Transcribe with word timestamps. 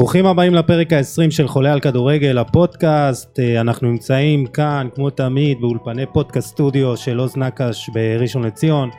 ברוכים 0.00 0.26
הבאים 0.26 0.54
לפרק 0.54 0.92
ה-20 0.92 1.30
של 1.30 1.48
חולה 1.48 1.72
על 1.72 1.80
כדורגל, 1.80 2.38
הפודקאסט. 2.38 3.40
אה, 3.40 3.60
אנחנו 3.60 3.90
נמצאים 3.90 4.46
כאן, 4.46 4.88
כמו 4.94 5.10
תמיד, 5.10 5.60
באולפני 5.60 6.06
פודקאסט 6.12 6.48
סטודיו 6.48 6.96
של 6.96 7.18
עוז 7.18 7.36
נקש 7.36 7.90
בראשון 7.94 8.44
לציון. 8.44 8.90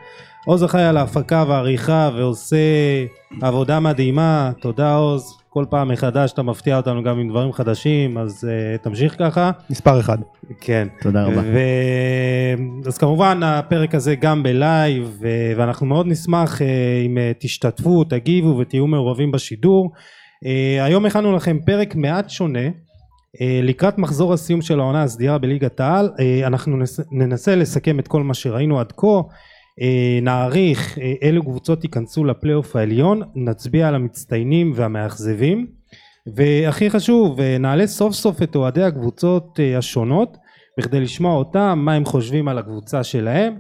עוז 0.46 0.64
אחראי 0.64 0.84
על 0.84 0.98
ההפקה 0.98 1.46
והעריכה 1.48 2.10
ועושה 2.16 2.58
עבודה 3.42 3.80
מדהימה. 3.80 4.52
תודה 4.60 4.96
עוז. 4.96 5.38
כל 5.50 5.66
פעם 5.70 5.88
מחדש 5.88 6.32
אתה 6.32 6.44
מפתיע 6.44 6.78
אותנו 6.78 7.04
גם 7.04 7.20
עם 7.20 7.30
דברים 7.30 7.54
חדשים, 7.54 8.18
אז 8.18 8.48
אה, 8.48 8.84
תמשיך 8.84 9.16
ככה. 9.20 9.52
מספר 9.70 10.00
אחד. 10.00 10.18
כן. 10.60 10.88
תודה 11.02 11.24
רבה. 11.24 11.42
ו... 11.42 11.58
אז 12.88 12.98
כמובן 12.98 13.44
הפרק 13.44 13.96
הזה 13.96 14.16
גם 14.16 14.44
בלייב, 14.44 15.18
ו... 15.22 15.28
ואנחנו 15.58 15.86
מאוד 15.86 16.08
נשמח 16.08 16.62
אה, 16.62 16.64
אם 17.06 17.18
uh, 17.18 17.38
תשתתפו, 17.40 18.04
תגיבו 18.04 18.58
ותהיו 18.58 18.88
מעורבים 18.88 19.32
בשידור. 19.32 19.92
Uh, 20.46 20.84
היום 20.84 21.06
הכנו 21.06 21.36
לכם 21.36 21.60
פרק 21.66 21.96
מעט 21.96 22.30
שונה. 22.30 22.68
Uh, 22.68 23.40
לקראת 23.64 23.98
מחזור 23.98 24.34
הסיום 24.34 24.62
של 24.62 24.80
העונה 24.80 25.04
הסדירה 25.04 25.38
בליגת 25.38 25.80
העל, 25.80 26.10
uh, 26.16 26.48
אנחנו 26.48 26.78
נס... 26.78 27.00
ננסה 27.12 27.56
לסכם 27.56 28.00
את 28.00 28.08
כל 28.08 28.24
מה 28.24 28.34
שראינו 28.34 28.80
עד 28.80 28.92
כה. 28.92 29.22
נעריך 30.22 30.98
אילו 31.22 31.44
קבוצות 31.44 31.84
ייכנסו 31.84 32.26
לפלייאוף 32.26 32.76
העליון, 32.76 33.22
נצביע 33.36 33.88
על 33.88 33.96
המצטיינים 33.96 34.72
והמאכזבים 34.76 35.68
והכי 36.36 36.90
חשוב 36.90 37.42
נעלה 37.42 37.88
סוף 37.88 38.14
סוף 38.14 38.42
את 38.42 38.56
אוהדי 38.56 38.84
הקבוצות 38.84 39.60
השונות 39.78 40.38
בכדי 40.80 41.00
לשמוע 41.00 41.36
אותם 41.36 41.80
מה 41.82 41.94
הם 41.94 42.06
חושבים 42.06 42.48
על 42.48 42.58
הקבוצה 42.58 43.04
שלהם 43.04 43.54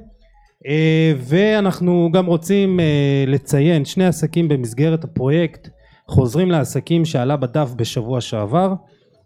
ואנחנו 1.17 2.09
גם 2.13 2.25
רוצים 2.25 2.79
לציין 3.27 3.85
שני 3.85 4.05
עסקים 4.05 4.47
במסגרת 4.47 5.03
הפרויקט 5.03 5.69
חוזרים 6.11 6.51
לעסקים 6.51 7.05
שעלה 7.05 7.37
בדף 7.37 7.73
בשבוע 7.75 8.21
שעבר. 8.21 8.73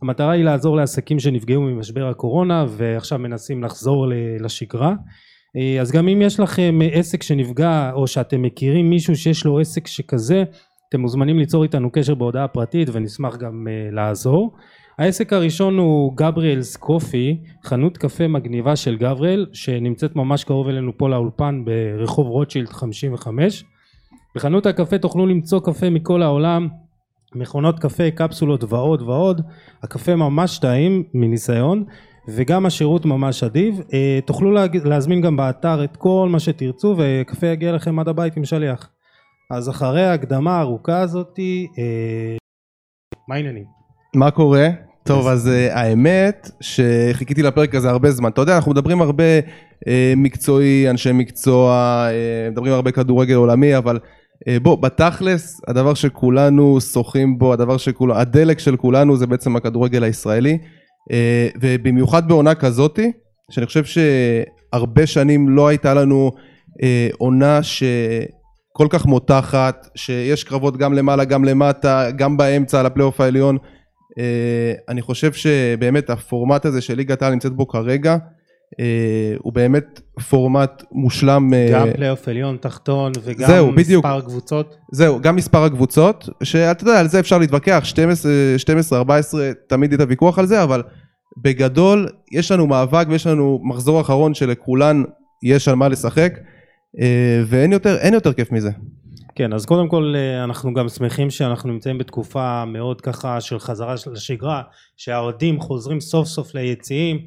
המטרה 0.01 0.31
היא 0.31 0.43
לעזור 0.43 0.75
לעסקים 0.75 1.19
שנפגעו 1.19 1.61
ממשבר 1.61 2.07
הקורונה 2.07 2.65
ועכשיו 2.69 3.19
מנסים 3.19 3.63
לחזור 3.63 4.07
לשגרה. 4.39 4.93
אה, 5.57 5.81
אז 5.81 5.91
גם 5.91 6.07
אם 6.07 6.21
יש 6.21 6.39
לכם 6.39 6.79
עסק 6.91 7.23
שנפגע 7.23 7.91
או 7.93 8.07
שאתם 8.07 8.41
מכירים 8.41 8.89
מישהו 8.89 9.15
שיש 9.15 9.45
לו 9.45 9.59
עסק 9.59 9.87
שכזה 9.87 10.43
אתם 10.89 11.01
מוזמנים 11.01 11.39
ליצור 11.39 11.63
איתנו 11.63 11.91
קשר 11.91 12.15
בהודעה 12.15 12.47
פרטית 12.47 12.89
ונשמח 12.91 13.37
גם 13.37 13.67
uh, 13.67 13.95
לעזור. 13.95 14.55
העסק 14.99 15.33
הראשון 15.33 15.77
הוא 15.77 16.17
גבריאלס 16.17 16.75
קופי 16.75 17.37
חנות 17.63 17.97
קפה 17.97 18.27
מגניבה 18.27 18.75
של 18.75 18.97
גבריאל 18.97 19.45
שנמצאת 19.53 20.15
ממש 20.15 20.43
קרוב 20.43 20.67
אלינו 20.67 20.97
פה 20.97 21.09
לאולפן 21.09 21.63
ברחוב 21.65 22.27
רוטשילד 22.27 22.69
55 22.69 23.63
בחנות 24.35 24.65
הקפה 24.65 24.97
תוכלו 24.97 25.25
למצוא 25.25 25.59
קפה 25.59 25.89
מכל 25.89 26.21
העולם 26.21 26.67
מכונות 27.35 27.79
קפה 27.79 28.11
קפסולות 28.11 28.63
ועוד 28.63 29.01
ועוד 29.01 29.41
הקפה 29.83 30.15
ממש 30.15 30.59
טעים 30.59 31.03
מניסיון 31.13 31.83
וגם 32.27 32.65
השירות 32.65 33.05
ממש 33.05 33.43
אדיב 33.43 33.81
אה, 33.93 34.19
תוכלו 34.25 34.51
להזמין 34.85 35.21
גם 35.21 35.37
באתר 35.37 35.83
את 35.83 35.97
כל 35.97 36.27
מה 36.31 36.39
שתרצו 36.39 36.95
וקפה 36.97 37.47
יגיע 37.47 37.71
לכם 37.71 37.99
עד 37.99 38.07
הבית 38.07 38.37
עם 38.37 38.45
שליח 38.45 38.89
אז 39.51 39.69
אחרי 39.69 40.05
ההקדמה 40.05 40.57
הארוכה 40.57 40.99
הזאתי 40.99 41.67
אה, 41.79 42.37
מה 43.27 43.35
העניינים? 43.35 43.65
מה 44.15 44.31
קורה? 44.31 44.67
טוב 45.03 45.27
אז 45.27 45.47
uh, 45.47 45.73
האמת 45.73 46.49
שחיכיתי 46.61 47.43
לפרק 47.43 47.75
הזה 47.75 47.89
הרבה 47.89 48.11
זמן 48.11 48.29
אתה 48.29 48.41
יודע 48.41 48.55
אנחנו 48.55 48.71
מדברים 48.71 49.01
הרבה 49.01 49.23
מקצועי 50.15 50.89
אנשי 50.89 51.11
מקצוע 51.11 52.07
מדברים 52.51 52.73
הרבה 52.73 52.91
כדורגל 52.91 53.33
עולמי 53.33 53.77
אבל 53.77 53.99
בוא 54.61 54.75
בתכלס 54.75 55.61
הדבר 55.67 55.93
שכולנו 55.93 56.81
שוחים 56.81 57.37
בו 57.37 57.53
הדבר 57.53 57.77
שכולנו 57.77 58.19
הדלק 58.19 58.59
של 58.59 58.75
כולנו 58.75 59.17
זה 59.17 59.27
בעצם 59.27 59.55
הכדורגל 59.55 60.03
הישראלי. 60.03 60.57
אה, 61.11 61.47
ובמיוחד 61.61 62.27
בעונה 62.27 62.55
כזאתי 62.55 63.11
שאני 63.51 63.65
חושב 63.65 63.83
שהרבה 63.85 65.07
שנים 65.07 65.49
לא 65.49 65.67
הייתה 65.67 65.93
לנו 65.93 66.31
אה, 66.83 67.09
עונה 67.17 67.63
שכל 67.63 68.87
כך 68.89 69.05
מותחת 69.05 69.87
שיש 69.95 70.43
קרבות 70.43 70.77
גם 70.77 70.93
למעלה 70.93 71.25
גם 71.25 71.45
למטה 71.45 72.11
גם 72.15 72.37
באמצע 72.37 72.79
על 72.79 72.85
הפלייאוף 72.85 73.21
העליון. 73.21 73.57
אה, 74.19 74.73
אני 74.89 75.01
חושב 75.01 75.33
שבאמת 75.33 76.09
הפורמט 76.09 76.65
הזה 76.65 76.81
של 76.81 76.95
ליגת 76.95 77.21
העל 77.21 77.33
נמצאת 77.33 77.53
בו 77.53 77.67
כרגע 77.67 78.17
הוא 79.37 79.53
באמת 79.53 80.01
פורמט 80.29 80.83
מושלם. 80.91 81.51
גם 81.73 81.89
uh, 81.89 81.93
פלייאוף 81.95 82.27
עליון 82.27 82.57
תחתון 82.61 83.11
וגם 83.23 83.47
זהו, 83.47 83.71
מספר 83.71 83.83
בדיוק. 83.83 84.05
קבוצות. 84.25 84.75
זהו, 84.91 85.21
גם 85.21 85.35
מספר 85.35 85.63
הקבוצות, 85.63 86.29
שאתה 86.43 86.83
יודע, 86.83 86.99
על 86.99 87.07
זה 87.07 87.19
אפשר 87.19 87.37
להתווכח, 87.37 87.83
12, 88.57 88.97
14, 88.97 89.51
תמיד 89.67 89.91
יהיה 89.91 89.97
את 89.97 90.01
הוויכוח 90.01 90.39
על 90.39 90.45
זה, 90.45 90.63
אבל 90.63 90.83
בגדול 91.37 92.07
יש 92.31 92.51
לנו 92.51 92.67
מאבק 92.67 93.05
ויש 93.09 93.27
לנו 93.27 93.59
מחזור 93.63 94.01
אחרון 94.01 94.33
שלכולן 94.33 95.03
יש 95.43 95.67
על 95.67 95.75
מה 95.75 95.87
לשחק, 95.87 96.33
uh, 96.37 97.01
ואין 97.45 97.71
יותר, 97.71 97.97
יותר 98.13 98.33
כיף 98.33 98.51
מזה. 98.51 98.71
כן, 99.35 99.53
אז 99.53 99.65
קודם 99.65 99.89
כל 99.89 100.15
אנחנו 100.43 100.73
גם 100.73 100.89
שמחים 100.89 101.29
שאנחנו 101.29 101.73
נמצאים 101.73 101.97
בתקופה 101.97 102.65
מאוד 102.65 103.01
ככה 103.01 103.41
של 103.41 103.59
חזרה 103.59 103.95
לשגרה, 104.11 104.61
שהאוהדים 104.97 105.59
חוזרים 105.59 105.99
סוף 105.99 106.27
סוף 106.27 106.55
ליציעים. 106.55 107.19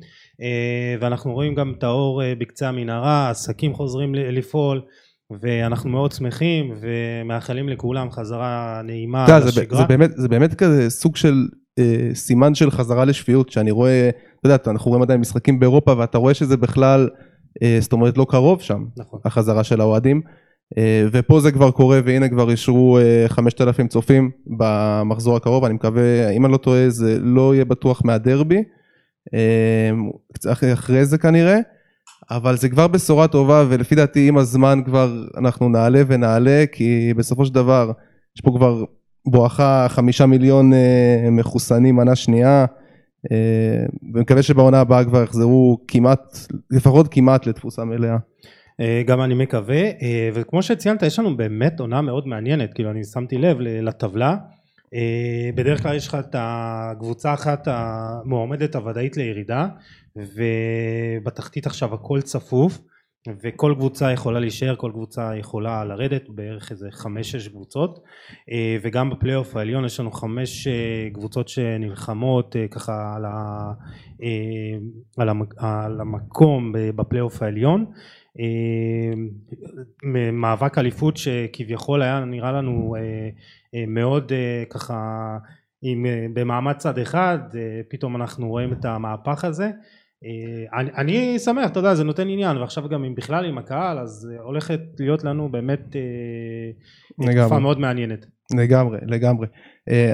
אה, 0.43 0.97
ואנחנו 1.01 1.33
רואים 1.33 1.55
גם 1.55 1.73
את 1.79 1.85
האור 1.85 2.23
אה, 2.23 2.35
בקצה 2.39 2.69
המנהרה, 2.69 3.31
עסקים 3.31 3.75
חוזרים 3.75 4.15
לפעול 4.15 4.81
ואנחנו 5.31 5.91
מאוד 5.91 6.13
שמחים 6.13 6.75
ומאחלים 6.81 7.69
לכולם 7.69 8.11
חזרה 8.11 8.81
נעימה 8.85 9.27
לשגרה. 9.47 9.79
זה, 9.79 9.87
באמת, 9.87 10.11
זה 10.17 10.29
באמת 10.29 10.55
כזה 10.55 10.91
סוג 10.91 11.17
של 11.17 11.49
אה, 11.79 12.11
סימן 12.15 12.55
של 12.55 12.71
חזרה 12.71 13.05
לשפיות 13.05 13.51
שאני 13.51 13.71
רואה, 13.71 14.11
אתה 14.41 14.49
יודע, 14.49 14.57
אנחנו 14.67 14.89
רואים 14.89 15.03
עדיין 15.03 15.21
משחקים 15.21 15.61
באירופה 15.61 15.95
ואתה 15.99 16.19
רואה 16.19 16.35
שזה 16.35 16.57
בכלל, 16.57 17.09
אה, 17.63 17.79
זאת 17.81 17.93
אומרת 17.93 18.19
לא 18.19 18.27
קרוב 18.29 18.63
שם, 18.63 18.85
נכון. 18.97 19.21
החזרה 19.25 19.65
של 19.65 19.81
האוהדים. 19.81 20.21
אה, 20.79 21.07
ופה 21.13 21.41
זה 21.41 21.53
כבר 21.53 21.71
קורה 21.71 22.01
והנה 22.05 22.29
כבר 22.29 22.51
אישרו 22.51 22.99
5,000 23.29 23.87
אה, 23.87 23.89
צופים 23.89 24.31
במחזור 24.59 25.37
הקרוב 25.37 25.65
אני 25.65 25.75
מקווה 25.75 26.31
אם 26.31 26.45
אני 26.45 26.53
לא 26.53 26.57
טועה 26.57 26.91
זה 26.91 27.19
לא 27.21 27.55
יהיה 27.55 27.65
בטוח 27.65 28.03
מהדרבי 28.05 28.63
אחרי 30.73 31.05
זה 31.05 31.19
כנראה, 31.19 31.59
אבל 32.31 32.57
זה 32.57 32.69
כבר 32.69 32.87
בשורה 32.87 33.29
טובה 33.29 33.65
ולפי 33.69 33.95
דעתי 33.95 34.29
עם 34.29 34.39
הזמן 34.39 34.81
כבר 34.85 35.25
אנחנו 35.37 35.69
נעלה 35.69 36.03
ונעלה 36.07 36.65
כי 36.73 37.15
בסופו 37.17 37.45
של 37.45 37.55
דבר 37.55 37.93
יש 38.37 38.41
פה 38.41 38.51
כבר 38.57 38.85
בואכה 39.27 39.87
חמישה 39.89 40.27
מיליון 40.27 40.73
אה, 40.73 41.29
מחוסנים 41.31 41.97
מנה 41.97 42.17
שנייה 42.17 42.67
אה, 43.33 43.87
ומקווה 44.15 44.43
שבעונה 44.43 44.81
הבאה 44.81 45.05
כבר 45.05 45.23
יחזרו 45.23 45.79
כמעט, 45.89 46.39
לפחות 46.71 47.09
כמעט 47.11 47.47
לתפוסה 47.47 47.85
מלאה. 47.85 48.17
אה, 48.81 49.03
גם 49.07 49.21
אני 49.23 49.35
מקווה 49.35 49.83
וכמו 50.35 50.63
שציינת 50.63 51.03
יש 51.03 51.19
לנו 51.19 51.37
באמת 51.37 51.81
עונה 51.81 52.01
מאוד 52.01 52.29
מעניינת 52.29 52.75
כאילו 52.75 52.91
אני 52.91 53.05
שמתי 53.05 53.39
לב 53.39 53.57
לטבלה 53.61 54.37
בדרך 55.55 55.83
כלל 55.83 55.97
יש 55.97 56.09
לך 56.09 56.15
את 56.15 56.35
הקבוצה 56.39 57.35
אחת 57.35 57.69
המועמדת 57.71 58.75
הוודאית 58.75 59.17
לירידה 59.17 59.67
ובתחתית 60.17 61.67
עכשיו 61.67 61.95
הכל 61.95 62.21
צפוף 62.21 62.79
וכל 63.43 63.75
קבוצה 63.77 64.13
יכולה 64.13 64.41
להישאר 64.41 64.77
כל 64.77 64.91
קבוצה 64.93 65.37
יכולה 65.37 65.85
לרדת 65.85 66.29
בערך 66.29 66.71
איזה 66.71 66.89
חמש 66.91 67.31
שש 67.31 67.49
קבוצות. 67.49 67.99
אה, 68.51 68.77
וגם 68.83 69.11
בפלייאוף 69.11 69.57
העליון 69.57 69.85
יש 69.85 70.01
לנו 70.01 70.13
חמש 70.13 70.67
אה, 70.67 71.09
קבוצות 71.15 71.49
שנלחמות 71.49 72.57
ככה 72.71 73.15
על, 73.17 73.25
ה, 73.25 73.73
על 75.17 76.01
המקום 76.01 76.73
בפלייאוף 76.97 77.43
העליון 77.43 77.87
מאבק 80.33 80.79
אליפות 80.79 81.17
שכביכול 81.17 82.03
היה 82.03 82.25
נראה 82.25 82.53
לנו 82.53 82.97
אה, 83.75 83.85
מאוד 83.87 84.33
אה, 84.33 84.65
ככה 84.71 85.39
עם 85.83 86.07
אה, 86.07 86.27
במעמד 86.35 86.77
צד 86.77 86.99
אחד 86.99 87.39
פתאום 87.91 88.17
אנחנו 88.17 88.49
רואים 88.49 88.73
את 88.73 88.85
המהפך 88.85 89.45
הזה. 89.45 89.71
אני, 90.75 90.91
אני 90.97 91.39
שמח 91.39 91.71
אתה 91.71 91.79
יודע 91.79 91.95
זה 91.95 92.05
נותן 92.05 92.29
עניין 92.29 92.57
ועכשיו 92.57 92.89
גם 92.89 93.05
אם 93.05 93.15
בכלל 93.15 93.45
עם 93.45 93.59
הקהל 93.59 93.99
אז 93.99 94.29
הולכת 94.41 94.81
להיות 94.99 95.25
לנו 95.25 95.49
באמת 95.49 95.97
תקופה 97.21 97.59
מאוד 97.59 97.81
מעניינת. 97.81 98.27
לגמרי 98.57 98.99
לגמרי. 99.07 99.47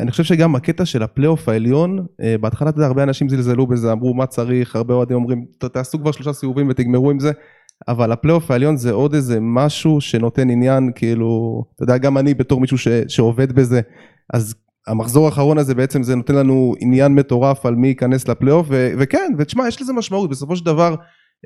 אני 0.03 0.11
חושב 0.11 0.25
שגם 0.25 0.55
הקטע 0.55 0.85
של 0.85 1.03
הפלייאוף 1.03 1.49
העליון 1.49 2.07
בהתחלה 2.41 2.71
אתה 2.71 2.79
יודע 2.79 2.87
הרבה 2.87 3.03
אנשים 3.03 3.29
זלזלו 3.29 3.67
בזה 3.67 3.93
אמרו 3.93 4.15
מה 4.15 4.27
צריך? 4.27 4.77
הרבה 4.77 4.95
אוהדים 4.95 5.17
אומרים 5.17 5.47
תעשו 5.59 5.99
כבר 5.99 6.13
שלושה 6.13 6.33
סיבובים 6.33 6.69
ותגמרו 6.69 7.11
עם 7.11 7.21
זה 7.21 7.33
אבל 7.89 8.13
הפלייאוף 8.13 8.51
העליון 8.51 8.77
זה 8.77 8.93
עוד 8.93 9.15
איזה 9.15 9.39
משהו 9.41 10.01
שנותן 10.01 10.51
עניין 10.51 10.91
כאילו 10.95 11.65
אתה 11.75 11.83
יודע 11.83 11.99
גם 11.99 12.19
אני 12.19 12.35
בתור 12.35 12.61
מישהו 12.61 12.79
ש, 12.79 12.89
שעובד 13.09 13.53
בזה 13.53 13.81
אז 14.35 14.55
המחזור 14.87 15.27
האחרון 15.27 15.59
הזה 15.59 15.75
בעצם 15.75 16.03
זה 16.03 16.15
נותן 16.17 16.35
לנו 16.35 16.75
עניין 16.81 17.15
מטורף 17.15 17.67
על 17.67 17.75
מי 17.75 17.89
ייכנס 17.89 18.29
לפלייאוף 18.29 18.67
וכן 18.71 19.33
ותשמע 19.39 19.69
יש 19.69 19.83
לזה 19.83 19.93
משמעות 19.93 20.31
בסופו 20.31 20.57
של 20.57 20.65
דבר 20.65 20.95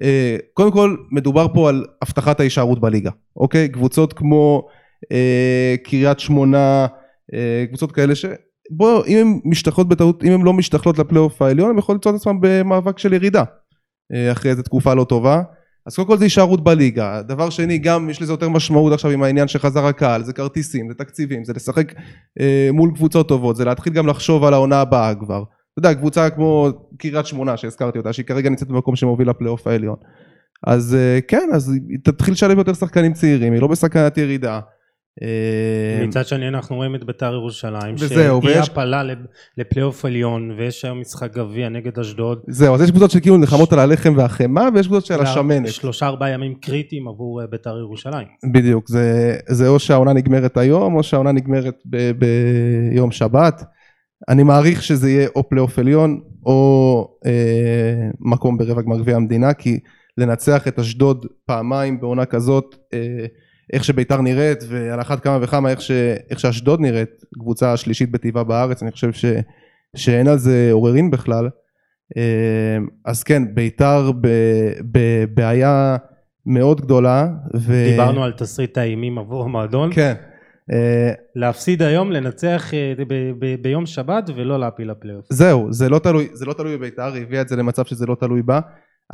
אה, 0.02 0.36
קודם 0.54 0.72
כל 0.72 0.96
מדובר 1.10 1.46
פה 1.54 1.68
על 1.68 1.84
הבטחת 2.02 2.40
ההישארות 2.40 2.80
בליגה 2.80 3.10
אוקיי 3.36 3.68
קבוצות 3.68 4.12
כמו 4.12 4.68
אה, 5.12 5.74
קריית 5.84 6.20
שמונה 6.20 6.86
אה, 7.34 7.64
קבוצות 7.68 7.92
כאלה 7.92 8.14
ש... 8.14 8.24
בוא, 8.70 9.06
אם 9.06 9.18
הן 9.18 9.40
משתחלות 9.44 9.88
בטעות, 9.88 10.24
אם 10.24 10.32
הן 10.32 10.42
לא 10.42 10.52
משתחלות 10.52 10.98
לפלייאוף 10.98 11.42
העליון, 11.42 11.70
הן 11.70 11.78
יכולות 11.78 12.06
למצוא 12.06 12.10
את 12.10 12.16
עצמן 12.16 12.36
במאבק 12.40 12.98
של 12.98 13.12
ירידה 13.12 13.44
אה, 14.14 14.32
אחרי 14.32 14.50
איזו 14.50 14.62
תקופה 14.62 14.94
לא 14.94 15.04
טובה. 15.04 15.42
אז 15.88 15.96
קודם 15.96 16.08
כל 16.08 16.18
זה 16.18 16.24
הישארות 16.24 16.64
בליגה. 16.64 17.22
דבר 17.22 17.50
שני, 17.50 17.78
גם 17.78 18.10
יש 18.10 18.22
לזה 18.22 18.32
יותר 18.32 18.48
משמעות 18.48 18.92
עכשיו 18.92 19.10
עם 19.10 19.22
העניין 19.22 19.48
שחזר 19.48 19.86
הקהל, 19.86 20.22
זה 20.22 20.32
כרטיסים, 20.32 20.88
זה 20.88 20.94
תקציבים, 20.94 21.44
זה 21.44 21.52
לשחק 21.52 21.92
אה, 22.40 22.68
מול 22.72 22.90
קבוצות 22.94 23.28
טובות, 23.28 23.56
זה 23.56 23.64
להתחיל 23.64 23.92
גם 23.92 24.06
לחשוב 24.06 24.44
על 24.44 24.54
העונה 24.54 24.80
הבאה 24.80 25.14
כבר. 25.14 25.42
אתה 25.72 25.88
יודע, 25.88 25.94
קבוצה 25.94 26.30
כמו 26.30 26.68
קריית 26.98 27.26
שמונה 27.26 27.56
שהזכרתי 27.56 27.98
אותה, 27.98 28.12
שהיא 28.12 28.26
כרגע 28.26 28.50
נמצאת 28.50 28.68
במקום 28.68 28.96
שמוביל 28.96 29.30
לפלייאוף 29.30 29.66
העליון. 29.66 29.96
אז 30.66 30.94
אה, 30.94 31.18
כן, 31.28 31.48
אז 31.54 31.70
היא 31.88 31.98
תתחיל 32.04 32.34
לשלב 32.34 32.58
יותר 32.58 32.74
שחקנים 32.74 33.12
צעירים, 33.12 33.52
היא 33.52 33.60
לא 33.62 33.66
בסכנת 33.66 34.18
ירידה. 34.18 34.60
אה, 35.22 36.06
מצד 36.06 36.26
שני 36.26 36.48
אנחנו 36.48 36.76
רואים 36.76 36.94
את 36.94 37.04
בית"ר 37.04 37.32
ירושלים, 37.32 37.94
וזהו, 37.98 38.42
שהיא 38.42 38.58
עפה 38.58 39.02
לפלייאוף 39.58 40.04
עליון, 40.04 40.50
ויש 40.58 40.84
היום 40.84 41.00
משחק 41.00 41.32
גביע 41.34 41.68
נגד 41.68 41.98
אשדוד. 41.98 42.38
זהו, 42.48 42.74
אז 42.74 42.82
יש 42.82 42.90
קבוצות 42.90 43.10
שכאילו 43.10 43.36
נלחמות 43.36 43.72
על 43.72 43.78
הלחם 43.78 44.14
והחמאה, 44.16 44.68
ויש 44.74 44.86
קבוצות 44.86 45.06
שעל 45.06 45.20
השמנת. 45.20 45.68
שלושה 45.68 46.06
ארבעה 46.06 46.30
ימים 46.30 46.54
קריטיים 46.54 47.08
עבור 47.08 47.40
אה, 47.40 47.46
בית"ר 47.46 47.78
ירושלים. 47.78 48.26
בדיוק, 48.52 48.88
זה, 48.88 49.36
זה 49.48 49.68
או 49.68 49.78
שהעונה 49.78 50.12
נגמרת 50.12 50.56
היום, 50.56 50.94
או 50.94 51.02
שהעונה 51.02 51.32
נגמרת 51.32 51.82
ביום 52.18 53.10
שבת. 53.10 53.62
אני 54.28 54.42
מעריך 54.42 54.82
שזה 54.82 55.10
יהיה 55.10 55.28
או 55.36 55.48
פלייאוף 55.48 55.78
עליון, 55.78 56.20
או 56.46 57.18
אה, 57.26 58.08
מקום 58.20 58.58
ברבע 58.58 58.82
גמר 58.82 58.98
גביע 58.98 59.16
המדינה, 59.16 59.54
כי 59.54 59.78
לנצח 60.18 60.68
את 60.68 60.78
אשדוד 60.78 61.26
פעמיים 61.46 62.00
בעונה 62.00 62.24
כזאת, 62.24 62.76
אה, 62.94 63.26
איך 63.72 63.84
שביתר 63.84 64.20
נראית 64.20 64.64
ועל 64.68 65.00
אחת 65.00 65.20
כמה 65.20 65.38
וכמה 65.42 65.70
איך, 65.70 65.80
ש, 65.80 65.90
איך 66.30 66.40
שאשדוד 66.40 66.80
נראית, 66.80 67.10
קבוצה 67.38 67.72
השלישית 67.72 68.10
בטבעה 68.10 68.44
בארץ, 68.44 68.82
אני 68.82 68.90
חושב 68.90 69.12
ש, 69.12 69.24
שאין 69.96 70.28
על 70.28 70.38
זה 70.38 70.68
עוררין 70.72 71.10
בכלל. 71.10 71.48
אה, 72.16 72.78
אז 73.04 73.22
כן, 73.22 73.54
ביתר 73.54 74.10
בבעיה 74.82 75.96
מאוד 76.46 76.80
גדולה. 76.80 77.28
ו... 77.56 77.72
דיברנו 77.90 78.24
על 78.24 78.32
תסריט 78.32 78.78
האימים 78.78 79.18
עבור 79.18 79.44
המועדון. 79.44 79.90
כן. 79.92 80.14
אה, 80.72 81.12
להפסיד 81.34 81.82
היום, 81.82 82.12
לנצח 82.12 82.74
אה, 82.74 82.92
ביום 83.60 83.86
שבת 83.86 84.30
ולא 84.36 84.60
להפיל 84.60 84.90
לפלייאוף. 84.90 85.26
זהו, 85.30 85.72
זה 85.72 85.88
לא 85.88 85.98
תלוי, 85.98 86.28
זה 86.32 86.44
לא 86.44 86.52
תלוי 86.52 86.76
בביתר, 86.76 87.12
היא 87.14 87.22
הביאה 87.22 87.42
את 87.42 87.48
זה 87.48 87.56
למצב 87.56 87.84
שזה 87.84 88.06
לא 88.06 88.16
תלוי 88.20 88.42
בה. 88.42 88.60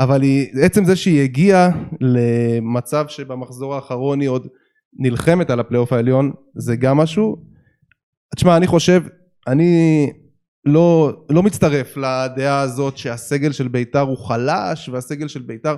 אבל 0.00 0.23
היא, 0.23 0.49
עצם 0.62 0.85
זה 0.85 0.96
שהיא 0.96 1.23
הגיעה 1.23 1.70
למצב 2.00 3.05
שבמחזור 3.08 3.75
האחרון 3.75 4.20
היא 4.20 4.29
עוד 4.29 4.46
נלחמת 4.99 5.50
על 5.50 5.61
הפלייאוף 5.61 5.93
העליון 5.93 6.32
זה 6.55 6.76
גם 6.76 6.96
משהו. 6.96 7.37
תשמע 8.37 8.56
אני 8.56 8.67
חושב, 8.67 9.02
אני 9.46 10.12
לא, 10.64 11.12
לא 11.31 11.43
מצטרף 11.43 11.96
לדעה 11.96 12.61
הזאת 12.61 12.96
שהסגל 12.96 13.52
של 13.52 13.69
בית"ר 13.69 14.00
הוא 14.00 14.19
חלש 14.19 14.88
והסגל 14.88 15.29
של 15.29 15.43
בית"ר 15.43 15.75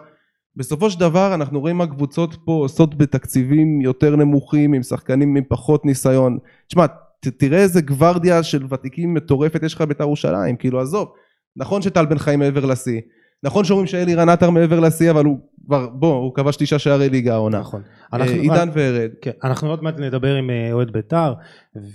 בסופו 0.56 0.90
של 0.90 1.00
דבר 1.00 1.34
אנחנו 1.34 1.60
רואים 1.60 1.76
מה 1.76 1.86
קבוצות 1.86 2.36
פה 2.44 2.52
עושות 2.52 2.98
בתקציבים 2.98 3.80
יותר 3.80 4.16
נמוכים 4.16 4.72
עם 4.72 4.82
שחקנים 4.82 5.36
עם 5.36 5.44
פחות 5.48 5.84
ניסיון. 5.84 6.38
תשמע 6.68 6.86
תראה 7.20 7.58
איזה 7.58 7.80
גוורדיה 7.80 8.42
של 8.42 8.66
ותיקים 8.70 9.14
מטורפת 9.14 9.62
יש 9.62 9.74
לך 9.74 9.80
בית"ר 9.80 10.04
ירושלים 10.04 10.56
כאילו 10.56 10.80
עזוב 10.80 11.08
נכון 11.56 11.82
שטל 11.82 12.06
בן 12.06 12.18
חיים 12.18 12.38
מעבר 12.38 12.64
לשיא 12.64 13.00
נכון 13.42 13.64
שאומרים 13.64 13.86
שאלירן 13.86 14.28
עטר 14.28 14.50
מעבר 14.50 14.80
לשיא 14.80 15.10
אבל 15.10 15.24
הוא 15.24 15.38
כבר 15.66 15.88
בוא 15.88 16.14
הוא 16.14 16.34
כבש 16.34 16.56
תשעה 16.56 16.78
שערי 16.78 17.08
ליגה 17.08 17.34
העונה. 17.34 17.60
נכון. 17.60 17.82
אנחנו, 18.12 18.34
עידן 18.34 18.68
ורד. 18.72 19.10
כן, 19.22 19.30
אנחנו 19.44 19.70
עוד 19.70 19.82
מעט 19.82 20.00
נדבר 20.00 20.34
עם 20.34 20.50
אה, 20.50 20.72
אוהד 20.72 20.92
בית"ר 20.92 21.34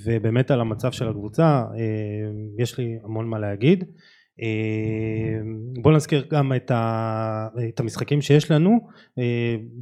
ובאמת 0.05 0.51
על 0.51 0.61
המצב 0.61 0.91
של 0.91 1.09
הקבוצה 1.09 1.43
אה, 1.43 1.79
יש 2.57 2.77
לי 2.77 2.97
המון 3.03 3.27
מה 3.27 3.39
להגיד. 3.39 3.83
אה, 4.41 4.47
בואו 5.81 5.95
נזכיר 5.95 6.25
גם 6.31 6.53
את, 6.53 6.71
ה, 6.71 7.47
את 7.69 7.79
המשחקים 7.79 8.21
שיש 8.21 8.51
לנו 8.51 8.79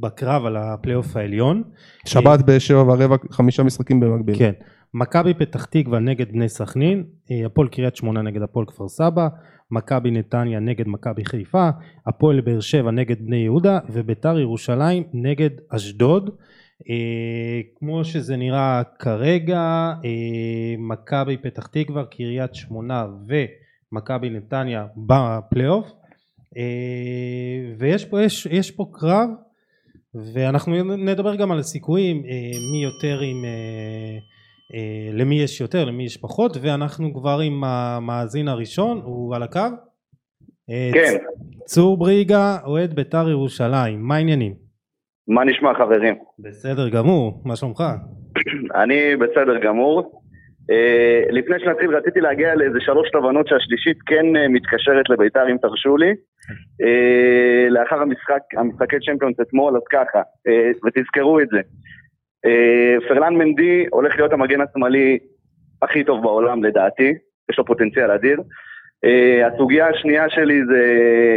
בקרב 0.00 0.44
על 0.44 0.56
הפלייאוף 0.56 1.16
העליון. 1.16 1.62
שבת 2.06 2.40
בשבע 2.46 2.82
ורבע 2.82 3.16
חמישה 3.30 3.62
משחקים 3.62 4.00
במקביל. 4.00 4.38
כן. 4.38 4.52
מכבי 4.94 5.34
פתח 5.34 5.64
תקווה 5.64 5.98
נגד 5.98 6.32
בני 6.32 6.48
סכנין, 6.48 7.04
הפועל 7.46 7.68
קריית 7.68 7.96
שמונה 7.96 8.22
נגד 8.22 8.42
הפועל 8.42 8.66
כפר 8.66 8.88
סבא, 8.88 9.28
מכבי 9.70 10.10
נתניה 10.10 10.60
נגד 10.60 10.88
מכבי 10.88 11.24
חיפה, 11.24 11.68
הפועל 12.06 12.40
באר 12.40 12.60
שבע 12.60 12.90
נגד 12.90 13.26
בני 13.26 13.36
יהודה 13.36 13.78
וביתר 13.88 14.38
ירושלים 14.38 15.02
נגד 15.12 15.50
אשדוד. 15.68 16.30
אה, 16.90 17.60
כמו 17.78 18.04
שזה 18.04 18.36
נראה 18.36 18.82
כרגע, 18.98 19.60
אה, 20.04 20.74
מכבי 20.78 21.36
פתח 21.36 21.66
תקווה, 21.66 22.04
קריית 22.04 22.54
שמונה 22.54 23.06
ומכבי 23.92 24.30
נתניה 24.30 24.86
בפלייאוף. 24.96 25.92
אה, 26.56 27.74
ויש 27.78 28.04
פה, 28.04 28.22
יש, 28.22 28.46
יש 28.50 28.70
פה 28.70 28.90
קרב 28.92 29.28
ואנחנו 30.14 30.96
נדבר 30.96 31.36
גם 31.36 31.52
על 31.52 31.58
הסיכויים, 31.58 32.16
אה, 32.16 32.58
מי 32.72 32.82
יותר 32.82 33.20
עם 33.20 33.44
אה, 33.44 34.18
למי 35.12 35.42
יש 35.42 35.60
יותר 35.60 35.84
למי 35.84 36.04
יש 36.04 36.16
פחות 36.16 36.56
ואנחנו 36.62 37.14
כבר 37.14 37.38
עם 37.44 37.64
המאזין 37.64 38.48
הראשון 38.48 39.00
הוא 39.04 39.34
על 39.36 39.42
הקו? 39.42 39.60
אה, 40.70 40.90
כן. 40.94 41.16
צור 41.64 41.96
בריגה 41.96 42.58
אוהד 42.66 42.94
בית"ר 42.94 43.28
ירושלים 43.28 44.00
מה 44.02 44.16
העניינים? 44.16 44.54
מה 45.28 45.44
נשמע 45.44 45.74
חברים? 45.74 46.14
בסדר 46.38 46.88
גמור 46.88 47.42
מה 47.44 47.56
שלומך? 47.56 47.82
אני 48.82 49.16
בסדר 49.16 49.58
גמור 49.62 50.20
Uh, 50.60 51.32
לפני 51.32 51.56
שנתחיל 51.60 51.96
רציתי 51.96 52.20
להגיע 52.20 52.54
לאיזה 52.54 52.78
שלוש 52.80 53.10
תובנות 53.10 53.48
שהשלישית 53.48 53.98
כן 54.06 54.26
מתקשרת 54.48 55.10
לביתר 55.10 55.50
אם 55.50 55.56
תרשו 55.62 55.96
לי 55.96 56.12
לאחר 57.70 57.96
המשחק, 58.02 58.42
המשחקי 58.56 58.96
צ'מפיונס 59.06 59.40
אתמול 59.40 59.76
אז 59.76 59.82
ככה 59.90 60.22
ותזכרו 60.84 61.40
את 61.40 61.48
זה 61.48 61.58
אה, 61.58 61.62
פרלן 63.08 63.34
מנדי 63.34 63.86
הולך 63.90 64.16
להיות 64.16 64.32
המגן 64.32 64.60
השמאלי 64.60 65.18
הכי 65.82 66.04
טוב 66.04 66.22
בעולם 66.22 66.64
לדעתי, 66.64 67.14
יש 67.50 67.58
לו 67.58 67.64
פוטנציאל 67.64 68.10
אדיר. 68.10 68.40
Uh, 69.06 69.54
הסוגיה 69.54 69.88
השנייה 69.88 70.30
שלי 70.30 70.60
זה 70.64 70.96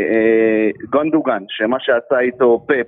uh, 0.09 0.89
גונדוגן, 0.89 1.43
שמה 1.49 1.77
שעשה 1.79 2.19
איתו 2.19 2.65
פפ 2.67 2.87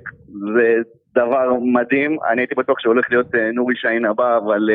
זה 0.55 0.75
דבר 1.15 1.53
מדהים, 1.62 2.17
אני 2.31 2.41
הייתי 2.41 2.55
בטוח 2.55 2.79
שהוא 2.79 2.93
הולך 2.93 3.12
להיות 3.12 3.36
נורי 3.53 3.75
שיין 3.75 4.05
הבא, 4.05 4.38
אבל 4.38 4.69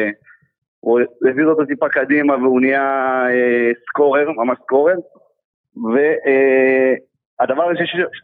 הוא 0.81 1.01
הזיז 1.31 1.47
אותו 1.47 1.65
טיפה 1.65 1.89
קדימה 1.89 2.37
והוא 2.37 2.61
נהיה 2.61 3.25
סקורר, 3.89 4.31
ממש 4.31 4.59
סקורר. 4.63 4.95
והדבר 5.77 7.71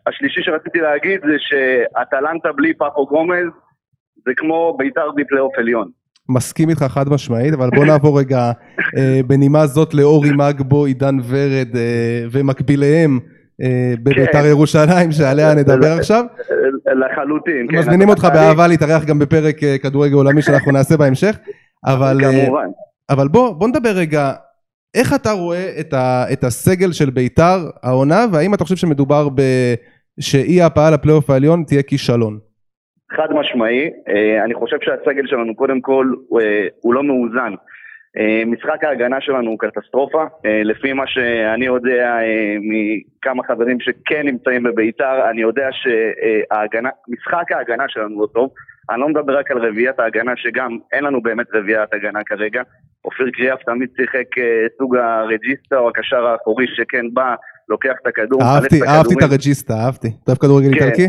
השלישי 0.07 0.43
שרציתי 0.43 0.81
להגיד 0.81 1.21
זה 1.21 1.35
שאטלנטה 1.39 2.53
בלי 2.53 2.75
פאפו 2.75 3.07
גומז 3.07 3.47
זה 4.25 4.33
כמו 4.37 4.77
בית"ר 4.79 5.11
בפלייאוף 5.17 5.53
עליון. 5.59 5.89
מסכים 6.29 6.69
איתך 6.69 6.83
חד 6.83 7.09
משמעית, 7.09 7.55
אבל 7.55 7.71
בוא 7.77 7.85
נעבור 7.85 8.19
רגע 8.19 8.53
אה, 8.97 9.21
בנימה 9.27 9.67
זאת 9.67 9.95
לאורי 9.95 10.31
מגבו, 10.33 10.85
עידן 10.85 11.17
ורד 11.29 11.77
אה, 11.77 12.25
ומקביליהם 12.31 13.19
אה, 13.63 13.95
בביתר 14.03 14.43
כן. 14.43 14.49
ירושלים 14.49 15.13
שעליה 15.13 15.55
נדבר 15.55 15.93
עכשיו. 15.93 16.25
לחלוטין. 17.01 17.67
כן. 17.71 17.79
מזמינים 17.79 18.09
אותך 18.09 18.29
באהבה 18.35 18.67
להתארח 18.67 19.05
גם 19.05 19.19
בפרק 19.19 19.63
אה, 19.63 19.79
כדורגל 19.79 20.15
עולמי 20.15 20.43
שאנחנו 20.43 20.73
נעשה 20.73 20.97
בהמשך. 20.97 21.39
אבל, 21.85 22.25
אה, 22.25 22.45
כמובן. 22.45 22.67
אבל 23.11 23.29
בוא, 23.29 23.53
בוא 23.53 23.69
נדבר 23.69 23.91
רגע, 23.91 24.33
איך 24.95 25.15
אתה 25.15 25.33
רואה 25.33 25.81
את, 25.81 25.93
ה, 25.93 26.25
את 26.33 26.45
הסגל 26.45 26.93
של 26.93 27.11
ביתר 27.11 27.71
העונה, 27.83 28.27
והאם 28.33 28.55
אתה 28.55 28.65
חושב 28.65 28.77
שמדובר 28.77 29.29
ב... 29.29 29.43
שאי 30.21 30.63
הפעל 30.63 30.95
לפלייאוף 30.95 31.31
העליון 31.31 31.65
תהיה 31.67 31.83
כישלון? 31.83 32.39
חד 33.13 33.33
משמעי, 33.33 33.91
אה, 34.09 34.45
אני 34.45 34.55
חושב 34.55 34.77
שהסגל 34.81 35.27
שלנו 35.27 35.55
קודם 35.55 35.81
כל 35.81 36.07
אה, 36.41 36.67
הוא 36.81 36.95
לא 36.95 37.03
מאוזן. 37.03 37.55
אה, 38.19 38.43
משחק 38.47 38.85
ההגנה 38.85 39.21
שלנו 39.21 39.51
הוא 39.51 39.59
קטסטרופה, 39.59 40.25
לפי 40.45 40.93
מה 40.93 41.07
שאני 41.07 41.67
יודע 41.67 42.19
מכמה 42.61 43.43
חברים 43.43 43.81
שכן 43.81 44.27
נמצאים 44.27 44.63
בביתר, 44.63 45.31
אני 45.31 45.43
יודע 45.43 45.69
שמשחק 45.73 47.53
ההגנה 47.53 47.85
שלנו 47.89 48.21
לא 48.23 48.27
טוב, 48.27 48.51
אני 48.91 49.01
לא 49.01 49.09
מדבר 49.09 49.39
רק 49.39 49.51
על 49.51 49.59
רביעיית 49.59 50.01
ההגנה 50.01 50.33
שגם 50.37 50.79
אין 50.93 51.05
לנו 51.05 51.23
באמת 51.23 51.47
רביעיית 51.55 51.95
הגנה 51.95 52.25
כרגע, 52.25 52.63
אופיר 53.05 53.31
קריאף 53.33 53.63
תמיד 53.63 53.89
שיחק 53.97 54.27
סוג 54.79 54.97
הרג'יסטה 54.97 55.79
או 55.79 55.89
הקשר 55.89 56.27
האחורי 56.27 56.67
שכן 56.67 57.07
בא 57.13 57.35
לוקח 57.69 57.93
את 58.03 58.07
הכדור, 58.07 58.43
אהבתי, 58.43 58.83
אהבתי 58.83 59.15
את 59.15 59.23
הרג'יסטה, 59.23 59.75
אהבתי. 59.75 60.09
אתה 60.09 60.33
אוהב 60.33 60.39
כדורגל 60.39 60.79
כן. 60.79 60.85
איטלקי? 60.85 61.09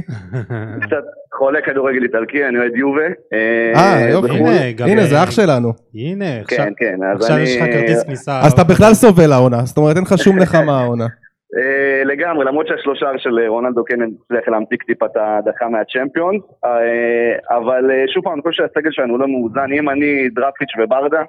קצת 0.82 1.04
חולה 1.38 1.62
כדורגל 1.62 2.04
איטלקי, 2.04 2.46
אני 2.46 2.58
אוהד 2.60 2.76
יובה. 2.76 3.08
אה, 3.34 3.74
אה 3.76 4.10
יופי. 4.10 4.84
הנה, 4.84 5.06
זה 5.06 5.24
אח 5.24 5.32
שלנו. 5.32 5.74
הנה, 5.96 6.44
כן, 6.48 6.74
כן, 6.78 6.98
עכשיו 7.16 7.40
יש 7.40 7.58
לך 7.58 7.64
כרטיס 7.64 8.04
כניסה. 8.04 8.40
אז 8.40 8.54
אתה 8.54 8.64
בכלל 8.64 8.94
סובל 8.94 9.32
העונה, 9.32 9.62
זאת 9.66 9.78
אומרת 9.78 9.96
אין 9.96 10.04
לך 10.04 10.18
שום 10.18 10.40
נחמה 10.40 10.82
העונה. 10.82 11.06
אה, 11.58 12.04
לגמרי, 12.06 12.46
למרות 12.46 12.68
שהשלושה 12.68 13.08
של 13.18 13.40
רונלדו 13.48 13.84
כן 13.86 14.00
הצליח 14.02 14.48
להמתיק 14.48 14.84
טיפה 14.84 15.06
את 15.06 15.18
ההדחה 15.18 15.70
מהצ'מפיון, 15.70 16.40
אה, 16.66 17.58
אבל 17.58 17.84
שוב 18.14 18.24
פעם, 18.24 18.34
אני 18.34 18.42
חושב 18.42 18.64
שהסגל 18.64 18.92
שלנו 18.92 19.18
לא 19.18 19.28
מאוזן, 19.28 19.72
אם 19.80 19.90
אני 19.90 20.30
דראפיץ' 20.36 20.74
וברדה, 20.80 21.22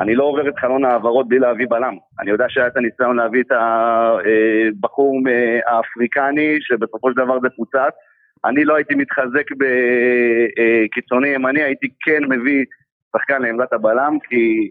אני 0.00 0.14
לא 0.14 0.24
עובר 0.24 0.48
את 0.48 0.58
חלון 0.58 0.84
ההעברות 0.84 1.28
בלי 1.28 1.38
להביא 1.38 1.66
בלם. 1.70 1.96
אני 2.20 2.30
יודע 2.30 2.44
שהיה 2.48 2.66
את 2.66 2.76
הניסיון 2.76 3.16
להביא 3.16 3.42
את 3.42 3.52
הבחור 3.52 5.20
האפריקני, 5.66 6.58
שבסופו 6.60 7.10
של 7.10 7.16
דבר 7.16 7.40
זה 7.40 7.48
פוצץ. 7.56 7.94
אני 8.44 8.64
לא 8.64 8.74
הייתי 8.74 8.94
מתחזק 8.94 9.46
בקיצוני 9.60 11.28
ימני, 11.28 11.62
הייתי 11.62 11.88
כן 12.00 12.24
מביא 12.24 12.64
שחקן 13.16 13.42
לעמדת 13.42 13.72
הבלם, 13.72 14.18
כי 14.28 14.70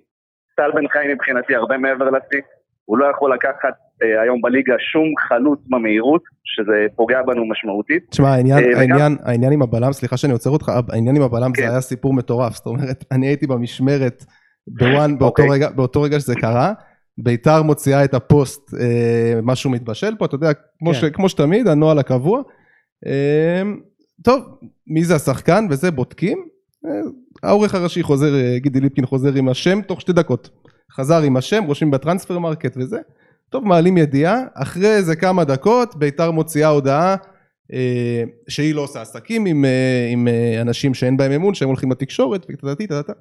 טל 0.56 0.72
בן 0.72 0.88
חיים 0.88 1.12
מבחינתי 1.12 1.56
הרבה 1.56 1.78
מעבר 1.78 2.10
לשיא. 2.10 2.42
הוא 2.86 2.98
לא 2.98 3.06
יכול 3.06 3.34
לקחת 3.34 3.74
אה, 4.04 4.22
היום 4.22 4.42
בליגה 4.42 4.76
שום 4.80 5.14
חלוץ 5.28 5.60
במהירות, 5.68 6.24
שזה 6.44 6.88
פוגע 6.96 7.22
בנו 7.22 7.46
משמעותית. 7.50 8.04
תשמע, 8.10 8.30
העניין, 8.30 8.58
אה, 8.58 8.80
העניין, 8.80 8.98
וגם... 8.98 9.16
העניין 9.26 9.54
עם 9.54 9.62
הבלם, 9.62 9.92
סליחה 9.92 10.18
שאני 10.18 10.34
עוצר 10.34 10.50
אותך, 10.50 10.72
העניין 10.92 11.16
עם 11.16 11.22
הבלם 11.22 11.52
כן. 11.54 11.62
זה 11.62 11.70
היה 11.70 11.82
סיפור 11.82 12.14
מטורף, 12.14 12.54
זאת 12.54 12.66
אומרת, 12.66 13.04
אני 13.12 13.28
הייתי 13.28 13.48
במשמרת 13.48 14.26
ב 14.70 14.82
ONE 14.82 15.18
באותו, 15.18 15.42
okay. 15.42 15.46
אוקיי. 15.46 15.50
רגע, 15.50 15.70
באותו 15.70 16.02
רגע 16.02 16.20
שזה 16.20 16.36
קרה, 16.36 16.74
ביתר 17.18 17.64
מוציאה 17.64 18.04
את 18.04 18.14
הפוסט, 18.14 18.74
אה, 18.74 19.40
משהו 19.44 19.70
מתבשל 19.70 20.16
פה, 20.20 20.26
אתה 20.26 20.36
יודע, 20.36 20.52
כמו, 20.80 20.94
כן. 20.94 21.00
ש, 21.00 21.06
כמו 21.06 21.30
שתמיד, 21.30 21.68
הנוהל 21.68 22.00
הקבוע. 22.00 22.42
אה, 23.06 23.62
טוב, 24.24 24.44
מי 24.88 25.04
זה 25.04 25.16
השחקן 25.16 25.68
וזה, 25.70 25.92
בודקים. 25.92 26.46
אה, 26.86 26.92
העורך 27.44 27.76
הראשי 27.76 28.04
חוזר, 28.04 28.36
אה, 28.36 28.60
גידי 28.60 28.80
ליפקין 28.80 29.06
חוזר 29.06 29.34
עם 29.34 29.50
השם 29.50 29.82
תוך 29.82 30.02
שתי 30.02 30.14
דקות. 30.14 30.50
חזר 30.92 31.22
עם 31.22 31.38
השם, 31.38 31.64
רושמים 31.64 31.92
ב 31.92 32.39
Transfermarkt 32.39 32.78
וזה. 32.78 32.98
טוב, 33.50 33.66
מעלים 33.66 33.98
ידיעה, 33.98 34.44
אחרי 34.54 34.96
איזה 34.96 35.16
כמה 35.16 35.44
דקות 35.44 35.96
ביתר 35.96 36.32
מוציאה 36.32 36.70
הודעה 36.70 37.16
אה, 37.74 38.24
שהיא 38.48 38.76
לא 38.76 38.82
עושה 38.82 39.02
עסקים 39.02 39.46
עם, 39.46 39.66
אה, 39.66 40.10
עם 40.12 40.28
אה, 40.28 40.62
אנשים 40.62 40.94
שאין 40.94 41.18
בהם 41.18 41.32
אמון, 41.32 41.54
שהם 41.54 41.68
הולכים 41.68 41.92
לתקשורת 41.92 42.46
תתתה. 42.46 43.14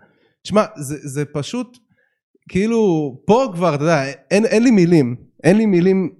תשמע, 0.48 0.64
זה, 0.76 0.96
זה 1.02 1.24
פשוט, 1.24 1.78
כאילו, 2.48 3.12
פה 3.26 3.44
כבר, 3.54 3.74
אתה 3.74 3.82
יודע, 3.82 4.04
אין, 4.30 4.44
אין 4.44 4.62
לי 4.62 4.70
מילים, 4.70 5.16
אין 5.44 5.56
לי 5.56 5.66
מילים, 5.66 6.10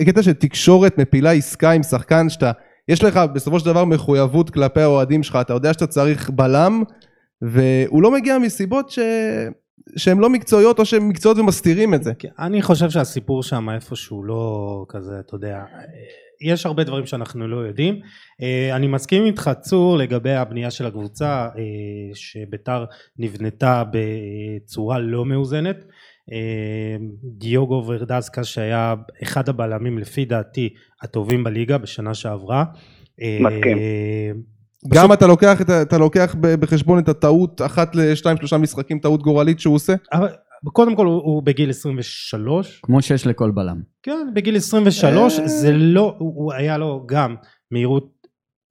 הקטע 0.00 0.22
של 0.22 0.32
תקשורת 0.32 0.98
מפילה 0.98 1.32
עסקה 1.32 1.70
עם 1.70 1.82
שחקן 1.82 2.28
שאתה, 2.28 2.52
יש 2.88 3.04
לך 3.04 3.20
בסופו 3.34 3.60
של 3.60 3.66
דבר 3.66 3.84
מחויבות 3.84 4.50
כלפי 4.50 4.80
האוהדים 4.80 5.22
שלך, 5.22 5.38
אתה 5.40 5.52
יודע 5.52 5.72
שאתה 5.72 5.86
צריך 5.86 6.30
בלם, 6.30 6.82
והוא 7.42 8.02
לא 8.02 8.10
מגיע 8.10 8.38
מסיבות 8.38 8.90
ש... 8.90 8.98
שהן 9.96 10.18
לא 10.18 10.30
מקצועיות 10.30 10.78
או 10.78 10.84
שהן 10.84 11.02
מקצועיות 11.02 11.38
ומסתירים 11.38 11.94
את 11.94 12.02
זה. 12.02 12.12
כן, 12.18 12.28
אני 12.38 12.62
חושב 12.62 12.90
שהסיפור 12.90 13.42
שם 13.42 13.70
איפשהו 13.70 14.24
לא 14.24 14.84
כזה, 14.88 15.18
אתה 15.20 15.34
יודע, 15.34 15.64
יש 16.42 16.66
הרבה 16.66 16.84
דברים 16.84 17.06
שאנחנו 17.06 17.48
לא 17.48 17.56
יודעים. 17.56 18.00
אה, 18.42 18.76
אני 18.76 18.86
מסכים 18.86 19.24
איתך 19.24 19.50
צור 19.60 19.96
לגבי 19.96 20.32
הבנייה 20.32 20.70
של 20.70 20.86
הקבוצה 20.86 21.48
אה, 21.58 22.14
שביתר 22.14 22.84
נבנתה 23.18 23.82
בצורה 23.92 24.98
לא 24.98 25.24
מאוזנת. 25.24 25.84
אה, 26.32 26.96
דיוגו 27.38 27.84
ורדסקה 27.86 28.44
שהיה 28.44 28.94
אחד 29.22 29.48
הבלמים 29.48 29.98
לפי 29.98 30.24
דעתי 30.24 30.74
הטובים 31.02 31.44
בליגה 31.44 31.78
בשנה 31.78 32.14
שעברה. 32.14 32.64
מסכים. 33.40 33.78
גם 34.88 35.12
אתה 35.12 35.26
לוקח, 35.26 35.60
אתה 35.82 35.98
לוקח 35.98 36.34
בחשבון 36.40 36.98
את 36.98 37.08
הטעות 37.08 37.62
אחת 37.62 37.94
לשתיים 37.94 38.36
שלושה 38.36 38.58
משחקים 38.58 38.98
טעות 38.98 39.22
גורלית 39.22 39.60
שהוא 39.60 39.74
עושה? 39.74 39.94
קודם 40.64 40.96
כל 40.96 41.06
הוא, 41.06 41.14
הוא 41.14 41.42
בגיל 41.42 41.70
23. 41.70 42.80
כמו 42.82 43.02
שיש 43.02 43.26
לכל 43.26 43.50
בלם. 43.50 43.80
כן, 44.02 44.28
בגיל 44.34 44.56
23 44.56 45.38
אה. 45.38 45.48
זה 45.48 45.72
לא, 45.72 46.14
הוא 46.18 46.52
היה 46.52 46.78
לו 46.78 47.04
גם 47.06 47.34
מהירות 47.70 48.22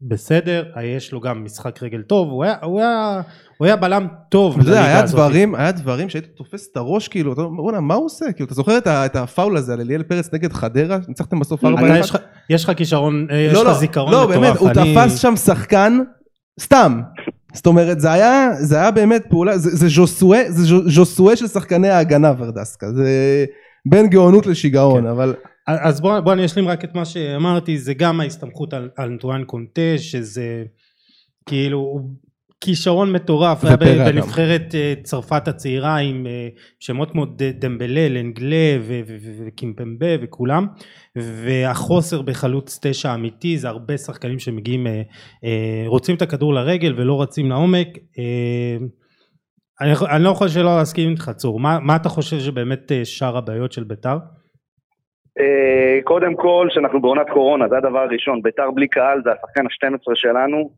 בסדר, 0.02 0.64
יש 0.84 1.12
לו 1.12 1.20
גם 1.20 1.44
משחק 1.44 1.84
רגל 1.84 2.02
טוב, 2.02 2.30
הוא 2.30 2.44
היה, 2.44 2.56
הוא 2.64 2.80
היה, 2.80 3.22
הוא 3.58 3.66
היה 3.66 3.76
בלם 3.76 4.08
טוב. 4.30 4.60
אתה 4.60 4.70
יודע, 4.70 4.84
היה 4.84 5.02
דברים, 5.02 5.56
היה 5.56 5.72
דברים 5.72 6.10
שהיית 6.10 6.26
תופס 6.36 6.68
את 6.72 6.78
הראש 6.78 7.08
כאילו, 7.08 7.34
אתה 7.34 7.42
אומר, 7.42 7.80
מה 7.80 7.94
הוא 7.94 8.06
עושה? 8.06 8.32
כאילו, 8.32 8.46
אתה 8.46 8.54
זוכר 8.54 8.78
את, 8.78 8.88
את 8.88 9.16
הפאול 9.16 9.58
הזה 9.58 9.74
על 9.74 9.82
אליאל 9.82 10.04
פרץ 10.04 10.34
נגד 10.34 10.54
חדרה? 10.54 10.98
ניצחתם 11.08 11.40
בסוף 11.40 11.64
4-1? 11.64 11.68
יש 12.50 12.64
לך 12.64 12.72
כישרון, 12.78 13.28
אה, 13.32 13.38
יש 13.38 13.54
לא, 13.54 13.62
לך 13.62 13.68
לא, 13.68 13.74
זיכרון 13.74 14.10
מטורף. 14.10 14.36
לא, 14.36 14.42
באמת, 14.42 14.58
הוא 14.58 14.70
תפס 14.70 15.18
שם 15.20 15.36
שחקן, 15.36 16.00
סתם. 16.60 17.02
זאת 17.54 17.68
אומרת, 17.68 18.00
זה 18.00 18.12
היה, 18.12 18.50
זה 18.60 18.78
היה 18.78 18.92
באמת 18.92 19.26
פעולה, 19.30 19.58
זה, 19.58 19.70
זה 19.70 19.88
ז'וסואה, 19.90 20.52
זה 20.52 20.76
ז'וסואה 20.88 21.36
של 21.36 21.48
שחקני 21.48 21.90
ההגנה 21.90 22.34
ורדסקה. 22.38 22.92
זה 22.94 23.46
בין 23.86 24.10
גאונות 24.10 24.46
לשיגעון, 24.46 25.02
כן. 25.02 25.08
אבל... 25.08 25.36
אז 25.68 26.02
בוא, 26.02 26.20
בוא 26.20 26.34
אני 26.34 26.46
אשלים 26.46 26.68
רק 26.68 26.84
את 26.84 26.96
מה 26.96 27.06
שאמרתי, 27.06 27.78
זה 27.78 27.94
גם 27.94 28.20
ההסתמכות 28.20 28.74
על, 28.74 28.90
על 28.98 29.12
אנטואן 29.12 29.44
קונטה, 29.44 29.98
שזה 29.98 30.64
כאילו 31.46 32.02
כישרון 32.62 33.14
מטורף, 33.14 33.64
היה 33.64 33.78
בנבחרת 33.78 34.76
אה, 34.76 34.94
צרפת 35.04 35.48
הצעירה 35.48 35.98
עם 35.98 36.28
אה, 36.28 36.48
שמות 36.80 37.12
כמו 37.12 37.26
דמבלה, 37.60 38.08
לנגלה 38.10 38.78
וקימפמבה 39.48 40.08
וכולם, 40.22 40.66
והחוסר 41.16 42.22
בחלוץ 42.22 42.80
תשע 42.82 43.14
אמיתי, 43.16 43.58
זה 43.58 43.68
הרבה 43.68 43.98
שחקנים 43.98 44.40
שמגיעים, 44.40 44.88
אה, 44.88 45.84
רוצים 45.86 46.16
את 46.16 46.22
הכדור 46.22 46.54
לרגל 46.54 46.94
ולא 46.98 47.22
רצים 47.22 47.50
לעומק. 47.50 47.88
אני, 49.82 49.92
אני 50.16 50.24
לא 50.24 50.30
יכול 50.30 50.48
שלא 50.48 50.78
להסכים 50.78 51.10
איתך 51.10 51.32
צור, 51.36 51.60
מה, 51.60 51.80
מה 51.80 51.96
אתה 51.96 52.10
חושב 52.10 52.40
שבאמת 52.40 52.92
שאר 53.04 53.38
הבעיות 53.38 53.72
של 53.72 53.84
בית"ר? 53.84 54.18
קודם 56.04 56.36
כל, 56.36 56.68
שאנחנו 56.70 57.02
בעונת 57.02 57.28
קורונה, 57.34 57.68
זה 57.70 57.78
הדבר 57.78 58.00
הראשון. 58.00 58.42
ביתר 58.42 58.72
בלי 58.72 58.88
קהל 58.88 59.22
זה 59.24 59.30
השחקן 59.32 59.66
ה-12 59.66 60.12
שלנו. 60.16 60.70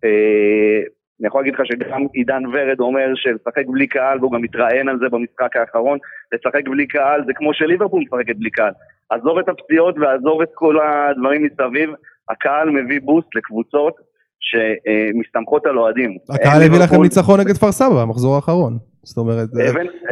אני 1.23 1.27
יכול 1.27 1.41
להגיד 1.41 1.53
לך 1.53 1.61
שגם 1.65 2.01
עידן 2.13 2.43
ורד 2.53 2.79
אומר 2.79 3.07
שלשחק 3.15 3.65
בלי 3.67 3.87
קהל, 3.87 4.19
והוא 4.19 4.31
גם 4.31 4.41
מתראיין 4.41 4.89
על 4.89 4.97
זה 4.99 5.05
במשחק 5.11 5.55
האחרון, 5.55 5.97
לשחק 6.33 6.67
בלי 6.67 6.87
קהל 6.87 7.21
זה 7.27 7.31
כמו 7.35 7.53
שליברפול 7.53 8.03
משחקת 8.03 8.35
בלי 8.35 8.49
קהל. 8.49 8.71
עזוב 9.09 9.37
את 9.37 9.49
הפציעות 9.49 9.95
ועזוב 9.97 10.41
את 10.41 10.49
כל 10.53 10.75
הדברים 10.81 11.43
מסביב, 11.43 11.89
הקהל 12.29 12.69
מביא 12.69 12.99
בוסט 13.03 13.27
לקבוצות 13.35 13.93
שמסתמכות 14.39 15.65
על 15.65 15.77
אוהדים. 15.77 16.17
הקהל 16.29 16.63
הביא 16.63 16.79
לכם 16.79 17.01
ניצחון 17.01 17.39
נגד 17.39 17.53
כפר 17.53 17.71
סבא, 17.71 18.01
המחזור 18.01 18.35
האחרון. 18.35 18.77
זאת 19.03 19.17
אומרת, 19.17 19.49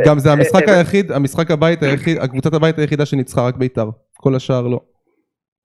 גם 0.06 0.20
זה 0.20 0.32
המשחק 0.32 0.70
היחיד, 0.70 1.12
המשחק 1.12 1.52
הבית 1.52 1.84
היחיד, 1.84 2.18
הקבוצת 2.18 2.54
הבית 2.54 2.78
היחידה 2.78 3.06
שניצחה 3.06 3.48
רק 3.48 3.56
בית"ר. 3.56 3.90
כל 4.18 4.36
השאר 4.36 4.68
לא. 4.68 4.80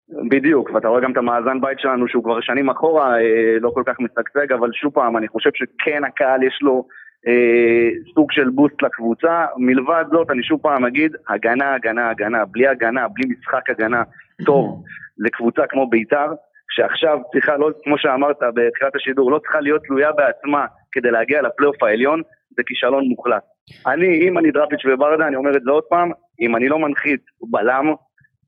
בדיוק, 0.08 0.70
ואתה 0.74 0.88
רואה 0.88 1.00
גם 1.00 1.12
את 1.12 1.16
המאזן 1.16 1.60
בית 1.60 1.78
שלנו 1.80 2.08
שהוא 2.08 2.24
כבר 2.24 2.40
שנים 2.40 2.70
אחורה 2.70 3.20
אה, 3.20 3.56
לא 3.60 3.70
כל 3.74 3.82
כך 3.86 4.00
משגשג, 4.00 4.52
אבל 4.52 4.70
שוב 4.72 4.92
פעם, 4.92 5.16
אני 5.16 5.28
חושב 5.28 5.50
שכן 5.54 6.04
הקהל 6.04 6.42
יש 6.42 6.58
לו 6.62 6.86
אה, 7.26 7.88
סוג 8.14 8.32
של 8.32 8.48
בוסט 8.48 8.82
לקבוצה. 8.82 9.46
מלבד 9.56 10.04
זאת, 10.10 10.30
אני 10.30 10.42
שוב 10.42 10.60
פעם 10.62 10.84
אגיד, 10.84 11.16
הגנה, 11.28 11.74
הגנה, 11.74 12.10
הגנה. 12.10 12.44
בלי 12.44 12.66
הגנה, 12.68 13.08
בלי 13.08 13.24
משחק 13.28 13.70
הגנה 13.70 14.02
טוב 14.44 14.82
לקבוצה 15.18 15.66
כמו 15.66 15.90
בית"ר, 15.90 16.32
שעכשיו 16.70 17.18
צריכה, 17.32 17.56
לא, 17.56 17.70
כמו 17.84 17.98
שאמרת 17.98 18.36
בתחילת 18.54 18.96
השידור, 18.96 19.30
לא 19.30 19.38
צריכה 19.38 19.60
להיות 19.60 19.82
תלויה 19.82 20.12
בעצמה 20.12 20.66
כדי 20.92 21.10
להגיע 21.10 21.42
לפלייאוף 21.42 21.82
העליון, 21.82 22.22
זה 22.56 22.62
כישלון 22.66 23.04
מוחלט. 23.08 23.42
אני, 23.86 24.28
אם 24.28 24.38
אני 24.38 24.50
דראפיץ' 24.50 24.86
וברדה, 24.86 25.26
אני 25.26 25.36
אומר 25.36 25.56
את 25.56 25.62
זה 25.62 25.70
עוד 25.70 25.84
פעם, 25.84 26.10
אם 26.40 26.56
אני 26.56 26.68
לא 26.68 26.78
מנחית 26.78 27.20
בלם, 27.42 27.94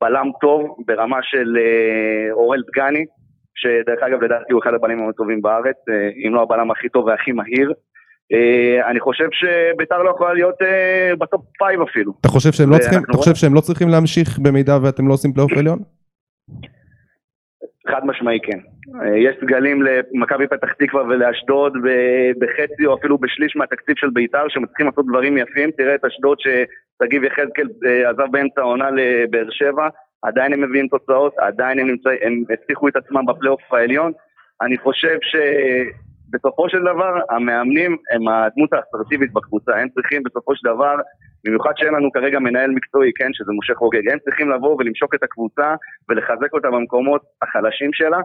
בלם 0.01 0.29
טוב 0.41 0.75
ברמה 0.87 1.17
של 1.21 1.57
אה, 1.57 2.31
אורל 2.31 2.61
דגני, 2.67 3.05
שדרך 3.55 4.03
אגב 4.07 4.23
לדעתי 4.23 4.53
הוא 4.53 4.61
אחד 4.63 4.73
הבלמים 4.73 5.09
הטובים 5.09 5.41
בארץ, 5.41 5.75
אה, 5.89 6.09
אם 6.27 6.35
לא 6.35 6.41
הבלם 6.41 6.71
הכי 6.71 6.89
טוב 6.89 7.05
והכי 7.05 7.31
מהיר. 7.31 7.73
אה, 8.33 8.89
אני 8.89 8.99
חושב 8.99 9.27
שביתר 9.31 10.03
לא 10.03 10.09
יכולה 10.09 10.33
להיות 10.33 10.55
ב 11.19 11.25
top 11.25 11.41
five 11.59 11.81
אפילו. 11.81 12.13
אתה 12.21 12.27
חושב 12.27 12.51
שהם 12.51 12.69
לא 12.69 12.77
צריכים, 12.77 12.99
אתה 13.09 13.17
חושב 13.17 13.35
שהם 13.35 13.53
לא 13.53 13.61
צריכים 13.61 13.89
להמשיך 13.89 14.39
במידה 14.39 14.77
ואתם 14.83 15.07
לא 15.07 15.13
עושים 15.13 15.33
פלייאוף 15.33 15.51
עליון? 15.57 15.79
חד 17.91 18.05
משמעי 18.05 18.39
כן. 18.43 18.59
יש 19.15 19.35
סגלים 19.41 19.83
למכבי 19.83 20.47
פתח 20.47 20.73
תקווה 20.73 21.03
ולאשדוד 21.03 21.73
בחצי 22.39 22.85
או 22.85 22.97
אפילו 22.97 23.17
בשליש 23.17 23.55
מהתקציב 23.55 23.95
של 23.97 24.09
ביתר 24.09 24.47
שמצליחים 24.49 24.85
לעשות 24.85 25.05
דברים 25.07 25.37
יפים. 25.37 25.71
תראה 25.71 25.95
את 25.95 26.05
אשדוד 26.05 26.37
ששגיב 26.39 27.23
יחזקאל 27.23 27.67
אה, 27.85 28.09
עזב 28.09 28.31
באמצע 28.31 28.61
העונה 28.61 28.89
לבאר 28.91 29.49
שבע, 29.49 29.87
עדיין 30.21 30.53
הם 30.53 30.61
מביאים 30.61 30.87
תוצאות, 30.87 31.33
עדיין 31.37 31.79
הם, 31.79 31.95
הצילו 32.53 32.87
את 32.87 32.95
עצמם 32.95 33.25
בפלייאוף 33.25 33.73
העליון. 33.73 34.11
אני 34.61 34.77
חושב 34.77 35.17
שבסופו 35.21 36.69
של 36.69 36.81
דבר 36.81 37.19
המאמנים 37.29 37.97
הם 38.11 38.27
הדמות 38.27 38.73
האסרטיבית 38.73 39.33
בקבוצה, 39.33 39.77
הם 39.77 39.89
צריכים 39.89 40.23
בסופו 40.23 40.55
של 40.55 40.69
דבר 40.69 40.95
במיוחד 41.45 41.71
שאין 41.75 41.93
לנו 41.93 42.11
כרגע 42.11 42.39
מנהל 42.39 42.71
מקצועי, 42.71 43.11
כן, 43.15 43.29
שזה 43.33 43.51
משה 43.59 43.73
חוגג. 43.75 44.09
הם 44.11 44.19
צריכים 44.19 44.49
לבוא 44.49 44.75
ולמשוק 44.79 45.15
את 45.15 45.23
הקבוצה 45.23 45.75
ולחזק 46.09 46.53
אותה 46.53 46.67
במקומות 46.71 47.21
החלשים 47.41 47.93
שלה, 47.93 48.19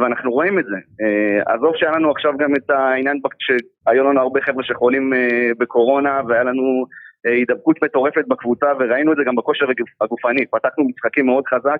ואנחנו 0.00 0.30
רואים 0.30 0.58
את 0.58 0.64
זה. 0.64 0.76
אה, 1.02 1.54
עזוב 1.54 1.72
שהיה 1.76 1.92
לנו 1.92 2.10
עכשיו 2.10 2.32
גם 2.38 2.54
את 2.56 2.70
העניין 2.70 3.20
שהיו 3.38 4.04
לנו 4.04 4.20
הרבה 4.20 4.40
חבר'ה 4.40 4.64
שחולים 4.64 5.14
אה, 5.14 5.50
בקורונה, 5.58 6.20
והיה 6.28 6.42
לנו 6.42 6.86
אה, 7.26 7.32
הידבקות 7.32 7.82
מטורפת 7.84 8.24
בקבוצה, 8.28 8.66
וראינו 8.80 9.12
את 9.12 9.16
זה 9.16 9.22
גם 9.26 9.36
בכושר 9.36 9.66
הגופני. 10.00 10.46
פתחנו 10.46 10.84
משחקים 10.88 11.26
מאוד 11.26 11.44
חזק, 11.46 11.78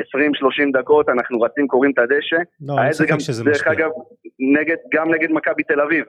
20-30 0.00 0.78
דקות, 0.78 1.08
אנחנו 1.08 1.40
רצים, 1.40 1.66
קוראים 1.66 1.92
את 1.92 1.98
הדשא. 1.98 2.36
לא, 2.60 2.82
אין 2.82 2.92
ספק 2.92 3.18
שזה 3.18 3.44
משפיע. 3.44 3.52
דרך 3.52 3.78
אגב, 3.78 3.90
נגד, 4.58 4.76
גם 4.94 5.14
נגד 5.14 5.30
מכבי 5.30 5.62
תל 5.62 5.80
אביב. 5.80 6.04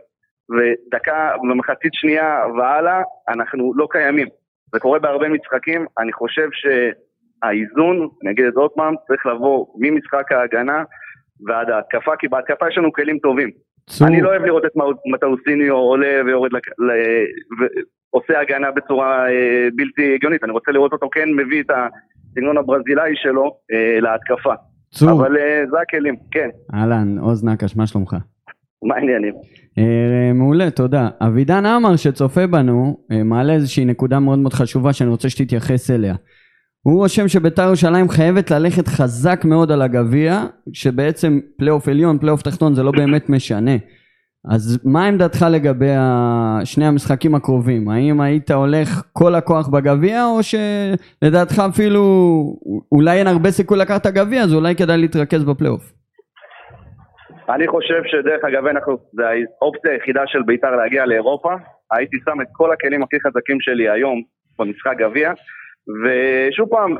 ודקה 0.49 1.31
ומחצית 1.41 1.93
שנייה 1.93 2.43
והלאה, 2.57 3.01
אנחנו 3.29 3.73
לא 3.75 3.87
קיימים. 3.91 4.27
זה 4.73 4.79
קורה 4.79 4.99
בהרבה 4.99 5.29
משחקים, 5.29 5.85
אני 5.99 6.13
חושב 6.13 6.47
שהאיזון, 6.51 8.09
אני 8.23 8.31
אגיד 8.31 8.45
את 8.45 8.53
זה 8.53 8.59
עוד 8.59 8.71
פעם, 8.71 8.93
צריך 9.07 9.25
לבוא 9.25 9.65
ממשחק 9.79 10.31
ההגנה 10.31 10.83
ועד 11.47 11.69
ההתקפה, 11.69 12.15
כי 12.15 12.27
בהתקפה 12.27 12.67
יש 12.69 12.77
לנו 12.77 12.93
כלים 12.93 13.17
טובים. 13.19 13.49
צור. 13.89 14.07
אני 14.07 14.21
לא 14.21 14.29
אוהב 14.29 14.41
לראות 14.41 14.65
את 14.65 14.71
מטאוסיניו 15.13 15.75
עולה 15.75 16.21
ויורד, 16.25 16.53
לק... 16.53 16.67
ל... 16.67 16.91
ועושה 17.59 18.39
הגנה 18.39 18.71
בצורה 18.71 19.29
אה, 19.29 19.67
בלתי 19.75 20.15
הגיונית, 20.15 20.43
אני 20.43 20.51
רוצה 20.51 20.71
לראות 20.71 20.91
אותו 20.91 21.09
כן 21.11 21.29
מביא 21.35 21.61
את 21.61 21.71
הסגנון 21.71 22.57
הברזילאי 22.57 23.11
שלו 23.15 23.57
אה, 23.71 23.99
להתקפה. 24.01 24.53
צור. 24.91 25.11
אבל 25.11 25.37
אה, 25.37 25.63
זה 25.71 25.77
הכלים, 25.81 26.15
כן. 26.31 26.49
אהלן, 26.73 27.17
עוז 27.17 27.45
נקש, 27.45 27.77
מה 27.77 27.87
שלומך? 27.87 28.15
מה 28.83 28.95
העניינים? 28.95 29.33
אה, 29.77 30.33
מעולה, 30.33 30.71
תודה. 30.71 31.09
אבידן 31.21 31.65
עמר 31.65 31.95
שצופה 31.95 32.47
בנו, 32.47 32.97
אה, 33.11 33.23
מעלה 33.23 33.53
איזושהי 33.53 33.85
נקודה 33.85 34.19
מאוד 34.19 34.39
מאוד 34.39 34.53
חשובה 34.53 34.93
שאני 34.93 35.09
רוצה 35.09 35.29
שתתייחס 35.29 35.91
אליה. 35.91 36.15
הוא 36.81 36.97
רושם 36.97 37.27
שבית"ר 37.27 37.61
ירושלים 37.61 38.09
חייבת 38.09 38.51
ללכת 38.51 38.87
חזק 38.87 39.45
מאוד 39.45 39.71
על 39.71 39.81
הגביע, 39.81 40.45
שבעצם 40.73 41.39
פלייאוף 41.57 41.87
עליון, 41.87 42.17
פלייאוף 42.17 42.41
תחתון 42.41 42.73
זה 42.73 42.83
לא 42.83 42.91
באמת 42.91 43.29
משנה. 43.29 43.71
אז 44.45 44.79
מה 44.83 45.05
עמדתך 45.05 45.45
לגבי 45.51 45.91
שני 46.63 46.85
המשחקים 46.85 47.35
הקרובים? 47.35 47.89
האם 47.89 48.21
היית 48.21 48.51
הולך 48.51 49.01
כל 49.13 49.35
הכוח 49.35 49.67
בגביע, 49.67 50.25
או 50.25 50.39
שלדעתך 50.43 51.63
אפילו 51.69 52.03
אולי 52.91 53.19
אין 53.19 53.27
הרבה 53.27 53.51
סיכוי 53.51 53.77
לקחת 53.77 54.01
את 54.01 54.05
הגביע, 54.05 54.43
אז 54.43 54.53
אולי 54.53 54.75
כדאי 54.75 54.97
להתרכז 54.97 55.43
בפלייאוף? 55.43 55.98
אני 57.55 57.67
חושב 57.67 58.01
שדרך 58.05 58.43
אגב, 58.43 58.65
אנחנו, 58.65 58.97
זה 59.13 59.23
האופציה 59.61 59.91
היחידה 59.91 60.21
של 60.27 60.41
בית"ר 60.45 60.75
להגיע 60.75 61.05
לאירופה. 61.05 61.53
הייתי 61.91 62.17
שם 62.25 62.41
את 62.41 62.47
כל 62.51 62.73
הכלים 62.73 63.03
הכי 63.03 63.17
חזקים 63.27 63.57
שלי 63.61 63.89
היום 63.89 64.21
במשחק 64.59 64.95
גביע. 64.97 65.33
ושוב 66.03 66.69
פעם, 66.69 66.95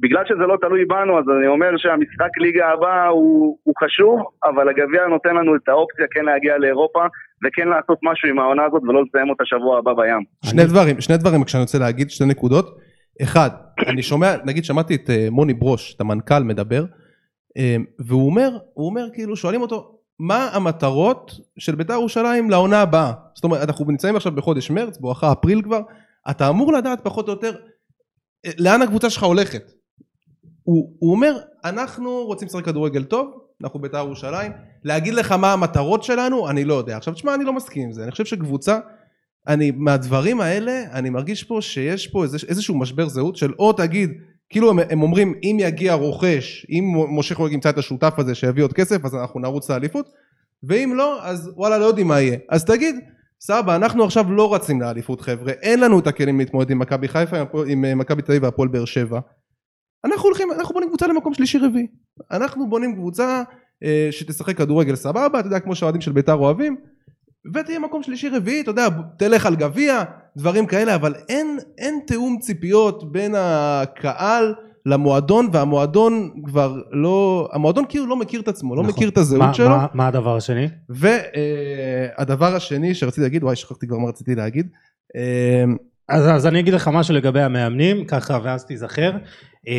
בגלל 0.00 0.24
שזה 0.28 0.44
לא 0.50 0.56
תלוי 0.60 0.84
בנו, 0.84 1.18
אז 1.18 1.24
אני 1.38 1.46
אומר 1.46 1.70
שהמשחק 1.76 2.32
ליגה 2.40 2.68
הבא 2.68 3.06
הוא, 3.06 3.58
הוא 3.62 3.74
חשוב, 3.84 4.20
אבל 4.44 4.68
הגביע 4.68 5.06
נותן 5.06 5.34
לנו 5.34 5.56
את 5.56 5.68
האופציה 5.68 6.06
כן 6.10 6.24
להגיע 6.24 6.58
לאירופה, 6.58 7.04
וכן 7.44 7.68
לעשות 7.68 7.98
משהו 8.02 8.28
עם 8.28 8.38
העונה 8.38 8.64
הזאת 8.64 8.82
ולא 8.82 9.02
לסיים 9.02 9.30
אותה 9.30 9.44
שבוע 9.46 9.78
הבא 9.78 9.92
בים. 9.92 10.22
שני 10.44 10.62
אני... 10.62 10.70
דברים, 10.70 11.00
שני 11.00 11.16
דברים 11.16 11.44
כשאני 11.44 11.60
רוצה 11.60 11.78
להגיד, 11.78 12.10
שתי 12.10 12.24
נקודות. 12.24 12.66
אחד, 13.22 13.50
אני 13.86 14.02
שומע, 14.02 14.34
נגיד 14.44 14.64
שמעתי 14.64 14.94
את 14.94 15.08
uh, 15.08 15.30
מוני 15.30 15.54
ברוש, 15.54 15.94
את 15.94 16.00
המנכ"ל 16.00 16.42
מדבר, 16.42 16.84
um, 16.84 17.82
והוא 18.06 18.26
אומר, 18.26 18.48
הוא 18.74 18.86
אומר 18.86 19.04
כאילו, 19.14 19.36
שואלים 19.36 19.60
אותו, 19.60 19.93
מה 20.18 20.48
המטרות 20.52 21.40
של 21.58 21.74
בית"ר 21.74 21.92
ירושלים 21.92 22.50
לעונה 22.50 22.80
הבאה? 22.80 23.12
זאת 23.34 23.44
אומרת, 23.44 23.68
אנחנו 23.68 23.84
נמצאים 23.88 24.16
עכשיו 24.16 24.32
בחודש 24.32 24.70
מרץ, 24.70 24.98
בואכה 24.98 25.32
אפריל 25.32 25.62
כבר, 25.62 25.80
אתה 26.30 26.48
אמור 26.48 26.72
לדעת 26.72 27.00
פחות 27.02 27.28
או 27.28 27.32
יותר 27.32 27.56
לאן 28.58 28.82
הקבוצה 28.82 29.10
שלך 29.10 29.22
הולכת. 29.22 29.72
הוא, 30.62 30.96
הוא 30.98 31.10
אומר, 31.10 31.38
אנחנו 31.64 32.10
רוצים 32.10 32.48
לשחק 32.48 32.64
כדורגל 32.64 33.04
טוב, 33.04 33.38
אנחנו 33.62 33.80
בית"ר 33.80 33.98
ירושלים, 33.98 34.52
להגיד 34.84 35.14
לך 35.14 35.32
מה 35.32 35.52
המטרות 35.52 36.02
שלנו, 36.02 36.50
אני 36.50 36.64
לא 36.64 36.74
יודע. 36.74 36.96
עכשיו 36.96 37.14
תשמע, 37.14 37.34
אני 37.34 37.44
לא 37.44 37.52
מסכים 37.52 37.82
עם 37.82 37.92
זה, 37.92 38.02
אני 38.02 38.10
חושב 38.10 38.24
שקבוצה, 38.24 38.78
אני, 39.48 39.70
מהדברים 39.70 40.40
האלה, 40.40 40.82
אני 40.92 41.10
מרגיש 41.10 41.44
פה 41.44 41.58
שיש 41.60 42.06
פה 42.06 42.24
איזשהו 42.24 42.78
משבר 42.78 43.08
זהות 43.08 43.36
של 43.36 43.52
או 43.58 43.72
תגיד, 43.72 44.10
כאילו 44.54 44.70
הם, 44.70 44.78
הם 44.90 45.02
אומרים 45.02 45.34
אם 45.42 45.56
יגיע 45.60 45.94
רוכש, 45.94 46.66
אם 46.70 46.84
משה 47.18 47.34
חוגג 47.34 47.52
ימצא 47.52 47.70
את 47.70 47.78
השותף 47.78 48.14
הזה 48.18 48.34
שיביא 48.34 48.64
עוד 48.64 48.72
כסף, 48.72 49.04
אז 49.04 49.14
אנחנו 49.14 49.40
נרוץ 49.40 49.70
לאליפות, 49.70 50.08
ואם 50.62 50.92
לא, 50.96 51.24
אז 51.24 51.50
וואלה 51.56 51.78
לא 51.78 51.84
יודעים 51.84 52.08
מה 52.08 52.20
יהיה. 52.20 52.38
אז 52.48 52.64
תגיד, 52.64 52.96
סבא, 53.40 53.76
אנחנו 53.76 54.04
עכשיו 54.04 54.32
לא 54.32 54.54
רצים 54.54 54.80
לאליפות 54.80 55.20
חבר'ה, 55.20 55.52
אין 55.52 55.80
לנו 55.80 55.98
את 55.98 56.06
הכלים 56.06 56.38
להתמודד 56.38 56.70
עם 56.70 56.78
מכבי 56.78 57.08
חיפה, 57.08 57.36
עם 57.66 57.84
אה, 57.84 57.94
מכבי 57.94 58.22
תל 58.22 58.32
אביב 58.32 58.42
והפועל 58.42 58.68
באר 58.68 58.84
שבע. 58.84 59.20
אנחנו 60.04 60.24
הולכים, 60.24 60.52
אנחנו 60.52 60.74
בונים 60.74 60.88
קבוצה 60.88 61.06
למקום 61.06 61.34
שלישי 61.34 61.58
רביעי. 61.58 61.86
אנחנו 62.30 62.68
בונים 62.68 62.94
קבוצה 62.94 63.42
אה, 63.84 64.08
שתשחק 64.10 64.56
כדורגל 64.56 64.94
סבבה, 64.94 65.40
אתה 65.40 65.46
יודע, 65.46 65.60
כמו 65.60 65.74
שהאוהדים 65.74 66.00
של 66.00 66.12
בית"ר 66.12 66.34
אוהבים, 66.34 66.76
ותהיה 67.54 67.78
מקום 67.78 68.02
שלישי 68.02 68.28
רביעי, 68.28 68.60
אתה 68.60 68.70
יודע, 68.70 68.88
תלך 69.18 69.46
על 69.46 69.56
גביע, 69.56 70.02
דברים 70.36 70.66
כאלה, 70.66 70.94
אבל 70.94 71.14
אין, 71.28 71.58
אין 71.78 72.00
תיאום 72.06 72.38
ציפיות 72.40 73.12
בין 73.12 73.34
הקהל 73.38 74.54
למועדון, 74.86 75.48
והמועדון 75.52 76.30
כבר 76.44 76.76
לא, 76.90 77.48
המועדון 77.52 77.84
כאילו 77.88 78.06
לא 78.06 78.16
מכיר 78.16 78.40
את 78.40 78.48
עצמו, 78.48 78.74
לא 78.74 78.82
נכון. 78.82 78.90
לא 78.90 78.96
מכיר 78.96 79.08
את 79.08 79.18
הזהות 79.18 79.42
מה, 79.42 79.54
שלו. 79.54 79.68
מה, 79.68 79.86
מה 79.94 80.06
הדבר 80.06 80.36
השני? 80.36 80.68
והדבר 80.88 82.52
uh, 82.52 82.56
השני 82.56 82.94
שרציתי 82.94 83.20
להגיד, 83.20 83.44
וואי, 83.44 83.56
שכחתי 83.56 83.86
כבר 83.86 83.98
מה 83.98 84.08
רציתי 84.08 84.34
להגיד. 84.34 84.68
Uh, 85.16 85.18
אז, 86.08 86.28
אז 86.28 86.46
אני 86.46 86.60
אגיד 86.60 86.74
לך 86.74 86.90
משהו 86.92 87.14
לגבי 87.14 87.42
המאמנים, 87.42 88.04
ככה 88.04 88.38
ואז 88.42 88.64
תיזכר. 88.64 89.12
Uh, 89.66 89.70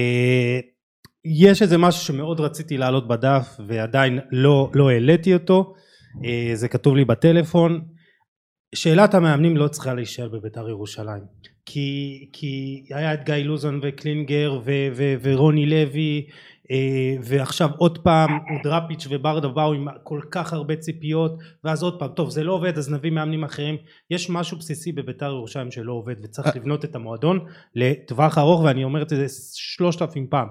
יש 1.26 1.62
איזה 1.62 1.78
משהו 1.78 2.06
שמאוד 2.06 2.40
רציתי 2.40 2.78
להעלות 2.78 3.08
בדף 3.08 3.58
ועדיין 3.68 4.20
לא, 4.32 4.72
לא 4.74 4.90
העליתי 4.90 5.34
אותו, 5.34 5.74
זה 6.54 6.68
כתוב 6.68 6.96
לי 6.96 7.06
בטלפון. 7.06 7.82
שאלת 8.76 9.14
המאמנים 9.14 9.58
לא 9.58 9.68
צריכה 9.68 9.94
להישאר 9.94 10.30
בביתר 10.30 10.70
ירושלים. 10.70 11.24
כי, 11.66 12.30
כי 12.34 12.84
היה 12.90 13.14
את 13.14 13.26
גיא 13.26 13.36
לוזון 13.36 13.80
וקלינגר 13.84 14.60
ו, 14.66 14.72
ו, 14.96 15.14
ורוני 15.22 15.66
לוי 15.66 16.28
אה, 16.72 17.16
ועכשיו 17.22 17.70
עוד 17.78 17.98
פעם 17.98 18.30
דראפיץ' 18.64 19.08
וברדה 19.10 19.48
באו 19.48 19.74
עם 19.74 19.88
כל 20.04 20.22
כך 20.32 20.54
הרבה 20.54 20.76
ציפיות 20.76 21.38
ואז 21.64 21.84
עוד 21.84 22.00
פעם 22.00 22.10
טוב 22.16 22.30
זה 22.30 22.44
לא 22.44 22.54
עובד 22.54 22.78
אז 22.78 22.92
נביא 22.92 23.12
מאמנים 23.12 23.44
אחרים 23.44 23.78
יש 24.10 24.30
משהו 24.30 24.58
בסיסי 24.58 24.92
בביתר 24.92 25.26
ירושלים 25.26 25.72
שלא 25.72 25.94
עובד 25.94 26.16
וצריך 26.24 26.48
אה. 26.48 26.52
לבנות 26.56 26.86
את 26.86 26.96
המועדון 26.96 27.40
לטווח 27.76 28.38
ארוך 28.38 28.62
ואני 28.62 28.84
אומר 28.84 29.02
את 29.02 29.10
זה 29.10 29.26
שלושת 29.56 30.02
אלפים 30.02 30.28
פעם 30.30 30.48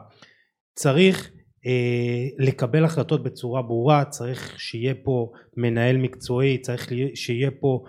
צריך 0.74 1.30
אה, 1.66 2.26
לקבל 2.38 2.84
החלטות 2.84 3.22
בצורה 3.22 3.62
ברורה 3.62 4.04
צריך 4.04 4.60
שיהיה 4.60 4.94
פה 5.04 5.30
מנהל 5.56 5.96
מקצועי 5.96 6.58
צריך 6.58 6.92
שיהיה 7.14 7.50
פה 7.60 7.84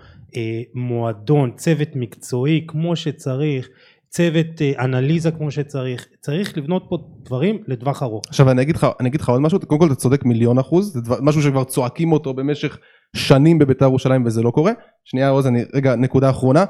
מועדון, 0.74 1.50
צוות 1.56 1.88
מקצועי 1.94 2.64
כמו 2.68 2.96
שצריך, 2.96 3.68
צוות 4.08 4.62
אה, 4.62 4.84
אנליזה 4.84 5.30
כמו 5.30 5.50
שצריך, 5.50 6.06
צריך 6.20 6.58
לבנות 6.58 6.86
פה 6.88 6.98
דברים 7.22 7.62
לטווח 7.66 8.02
ארוך. 8.02 8.22
עכשיו 8.28 8.50
אני 8.50 8.62
אגיד 8.62 8.76
לך, 8.76 8.86
אני 9.00 9.08
אגיד 9.08 9.20
לך 9.20 9.28
עוד 9.28 9.40
משהו, 9.40 9.60
קודם 9.60 9.80
כל 9.80 9.86
אתה 9.86 9.94
צודק 9.94 10.24
מיליון 10.24 10.58
אחוז, 10.58 10.92
זה 10.92 11.00
דבר, 11.00 11.16
משהו 11.20 11.42
שכבר 11.42 11.64
צועקים 11.64 12.12
אותו 12.12 12.34
במשך 12.34 12.78
שנים 13.16 13.58
בבית"ר 13.58 13.84
ירושלים 13.84 14.26
וזה 14.26 14.42
לא 14.42 14.50
קורה. 14.50 14.72
שנייה 15.04 15.28
עוז, 15.28 15.46
אני, 15.46 15.64
רגע, 15.74 15.96
נקודה 15.96 16.30
אחרונה. 16.30 16.64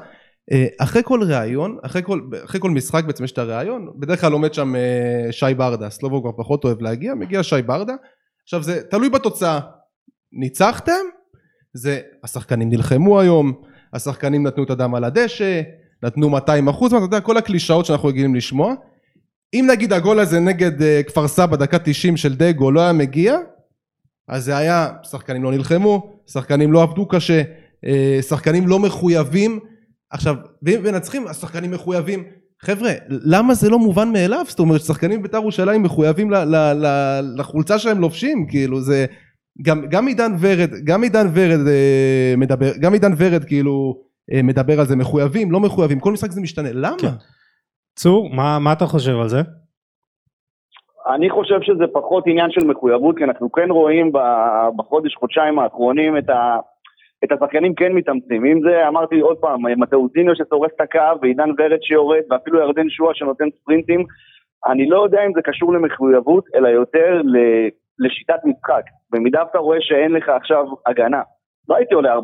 אה, 0.51 0.65
אחרי 0.79 1.01
כל 1.05 1.19
ראיון, 1.23 1.77
אחרי 1.83 2.01
כל, 2.03 2.21
אחרי 2.45 2.61
כל 2.61 2.71
משחק 2.71 3.03
בעצם 3.03 3.23
יש 3.23 3.31
את 3.31 3.37
הראיון, 3.37 3.87
בדרך 3.95 4.21
כלל 4.21 4.31
עומד 4.31 4.53
שם 4.53 4.73
שי 5.31 5.53
ברדה, 5.57 5.89
סלובו 5.89 6.21
כבר 6.21 6.31
פחות 6.37 6.63
אוהב 6.63 6.81
להגיע, 6.81 7.13
מגיע 7.13 7.43
שי 7.43 7.61
ברדה. 7.61 7.93
עכשיו 8.43 8.63
זה 8.63 8.83
תלוי 8.83 9.09
בתוצאה, 9.09 9.59
ניצחתם, 10.31 11.05
זה 11.73 11.99
השחקנים 12.23 12.69
נלחמו 12.69 13.19
היום, 13.19 13.53
השחקנים 13.93 14.47
נתנו 14.47 14.63
את 14.63 14.69
הדם 14.69 14.95
על 14.95 15.03
הדשא, 15.03 15.61
נתנו 16.03 16.29
200 16.29 16.67
אחוז, 16.67 16.93
אתה 16.93 17.03
יודע, 17.03 17.19
כל 17.19 17.37
הקלישאות 17.37 17.85
שאנחנו 17.85 18.07
רגילים 18.07 18.35
לשמוע. 18.35 18.73
אם 19.53 19.67
נגיד 19.71 19.93
הגול 19.93 20.19
הזה 20.19 20.39
נגד 20.39 20.81
uh, 20.81 21.03
כפר 21.07 21.27
סבא 21.27 21.55
דקה 21.55 21.79
90 21.79 22.17
של 22.17 22.35
דגו 22.35 22.71
לא 22.71 22.81
היה 22.81 22.93
מגיע, 22.93 23.37
אז 24.27 24.45
זה 24.45 24.57
היה, 24.57 24.89
שחקנים 25.03 25.43
לא 25.43 25.51
נלחמו, 25.51 26.21
שחקנים 26.27 26.73
לא 26.73 26.83
עבדו 26.83 27.07
קשה, 27.07 27.41
uh, 27.85 28.21
שחקנים 28.21 28.67
לא 28.67 28.79
מחויבים. 28.79 29.59
עכשיו, 30.09 30.35
ואם 30.63 30.83
מנצחים, 30.83 31.27
השחקנים 31.27 31.71
מחויבים. 31.71 32.23
חבר'ה, 32.61 32.91
למה 33.07 33.53
זה 33.53 33.69
לא 33.69 33.79
מובן 33.79 34.11
מאליו? 34.11 34.45
זאת 34.47 34.59
אומרת, 34.59 34.81
שחקנים 34.81 35.21
בית"ר 35.21 35.37
ירושלים 35.37 35.83
מחויבים 35.83 36.31
לחולצה 37.37 37.79
שהם 37.79 38.01
לובשים, 38.01 38.47
כאילו 38.49 38.81
זה... 38.81 39.05
גם, 39.61 39.81
גם 39.89 40.07
עידן 40.07 40.31
ורד, 40.41 40.69
גם 40.83 41.03
עידן 41.03 41.27
ורד 41.33 41.67
אה, 41.67 42.33
מדבר, 42.37 42.71
גם 42.81 42.93
עידן 42.93 43.11
ורד 43.17 43.43
כאילו 43.43 43.95
אה, 44.33 44.41
מדבר 44.43 44.79
על 44.79 44.85
זה 44.85 44.95
מחויבים, 44.95 45.51
לא 45.51 45.59
מחויבים, 45.59 45.99
כל 45.99 46.11
משחק 46.11 46.31
זה 46.31 46.41
משתנה, 46.41 46.69
למה? 46.73 46.97
כן. 47.01 47.07
צור, 47.95 48.29
מה, 48.35 48.59
מה 48.59 48.73
אתה 48.73 48.85
חושב 48.85 49.19
על 49.21 49.27
זה? 49.27 49.41
אני 51.15 51.29
חושב 51.29 51.61
שזה 51.61 51.83
פחות 51.93 52.23
עניין 52.27 52.51
של 52.51 52.63
מחויבות, 52.65 53.17
כי 53.17 53.23
אנחנו 53.23 53.51
כן 53.51 53.71
רואים 53.71 54.11
בחודש, 54.77 55.15
חודשיים 55.15 55.59
האחרונים 55.59 56.17
את, 56.17 56.29
ה, 56.29 56.57
את 57.23 57.31
השחקנים 57.31 57.75
כן 57.75 57.91
מתאמצים. 57.93 58.45
אם 58.45 58.59
זה, 58.61 58.87
אמרתי 58.87 59.19
עוד 59.19 59.37
פעם, 59.37 59.61
מטאוזיניו 59.77 60.35
ששורף 60.35 60.71
את 60.75 60.81
הקו, 60.81 61.21
ועידן 61.21 61.49
ורד 61.57 61.81
שיורד, 61.81 62.21
ואפילו 62.29 62.59
ירדן 62.59 62.89
שועה 62.89 63.15
שנותן 63.15 63.45
ספרינטים, 63.61 64.05
אני 64.67 64.89
לא 64.89 65.03
יודע 65.03 65.25
אם 65.25 65.31
זה 65.35 65.41
קשור 65.41 65.73
למחויבות, 65.73 66.43
אלא 66.55 66.67
יותר 66.67 67.21
לשיטת 67.99 68.39
משחק. 68.45 68.83
במידה 69.11 69.43
ואתה 69.43 69.57
רואה 69.57 69.77
שאין 69.81 70.11
לך 70.11 70.29
עכשיו 70.29 70.65
הגנה, 70.85 71.21
לא 71.69 71.75
הייתי 71.75 71.93
עולה 71.93 72.15
4-4-2, 72.15 72.19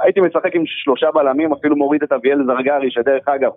הייתי 0.00 0.20
משחק 0.20 0.54
עם 0.54 0.62
שלושה 0.66 1.10
בלמים, 1.14 1.52
אפילו 1.52 1.76
מוריד 1.76 2.02
את 2.02 2.12
אביאל 2.12 2.38
זרגרי, 2.46 2.90
שדרך 2.90 3.28
אגב, 3.28 3.50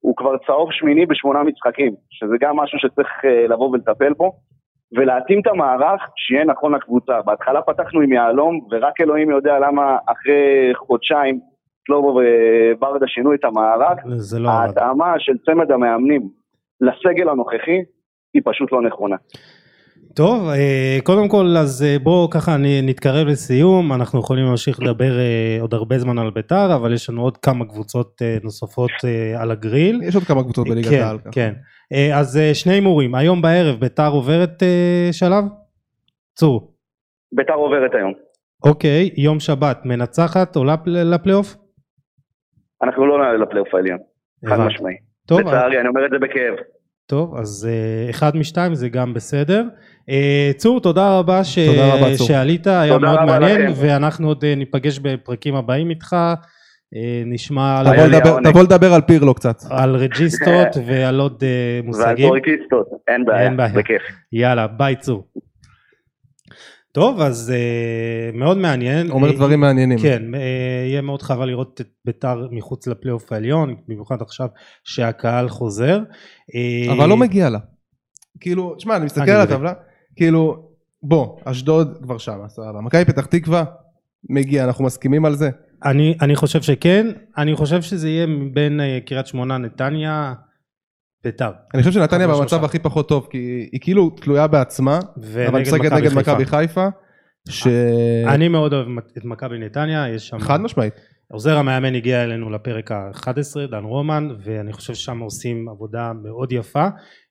הוא 0.00 0.16
כבר 0.16 0.36
צהוב 0.46 0.72
שמיני 0.72 1.06
בשמונה 1.06 1.42
משחקים, 1.42 1.94
שזה 2.10 2.34
גם 2.40 2.56
משהו 2.56 2.78
שצריך 2.78 3.08
uh, 3.08 3.52
לבוא 3.52 3.70
ולטפל 3.70 4.12
בו. 4.12 4.32
ולהתאים 4.96 5.40
את 5.40 5.46
המערך 5.46 6.02
שיהיה 6.16 6.44
נכון 6.44 6.74
לקבוצה. 6.74 7.22
בהתחלה 7.22 7.62
פתחנו 7.62 8.00
עם 8.00 8.12
יהלום, 8.12 8.60
ורק 8.70 9.00
אלוהים 9.00 9.30
יודע 9.30 9.58
למה 9.58 9.98
אחרי 10.06 10.72
חודשיים 10.74 11.40
שלמה 11.86 12.06
וברדה 12.06 13.06
שינו 13.06 13.34
את 13.34 13.44
המערך. 13.44 13.98
זה 14.16 14.38
לא... 14.38 14.50
ההתאמה 14.50 15.14
של 15.18 15.32
צמד 15.46 15.72
המאמנים 15.72 16.28
לסגל 16.80 17.28
הנוכחי 17.28 17.78
היא 18.34 18.42
פשוט 18.44 18.72
לא 18.72 18.82
נכונה. 18.82 19.16
טוב, 20.16 20.48
אה, 20.48 20.98
קודם 21.04 21.28
כל 21.28 21.44
אז 21.58 21.82
אה, 21.82 21.96
בואו 22.02 22.30
ככה 22.30 22.56
נתקרב 22.82 23.26
לסיום, 23.26 23.92
אנחנו 23.92 24.20
יכולים 24.20 24.44
להמשיך 24.44 24.82
לדבר 24.82 25.18
אה, 25.18 25.58
עוד 25.60 25.74
הרבה 25.74 25.98
זמן 25.98 26.18
על 26.18 26.30
ביתר, 26.30 26.74
אבל 26.74 26.92
יש 26.92 27.10
לנו 27.10 27.22
עוד 27.22 27.36
כמה 27.36 27.64
קבוצות 27.64 28.22
נוספות 28.44 28.90
על 29.38 29.50
הגריל. 29.50 30.00
יש 30.02 30.14
עוד 30.14 30.24
כמה 30.24 30.42
קבוצות 30.42 30.68
בליגת 30.68 30.90
כן, 30.90 31.02
העל. 31.02 31.18
כן, 31.18 31.30
כן. 31.32 31.54
אז 32.14 32.40
שני 32.52 32.72
הימורים, 32.72 33.14
היום 33.14 33.42
בערב 33.42 33.80
ביתר 33.80 34.10
עוברת 34.10 34.62
שלב? 35.12 35.44
צור. 36.34 36.74
ביתר 37.32 37.52
עוברת 37.52 37.94
היום. 37.94 38.12
אוקיי, 38.64 39.10
יום 39.16 39.40
שבת 39.40 39.78
מנצחת 39.84 40.56
עולה 40.56 40.74
לפלייאוף? 40.86 41.56
אנחנו 42.82 43.06
לא 43.06 43.18
נעלה 43.18 43.38
לפלייאוף 43.38 43.74
העליון, 43.74 43.98
חד 44.46 44.60
משמעי. 44.60 44.94
טוב. 45.26 45.40
לצערי, 45.40 45.80
אני 45.80 45.88
אומר 45.88 46.06
את 46.06 46.10
זה 46.10 46.18
בכאב. 46.18 46.54
טוב, 47.06 47.36
אז 47.36 47.68
אחד 48.10 48.36
משתיים 48.36 48.74
זה 48.74 48.88
גם 48.88 49.14
בסדר. 49.14 49.64
אה, 50.10 50.50
צור, 50.56 50.80
תודה 50.80 51.18
רבה, 51.18 51.44
ש... 51.44 51.58
תודה 51.58 51.94
רבה 51.94 52.18
שעלית, 52.18 52.66
היה 52.66 52.98
מאוד 52.98 53.24
מעניין, 53.26 53.62
לכם. 53.62 53.72
ואנחנו 53.76 54.28
עוד 54.28 54.44
אה, 54.44 54.54
ניפגש 54.54 54.98
בפרקים 54.98 55.54
הבאים 55.54 55.90
איתך. 55.90 56.16
אה, 56.96 57.22
נשמע... 57.26 57.82
תבוא 57.82 58.04
לדבר, 58.06 58.38
תבוא 58.44 58.62
לדבר 58.62 58.94
על 58.94 59.00
פירלו 59.00 59.34
קצת. 59.34 59.56
על 59.70 59.96
רג'יסטות 59.96 60.76
ועל 60.86 61.20
עוד 61.20 61.44
מושגים. 61.84 62.06
ועל 62.06 62.16
פורקיסטות, 62.16 62.88
אין 63.08 63.24
בעיה, 63.24 63.44
אין 63.44 63.56
בעיה, 63.56 63.72
בכיף. 63.72 64.02
יאללה, 64.32 64.66
ביי 64.66 64.96
צור. 64.96 65.28
טוב, 66.92 67.20
אז 67.20 67.52
מאוד 68.34 68.58
מעניין. 68.58 69.10
אומר 69.10 69.32
דברים 69.32 69.60
מעניינים. 69.60 69.98
כן, 69.98 70.22
יהיה 70.88 71.00
מאוד 71.00 71.22
חבל 71.22 71.46
לראות 71.46 71.80
את 71.80 71.86
ביתר 72.04 72.48
מחוץ 72.50 72.86
לפלייאוף 72.86 73.32
העליון, 73.32 73.76
במיוחד 73.88 74.22
עכשיו 74.22 74.48
שהקהל 74.84 75.48
חוזר. 75.48 76.00
אבל 76.92 77.08
לא 77.08 77.16
מגיע 77.16 77.50
לה. 77.50 77.58
כאילו, 78.40 78.74
תשמע, 78.74 78.96
אני 78.96 79.04
מסתכל 79.04 79.30
על 79.30 79.40
הטבלה, 79.40 79.72
כאילו, 80.18 80.68
בוא, 81.02 81.38
אשדוד 81.44 81.98
כבר 82.02 82.18
שם, 82.18 82.38
סבבה. 82.48 82.80
מכבי 82.80 83.04
פתח 83.04 83.26
תקווה, 83.26 83.64
מגיע, 84.30 84.64
אנחנו 84.64 84.84
מסכימים 84.84 85.24
על 85.24 85.34
זה? 85.34 85.50
אני, 85.84 86.16
אני 86.22 86.36
חושב 86.36 86.62
שכן, 86.62 87.06
אני 87.36 87.56
חושב 87.56 87.82
שזה 87.82 88.08
יהיה 88.08 88.26
בין 88.52 88.80
uh, 88.80 89.06
קריית 89.06 89.26
שמונה, 89.26 89.58
נתניה, 89.58 90.34
ביתר. 91.24 91.50
אני 91.74 91.82
חושב 91.82 91.92
שנתניה 91.92 92.28
במצב 92.28 92.64
הכי 92.64 92.78
פחות 92.78 93.08
טוב, 93.08 93.28
כי 93.30 93.68
היא 93.72 93.80
כאילו 93.80 94.10
תלויה 94.10 94.46
בעצמה, 94.46 94.98
אבל 95.48 95.60
משחקת 95.60 95.92
נגד 95.92 96.12
מכבי 96.12 96.46
חיפה. 96.46 96.88
ש... 97.48 97.66
אני 98.26 98.48
מאוד 98.48 98.72
אוהב 98.72 98.86
את 99.18 99.24
מכבי 99.24 99.58
נתניה, 99.58 100.08
יש 100.08 100.28
שם... 100.28 100.38
חד 100.38 100.60
משמעית. 100.60 100.94
עוזר 101.32 101.56
המאמן 101.56 101.94
הגיע 101.94 102.24
אלינו 102.24 102.50
לפרק 102.50 102.92
ה-11, 102.92 103.70
דן 103.70 103.84
רומן, 103.84 104.28
ואני 104.44 104.72
חושב 104.72 104.94
ששם 104.94 105.18
עושים 105.18 105.68
עבודה 105.68 106.12
מאוד 106.22 106.52
יפה. 106.52 106.86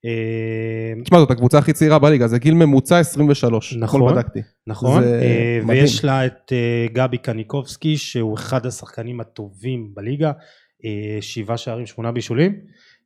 אה, 0.05 1.01
תשמע, 1.03 1.19
זאת 1.19 1.31
הקבוצה 1.31 1.57
הכי 1.57 1.73
צעירה 1.73 1.99
בליגה, 1.99 2.27
זה 2.27 2.39
גיל 2.39 2.53
ממוצע 2.53 2.99
23, 2.99 3.75
נכון, 3.79 4.13
בדקתי. 4.13 4.39
נכון, 4.67 5.03
אה, 5.03 5.59
ויש 5.67 6.05
לה 6.05 6.25
את 6.25 6.51
אה, 6.51 6.85
גבי 6.93 7.17
קניקובסקי, 7.17 7.97
שהוא 7.97 8.35
אחד 8.35 8.65
השחקנים 8.65 9.19
הטובים 9.19 9.91
בליגה, 9.93 10.31
שבעה 11.21 11.57
שערים, 11.57 11.85
שמונה 11.85 12.11
בישולים. 12.11 12.55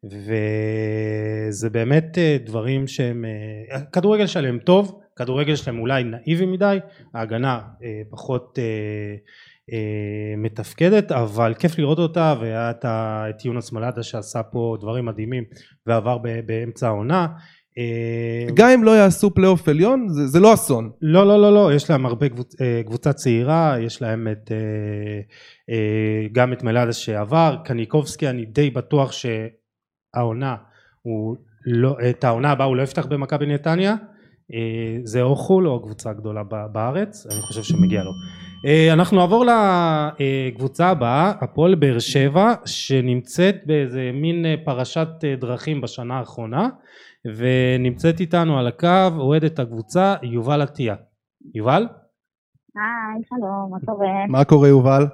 וזה 0.04 1.70
באמת 1.70 2.18
דברים 2.46 2.88
שהם, 2.88 3.26
כדורגל 3.92 4.28
שלהם 4.28 4.60
טוב, 4.60 5.00
כדורגל 5.16 5.56
שלהם 5.56 5.80
אולי 5.80 6.04
נאיבי 6.04 6.46
מדי, 6.46 6.78
ההגנה 7.14 7.60
פחות 8.10 8.60
מתפקדת 10.38 11.12
אבל 11.12 11.54
כיף 11.60 11.80
לראות 11.80 12.00
אותה 12.00 12.36
והיה 12.40 12.72
את 13.30 13.46
יונס 13.46 13.72
מלאדה 13.72 14.04
שעשה 14.04 14.44
פה 14.44 14.78
דברים 14.82 15.06
מדהימים 15.06 15.44
ועבר 15.88 16.18
באמצע 16.46 16.88
העונה. 16.88 17.28
אה, 17.78 18.54
גם 18.54 18.70
אם 18.70 18.84
לא 18.84 18.92
יעשו 18.92 19.34
פלייאוף 19.34 19.68
עליון 19.68 20.10
זה, 20.10 20.28
זה 20.28 20.40
לא 20.40 20.54
אסון. 20.54 20.92
לא 21.02 21.28
לא 21.28 21.42
לא 21.42 21.54
לא 21.54 21.74
יש 21.74 21.90
להם 21.90 22.06
הרבה 22.06 22.30
קבוצ, 22.30 22.62
אה, 22.62 22.82
קבוצה 22.86 23.14
צעירה 23.14 23.76
יש 23.80 24.02
להם 24.02 24.28
את 24.32 24.52
גם 26.32 26.54
את 26.54 26.64
מלאדה 26.64 26.94
שעבר 26.94 27.58
קניקובסקי 27.66 28.30
אני 28.30 28.46
די 28.46 28.70
בטוח 28.70 29.12
שהעונה 29.12 30.56
הוא 31.02 31.36
לא 31.66 31.98
את 32.10 32.24
העונה 32.24 32.52
הבאה 32.52 32.68
הוא 32.68 32.76
לא 32.76 32.82
יפתח 32.82 33.06
במכבי 33.06 33.46
נתניה. 33.46 33.96
זה 35.04 35.22
או 35.22 35.36
חו"ל 35.36 35.68
או 35.68 35.76
הקבוצה 35.76 36.10
הגדולה 36.10 36.44
בארץ 36.44 37.28
אני 37.32 37.42
חושב 37.42 37.64
שמגיע 37.64 38.04
לו. 38.04 38.12
אה, 38.12 38.51
אנחנו 38.94 39.18
נעבור 39.18 39.46
לקבוצה 40.20 40.88
הבאה, 40.88 41.34
הפועל 41.42 41.76
באר 41.76 42.00
שבע, 42.00 42.54
שנמצאת 42.66 43.56
באיזה 43.66 44.12
מין 44.14 44.46
אה, 44.46 44.56
פרשת 44.66 45.08
אה, 45.24 45.36
דרכים 45.36 45.82
בשנה 45.82 46.20
האחרונה, 46.20 46.70
ונמצאת 47.38 48.20
איתנו 48.20 48.60
על 48.60 48.68
הקו 48.68 49.08
אוהדת 49.18 49.60
הקבוצה 49.60 50.16
יובל 50.24 50.62
עטיה. 50.62 50.96
יובל? 51.56 51.88
היי, 52.76 53.22
שלום, 53.30 53.72
מה 53.72 53.78
קורה? 53.86 54.08
מה 54.30 54.44
קורה 54.44 54.68
יובל? 54.68 55.08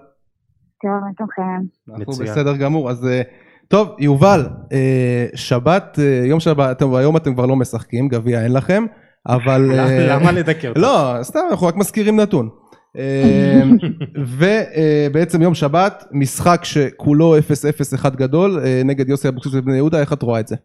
טוב, 0.81 0.91
מה 0.91 1.07
שלומכם? 1.17 1.65
אנחנו 1.89 2.23
בסדר 2.23 2.57
גמור, 2.57 2.89
אז 2.89 3.07
טוב, 3.67 3.95
יובל, 3.99 4.47
שבת, 5.35 5.99
יום 6.25 6.39
שבת, 6.39 6.81
היום 6.81 7.17
אתם 7.17 7.33
כבר 7.33 7.45
לא 7.45 7.55
משחקים, 7.55 8.07
גביע 8.07 8.43
אין 8.43 8.53
לכם, 8.53 8.85
אבל... 9.27 9.61
למה 10.11 10.31
לדכא 10.31 10.67
אותך? 10.67 10.79
לא, 10.79 11.13
סתם, 11.21 11.39
אנחנו 11.51 11.67
רק 11.67 11.75
מזכירים 11.75 12.19
נתון. 12.19 12.49
אמ, 12.97 13.77
ובעצם 15.09 15.41
יום 15.41 15.53
שבת, 15.53 16.03
משחק 16.11 16.63
שכולו 16.63 17.37
0-0 17.37 17.95
אחד 17.95 18.15
גדול 18.15 18.59
אה, 18.59 18.81
נגד 18.85 19.09
יוסי 19.09 19.27
אבוקסיס 19.27 19.53
ובני 19.55 19.75
יהודה, 19.75 19.99
איך 19.99 20.13
את 20.13 20.21
רואה 20.21 20.39
את 20.39 20.47
זה? 20.47 20.55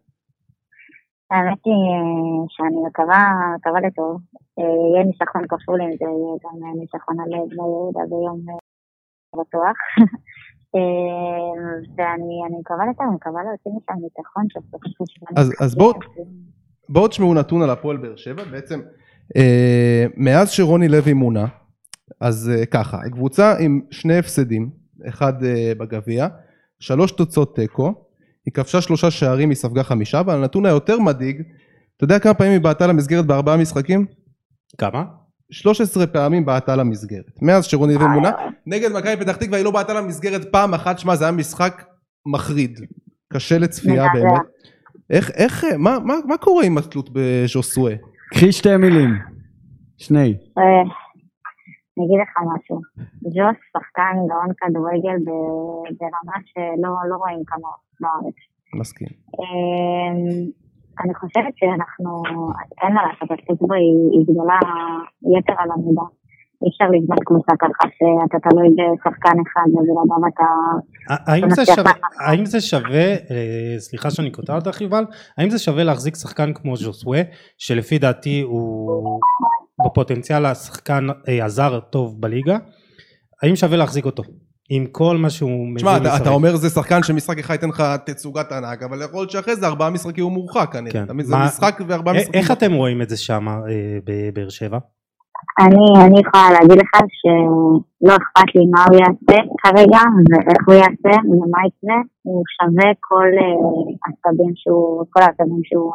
האמת 1.31 1.59
היא 1.65 1.75
אה, 1.75 2.45
שאני 2.49 2.87
מקווה, 2.87 3.33
מקווה 3.57 3.81
לטוב. 3.81 4.21
אה, 4.59 4.65
יהיה 4.65 5.05
ניצחון 5.05 5.43
כפול 5.49 5.83
אם 5.83 5.91
זה 5.91 6.05
יהיה 6.05 6.37
גם 6.45 6.81
ניצחון 6.81 7.21
על 7.21 7.29
בני 7.49 7.57
יהודה 7.57 8.01
ביום 8.11 8.41
בטוח. 9.41 9.77
ואני 11.97 12.59
מקווה 12.61 12.87
לטוב, 12.91 13.07
אני 13.07 13.15
מקווה 13.15 13.43
להוציא 13.43 13.71
משם 13.71 14.03
ניצחון 14.03 14.47
אז 15.61 15.77
בואו 16.89 17.09
תשמעו 17.09 17.35
נתון 17.35 17.63
על 17.63 17.71
הפועל 17.71 17.97
באר 17.97 18.17
שבע, 18.17 18.45
בעצם 18.45 18.81
מאז 20.17 20.51
שרוני 20.51 20.89
לוי 20.89 21.13
מונה, 21.13 21.47
אז 22.21 22.51
uh, 22.55 22.67
ככה, 22.67 22.99
קבוצה 23.13 23.59
עם 23.59 23.81
שני 23.91 24.19
הפסדים, 24.19 24.71
אחד 25.09 25.43
uh, 25.43 25.79
בגביע, 25.79 26.29
שלוש 26.81 27.13
תוצאות 27.13 27.57
תיקו, 27.57 27.95
היא 28.47 28.53
כבשה 28.55 28.81
שלושה 28.81 29.11
שערים, 29.11 29.49
היא 29.49 29.57
ספגה 29.57 29.83
חמישה, 29.83 30.21
אבל 30.21 30.35
הנתון 30.35 30.67
היותר 30.67 30.99
מדאיג, 30.99 31.43
אתה 31.97 32.05
יודע 32.05 32.19
כמה 32.19 32.35
פעמים 32.35 32.53
היא 32.53 32.61
בעטה 32.61 32.87
למסגרת 32.87 33.27
בארבעה 33.27 33.57
משחקים? 33.57 34.07
כמה? 34.79 35.05
13 35.51 36.07
פעמים 36.07 36.45
בעטה 36.45 36.77
למסגרת. 36.77 37.43
מאז 37.43 37.65
שרוני 37.65 37.95
לוי 37.95 38.07
מונה, 38.07 38.31
נגד 38.67 38.93
מכבי 38.93 39.17
פתח 39.17 39.37
תקווה 39.37 39.59
היא 39.59 39.65
לא 39.65 39.71
בעטה 39.71 39.95
למסגרת 39.95 40.53
פעם 40.53 40.75
אחת, 40.75 40.99
שמע 40.99 41.17
זה 41.17 41.25
היה 41.25 41.33
משחק 41.33 41.85
מחריד. 42.27 42.81
קשה 43.33 43.59
לצפייה 43.59 44.07
באמת. 44.15 44.41
איך, 45.11 45.31
איך, 45.31 45.65
מה, 45.79 45.99
מה, 46.05 46.15
מה 46.27 46.37
קורה 46.37 46.65
עם 46.65 46.79
התלות 46.79 47.11
בז'וסואה? 47.13 47.95
קחי 48.31 48.53
שתי 48.53 48.77
מילים. 48.77 49.11
שני. 49.99 50.35
אני 51.95 52.05
אגיד 52.07 52.21
לך 52.25 52.33
משהו, 52.51 52.77
ג'וס 53.35 53.59
שחקן 53.73 54.15
גאון 54.29 54.51
כדורגל 54.59 55.19
ברמה 55.99 56.37
שלא 56.51 56.91
לא 57.11 57.17
רואים 57.17 57.43
כמה 57.47 57.69
בארץ. 58.01 58.39
מסכים. 58.81 59.09
אמ, 59.39 60.51
אני 61.05 61.15
חושבת 61.15 61.55
שאנחנו, 61.57 62.23
אין 62.83 62.93
מה 62.95 63.03
לעשות, 63.07 63.31
התקציב 63.31 63.73
היא 63.73 64.25
גדולה 64.29 64.59
יתר 65.39 65.55
על 65.59 65.71
המידה. 65.75 66.07
אי 66.63 66.69
אפשר 66.71 66.85
לבנות 66.85 67.19
קבוצה 67.25 67.53
ככה 67.59 67.89
שאתה 67.97 68.49
תלוי 68.49 68.69
בשחקן 68.69 69.37
אחד 69.47 69.69
ובלעדיו 69.69 70.29
אתה... 70.35 70.49
האם 72.27 72.45
זה 72.45 72.61
שווה, 72.61 73.07
אה, 73.31 73.75
סליחה 73.79 74.11
שאני 74.11 74.31
קוטע 74.31 74.55
אותך 74.55 74.81
יובל, 74.81 75.05
האם 75.39 75.51
זה 75.51 75.59
שווה 75.59 75.85
להחזיק 75.85 76.17
שחקן 76.17 76.53
כמו 76.53 76.77
ז'וסווה, 76.77 77.21
שלפי 77.59 77.99
דעתי 77.99 78.41
הוא 78.41 79.21
בפוטנציאל 79.87 80.47
השחקן 80.47 81.07
אה, 81.29 81.45
הזר 81.45 81.81
טוב 81.81 82.21
בליגה, 82.21 82.59
האם 83.43 83.57
שווה 83.57 83.77
להחזיק 83.77 84.05
אותו? 84.05 84.23
עם 84.71 84.87
כל 84.87 85.17
מה 85.17 85.31
שהוא 85.31 85.67
מביא 85.69 85.77
תשמע, 85.77 85.97
אתה, 85.97 86.17
אתה 86.17 86.31
אומר 86.31 86.57
זה 86.57 86.69
שחקן 86.69 87.03
שמשחק 87.03 87.39
אחד 87.39 87.55
ייתן 87.55 87.69
לך 87.69 87.83
תצוגת 88.07 88.53
ענק, 88.53 88.83
אבל 88.83 89.03
יכול 89.03 89.21
להיות 89.21 89.31
שאחרי 89.31 89.57
זה 89.57 89.67
ארבעה 89.67 89.91
משחקים 89.91 90.25
הוא 90.25 90.33
מורחק 90.33 90.69
כנראה. 90.73 90.93
כן. 90.93 91.07
תמיד 91.07 91.27
זה 91.27 91.37
משחק 91.37 91.81
וארבעה 91.87 92.15
משחקים. 92.15 92.41
איך 92.41 92.51
אתם 92.51 92.73
רואים 92.73 93.03
את 93.03 93.09
זה 93.09 93.17
שם 93.17 93.49
אה, 93.49 93.99
בבאר 94.05 94.49
שבע? 94.49 94.79
אני, 95.61 96.07
אני 96.07 96.21
יכולה 96.21 96.49
להגיד 96.53 96.79
לך 96.83 96.93
שלא 97.21 98.13
אכפת 98.17 98.49
לי 98.55 98.65
מה 98.75 98.85
הוא 98.89 98.97
יעשה 99.03 99.39
כרגע 99.63 100.03
ואיך 100.29 100.63
הוא 100.67 100.75
יעשה 100.75 101.15
ומה 101.29 101.61
יקרה, 101.69 101.99
הוא 102.23 102.43
שווה 102.57 102.89
כל 103.09 103.31
uh, 103.47 104.09
עצבים 104.09 104.53
שהוא, 104.55 105.05
כל 105.11 105.21
העצבים 105.23 105.63
שהוא 105.65 105.93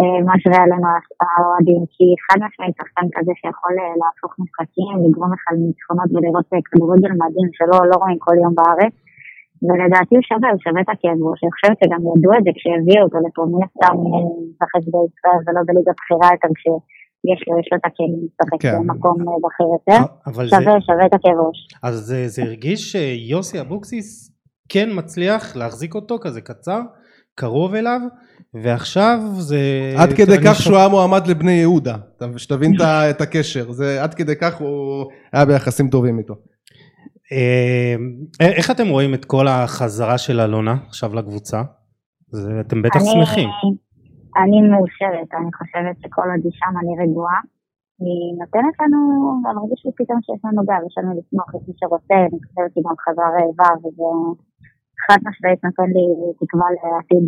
uh, 0.00 0.20
משווה 0.28 0.58
עלינו 0.64 0.88
האוהדים, 1.22 1.82
כי 1.94 2.06
חד 2.24 2.38
משמעית 2.44 2.74
שחקן 2.78 3.06
כזה 3.14 3.32
שיכול 3.40 3.74
להפוך 4.00 4.32
משחקים, 4.42 4.94
לגרום 5.04 5.30
לך 5.34 5.42
לניצחונות 5.52 6.08
ולראות 6.12 6.46
כדורגל 6.68 7.12
מדהים 7.20 7.48
שלא 7.56 7.76
לא 7.90 7.96
רואים 8.02 8.18
כל 8.24 8.36
יום 8.44 8.54
בארץ. 8.58 8.94
ולדעתי 9.66 10.14
הוא 10.18 10.26
שווה, 10.30 10.48
הוא 10.54 10.60
שווה 10.64 10.80
את 10.84 10.90
הכאב 10.92 11.18
אני 11.42 11.52
חושבת 11.54 11.76
שגם 11.80 12.00
ידעו 12.10 12.32
את 12.38 12.44
זה 12.46 12.52
כשהביאו 12.56 13.02
אותו 13.04 13.18
לפה, 13.26 13.42
מן 13.52 13.62
הסתם 13.66 13.96
משחק 14.48 14.84
בישראל 14.92 15.40
ולא 15.44 15.60
בליגה 15.66 15.92
בכירה 15.98 16.28
יותר 16.34 16.50
כשיש 16.58 17.40
לו, 17.46 17.52
יש 17.60 17.68
לו 17.70 17.76
את 17.78 17.84
הכלים 17.88 18.14
לשחק 18.24 18.60
כן. 18.62 18.74
במקום 18.78 19.16
בכיר 19.44 19.68
יותר, 19.76 20.00
שווה. 20.52 20.80
שווה 20.88 21.06
את 21.06 21.14
הכאב 21.14 21.38
ראש. 21.46 21.58
אז 21.88 21.94
זה 22.34 22.42
הרגיש 22.46 22.80
שיוסי 22.92 23.60
אבוקסיס 23.60 24.08
כן 24.72 24.88
מצליח 24.98 25.56
להחזיק 25.56 25.94
אותו 25.94 26.18
כזה 26.24 26.40
קצר, 26.40 26.80
קרוב 27.34 27.74
אליו, 27.74 28.00
ועכשיו 28.62 29.18
זה... 29.38 29.58
עד 29.98 30.12
כדי 30.12 30.36
כך 30.44 30.62
שהוא 30.62 30.76
היה 30.76 30.88
מועמד 30.88 31.26
לבני 31.26 31.52
יהודה, 31.52 31.96
שתבין 32.36 32.72
את 33.10 33.20
הקשר, 33.20 33.72
זה 33.72 34.02
עד 34.02 34.14
כדי 34.14 34.36
כך 34.36 34.60
הוא 34.60 35.06
היה 35.32 35.44
ביחסים 35.44 35.88
טובים 35.88 36.18
איתו. 36.18 36.34
אה, 37.32 37.94
איך 38.40 38.70
אתם 38.70 38.88
רואים 38.88 39.14
את 39.14 39.24
כל 39.24 39.46
החזרה 39.48 40.18
של 40.18 40.40
אלונה 40.40 40.76
עכשיו 40.88 41.14
לקבוצה? 41.14 41.62
אתם 42.60 42.82
בטח 42.82 43.00
אני, 43.00 43.10
שמחים. 43.12 43.48
אני 44.42 44.58
מאושרת, 44.70 45.30
אני 45.38 45.50
חושבת 45.58 45.96
שכל 46.02 46.26
עוד 46.32 46.42
היא 46.44 46.52
שם 46.58 46.74
אני 46.80 46.92
רגועה. 47.02 47.40
היא 48.04 48.28
נותנת 48.40 48.74
לנו, 48.80 49.00
אני 49.46 49.54
מרגיש 49.58 49.80
לי 49.86 49.92
פתאום 50.00 50.18
שיש 50.24 50.40
לנו 50.44 50.62
גב, 50.68 50.82
יש 50.88 50.94
לנו 50.98 51.10
לסמוך 51.18 51.48
את 51.56 51.62
מי 51.68 51.74
שרוצה, 51.80 52.16
אני 52.28 52.38
חושבת 52.44 52.70
שהיא 52.72 52.84
גם 52.88 52.96
חזרה 53.04 53.28
רעבה, 53.36 53.70
וזה 53.82 54.08
חד 55.04 55.20
משמעית 55.26 55.60
נותן 55.66 55.88
לי 55.96 56.04
תקווה 56.40 56.68
לעתיד 56.74 57.24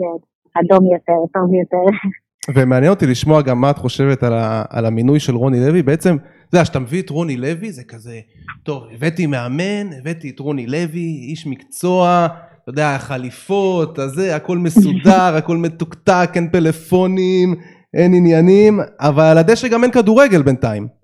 אדום 0.56 0.84
יותר, 0.94 1.26
טוב 1.32 1.54
יותר. 1.54 2.08
ומעניין 2.54 2.90
אותי 2.90 3.06
לשמוע 3.06 3.42
גם 3.42 3.60
מה 3.60 3.70
את 3.70 3.78
חושבת 3.78 4.22
על, 4.22 4.32
ה, 4.32 4.64
על 4.70 4.86
המינוי 4.86 5.20
של 5.20 5.34
רוני 5.34 5.60
לוי, 5.60 5.82
בעצם, 5.82 6.16
אתה 6.16 6.56
יודע, 6.56 6.64
כשאתה 6.64 6.78
מביא 6.78 7.02
את 7.02 7.10
רוני 7.10 7.36
לוי 7.36 7.72
זה 7.72 7.84
כזה, 7.84 8.20
טוב, 8.62 8.82
הבאתי 8.94 9.26
מאמן, 9.26 9.92
הבאתי 10.00 10.30
את 10.30 10.38
רוני 10.38 10.66
לוי, 10.66 11.26
איש 11.30 11.46
מקצוע, 11.46 12.26
אתה 12.62 12.70
יודע, 12.70 12.98
חליפות, 12.98 13.98
הזה, 13.98 14.36
הכל 14.36 14.58
מסודר, 14.58 15.34
הכל 15.38 15.56
מתוקתק, 15.56 16.30
אין 16.34 16.48
פלאפונים, 16.52 17.54
אין 17.94 18.14
עניינים, 18.14 18.80
אבל 19.00 19.24
על 19.24 19.38
הדשא 19.38 19.68
גם 19.68 19.82
אין 19.82 19.92
כדורגל 19.92 20.42
בינתיים. 20.42 20.97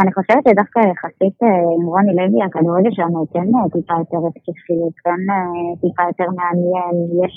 אני 0.00 0.10
חושבת 0.16 0.42
שדווקא 0.48 0.80
יחסית 0.92 1.36
אה, 1.42 1.64
עם 1.74 1.84
רוני 1.92 2.14
לוי, 2.18 2.40
הכדורגל 2.46 2.92
שלנו 2.96 3.18
כן 3.32 3.48
אה, 3.56 3.68
טיפה 3.74 3.94
יותר 4.02 4.20
התקפי, 4.28 4.78
כן 5.04 5.22
אה, 5.32 5.72
טיפה 5.82 6.02
יותר 6.10 6.28
מעניין, 6.38 6.94
יש 7.22 7.36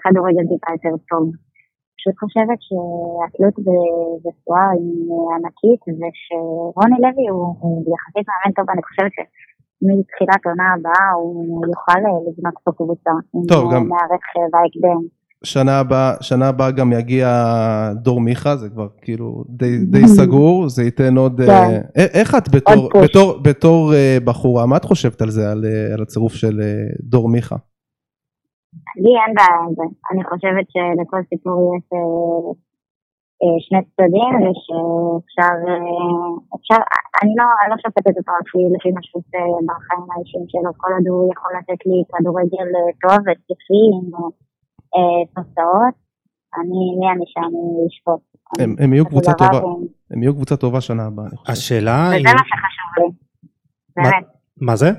כדורגל 0.00 0.44
טיפה 0.52 0.70
יותר 0.76 0.94
טוב. 1.10 1.24
פשוט 1.96 2.16
חושבת 2.24 2.58
שהתלות 2.66 3.56
בתשואה 4.22 4.66
היא 4.76 4.98
ענקית, 5.34 5.82
ושרוני 5.98 6.98
לוי 7.04 7.26
הוא, 7.32 7.46
הוא 7.60 7.94
יחסית 7.94 8.26
מאמן 8.28 8.52
טוב, 8.56 8.66
אני 8.74 8.82
חושבת 8.88 9.12
שמתחילת 9.16 10.42
עונה 10.48 10.68
הבאה 10.74 11.08
הוא 11.20 11.66
יוכל 11.72 12.00
לבנות 12.26 12.56
פה 12.64 12.70
קבוצה. 12.78 13.12
טוב, 13.52 13.64
גם... 13.72 13.82
מערך 13.92 14.26
בהקדם. 14.52 15.00
שנה 15.44 15.80
הבאה, 15.80 16.14
שנה 16.20 16.48
הבאה 16.48 16.70
גם 16.70 16.92
יגיע 16.92 17.28
דור 17.94 18.20
מיכה, 18.20 18.56
זה 18.56 18.68
כבר 18.70 18.88
כאילו 19.02 19.44
די, 19.48 19.78
די 19.92 20.06
סגור, 20.06 20.68
זה 20.68 20.82
ייתן 20.82 21.16
עוד... 21.16 21.40
כן. 21.46 21.80
אה, 21.98 22.20
איך 22.20 22.34
את 22.34 22.48
בתור, 22.54 22.90
בתור, 23.04 23.38
בתור 23.42 23.94
אה, 23.94 24.18
בחורה, 24.24 24.66
מה 24.66 24.76
את 24.76 24.84
חושבת 24.84 25.22
על 25.22 25.30
זה, 25.30 25.52
על, 25.52 25.64
אה, 25.64 25.94
על 25.94 26.02
הצירוף 26.02 26.32
של 26.32 26.60
אה, 26.60 26.84
דור 27.00 27.28
מיכה? 27.28 27.56
לי 29.02 29.12
אין 29.22 29.32
בעיה 29.36 29.58
עם 29.66 29.74
זה. 29.78 29.86
אני 30.12 30.22
חושבת 30.30 30.66
שלכל 30.74 31.20
סיפור 31.30 31.76
יש 31.76 31.86
אה, 31.94 32.50
אה, 33.42 33.56
שני 33.66 33.80
צדדים, 33.94 34.34
ושאפשר, 34.42 35.56
אה, 35.68 36.30
אפשר, 36.56 36.80
אני 37.20 37.32
לא, 37.40 37.46
לא 37.70 37.76
שופטת 37.82 38.16
אותו 38.18 38.32
לפי, 38.42 38.60
לפי 38.74 38.90
מה 38.96 39.02
שהוא 39.06 39.20
עושה 39.22 39.42
בחיים 39.68 40.06
האישיים 40.10 40.46
שלו, 40.52 40.70
כל 40.82 40.90
עוד 40.96 41.06
הוא 41.12 41.22
יכול 41.32 41.52
לתת 41.58 41.80
לי 41.88 41.98
כדורגל 42.10 42.68
טוב 43.04 43.18
ותקפי 43.26 43.82
עם 43.96 44.06
תוצאות, 45.34 45.94
אני, 46.56 46.80
מי 47.00 47.06
אני 47.14 47.24
שאני 47.26 47.86
אשפוט. 47.88 48.20
הם, 48.58 48.76
הם 48.78 48.92
יהיו 48.92 49.06
קבוצה 49.06 49.32
טובה, 49.32 49.60
הם 50.10 50.22
יהיו 50.22 50.34
קבוצה 50.34 50.56
טובה 50.56 50.80
שנה 50.80 51.06
הבאה, 51.06 51.26
אני 51.26 51.36
חושב. 51.36 51.52
השאלה 51.52 52.10
היא... 52.10 52.20
וזה 52.20 52.34
מה 52.34 52.44
שחשוב 52.44 53.04
לי, 53.04 53.10
באמת. 53.96 54.26
מה 54.60 54.76
זה? 54.76 54.90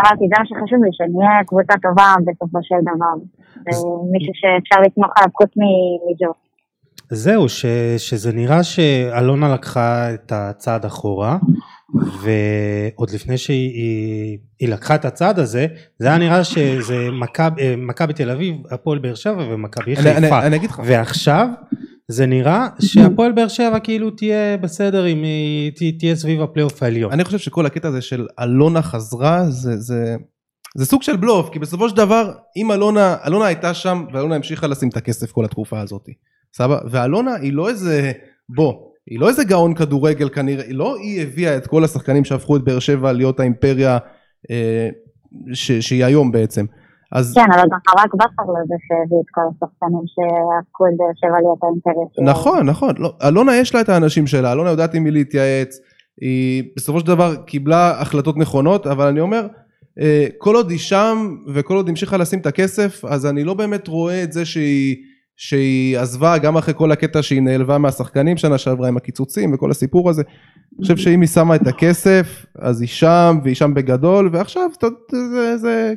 אמרתי, 0.00 0.24
זה 0.28 0.34
מה 0.38 0.46
שחשוב 0.46 0.84
לי, 0.84 0.90
שנהיה 0.92 1.44
קבוצה 1.46 1.74
טובה 1.82 2.14
בסופו 2.26 2.58
של 2.62 2.74
דבר. 2.82 3.24
מישהו 4.12 4.32
שאפשר 4.34 4.80
לתמוך 4.80 5.12
עליו 5.16 5.30
חוץ 5.36 5.50
מג'ו. 5.56 6.32
זהו, 7.10 7.48
ש, 7.48 7.66
שזה 7.98 8.32
נראה 8.32 8.62
שאלונה 8.62 9.54
לקחה 9.54 10.14
את 10.14 10.32
הצעד 10.32 10.84
אחורה, 10.84 11.38
ועוד 11.94 13.10
לפני 13.10 13.38
שהיא 13.38 14.38
לקחה 14.62 14.94
את 14.94 15.04
הצעד 15.04 15.38
הזה, 15.38 15.66
זה 15.98 16.06
היה 16.06 16.18
נראה 16.18 16.44
שזה 16.44 17.10
מכבי 17.12 17.76
מכב, 17.76 18.12
תל 18.12 18.30
אביב, 18.30 18.56
הפועל 18.70 18.98
באר 18.98 19.14
שבע 19.14 19.54
ומכבי 19.54 19.96
חיפה. 19.96 20.10
אני, 20.10 20.16
אני, 20.16 20.46
אני 20.46 20.56
אגיד 20.56 20.70
לך. 20.70 20.82
ועכשיו 20.84 21.48
זה 22.08 22.26
נראה 22.26 22.66
שהפועל 22.80 23.32
באר 23.32 23.48
שבע 23.48 23.78
כאילו 23.78 24.10
תהיה 24.10 24.56
בסדר 24.56 25.06
אם 25.06 25.22
היא 25.22 25.98
תהיה 25.98 26.16
סביב 26.16 26.42
הפלייאוף 26.42 26.82
העליון. 26.82 27.12
אני 27.12 27.24
חושב 27.24 27.38
שכל 27.38 27.66
הקטע 27.66 27.88
הזה 27.88 28.00
של 28.00 28.26
אלונה 28.40 28.82
חזרה 28.82 29.50
זה, 29.50 29.76
זה, 29.76 30.16
זה 30.76 30.86
סוג 30.86 31.02
של 31.02 31.16
בלוף 31.16 31.50
כי 31.52 31.58
בסופו 31.58 31.88
של 31.88 31.96
דבר 31.96 32.32
אם 32.56 32.72
אלונה, 32.72 33.16
אלונה 33.26 33.46
הייתה 33.46 33.74
שם 33.74 34.04
ואלונה 34.12 34.34
המשיכה 34.34 34.66
לשים 34.66 34.88
את 34.88 34.96
הכסף 34.96 35.32
כל 35.32 35.44
התקופה 35.44 35.80
הזאת. 35.80 36.08
סבבה? 36.54 36.78
ואלונה 36.90 37.34
היא 37.34 37.52
לא 37.52 37.68
איזה, 37.68 38.12
בוא, 38.48 38.89
היא 39.10 39.20
לא 39.20 39.28
איזה 39.28 39.44
גאון 39.44 39.74
כדורגל 39.74 40.28
כנראה, 40.28 40.64
היא 40.64 40.74
לא 40.74 40.96
היא 40.96 41.22
הביאה 41.22 41.56
את 41.56 41.66
כל 41.66 41.84
השחקנים 41.84 42.24
שהפכו 42.24 42.56
את 42.56 42.64
באר 42.64 42.78
שבע 42.78 43.12
להיות 43.12 43.40
האימפריה 43.40 43.98
אה, 44.50 44.88
ש, 45.52 45.72
שהיא 45.72 46.04
היום 46.04 46.32
בעצם. 46.32 46.64
אז... 47.12 47.34
כן, 47.34 47.52
אבל 47.52 47.62
גם 47.62 47.78
ברק 47.96 48.14
בכר 48.14 48.52
לזה 48.52 48.74
שהביא 48.88 49.18
את 49.20 49.30
כל 49.30 49.40
השחקנים 49.50 50.02
שהפכו 50.06 50.86
את 50.86 50.92
באר 50.96 51.12
שבע 51.14 51.40
להיות 51.40 51.58
האינטרס. 51.62 52.28
נכון, 52.34 52.66
נכון. 52.66 52.94
לא, 52.98 53.12
אלונה 53.28 53.56
יש 53.56 53.74
לה 53.74 53.80
את 53.80 53.88
האנשים 53.88 54.26
שלה, 54.26 54.52
אלונה 54.52 54.70
יודעת 54.70 54.94
עם 54.94 55.04
מי 55.04 55.10
להתייעץ. 55.10 55.78
היא 56.20 56.64
בסופו 56.76 57.00
של 57.00 57.06
דבר 57.06 57.36
קיבלה 57.36 58.00
החלטות 58.00 58.36
נכונות, 58.36 58.86
אבל 58.86 59.06
אני 59.06 59.20
אומר, 59.20 59.46
אה, 60.00 60.26
כל 60.38 60.54
עוד 60.54 60.70
היא 60.70 60.78
שם 60.78 61.36
וכל 61.54 61.76
עוד 61.76 61.88
המשיכה 61.88 62.16
לשים 62.16 62.38
את 62.38 62.46
הכסף, 62.46 63.04
אז 63.04 63.26
אני 63.26 63.44
לא 63.44 63.54
באמת 63.54 63.88
רואה 63.88 64.22
את 64.22 64.32
זה 64.32 64.44
שהיא, 64.44 64.96
שהיא 65.42 65.98
עזבה 65.98 66.38
גם 66.38 66.56
אחרי 66.56 66.74
כל 66.76 66.92
הקטע 66.92 67.22
שהיא 67.22 67.42
נעלבה 67.42 67.78
מהשחקנים 67.78 68.36
שנה 68.36 68.58
שעברה 68.58 68.88
עם 68.88 68.96
הקיצוצים 68.96 69.54
וכל 69.54 69.70
הסיפור 69.70 70.10
הזה. 70.10 70.22
אני 70.22 70.82
חושב 70.82 70.96
שאם 70.96 71.20
היא 71.20 71.28
שמה 71.28 71.54
את 71.54 71.66
הכסף, 71.66 72.46
אז 72.58 72.80
היא 72.80 72.88
שם, 72.88 73.38
והיא 73.44 73.54
שם 73.54 73.74
בגדול, 73.74 74.30
ועכשיו 74.32 74.70
זה, 75.12 75.56
זה 75.56 75.94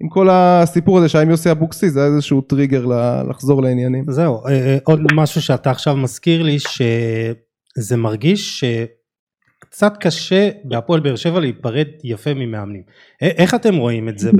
עם 0.00 0.08
כל 0.08 0.28
הסיפור 0.30 0.98
הזה 0.98 1.08
שהיה 1.08 1.22
עם 1.22 1.30
יוסי 1.30 1.50
אבוקסיס 1.50 1.92
זה 1.92 2.00
היה 2.00 2.14
איזשהו 2.14 2.40
טריגר 2.40 2.84
לחזור 3.30 3.62
לעניינים. 3.62 4.04
זהו, 4.08 4.46
אה, 4.46 4.52
אה, 4.52 4.78
עוד 4.84 5.00
משהו 5.14 5.42
שאתה 5.42 5.70
עכשיו 5.70 5.96
מזכיר 5.96 6.42
לי 6.42 6.56
שזה 6.58 7.96
מרגיש 7.96 8.64
שקצת 8.64 9.92
קשה 10.00 10.50
בהפועל 10.64 11.00
באר 11.00 11.16
שבע 11.16 11.40
להיפרד 11.40 11.86
יפה 12.04 12.34
ממאמנים. 12.34 12.82
איך 13.22 13.54
אתם 13.54 13.76
רואים 13.76 14.08
את 14.08 14.18
זה 14.18 14.30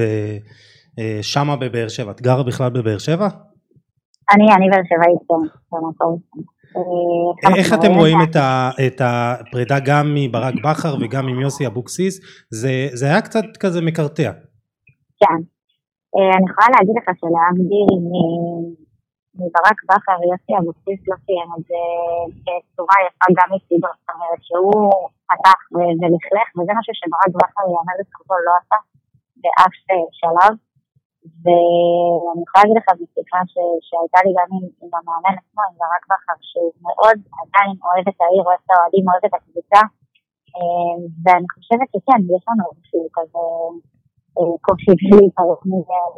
אה, 0.99 1.19
שמה 1.23 1.57
בבאר 1.57 1.89
שבע? 1.89 2.11
את 2.11 2.23
גרה 2.23 2.43
בכלל 2.43 2.71
בבאר 2.71 2.99
שבע? 2.99 3.29
אני, 4.33 4.47
אני 4.57 4.67
באר 4.71 4.85
שבעית 4.91 5.23
במקום. 5.73 6.19
איך 7.59 7.75
אתם 7.75 7.93
רואים 7.99 8.19
את, 8.23 8.37
ה, 8.37 8.71
את 8.87 9.01
הפרידה 9.05 9.79
גם 9.87 10.07
מברק 10.15 10.55
בכר 10.65 10.95
וגם 11.01 11.29
עם 11.29 11.41
יוסי 11.41 11.67
אבוקסיס? 11.67 12.15
זה, 12.51 12.89
זה 12.93 13.07
היה 13.07 13.21
קצת 13.23 13.57
כזה 13.61 13.81
מקרטע. 13.83 14.31
כן. 15.21 15.39
אה, 16.15 16.33
אני 16.37 16.47
יכולה 16.51 16.69
להגיד 16.75 16.95
לך 16.99 17.09
שלהבדיל 17.21 17.91
מברק 19.41 19.79
בכר, 19.91 20.19
יוסי 20.31 20.53
אבוקסיס 20.61 21.01
לא 21.09 21.17
סיים 21.25 21.51
את 21.57 21.65
זה 21.71 21.83
בצורה 22.47 22.97
יפה 23.07 23.27
גם 23.39 23.49
מצידו, 23.55 23.89
זאת 23.99 24.11
אומרת 24.15 24.41
שהוא 24.49 24.91
פתח 25.31 25.61
ולכלך, 25.75 26.49
וזה 26.57 26.73
משהו 26.79 26.93
שברק 27.01 27.33
בכר 27.41 27.67
יאמר 27.75 27.95
לזכותו 28.01 28.35
לא 28.47 28.53
עשה 28.61 28.79
באף 29.43 29.75
אה, 29.91 30.07
שלב. 30.21 30.53
ואני 31.43 32.41
יכולה 32.47 32.63
להגיד 32.63 32.79
לך 32.81 32.89
בשיחה 33.01 33.41
שהייתה 33.87 34.19
לי 34.25 34.33
גם 34.39 34.49
עם 34.83 34.91
המאמן 34.97 35.35
עצמו, 35.41 35.61
עם 35.69 35.75
ברק 35.81 36.05
בכר, 36.11 36.39
שהוא 36.49 36.73
מאוד 36.85 37.19
עדיין 37.41 37.73
אוהב 37.87 38.07
את 38.11 38.19
העיר, 38.23 38.43
אוהב 38.47 38.61
את 38.65 38.71
האוהדים, 38.73 39.05
אוהב 39.09 39.25
את 39.29 39.35
הקבוצה, 39.39 39.83
אה, 40.57 40.97
ואני 41.23 41.49
חושבת 41.55 41.89
שכן, 41.93 42.21
יש 42.35 42.43
לנו 42.49 42.65
איזשהו 42.71 43.05
כזה 43.17 43.45
קושי 44.67 44.93
להיפרד 45.19 45.61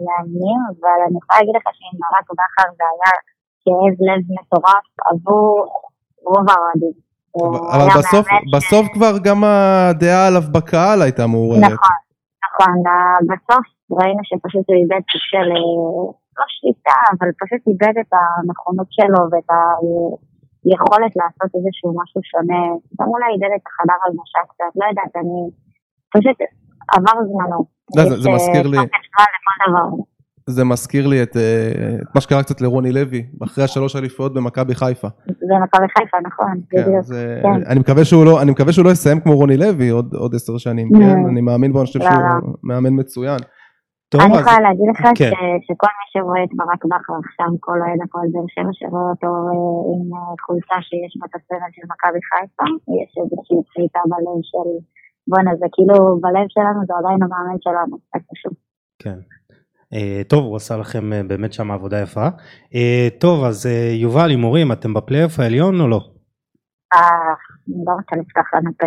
מאמנים, 0.05 0.61
אבל 0.73 0.99
אני 1.07 1.17
יכולה 1.21 1.39
להגיד 1.41 1.57
לך 1.59 1.67
שעם 1.79 1.97
ברק 2.03 2.29
בכר 2.39 2.69
זה 2.79 2.85
היה 2.93 3.13
כאב 3.63 3.97
לב 4.07 4.23
מטורף 4.37 4.87
עבור 5.11 5.51
רוב 6.31 6.47
האוהדים. 6.53 6.97
אבל 7.73 7.89
בסוף, 7.99 8.27
בסוף 8.55 8.87
כבר 8.95 9.13
גם 9.25 9.45
הדעה 9.45 10.27
עליו 10.27 10.43
בקהל 10.55 11.03
הייתה 11.03 11.27
מעוררת. 11.27 11.63
נכון, 11.63 11.97
נכון, 12.61 12.83
בסוף 13.31 13.67
ראינו 13.99 14.23
שפשוט 14.29 14.65
הוא 14.69 14.77
איבד 14.81 15.03
סוג 15.11 15.25
של 15.33 15.49
לא 16.39 16.47
שליטה, 16.57 16.99
אבל 17.13 17.29
פשוט 17.43 17.63
איבד 17.71 17.95
את 18.03 18.13
הנכונות 18.19 18.91
שלו 18.97 19.21
ואת 19.31 19.51
היכולת 20.65 21.13
לעשות 21.21 21.51
איזשהו 21.57 21.89
משהו 22.01 22.21
שונה. 22.31 22.63
גם 22.99 23.09
אולי 23.15 23.29
איבד 23.35 23.53
את 23.57 23.65
החדר 23.69 23.99
הלבשה 24.05 24.41
קצת, 24.51 24.73
לא 24.81 24.85
יודעת, 24.91 25.13
אני... 25.21 25.39
פשוט 26.15 26.39
עבר 26.95 27.17
זמנו. 27.29 27.61
לא, 27.97 28.03
זה, 28.09 28.15
זה 28.23 28.29
מזכיר 28.37 28.67
לי... 28.73 28.79
זה 30.49 30.65
מזכיר 30.65 31.07
לי 31.07 31.23
את, 31.23 31.37
אה, 31.37 31.97
את 32.03 32.15
מה 32.15 32.21
שקרה 32.21 32.43
קצת 32.43 32.61
לרוני 32.61 32.93
לוי, 32.93 33.27
אחרי 33.45 33.65
השלוש 33.65 33.97
אליפויות 33.97 34.35
במכבי 34.35 34.75
חיפה. 34.75 35.09
במכבי 35.27 35.87
חיפה, 35.99 36.17
נכון, 36.27 36.55
כן, 36.71 36.83
בדיוק. 36.83 37.01
זה, 37.01 37.41
כן. 37.43 37.71
אני, 37.71 37.81
מקווה 37.81 38.05
שהוא 38.05 38.25
לא, 38.25 38.43
אני 38.43 38.51
מקווה 38.51 38.73
שהוא 38.73 38.85
לא 38.85 38.91
יסיים 38.91 39.21
כמו 39.21 39.37
רוני 39.37 39.57
לוי 39.57 39.89
עוד, 39.89 40.15
עוד 40.15 40.35
עשר 40.35 40.59
שנים, 40.59 40.89
mm. 40.89 40.99
כן? 40.99 41.17
אני 41.31 41.41
מאמין 41.41 41.73
בו, 41.73 41.79
אני 41.79 41.87
חושב 41.87 41.99
לא, 41.99 42.11
שהוא 42.11 42.23
לא. 42.23 42.53
מאמן 42.63 43.01
מצוין. 43.01 43.39
טוב, 44.13 44.21
אני 44.21 44.35
אז... 44.35 44.41
יכולה 44.41 44.61
להגיד 44.67 44.89
לך 44.93 45.01
כן. 45.21 45.33
ש, 45.33 45.39
שכל 45.67 45.93
מי 45.99 46.07
שרואה 46.13 46.43
את 46.45 46.53
ברק 46.59 46.83
בכר 46.91 47.17
עכשיו, 47.25 47.51
כל 47.67 47.79
אוהד 47.83 48.01
הפועל 48.05 48.29
באר 48.33 48.49
שבע 48.55 48.73
שרואה 48.79 49.07
אותו 49.13 49.31
אה, 49.49 49.81
עם 49.93 50.05
אה, 50.17 50.35
חולצה 50.45 50.79
שיש 50.89 51.13
בה 51.19 51.27
את 51.27 51.35
של 51.75 51.85
מכבי 51.93 52.21
חיפה, 52.29 52.67
יש 52.99 53.11
איזושהי 53.21 53.61
צביטה 53.69 54.03
בלב 54.11 54.41
של 54.51 54.69
בואנה 55.31 55.53
זה 55.61 55.67
כאילו 55.75 55.97
בלב 56.25 56.47
שלנו 56.55 56.81
זה 56.89 56.95
עדיין 57.01 57.21
המאמן 57.25 57.59
שלנו, 57.65 57.95
זה 58.11 58.19
פשוט. 58.33 58.57
כן. 59.03 59.19
Uh, 59.95 60.29
טוב, 60.29 60.45
הוא 60.45 60.57
עשה 60.57 60.77
לכם 60.77 61.13
uh, 61.13 61.29
באמת 61.29 61.53
שם 61.53 61.71
עבודה 61.71 62.01
יפה. 62.01 62.27
Uh, 62.29 63.21
טוב, 63.21 63.45
אז 63.45 63.69
יובל, 63.93 64.31
הימורים, 64.31 64.73
אתם 64.73 64.95
בפלייאוף 64.95 65.41
העליון 65.41 65.81
או 65.81 65.89
לא? 65.89 66.01
אה, 66.95 67.35
לא 67.87 67.93
רוצה 67.93 68.17
לפתוח 68.17 68.55
לנו 68.55 68.71
פה. 68.79 68.87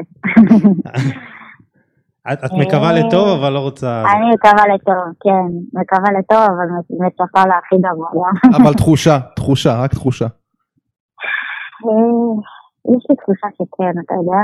את 2.34 2.52
מקווה 2.54 2.94
לטוב 2.94 3.28
אבל 3.40 3.54
לא 3.54 3.60
רוצה... 3.60 4.04
אני 4.12 4.30
מקווה 4.36 4.76
לטוב, 4.76 5.04
כן, 5.24 5.80
מקווה 5.82 6.20
לטוב 6.20 6.38
אבל 6.38 6.68
מצפה 7.08 7.48
להכי 7.48 7.76
גבוה. 7.76 8.30
אבל 8.58 8.74
תחושה, 8.74 9.20
תחושה, 9.36 9.84
רק 9.84 9.92
תחושה. 9.92 10.26
יש 12.96 13.04
לי 13.10 13.16
תחושה 13.16 13.48
שכן, 13.58 14.00
אתה 14.06 14.14
יודע. 14.14 14.42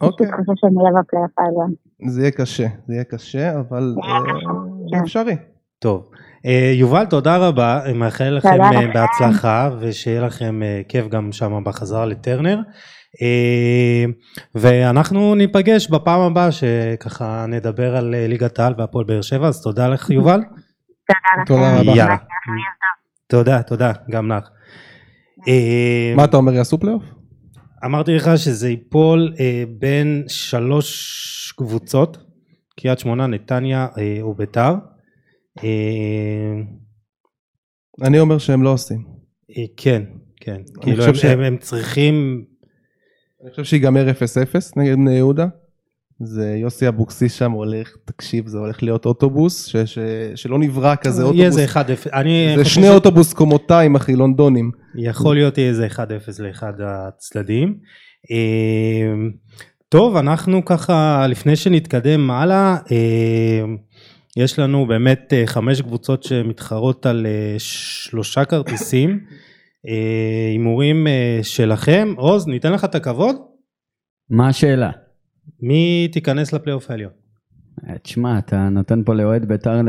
אוקיי. 0.00 0.26
יש 0.26 0.32
לי 0.32 0.36
תחושה 0.36 0.52
שאני 0.56 0.76
אהיה 0.80 1.02
בפלייאוף 1.02 1.38
העליון. 1.38 1.72
זה 2.06 2.20
יהיה 2.20 2.30
קשה, 2.30 2.66
זה 2.86 2.94
יהיה 2.94 3.04
קשה, 3.04 3.60
אבל 3.60 3.94
זה 4.90 4.96
אפשרי. 5.04 5.36
טוב. 5.78 6.10
יובל, 6.74 7.06
תודה 7.06 7.36
רבה, 7.36 7.80
מאחל 7.94 8.24
לכם 8.24 8.58
בהצלחה 8.94 9.70
ושיהיה 9.80 10.20
לכם 10.20 10.60
כיף 10.88 11.08
גם 11.08 11.32
שם 11.32 11.64
בחזרה 11.64 12.06
לטרנר. 12.06 12.58
ואנחנו 14.54 15.34
ניפגש 15.34 15.90
בפעם 15.90 16.20
הבאה 16.20 16.52
שככה 16.52 17.46
נדבר 17.48 17.96
על 17.96 18.14
ליגת 18.28 18.58
העל 18.58 18.74
והפועל 18.78 19.04
באר 19.04 19.22
שבע, 19.22 19.48
אז 19.48 19.62
תודה 19.62 19.88
לך 19.88 20.10
יובל. 20.10 20.40
תודה 21.46 21.80
רבה. 21.80 22.16
תודה, 23.26 23.62
תודה, 23.62 23.92
גם 24.10 24.32
לך. 24.32 24.48
מה 26.16 26.24
אתה 26.24 26.36
אומר, 26.36 26.52
יעשו 26.52 26.78
פלייאוף? 26.78 27.02
אמרתי 27.84 28.14
לך 28.14 28.30
שזה 28.36 28.68
ייפול 28.68 29.34
אה, 29.40 29.64
בין 29.78 30.24
שלוש 30.28 31.52
קבוצות, 31.56 32.18
קריית 32.80 32.98
שמונה, 32.98 33.26
נתניה 33.26 33.86
אה, 33.98 34.26
וביתר. 34.26 34.74
אה, 35.64 36.62
אני 38.02 38.20
אומר 38.20 38.38
שהם 38.38 38.62
לא 38.62 38.72
עושים. 38.72 39.04
אה, 39.56 39.64
כן, 39.76 40.02
כן. 40.36 40.60
כאילו 40.80 41.04
הם, 41.04 41.14
ש... 41.14 41.24
הם, 41.24 41.40
הם 41.40 41.56
צריכים... 41.58 42.44
אני 43.42 43.50
חושב 43.50 43.64
שיגמר 43.64 44.10
0-0 44.10 44.12
נגד 44.76 44.94
בני 44.94 45.14
יהודה. 45.14 45.46
זה 46.20 46.56
יוסי 46.56 46.88
אבוקסיס 46.88 47.32
שם 47.32 47.52
הולך, 47.52 47.96
תקשיב, 48.04 48.46
זה 48.46 48.58
הולך 48.58 48.82
להיות 48.82 49.06
אוטובוס, 49.06 49.66
ש, 49.66 49.76
ש, 49.76 49.98
שלא 50.34 50.58
נברא 50.58 50.94
כזה 50.94 51.22
אוטובוס. 51.22 51.38
יהיה 51.38 51.46
איזה 51.46 51.64
1-0. 51.64 52.08
זה 52.56 52.64
שני 52.64 52.86
ש... 52.86 52.90
אוטובוס 52.90 53.32
קומותיים, 53.32 53.96
אחי, 53.96 54.16
לונדונים. 54.16 54.70
יכול 54.94 55.36
להיות 55.36 55.58
יהיה 55.58 55.68
איזה 55.68 55.86
1-0 55.86 55.98
לאחד 56.38 56.72
הצדדים. 56.80 57.78
אמ, 58.30 59.30
טוב, 59.88 60.16
אנחנו 60.16 60.64
ככה, 60.64 61.26
לפני 61.28 61.56
שנתקדם 61.56 62.30
הלאה, 62.30 62.76
אמ, 62.90 63.76
יש 64.36 64.58
לנו 64.58 64.86
באמת 64.86 65.32
אה, 65.32 65.46
חמש 65.46 65.80
קבוצות 65.80 66.22
שמתחרות 66.22 67.06
על 67.06 67.26
אה, 67.26 67.54
שלושה 67.58 68.44
כרטיסים. 68.44 69.20
אה, 69.88 70.50
הימורים 70.50 71.06
שלכם. 71.42 72.14
עוז, 72.16 72.46
ניתן 72.46 72.72
לך 72.72 72.84
את 72.84 72.94
הכבוד? 72.94 73.36
מה 74.30 74.48
השאלה? 74.48 74.90
מי 75.60 76.08
תיכנס 76.12 76.52
לפלייאוף 76.52 76.90
העליון? 76.90 77.12
אה, 77.88 77.98
תשמע, 77.98 78.38
אתה 78.38 78.68
נותן 78.68 79.02
פה 79.04 79.14
לאוהד 79.14 79.48
בית"ר 79.48 79.82
ל... 79.82 79.88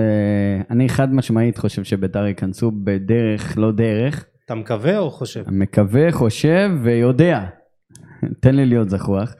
אני 0.70 0.90
חד 0.90 1.14
משמעית 1.14 1.58
חושב 1.58 1.84
שבית"ר 1.84 2.26
ייכנסו 2.26 2.72
בדרך 2.84 3.58
לא 3.58 3.72
דרך. 3.72 4.26
אתה 4.46 4.56
מקווה 4.56 4.98
או 4.98 5.12
חושב? 5.12 5.44
מקווה, 5.52 6.12
חושב 6.12 6.70
ויודע. 6.84 7.46
תן 8.40 8.56
לי 8.56 8.66
להיות 8.66 8.90
זחוח. 8.90 9.34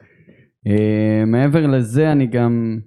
Uh, 0.68 1.26
מעבר 1.26 1.66
לזה 1.66 2.12
אני 2.12 2.26
גם... 2.26 2.78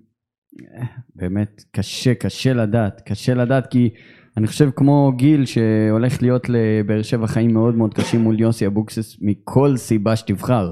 אה, 0.78 0.86
באמת 1.15 1.63
קשה, 1.72 2.15
קשה 2.15 2.54
לדעת. 2.54 3.02
קשה 3.06 3.34
לדעת 3.34 3.67
כי 3.67 3.89
אני 4.38 4.48
חושב 4.48 4.69
כמו 4.76 5.12
גיל 5.15 5.46
שהולך 5.46 6.22
להיות 6.22 6.50
לבאר 6.50 7.02
שבע 7.02 7.28
חיים 7.28 7.54
מאוד 7.54 7.76
מאוד 7.76 7.93
קשים 7.93 8.22
מול 8.22 8.39
יוסי 8.39 8.67
אבוקסיס 8.67 9.17
מכל 9.22 9.78
סיבה 9.78 10.15
שתבחר. 10.15 10.72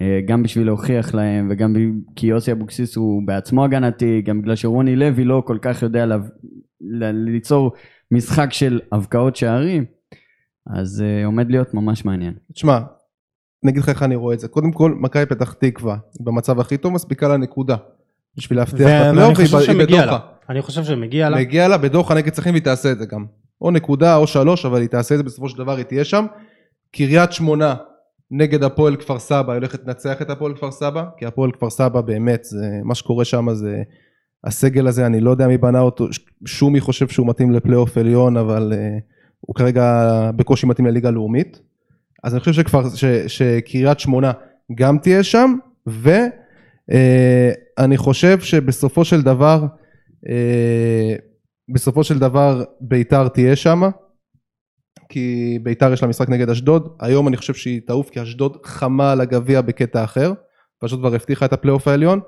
אה, 0.00 0.20
גם 0.26 0.42
בשביל 0.42 0.66
להוכיח 0.66 1.14
להם 1.14 1.48
וגם 1.50 1.74
כי 2.16 2.26
יוסי 2.26 2.52
אבוקסיס 2.52 2.96
הוא 2.96 3.22
בעצמו 3.26 3.64
הגנתי, 3.64 4.22
גם 4.22 4.42
בגלל 4.42 4.56
שרוני 4.56 4.96
לוי 4.96 5.24
לא 5.24 5.42
כל 5.46 5.58
כך 5.62 5.82
יודע 5.82 6.06
לה, 6.06 6.16
ליצור 7.12 7.72
משחק 8.10 8.52
של 8.52 8.80
הבקעות 8.92 9.36
שערים, 9.36 9.84
אז 10.66 11.04
uh, 11.04 11.26
עומד 11.26 11.50
להיות 11.50 11.74
ממש 11.74 12.04
מעניין. 12.04 12.34
תשמע, 12.52 12.78
אני 13.64 13.72
אגיד 13.72 13.82
לך 13.82 13.88
איך 13.88 14.02
אני 14.02 14.16
רואה 14.16 14.34
את 14.34 14.40
זה. 14.40 14.48
קודם 14.48 14.72
כל, 14.72 14.94
מכבי 14.94 15.26
פתח 15.26 15.52
תקווה 15.52 15.96
במצב 16.20 16.60
הכי 16.60 16.76
טוב 16.76 16.92
מספיקה 16.92 17.28
לה 17.28 17.36
נקודה. 17.36 17.76
בשביל 18.36 18.58
להבטיח 18.58 18.88
את 18.88 19.06
הפלייאוף 19.08 19.38
היא 19.68 19.78
בדוחה. 19.78 20.18
אני 20.48 20.62
חושב 20.62 20.84
שמגיע 20.84 21.28
לה. 21.30 21.36
מגיע 21.36 21.68
לה 21.68 21.78
בדוחה 21.78 22.14
נגד 22.14 22.32
צרכים 22.32 22.52
והיא 22.52 22.62
תעשה 22.62 22.92
את 22.92 22.98
זה 22.98 23.06
גם. 23.06 23.24
או 23.60 23.70
נקודה 23.70 24.16
או 24.16 24.26
שלוש, 24.26 24.66
אבל 24.66 24.80
היא 24.80 24.88
תעשה 24.88 25.14
את 25.14 25.18
זה 25.18 25.24
בסופו 25.24 25.48
של 25.48 25.58
דבר, 25.58 25.76
היא 25.76 25.84
תהיה 25.84 26.04
שם. 26.04 26.26
קריית 26.92 27.32
שמונה 27.32 27.74
נגד 28.30 28.62
הפועל 28.62 28.96
כפר 28.96 29.18
סבא, 29.18 29.52
היא 29.52 29.58
הולכת 29.58 29.86
לנצח 29.86 30.22
את 30.22 30.30
הפועל 30.30 30.54
כפר 30.54 30.70
סבא, 30.70 31.04
כי 31.18 31.26
הפועל 31.26 31.52
כפר 31.52 31.70
סבא 31.70 32.00
באמת, 32.00 32.44
זה, 32.44 32.80
מה 32.84 32.94
שקורה 32.94 33.24
שם 33.24 33.54
זה, 33.54 33.82
הסגל 34.44 34.86
הזה, 34.86 35.06
אני 35.06 35.20
לא 35.20 35.30
יודע 35.30 35.46
מי 35.46 35.58
בנה 35.58 35.80
אותו, 35.80 36.06
שומי 36.46 36.80
חושב 36.80 37.08
שהוא 37.08 37.26
מתאים 37.26 37.52
לפלייאוף 37.52 37.98
עליון, 37.98 38.36
אבל 38.36 38.72
uh, 38.72 38.76
הוא 39.40 39.54
כרגע 39.54 40.30
בקושי 40.36 40.66
מתאים 40.66 40.86
לליגה 40.86 41.10
לאומית. 41.10 41.60
אז 42.24 42.34
אני 42.34 42.40
חושב 42.40 42.62
שקריית 43.26 44.00
שמונה 44.00 44.32
גם 44.74 44.98
תהיה 44.98 45.22
שם, 45.22 45.54
ואני 45.86 46.34
אה, 47.78 47.94
uh, 47.94 47.96
חושב 47.96 48.40
שבסופו 48.40 49.04
של 49.04 49.22
דבר, 49.22 49.66
אה, 50.26 50.28
בסופו 51.74 52.04
של 52.04 52.18
דבר 52.18 52.64
ביתר 52.80 53.28
תהיה 53.28 53.56
שם, 53.56 53.82
כי 55.08 55.58
ביתר 55.62 55.92
יש 55.92 56.02
לה 56.02 56.08
משחק 56.08 56.28
נגד 56.28 56.50
אשדוד, 56.50 56.96
היום 57.00 57.28
אני 57.28 57.36
חושב 57.36 57.54
שהיא 57.54 57.80
תעוף 57.86 58.10
כי 58.10 58.22
אשדוד 58.22 58.56
חמה 58.64 59.12
על 59.12 59.20
הגביע 59.20 59.60
בקטע 59.60 60.04
אחר, 60.04 60.32
פשוט 60.78 61.00
כבר 61.00 61.14
הבטיחה 61.14 61.46
את 61.46 61.52
הפלייאוף 61.52 61.88
העליון. 61.88 62.20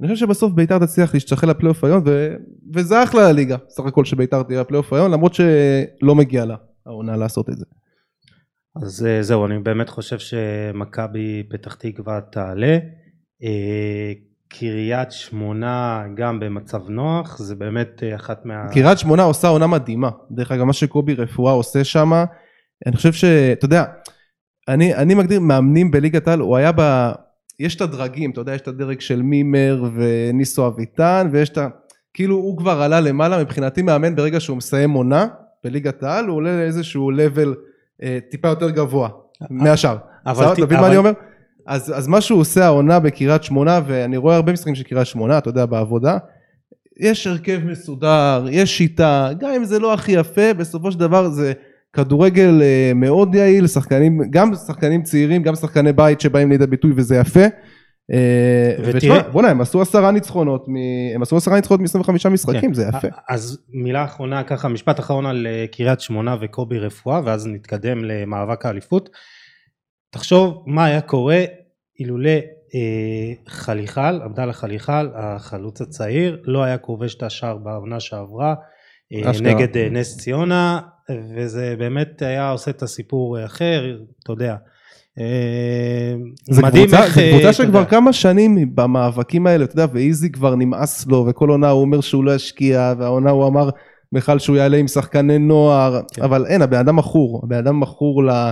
אני 0.00 0.08
חושב 0.08 0.26
שבסוף 0.26 0.52
ביתר 0.52 0.78
תצליח 0.78 1.14
להשתחל 1.14 1.50
לפלייאוף 1.50 1.84
העליון 1.84 2.02
ו... 2.06 2.36
וזה 2.74 3.02
אחלה 3.02 3.32
לליגה, 3.32 3.56
סך 3.68 3.84
הכל 3.86 4.04
שביתר 4.04 4.42
תהיה 4.42 4.62
בפלייאוף 4.64 4.92
העליון, 4.92 5.10
למרות 5.10 5.34
שלא 5.34 6.14
מגיע 6.14 6.44
לה 6.44 6.56
העונה 6.86 7.16
לעשות 7.16 7.50
את 7.50 7.56
זה. 7.56 7.64
אז 8.82 9.06
אה, 9.06 9.22
זהו, 9.22 9.46
אני 9.46 9.58
באמת 9.58 9.88
חושב 9.88 10.18
שמכבי 10.18 11.42
פתח 11.50 11.74
תקווה 11.74 12.20
תעלה. 12.20 12.78
קריית 14.58 15.12
שמונה 15.12 16.04
גם 16.14 16.40
במצב 16.40 16.88
נוח, 16.88 17.38
זה 17.38 17.54
באמת 17.54 18.02
אה, 18.02 18.14
אחת 18.14 18.44
מה... 18.44 18.68
קריית 18.72 18.98
שמונה 18.98 19.22
עושה 19.22 19.48
עונה 19.48 19.66
מדהימה. 19.66 20.10
דרך 20.30 20.52
אגב, 20.52 20.64
מה 20.64 20.72
שקובי 20.72 21.14
רפואה 21.14 21.52
עושה 21.52 21.84
שם, 21.84 22.12
אני 22.86 22.96
חושב 22.96 23.12
ש... 23.12 23.24
אתה 23.24 23.64
יודע, 23.64 23.84
אני, 24.68 24.94
אני 24.94 25.14
מגדיר 25.14 25.40
מאמנים 25.40 25.90
בליגת 25.90 26.28
העל, 26.28 26.40
הוא 26.40 26.56
היה 26.56 26.72
ב... 26.76 27.10
יש 27.60 27.76
את 27.76 27.80
הדרגים, 27.80 28.30
אתה 28.30 28.40
יודע, 28.40 28.54
יש 28.54 28.60
את 28.60 28.68
הדרג 28.68 29.00
של 29.00 29.22
מימר 29.22 29.84
וניסו 29.94 30.66
אביטן, 30.66 31.28
ויש 31.32 31.48
את 31.48 31.58
ה... 31.58 31.68
כאילו 32.14 32.36
הוא 32.36 32.58
כבר 32.58 32.82
עלה 32.82 33.00
למעלה, 33.00 33.42
מבחינתי 33.42 33.82
מאמן 33.82 34.16
ברגע 34.16 34.40
שהוא 34.40 34.56
מסיים 34.56 34.90
עונה 34.90 35.26
בליגת 35.64 36.02
העל, 36.02 36.26
הוא 36.26 36.36
עולה 36.36 36.56
לאיזשהו 36.56 37.10
לבל 37.10 37.54
אה, 38.02 38.18
טיפה 38.30 38.48
יותר 38.48 38.70
גבוה 38.70 39.08
מהשאר. 39.50 39.96
אבל... 40.26 40.52
אתה 40.52 40.62
מבין 40.62 40.80
מה 40.80 40.86
אני 40.86 40.96
אומר? 40.96 41.12
אז, 41.66 41.92
אז 41.96 42.08
מה 42.08 42.20
שהוא 42.20 42.40
עושה 42.40 42.64
העונה 42.64 43.00
בקריית 43.00 43.42
שמונה, 43.42 43.80
ואני 43.86 44.16
רואה 44.16 44.36
הרבה 44.36 44.52
משחקים 44.52 44.74
של 44.74 44.82
קריית 44.82 45.06
שמונה, 45.06 45.38
אתה 45.38 45.48
יודע, 45.48 45.66
בעבודה, 45.66 46.18
יש 47.00 47.26
הרכב 47.26 47.60
מסודר, 47.64 48.46
יש 48.50 48.78
שיטה, 48.78 49.28
גם 49.38 49.50
אם 49.56 49.64
זה 49.64 49.78
לא 49.78 49.94
הכי 49.94 50.12
יפה, 50.12 50.54
בסופו 50.54 50.92
של 50.92 50.98
דבר 50.98 51.30
זה 51.30 51.52
כדורגל 51.92 52.62
אה, 52.62 52.92
מאוד 52.94 53.34
יעיל, 53.34 53.66
שחקנים, 53.66 54.20
גם 54.30 54.54
שחקנים 54.54 55.02
צעירים, 55.02 55.42
גם 55.42 55.54
שחקני 55.54 55.92
בית 55.92 56.20
שבאים 56.20 56.50
לידי 56.50 56.66
ביטוי 56.66 56.92
וזה 56.96 57.16
יפה. 57.16 57.44
ותראה, 58.84 59.22
בוא'נה, 59.22 59.48
הם 59.48 59.60
עשו 59.60 59.82
עשרה 59.82 60.10
ניצחונות, 60.10 60.66
הם 61.14 61.22
עשו 61.22 61.36
עשרה 61.36 61.56
ניצחונות 61.56 61.80
מ-25 61.80 62.28
משחקים, 62.30 62.60
כן. 62.60 62.74
זה 62.74 62.84
יפה. 62.88 63.08
אז 63.28 63.58
מילה 63.72 64.04
אחרונה, 64.04 64.42
ככה, 64.42 64.68
משפט 64.68 65.00
אחרון 65.00 65.26
על 65.26 65.46
קריית 65.72 66.00
שמונה 66.00 66.36
וקובי 66.40 66.78
רפואה, 66.78 67.20
ואז 67.24 67.46
נתקדם 67.46 68.04
למאבק 68.04 68.66
האליפות. 68.66 69.08
תחשוב 70.12 70.62
מה 70.66 70.84
היה 70.84 71.00
קורה 71.00 71.44
אילולא 72.00 72.30
אה, 72.74 73.32
חליחל, 73.48 74.20
עבדאללה 74.24 74.52
חליחל, 74.52 75.08
החלוץ 75.14 75.80
הצעיר, 75.80 76.40
לא 76.44 76.62
היה 76.62 76.78
כובש 76.78 77.14
את 77.14 77.22
השער 77.22 77.56
בעונה 77.56 78.00
שעברה 78.00 78.54
אה, 79.12 79.30
נגד 79.42 79.76
אה, 79.76 79.88
נס 79.90 80.18
ציונה, 80.18 80.80
וזה 81.36 81.74
באמת 81.78 82.22
היה 82.22 82.50
עושה 82.50 82.70
את 82.70 82.82
הסיפור 82.82 83.44
אחר, 83.44 83.96
אתה 84.22 84.32
יודע. 84.32 84.56
זה 86.50 86.62
מדהים 86.62 86.86
קבוצה, 86.86 87.04
איך... 87.04 87.14
זה 87.14 87.30
קבוצה 87.32 87.52
שכבר 87.52 87.84
כמה 87.84 88.12
שנים 88.12 88.74
במאבקים 88.74 89.46
האלה, 89.46 89.64
אתה 89.64 89.72
יודע, 89.72 89.86
ואיזי 89.92 90.32
כבר 90.32 90.54
נמאס 90.54 91.06
לו, 91.06 91.26
וכל 91.28 91.48
עונה 91.48 91.70
הוא 91.70 91.82
אומר 91.82 92.00
שהוא 92.00 92.24
לא 92.24 92.34
ישקיע, 92.34 92.94
והעונה 92.98 93.30
הוא 93.30 93.46
אמר 93.46 93.70
בכלל 94.12 94.38
שהוא 94.38 94.56
יעלה 94.56 94.76
עם 94.76 94.88
שחקני 94.88 95.38
נוער, 95.38 96.00
כן. 96.12 96.22
אבל 96.22 96.46
אין, 96.46 96.62
הבן 96.62 96.78
אדם 96.78 96.96
מכור, 96.96 97.40
הבן 97.44 97.56
אדם 97.56 97.80
מכור 97.80 98.24
ל... 98.24 98.26
לה... 98.26 98.50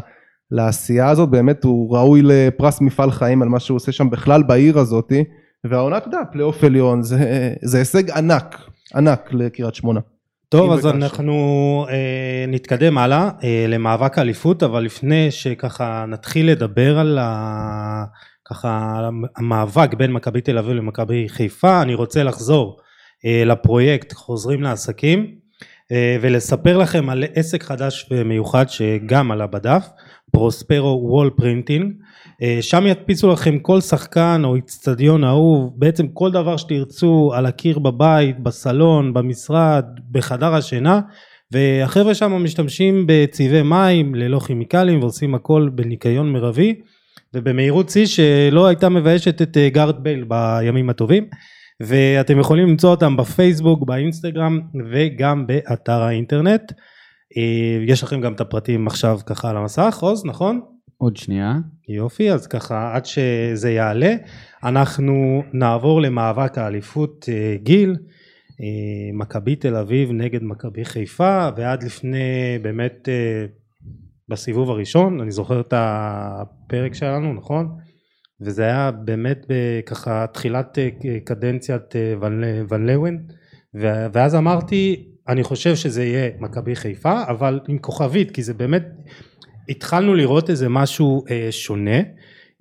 לעשייה 0.51 1.09
הזאת, 1.09 1.29
באמת 1.29 1.65
הוא 1.65 1.97
ראוי 1.97 2.23
לפרס 2.25 2.81
מפעל 2.81 3.11
חיים 3.11 3.43
על 3.43 3.49
מה 3.49 3.61
שהוא 3.61 3.77
עושה 3.77 3.93
שם 3.93 4.11
בכלל 4.11 4.43
בעיר 4.43 4.79
הזאתי, 4.79 5.25
והעונה, 5.65 5.97
אתה 5.97 6.09
יודע, 6.09 6.19
פלייאוף 6.33 6.65
עליון, 6.65 7.03
זה, 7.03 7.55
זה 7.63 7.79
הישג 7.79 8.11
ענק, 8.11 8.57
ענק 8.95 9.29
לקריית 9.33 9.75
שמונה. 9.75 10.01
טוב, 10.49 10.73
אז 10.73 10.87
אנחנו 10.87 11.87
אה, 11.91 12.45
נתקדם 12.49 12.99
הלאה 12.99 13.31
אה, 13.45 13.65
למאבק 13.69 14.19
האליפות, 14.19 14.63
אבל 14.63 14.83
לפני 14.83 15.31
שככה 15.31 16.05
נתחיל 16.09 16.51
לדבר 16.51 16.99
על 16.99 17.19
ה... 17.21 18.05
ככה 18.51 19.01
המאבק 19.37 19.95
בין 19.95 20.13
מכבי 20.13 20.41
תל 20.41 20.59
אביב 20.59 20.73
למכבי 20.73 21.29
חיפה, 21.29 21.83
אני 21.83 21.95
רוצה 21.95 22.23
לחזור 22.23 22.81
אה, 23.27 23.43
לפרויקט 23.47 24.13
חוזרים 24.13 24.63
לעסקים 24.63 25.35
אה, 25.93 26.17
ולספר 26.21 26.79
לכם 26.79 27.11
על 27.11 27.25
עסק 27.35 27.63
חדש 27.63 28.09
ומיוחד 28.11 28.69
שגם 28.69 29.31
עלה 29.31 29.47
בדף. 29.47 29.89
Prospero 30.31 31.01
Wall 31.03 31.31
Printing. 31.31 31.93
שם 32.61 32.87
ידפיסו 32.87 33.33
לכם 33.33 33.59
כל 33.59 33.81
שחקן 33.81 34.43
או 34.45 34.57
אצטדיון 34.57 35.25
אהוב. 35.25 35.73
בעצם 35.77 36.09
כל 36.09 36.31
דבר 36.31 36.57
שתרצו 36.57 37.31
על 37.35 37.47
הקיר 37.47 37.79
בבית 37.79 38.41
בסלון 38.41 39.15
במשרד 39.15 39.85
בחדר 40.11 40.55
השינה. 40.55 41.01
והחבר'ה 41.53 42.15
שם 42.15 42.33
משתמשים 42.33 43.05
בצבעי 43.09 43.63
מים 43.63 44.15
ללא 44.15 44.39
כימיקלים 44.39 45.01
ועושים 45.01 45.35
הכל 45.35 45.71
בניקיון 45.75 46.33
מרבי. 46.33 46.75
ובמהירות 47.35 47.91
שיא 47.91 48.07
שלא 48.07 48.67
הייתה 48.67 48.89
מביישת 48.89 49.43
את 49.43 49.57
אה, 49.57 49.69
גארד 49.69 50.03
בייל 50.03 50.25
בימים 50.25 50.91
הטובים. 50.91 51.25
ואתם 51.81 52.39
יכולים 52.39 52.69
למצוא 52.69 52.91
אותם 52.91 53.17
בפייסבוק 53.17 53.87
באינסטגרם 53.87 54.61
וגם 54.91 55.47
באתר 55.47 56.03
האינטרנט. 56.03 56.73
אה, 56.73 56.77
יש 57.87 58.03
לכם 58.03 58.21
גם 58.21 58.33
את 58.33 58.41
הפרטים 58.41 58.87
עכשיו 58.87 59.19
ככה 59.27 59.51
על 59.51 59.57
המסך, 59.57 59.99
עוז, 60.01 60.25
נכון? 60.25 60.61
עוד 60.99 61.17
שנייה. 61.17 61.55
יופי, 61.89 62.33
אז 62.33 62.47
ככה 62.47 62.95
עד 62.95 63.07
שזה 63.07 63.71
יעלה, 63.71 64.15
אנחנו 64.65 65.43
נעבור 65.53 66.01
למאבק 66.01 66.59
האליפות 66.59 67.29
אה, 67.33 67.57
גיל, 67.63 67.97
אה, 68.61 69.11
מכבי 69.13 69.57
תל 69.57 69.77
אביב 69.77 70.13
נגד 70.13 70.43
מכבי 70.43 70.85
חיפה, 70.85 71.49
ועד 71.57 71.83
לפני 71.83 72.59
באמת 72.63 73.09
בסיבוב 74.29 74.71
הראשון, 74.71 75.21
אני 75.21 75.31
זוכר 75.31 75.61
את 75.61 75.75
הפרק 75.77 76.95
שלנו, 76.95 77.35
נכון? 77.35 77.69
וזה 78.41 78.63
היה 78.63 78.91
באמת 78.91 79.47
ככה 79.87 80.27
תחילת 80.33 80.79
קדנציית 81.25 81.95
ון 82.71 82.87
לוון, 82.87 83.19
ואז 84.13 84.35
אמרתי 84.35 85.10
אני 85.31 85.43
חושב 85.43 85.77
שזה 85.77 86.05
יהיה 86.05 86.31
מכבי 86.41 86.77
חיפה 86.77 87.23
אבל 87.29 87.61
עם 87.69 87.79
כוכבית 87.79 88.31
כי 88.31 88.43
זה 88.43 88.55
באמת 88.55 88.83
התחלנו 89.69 90.15
לראות 90.15 90.51
איזה 90.51 90.69
משהו 90.69 91.25
אה, 91.31 91.49
שונה 91.51 91.99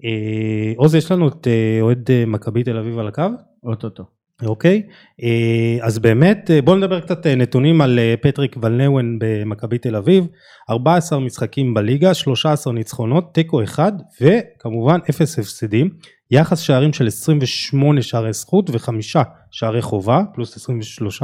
אה, 0.03 0.73
עוז 0.75 0.95
יש 0.95 1.11
לנו 1.11 1.27
את 1.27 1.47
אה, 1.47 1.77
אוהד 1.81 2.11
אה, 2.11 2.23
מכבי 2.25 2.63
תל 2.63 2.77
אביב 2.77 2.99
על 2.99 3.07
הקו? 3.07 3.23
אוטוטו. 3.63 4.18
אוקיי? 4.45 4.81
אה, 5.23 5.77
אז 5.81 5.99
באמת 5.99 6.51
אה, 6.51 6.61
בואו 6.61 6.75
נדבר 6.75 6.99
קצת 6.99 7.27
אה, 7.27 7.35
נתונים 7.35 7.81
על 7.81 7.99
פטריק 8.21 8.55
ולנאוון 8.61 9.19
במכבי 9.19 9.77
תל 9.77 9.95
אביב. 9.95 10.27
14 10.69 11.19
משחקים 11.19 11.73
בליגה 11.73 12.13
13 12.13 12.73
ניצחונות 12.73 13.33
תיקו 13.33 13.63
אחד 13.63 13.91
וכמובן 14.21 14.99
אפס 15.09 15.39
הפסדים. 15.39 15.89
יחס 16.31 16.59
שערים 16.59 16.93
של 16.93 17.07
28 17.07 18.01
שערי 18.01 18.33
זכות 18.33 18.69
וחמישה 18.73 19.21
שערי 19.51 19.81
חובה 19.81 20.21
פלוס 20.33 20.57
23 20.57 21.23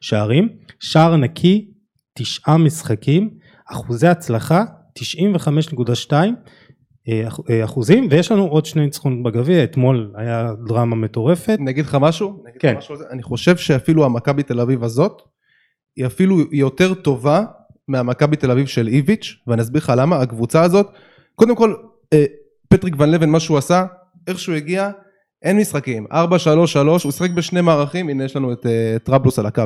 שערים. 0.00 0.48
שער 0.80 1.16
נקי 1.16 1.70
תשעה 2.18 2.56
משחקים. 2.56 3.30
אחוזי 3.72 4.06
הצלחה 4.06 4.64
95.2 4.98 6.12
אה, 6.12 6.22
אה, 6.22 6.30
אחוזים 7.64 8.08
ויש 8.10 8.32
לנו 8.32 8.46
עוד 8.46 8.66
שני 8.66 8.84
ניצחונות 8.84 9.22
בגביע 9.22 9.64
אתמול 9.64 10.12
היה 10.14 10.52
דרמה 10.66 10.96
מטורפת. 10.96 11.56
אני 11.60 11.70
אגיד 11.70 11.84
לך 11.84 11.96
משהו? 12.00 12.42
כן. 12.58 12.76
משהו 12.76 12.94
אני 13.10 13.22
חושב 13.22 13.56
שאפילו 13.56 14.04
המכבי 14.04 14.42
תל 14.42 14.60
אביב 14.60 14.84
הזאת 14.84 15.22
היא 15.96 16.06
אפילו 16.06 16.38
יותר 16.52 16.94
טובה 16.94 17.44
מהמכבי 17.88 18.36
תל 18.36 18.50
אביב 18.50 18.66
של 18.66 18.88
איביץ' 18.88 19.36
ואני 19.46 19.62
אסביר 19.62 19.82
לך 19.82 19.92
למה 19.96 20.16
הקבוצה 20.16 20.62
הזאת 20.62 20.86
קודם 21.34 21.56
כל 21.56 21.74
אה, 22.12 22.24
פטריק 22.68 22.94
ואן 22.98 23.10
לוון 23.10 23.30
מה 23.30 23.40
שהוא 23.40 23.58
עשה 23.58 23.84
איך 24.26 24.38
שהוא 24.38 24.54
הגיע 24.54 24.90
אין 25.42 25.58
משחקים 25.58 26.06
4-3-3 26.06 26.14
הוא 26.86 26.98
שיחק 26.98 27.30
בשני 27.30 27.60
מערכים 27.60 28.08
הנה 28.08 28.24
יש 28.24 28.36
לנו 28.36 28.52
את 28.52 28.66
טראבלוס 29.04 29.38
על 29.38 29.46
הקו. 29.46 29.62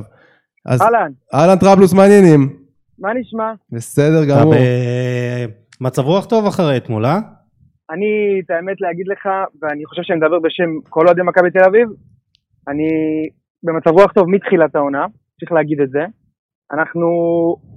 אהלן. 0.68 1.12
אהלן 1.34 1.58
טראבלוס 1.58 1.92
מה 1.92 2.02
העניינים? 2.02 2.56
מה 2.98 3.08
נשמע? 3.14 3.52
בסדר 3.72 4.24
גמור. 4.24 4.54
מצב 5.80 6.02
רוח 6.02 6.26
טוב 6.26 6.46
אחרי 6.46 6.76
אתמול, 6.76 7.06
אה? 7.06 7.18
אני, 7.90 8.40
את 8.44 8.50
האמת 8.50 8.80
להגיד 8.80 9.06
לך, 9.08 9.28
ואני 9.62 9.86
חושב 9.86 10.02
שאני 10.02 10.18
מדבר 10.18 10.38
בשם 10.38 10.70
כל 10.88 11.06
אוהדי 11.06 11.22
מכבי 11.22 11.50
תל 11.50 11.64
אביב, 11.68 11.88
אני 12.68 12.88
במצב 13.62 13.90
רוח 13.90 14.12
טוב 14.12 14.28
מתחילת 14.28 14.74
העונה, 14.76 15.06
צריך 15.40 15.52
להגיד 15.52 15.80
את 15.80 15.90
זה. 15.90 16.04
אנחנו 16.72 17.08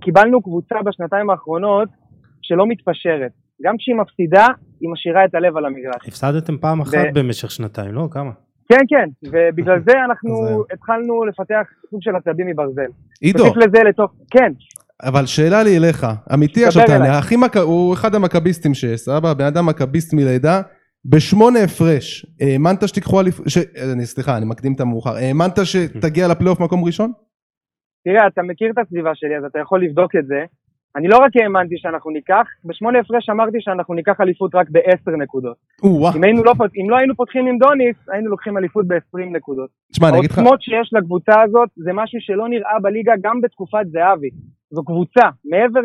קיבלנו 0.01 0.41
קבוצה 0.41 0.76
בשנתיים 0.86 1.30
האחרונות 1.30 1.89
שלא 2.41 2.66
מתפשרת. 2.68 3.32
גם 3.64 3.78
כשהיא 3.78 3.95
מפסידה, 3.95 4.47
היא 4.82 4.89
משאירה 4.93 5.26
את 5.26 5.36
הלב 5.36 5.58
על 5.58 5.66
המגרש. 5.66 6.08
הפסדתם 6.08 6.58
פעם 6.58 6.82
אחת 6.82 6.93
ו... 6.93 7.20
במשך 7.20 7.51
שנתיים, 7.51 7.93
לא? 7.93 8.08
כמה? 8.12 8.32
כן, 8.70 8.84
כן, 8.89 9.30
ובגלל 9.32 9.80
זה 9.88 9.93
אנחנו 10.06 10.64
התחלנו 10.74 11.26
לפתח 11.26 11.68
סוג 11.89 11.99
של 12.01 12.16
עצבים 12.16 12.47
מברזל. 12.47 12.91
עידו. 13.22 13.43
לזה 13.56 13.84
לתוך, 13.89 14.12
כן. 14.32 14.51
אבל 15.02 15.26
שאלה 15.26 15.64
לי 15.64 15.78
אליך, 15.78 16.08
אמיתי 16.34 16.66
עכשיו 16.66 16.84
תענה, 16.88 17.20
מק... 17.38 17.58
הוא 17.58 17.94
אחד 17.94 18.16
המכביסטים 18.16 18.74
שיש, 18.74 19.00
סבבה? 19.00 19.34
בן 19.34 19.46
אדם 19.46 19.66
מכביסט 19.66 20.14
מלידה, 20.14 20.62
בשמונה 21.06 21.60
הפרש, 21.60 22.26
האמנת 22.41 22.88
שתיקחו 22.88 23.22
אליפות, 23.22 23.50
ש... 23.50 23.58
סליחה, 24.04 24.38
אני 24.38 24.46
מקדים 24.46 24.74
את 24.74 24.80
המאוחר, 24.80 25.16
האמנת 25.16 25.60
שתגיע 25.64 26.28
לפלייאוף 26.28 26.60
מקום 26.60 26.86
ראשון? 26.86 27.12
תראה, 28.06 28.28
אתה 28.28 28.41
מכיר 28.41 28.72
את 28.72 28.78
הסביבה 28.78 29.12
שלי, 29.14 29.38
אז 29.38 29.44
אתה 29.44 29.60
יכול 29.60 29.84
לבדוק 29.84 30.16
את 30.16 30.26
זה. 30.26 30.46
אני 30.96 31.08
לא 31.08 31.18
רק 31.18 31.32
האמנתי 31.36 31.76
שאנחנו 31.78 32.12
ניקח, 32.12 32.46
בשמונה 32.66 33.00
הפרש 33.00 33.30
אמרתי 33.30 33.58
שאנחנו 33.62 33.94
ניקח 33.94 34.22
אליפות 34.22 34.56
רק 34.56 34.68
בעשר 34.70 35.12
נקודות. 35.24 35.58
אם, 36.16 36.24
היינו 36.24 36.44
לא, 36.44 36.54
אם 36.84 36.89
לא 36.89 36.98
היינו 36.98 37.16
פותחים 37.16 37.48
עם 37.48 37.58
דוניס, 37.58 37.96
היינו 38.08 38.30
לוקחים 38.30 38.58
אליפות 38.58 38.88
בעשרים 38.88 39.36
נקודות. 39.36 39.70
תשמע, 39.91 40.10
אני 40.10 40.18
אגיד 40.20 40.32
לך... 40.32 40.38
העוצמות 40.38 40.62
שיש 40.62 40.94
לקבוצה 40.94 41.41
הזאת 41.41 41.70
זה 41.76 41.91
משהו 41.94 42.20
שלא 42.22 42.50
נראה 42.50 42.80
בליגה 42.82 43.14
גם 43.24 43.41
בתקופת 43.41 43.86
זהבי. 43.91 44.30
זו 44.76 44.84
קבוצה, 44.84 45.30
מעבר 45.45 45.82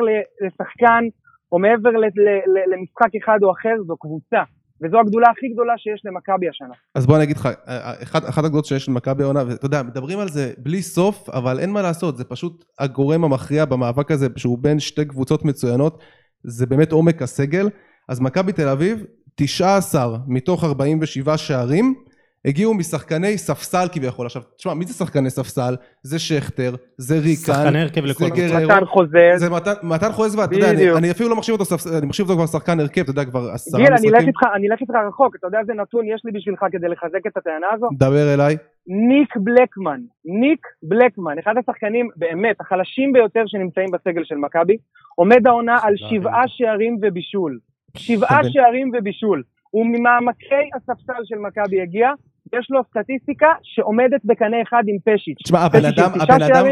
לשחקן 0.47 1.05
או 1.53 1.59
מעבר 1.59 1.91
למשחק 2.73 3.11
אחד 3.23 3.39
או 3.43 3.53
אחר, 3.53 3.75
זו 3.87 3.97
קבוצה. 3.97 4.43
וזו 4.83 5.01
הגדולה 5.01 5.27
הכי 5.31 5.49
גדולה 5.49 5.75
שיש 5.77 6.03
למכבי 6.05 6.49
השנה. 6.49 6.75
אז 6.95 7.07
בוא 7.07 7.17
אני 7.17 7.25
אגיד 7.25 7.37
לך, 7.37 7.49
אחת 8.29 8.45
הגדולות 8.45 8.65
שיש 8.65 8.89
למכבי 8.89 9.23
העונה, 9.23 9.43
ואתה 9.49 9.67
יודע, 9.67 9.83
מדברים 9.83 10.19
על 10.19 10.29
זה 10.29 10.53
בלי 10.59 10.83
סוף, 10.83 11.29
אבל 11.29 11.59
אין 11.59 11.71
מה 11.71 11.83
לעשות, 11.83 12.17
זה 12.17 12.25
פשוט 12.25 12.65
הגורם 12.79 13.25
המכריע 13.25 13.65
במאבק 13.65 14.11
הזה, 14.11 14.27
שהוא 14.37 14.59
בין 14.59 14.81
שתי 14.81 15.05
קבוצות 15.05 15.45
מצוינות, 15.45 16.03
זה 16.43 16.67
באמת 16.67 16.93
עומק 16.93 17.23
הסגל. 17.23 17.69
אז 18.09 18.21
מכבי 18.21 18.53
תל 18.53 18.69
אביב, 18.69 19.05
19 19.35 20.19
מתוך 20.27 20.65
47 20.65 21.37
שערים, 21.37 21.95
הגיעו 22.45 22.75
משחקני 22.75 23.39
ספסל 23.39 23.87
כביכול. 23.93 24.27
עכשיו, 24.27 24.43
תשמע, 24.57 24.75
מי 24.75 24.85
זה 24.85 24.95
שחקני 24.95 25.31
ספסל? 25.31 25.75
זה 26.03 26.19
שכטר, 26.19 26.75
זה 26.97 27.15
ריקן, 27.15 27.53
שחקני 27.53 27.83
הרכב 27.83 28.05
לכל 28.05 28.31
קבוצה. 28.31 28.65
מתן 28.65 28.85
חוזז. 28.85 29.13
זה 29.37 29.51
מתן, 29.51 29.73
מתן 29.83 30.13
חוזז, 30.13 30.37
ואתה 30.37 30.55
יודע, 30.55 30.71
אני, 30.71 30.91
אני 30.91 31.11
אפילו 31.11 31.29
לא 31.29 31.37
מחשיב 31.37 31.53
אותו 31.53 31.65
ספסל, 31.65 31.97
אני 31.99 32.07
מחשיב 32.07 32.27
אותו 32.31 32.37
כבר 32.39 32.47
שחקן 32.47 32.81
הרכב, 32.81 33.01
אתה 33.01 33.11
יודע, 33.11 33.25
כבר 33.25 33.51
עשרה 33.53 33.81
משחקים. 33.81 34.11
גיל, 34.11 34.17
אני 34.55 34.69
אלך 34.71 34.81
איתך 34.81 34.95
רחוק, 35.09 35.37
אתה 35.37 35.47
יודע 35.47 35.59
איזה 35.61 35.75
נתון 35.75 36.05
יש 36.15 36.23
לי 36.25 36.33
בשבילך 36.33 36.65
כדי 36.73 36.89
לחזק 36.89 37.27
את 37.27 37.37
הטענה 37.37 37.67
הזו? 37.73 37.89
דבר 37.93 38.35
אליי. 38.35 38.57
ניק 38.87 39.37
בלקמן, 39.37 40.01
ניק 40.25 40.67
בלקמן, 40.83 41.39
אחד 41.39 41.55
השחקנים 41.59 42.09
באמת 42.17 42.61
החלשים 42.61 43.13
ביותר 43.13 43.43
שנמצאים 43.47 43.91
בסגל 43.93 44.25
של 44.25 44.35
מכבי, 44.35 44.77
עומד 45.15 45.47
העונה 45.47 45.79
על 45.83 45.95
שבעה 45.97 46.43
שערים 46.47 46.99
ובישול. 47.03 47.59
שבעה 47.97 48.41
שערים 48.45 48.91
ובישול. 48.99 49.43
הוא 49.71 49.87
ממעמקי 49.87 50.65
הספסל 50.77 51.23
של 51.25 51.39
מכבי 51.39 51.83
הגיע, 51.83 52.11
יש 52.59 52.67
לו 52.71 52.81
סטטיסטיקה 52.91 53.47
שעומדת 53.63 54.21
בקנה 54.25 54.57
אחד 54.69 54.83
עם 54.87 54.97
פשיץ'. 55.05 55.39
תשמע, 55.45 55.61
הבן 55.61 55.85
אדם, 55.85 56.11
הבן 56.21 56.43
אדם, 56.43 56.67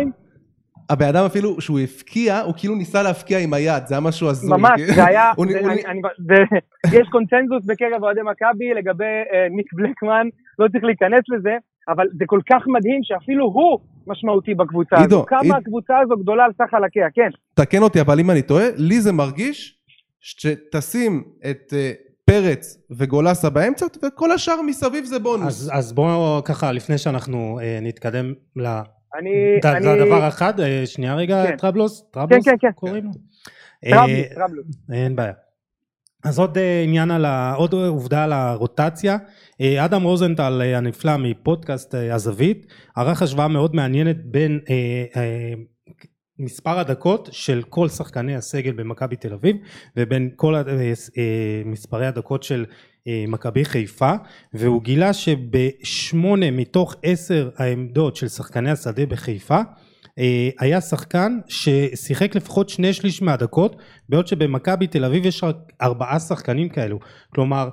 הבן 0.91 1.07
אדם 1.07 1.25
אפילו, 1.25 1.61
שהוא 1.61 1.79
הפקיע, 1.79 2.41
הוא 2.41 2.55
כאילו 2.57 2.75
ניסה 2.75 3.03
להפקיע 3.03 3.39
עם 3.39 3.55
היד, 3.55 3.87
זה 3.87 3.95
היה 3.95 4.01
משהו 4.01 4.29
הזוי. 4.29 4.51
ממש. 4.59 4.81
זה 4.81 5.05
היה, 5.05 5.33
יש 6.99 7.09
קונצנזוס 7.11 7.65
בקרב 7.67 8.03
אוהדי 8.03 8.21
מכבי 8.23 8.75
לגבי 8.75 9.05
אה, 9.05 9.47
ניק 9.51 9.73
בלקמן, 9.73 10.27
לא 10.59 10.69
צריך 10.69 10.85
להיכנס 10.85 11.23
לזה, 11.29 11.57
אבל 11.89 12.07
זה 12.19 12.25
כל 12.27 12.41
כך 12.51 12.63
מדהים 12.67 13.01
שאפילו 13.03 13.45
הוא 13.45 13.79
משמעותי 14.07 14.55
בקבוצה 14.55 14.97
עידו, 14.97 15.17
הזו. 15.17 15.27
כמה 15.27 15.41
עיד- 15.41 15.53
הקבוצה 15.53 15.99
הזו 15.99 16.17
גדולה 16.17 16.45
על 16.45 16.51
סך 16.53 16.71
חלקיה, 16.71 17.07
כן. 17.15 17.29
תקן 17.55 17.83
אותי, 17.83 18.01
אבל 18.01 18.21
אם 18.21 18.31
אני 18.31 18.43
טועה, 18.43 18.65
לי 18.77 19.01
זה 19.01 19.13
מרגיש 19.13 19.79
שתשים 20.21 21.25
את 21.51 21.73
אה, 21.73 21.93
פרץ 22.27 22.79
וגולסה 22.91 23.51
באמצע, 23.51 23.87
וכל 24.03 24.33
השאר 24.33 24.63
מסביב 24.63 25.05
זה 25.05 25.19
בונוס. 25.19 25.47
אז, 25.47 25.71
אז 25.75 25.93
בואו 25.93 26.45
ככה 26.45 26.73
לפני 26.73 26.99
שאנחנו 26.99 27.61
אה, 27.63 27.79
נתקדם 27.83 28.33
ל... 28.57 28.67
אני... 29.19 29.31
ד- 29.63 29.67
אני... 29.67 29.85
זה 29.85 30.05
דבר 30.07 30.29
אחד, 30.29 30.61
אה, 30.61 30.83
שנייה 30.87 31.15
רגע, 31.15 31.45
כן. 31.47 31.57
טרבלוס? 31.57 32.05
טרבלוס 32.11 32.45
כן, 32.45 32.55
כן. 32.61 32.73
קוראים 32.75 33.05
לו? 33.05 33.11
טראבלוס, 33.91 34.27
אה, 34.31 34.35
טראבלוס. 34.35 34.67
אין 34.93 35.17
בעיה. 35.17 35.33
אז 36.25 36.39
עוד 36.39 36.59
אה, 36.59 36.83
עניין 36.85 37.11
על 37.11 37.25
ה... 37.25 37.55
עוד 37.55 37.73
עובדה 37.73 38.25
על 38.25 38.33
הרוטציה. 38.33 39.17
אה, 39.61 39.85
אדם 39.85 40.03
רוזנטל 40.03 40.63
אה, 40.65 40.79
הנפלא 40.79 41.17
מפודקאסט 41.17 41.95
אה, 41.95 42.15
הזווית 42.15 42.67
ערך 42.97 43.23
השוואה 43.23 43.49
מאוד 43.49 43.75
מעניינת 43.75 44.17
בין 44.25 44.61
אה, 44.71 45.05
אה, 45.17 45.53
מספר 46.39 46.79
הדקות 46.79 47.29
של 47.33 47.63
כל 47.69 47.89
שחקני 47.89 48.37
הסגל 48.37 48.73
במכבי 48.73 49.17
תל 49.17 49.33
אביב 49.33 49.57
ובין 49.97 50.31
כל 50.37 50.55
אה, 50.55 50.63
אה, 51.19 51.63
מספרי 51.65 52.07
הדקות 52.07 52.43
של 52.43 52.65
אה, 53.09 53.25
מכבי 53.29 53.65
חיפה 53.65 54.13
והוא 54.55 54.83
גילה 54.83 55.13
שבשמונה 55.13 56.51
מתוך 56.51 56.95
עשר 57.03 57.51
העמדות 57.57 58.17
של 58.17 58.29
שחקני 58.29 58.71
השדה 58.71 59.07
בחיפה 59.07 59.61
היה 60.59 60.81
שחקן 60.81 61.39
ששיחק 61.49 62.35
לפחות 62.35 62.69
שני 62.69 62.93
שליש 62.93 63.23
מהדקות 63.23 63.77
בעוד 64.09 64.27
שבמכבי 64.27 64.87
תל 64.87 65.05
אביב 65.05 65.27
יש 65.27 65.45
רק 65.45 65.57
ארבעה 65.83 66.21
שחקנים 66.21 66.69
כאלו. 66.69 66.99
כלומר 67.35 67.69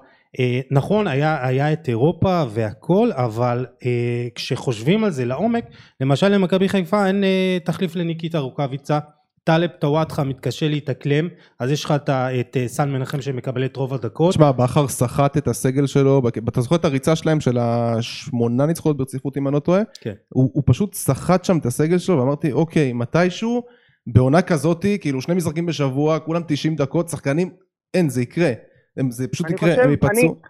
נכון 0.71 1.07
היה, 1.07 1.47
היה 1.47 1.73
את 1.73 1.87
אירופה 1.89 2.43
והכל 2.49 3.09
אבל 3.11 3.65
אה, 3.85 4.27
כשחושבים 4.35 5.03
על 5.03 5.11
זה 5.11 5.25
לעומק 5.25 5.65
למשל 6.01 6.27
למכבי 6.27 6.69
חיפה 6.69 7.07
אין 7.07 7.23
אה, 7.23 7.57
תחליף 7.63 7.95
לניקיטה 7.95 8.39
רוקאביצה 8.39 8.99
טלב 9.43 9.69
טוואטחה 9.79 10.23
מתקשה 10.23 10.67
להתאקלם 10.67 11.27
אז 11.59 11.71
יש 11.71 11.85
לך 11.85 11.91
את, 11.91 12.09
את 12.09 12.57
אה, 12.57 12.67
סן 12.67 12.91
מנחם 12.91 13.21
שמקבל 13.21 13.65
את 13.65 13.75
רוב 13.75 13.93
הדקות 13.93 14.33
תשמע, 14.33 14.51
בכר 14.51 14.87
סחט 14.87 15.37
את 15.37 15.47
הסגל 15.47 15.87
שלו, 15.87 16.21
אתה 16.49 16.61
זוכר 16.61 16.75
את 16.75 16.85
הריצה 16.85 17.15
שלהם 17.15 17.39
של 17.39 17.57
השמונה 17.57 18.65
ניצחונות 18.65 18.97
ברציפות 18.97 19.37
אם 19.37 19.47
אני 19.47 19.53
לא 19.53 19.59
טועה? 19.59 19.81
כן. 20.01 20.13
הוא, 20.29 20.51
הוא 20.53 20.63
פשוט 20.65 20.93
סחט 20.93 21.45
שם 21.45 21.57
את 21.57 21.65
הסגל 21.65 21.97
שלו 21.97 22.19
ואמרתי 22.19 22.51
אוקיי 22.51 22.93
מתישהו 22.93 23.63
בעונה 24.07 24.41
כזאתי 24.41 24.99
כאילו 24.99 25.21
שני 25.21 25.35
משחקים 25.35 25.65
בשבוע 25.65 26.19
כולם 26.19 26.41
90 26.47 26.75
דקות 26.75 27.09
שחקנים 27.09 27.49
אין 27.93 28.09
זה 28.09 28.21
יקרה 28.21 28.51
הם, 28.97 29.11
זה 29.11 29.27
פשוט 29.27 29.45
אני 29.45 29.55
יקרה 29.55 29.69
חושב, 29.69 29.81
הם 29.81 29.91
ייפצעו 29.91 30.41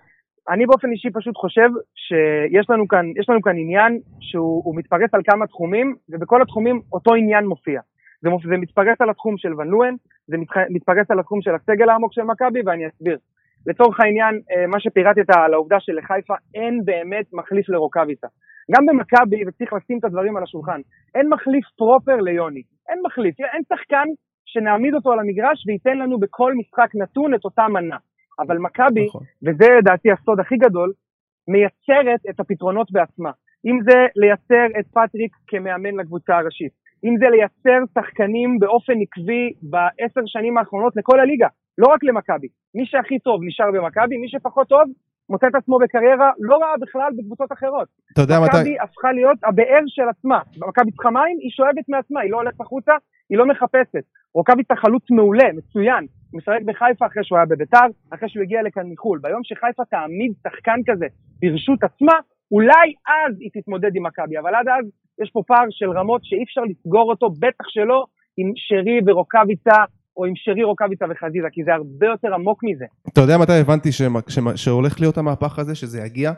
אני 0.50 0.66
באופן 0.66 0.92
אישי 0.92 1.10
פשוט 1.14 1.38
חושב 1.38 1.70
שיש 1.96 2.70
לנו 2.70 2.88
כאן, 2.88 3.06
יש 3.20 3.30
לנו 3.30 3.42
כאן 3.42 3.58
עניין 3.58 4.00
שהוא 4.20 4.62
הוא 4.66 4.76
מתפרס 4.76 5.10
על 5.14 5.22
כמה 5.26 5.48
תחומים, 5.48 5.96
ובכל 6.10 6.42
התחומים 6.42 6.82
אותו 6.94 7.14
עניין 7.14 7.46
מופיע. 7.46 7.82
זה, 8.22 8.30
מופיע, 8.30 8.50
זה 8.52 8.58
מתפרס 8.58 8.98
על 9.00 9.10
התחום 9.10 9.38
של 9.38 9.54
ון 9.54 9.68
לואן, 9.68 9.96
זה 10.28 10.38
מתח, 10.38 10.58
מתפרס 10.70 11.12
על 11.12 11.20
התחום 11.20 11.42
של 11.42 11.56
הסגל 11.56 11.90
העמוק 11.90 12.14
של 12.14 12.22
מכבי, 12.22 12.62
ואני 12.66 12.88
אסביר. 12.88 13.18
לצורך 13.68 14.00
העניין, 14.00 14.42
אה, 14.52 14.68
מה 14.68 14.80
שפירטת 14.80 15.30
על 15.30 15.54
העובדה 15.54 15.80
שלחיפה 15.80 16.34
אין 16.56 16.82
באמת 16.86 17.26
מחליף 17.34 17.70
לרוקאביצה. 17.70 18.28
גם 18.72 18.86
במכבי, 18.86 19.48
וצריך 19.48 19.74
לשים 19.74 19.98
את 20.00 20.04
הדברים 20.06 20.38
על 20.38 20.44
השולחן, 20.44 20.82
אין 21.16 21.30
מחליף 21.30 21.66
פרופר 21.78 22.16
ליוני. 22.16 22.62
אין 22.90 23.00
מחליף, 23.06 23.36
אין 23.40 23.62
שחקן 23.70 24.08
שנעמיד 24.46 24.94
אותו 24.94 25.12
על 25.12 25.20
המגרש 25.20 25.68
וייתן 25.68 25.98
לנו 25.98 26.20
בכל 26.20 26.54
משחק 26.54 26.90
נתון 26.96 27.34
את 27.34 27.46
אותה 27.46 27.68
מנה. 27.68 27.98
אבל 28.40 28.58
מכבי, 28.58 29.06
נכון. 29.08 29.24
וזה 29.44 29.66
לדעתי 29.80 30.12
הסוד 30.12 30.40
הכי 30.40 30.58
גדול, 30.58 30.94
מייצרת 31.48 32.20
את 32.30 32.40
הפתרונות 32.40 32.92
בעצמה. 32.92 33.32
אם 33.66 33.80
זה 33.84 34.00
לייצר 34.16 34.80
את 34.80 34.88
פטריק 34.88 35.36
כמאמן 35.48 35.96
לקבוצה 35.96 36.38
הראשית, 36.38 36.72
אם 37.06 37.16
זה 37.20 37.26
לייצר 37.30 37.80
שחקנים 37.94 38.60
באופן 38.60 38.94
עקבי 39.02 39.54
בעשר 39.62 40.22
שנים 40.26 40.58
האחרונות 40.58 40.96
לכל 40.96 41.20
הליגה, 41.20 41.48
לא 41.78 41.88
רק 41.88 42.04
למכבי. 42.04 42.48
מי 42.76 42.86
שהכי 42.86 43.20
טוב 43.20 43.42
נשאר 43.44 43.72
במכבי, 43.74 44.18
מי 44.18 44.30
שפחות 44.30 44.68
טוב 44.68 44.84
מוצא 45.30 45.48
את 45.48 45.56
עצמו 45.56 45.80
בקריירה 45.80 46.30
לא 46.40 46.56
רעה 46.56 46.78
בכלל 46.82 47.12
בקבוצות 47.18 47.52
אחרות. 47.52 47.88
אתה 48.14 48.22
יודע 48.22 48.40
מתי 48.40 48.58
מכבי 48.58 48.80
הפכה 48.80 49.12
להיות 49.12 49.38
הבאר 49.44 49.84
של 49.88 50.10
עצמה. 50.10 50.40
מכבי 50.68 50.92
צריכה 50.92 51.10
מים, 51.10 51.38
היא 51.40 51.52
שואבת 51.52 51.90
מעצמה, 51.90 52.22
היא 52.22 52.32
לא 52.32 52.38
הולכת 52.38 52.62
החוצה, 52.62 52.92
היא 53.30 53.38
לא 53.38 53.46
מחפשת. 53.46 54.06
רוקאביצה 54.34 54.76
חלוץ 54.76 55.12
מעולה, 55.12 55.54
מצוין. 55.54 56.06
משחק 56.34 56.62
בחיפה 56.66 57.06
אחרי 57.06 57.24
שהוא 57.24 57.38
היה 57.38 57.46
בביתר, 57.46 57.86
אחרי 58.14 58.30
שהוא 58.30 58.44
הגיע 58.44 58.64
לכאן 58.64 58.84
מחו"ל. 58.92 59.20
ביום 59.22 59.42
שחיפה 59.44 59.84
תעמיד 59.86 60.32
שחקן 60.44 60.80
כזה 60.90 61.06
ברשות 61.42 61.84
עצמה, 61.84 62.14
אולי 62.52 62.88
אז 63.08 63.34
היא 63.40 63.50
תתמודד 63.62 63.96
עם 63.96 64.04
מכבי, 64.06 64.38
אבל 64.40 64.56
עד 64.56 64.68
אז 64.68 64.86
יש 65.22 65.30
פה 65.34 65.42
פער 65.48 65.66
של 65.70 65.90
רמות 65.92 66.22
שאי 66.24 66.44
אפשר 66.44 66.62
לסגור 66.62 67.10
אותו, 67.10 67.30
בטח 67.30 67.66
שלא 67.68 68.06
עם 68.38 68.52
שרי 68.56 69.00
ורוקאביצה, 69.08 69.78
או 70.18 70.26
עם 70.26 70.34
שרי 70.36 70.64
רוקאביצה 70.64 71.06
וחזיזה, 71.10 71.48
כי 71.52 71.64
זה 71.64 71.74
הרבה 71.74 72.06
יותר 72.08 72.34
עמוק 72.34 72.64
מזה. 72.64 72.86
אתה 73.14 73.22
יודע 73.22 73.38
מתי 73.38 73.54
הבנתי 73.62 73.90
שהולך 74.56 75.00
להיות 75.00 75.18
המהפך 75.18 75.60
הזה 75.60 75.76
שזה 75.76 76.02
יגיע? 76.06 76.32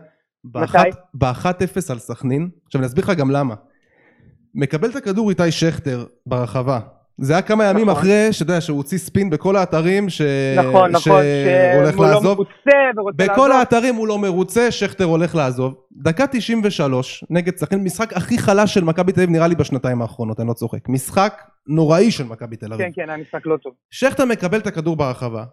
באחת- 0.43 0.85
ב-1-0 1.13 1.91
על 1.91 1.97
סכנין. 1.97 2.49
עכשיו 2.65 2.81
אני 2.81 2.87
אסביר 2.87 3.03
לך 3.03 3.11
גם 3.19 3.31
למה. 3.31 3.55
מקבל 4.55 4.89
את 4.89 4.95
הכדור 4.95 5.29
איתי 5.29 5.51
שכטר 5.51 6.05
ברחבה 6.25 6.79
זה 7.17 7.33
היה 7.33 7.41
כמה 7.41 7.65
ימים 7.65 7.89
נכון. 7.89 8.01
אחרי 8.01 8.27
שאתה 8.31 8.51
יודע 8.51 8.61
שהוא 8.61 8.77
הוציא 8.77 8.97
ספין 8.97 9.29
בכל 9.29 9.55
האתרים 9.55 10.09
ש... 10.09 10.21
נכון, 10.57 10.91
נכון, 10.91 11.01
שהולך 11.01 11.93
שהוא 11.93 12.05
לא 12.05 12.11
לעזוב 12.11 12.37
מרוצה 12.37 12.71
ורוצה 12.97 13.23
לעזוב. 13.25 13.33
בכל 13.33 13.51
האתרים 13.51 13.95
הוא 13.95 14.07
לא 14.07 14.19
מרוצה, 14.19 14.71
שכטר 14.71 15.03
הולך 15.03 15.35
לעזוב. 15.35 15.73
דקה 15.91 16.27
93 16.27 17.23
נגד 17.29 17.57
סכנין, 17.57 17.83
משחק 17.83 18.13
הכי 18.13 18.37
חלש 18.37 18.73
של 18.73 18.83
מכבי 18.83 19.11
תל 19.11 19.21
אביב 19.21 19.29
נראה 19.29 19.47
לי 19.47 19.55
בשנתיים 19.55 20.01
האחרונות, 20.01 20.39
אני 20.39 20.47
לא 20.47 20.53
צוחק. 20.53 20.89
משחק 20.89 21.41
נוראי 21.67 22.11
של 22.11 22.23
מכבי 22.23 22.55
תל 22.55 22.73
אביב. 22.73 22.85
כן, 22.85 22.91
כן, 22.95 23.09
היה 23.09 23.17
משחק 23.17 23.45
לא 23.45 23.57
טוב. 23.57 23.73
שכטר 23.91 24.25
מקבל 24.25 24.57
את 24.57 24.67
הכדור 24.67 24.95
ברחבה, 24.95 25.43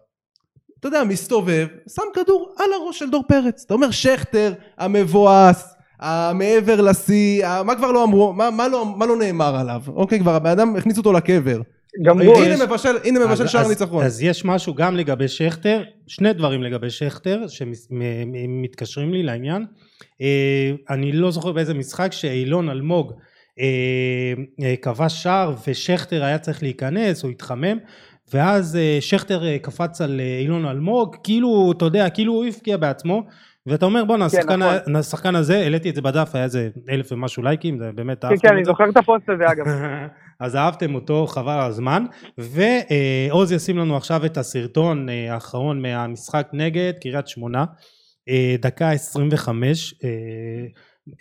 אתה 0.80 0.88
יודע, 0.88 1.04
מסתובב, 1.04 1.66
שם 1.88 2.02
כדור 2.14 2.54
על 2.58 2.72
הראש 2.72 2.98
של 2.98 3.10
דור 3.10 3.24
פרץ. 3.28 3.62
אתה 3.66 3.74
אומר 3.74 3.90
שכטר, 3.90 4.52
המבואס, 4.78 5.72
המעבר 6.03 6.80
לשיא, 6.80 7.46
ה- 7.46 7.62
מה 7.62 7.74
כבר 7.76 7.92
לא 7.92 8.05
אמרו, 8.05 8.32
מה, 8.32 8.50
מה, 8.50 8.68
לא, 8.68 8.86
מה 8.96 9.07
לא 9.07 9.16
נאמר 9.16 9.57
עליו? 9.57 9.80
אוקיי, 9.88 10.20
כבר 10.20 10.34
הבן 10.34 10.50
אדם 10.50 10.76
הכניס 10.76 10.98
אותו 10.98 11.12
לקבר. 11.12 11.61
גמרו. 12.03 12.32
יש- 12.42 12.48
הנה 12.61 12.66
מבשל, 12.66 12.96
הנה 13.05 13.26
מבשל 13.26 13.46
שער 13.46 13.68
ניצחון. 13.68 14.05
אז 14.05 14.22
יש 14.22 14.44
משהו 14.44 14.74
גם 14.74 14.96
לגבי 14.96 15.28
שכטר, 15.28 15.82
שני 16.07 16.32
דברים 16.32 16.62
לגבי 16.62 16.90
שכטר 16.90 17.44
שמתקשרים 17.48 19.12
לי 19.12 19.22
לעניין. 19.22 19.64
אה, 20.20 20.70
אני 20.90 21.12
לא 21.12 21.30
זוכר 21.30 21.53
באיזה 21.53 21.74
משחק 21.74 22.12
שאילון 22.12 22.68
אלמוג 22.70 23.12
אה, 23.61 23.64
אה, 24.62 24.74
כבש 24.82 25.22
שער 25.22 25.55
ושכטר 25.68 26.24
היה 26.24 26.38
צריך 26.38 26.62
להיכנס, 26.62 27.22
הוא 27.22 27.30
התחמם. 27.30 27.76
ואז 28.34 28.76
אה, 28.76 28.98
שכטר 29.00 29.46
אה, 29.46 29.59
קפץ 29.59 30.00
על 30.00 30.20
אה, 30.20 30.38
אילון 30.40 30.66
אלמוג, 30.66 31.16
כאילו, 31.24 31.72
אתה 31.76 31.84
יודע, 31.84 32.11
כאילו 32.11 32.32
הוא 32.32 32.44
הבקיע 32.46 32.76
בעצמו, 32.76 33.22
ואתה 33.66 33.86
אומר 33.86 34.04
בואנה, 34.04 34.24
השחקן 34.24 34.62
נכון. 34.62 34.96
השחקן 34.96 35.34
הזה, 35.34 35.58
העליתי 35.58 35.90
את 35.90 35.94
זה 35.94 36.02
בדף, 36.02 36.30
היה 36.34 36.44
איזה 36.44 36.68
אלף 36.90 37.12
ומשהו 37.12 37.42
לייקים, 37.42 37.78
זה 37.78 37.90
באמת 37.94 38.20
כן, 38.20 38.28
אהבתם 38.28 38.42
כן, 38.42 38.48
את 38.48 38.52
אני? 38.52 38.64
זוכר 38.64 38.90
את 38.90 38.96
הפוסט 38.96 39.28
הזה 39.28 39.44
אגב. 39.52 39.66
אז 40.40 40.56
אהבתם 40.56 40.94
אותו 40.94 41.26
חבל 41.26 41.52
על 41.52 41.70
הזמן 41.70 42.04
ועוז 42.38 43.52
ישים 43.52 43.78
לנו 43.78 43.96
עכשיו 43.96 44.26
את 44.26 44.36
הסרטון 44.36 45.08
אה, 45.08 45.34
האחרון 45.34 45.82
מהמשחק 45.82 46.48
נגד 46.52 46.92
קריית 47.00 47.28
שמונה 47.28 47.64
אה, 48.28 48.54
דקה 48.60 48.90
25 48.90 49.94
אה, 50.04 50.08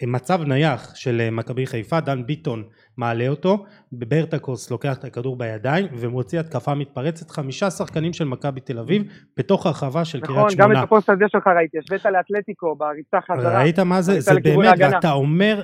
מצב 0.08 0.44
נייח 0.44 0.96
של 0.96 1.22
אה, 1.22 1.32
מכבי 1.32 1.66
חיפה 1.66 2.00
דן 2.00 2.26
ביטון 2.26 2.64
מעלה 2.98 3.28
אותו 3.28 3.66
ברטקוס 3.92 4.72
לוקח 4.72 4.98
את 4.98 5.04
הכדור 5.04 5.38
בידיים 5.38 5.86
ומוציא 5.92 6.40
התקפה 6.40 6.76
מתפרצת 6.76 7.30
חמישה 7.32 7.70
שחקנים 7.70 8.14
של 8.14 8.26
מכבי 8.26 8.60
תל 8.60 8.80
אביב 8.80 9.04
בתוך 9.38 9.66
הרחבה 9.66 10.06
של 10.06 10.20
נכון, 10.24 10.36
קריית 10.36 10.58
גם 10.58 10.68
שמונה 10.68 10.80
את 10.80 10.84
הפוסט 10.84 11.10
הזה 11.10 11.26
שלך 11.28 11.48
ראיתי, 11.48 11.78
השווית 11.78 12.06
לאתלטיקו 12.06 12.76
בריצה 12.76 13.18
חזרה. 13.22 13.60
ראית 13.60 13.80
מה 13.80 14.02
זה? 14.02 14.20
זה 14.20 14.32
באמת, 14.44 14.66
ההגנה. 14.66 14.96
ואתה 14.96 15.12
אומר, 15.12 15.62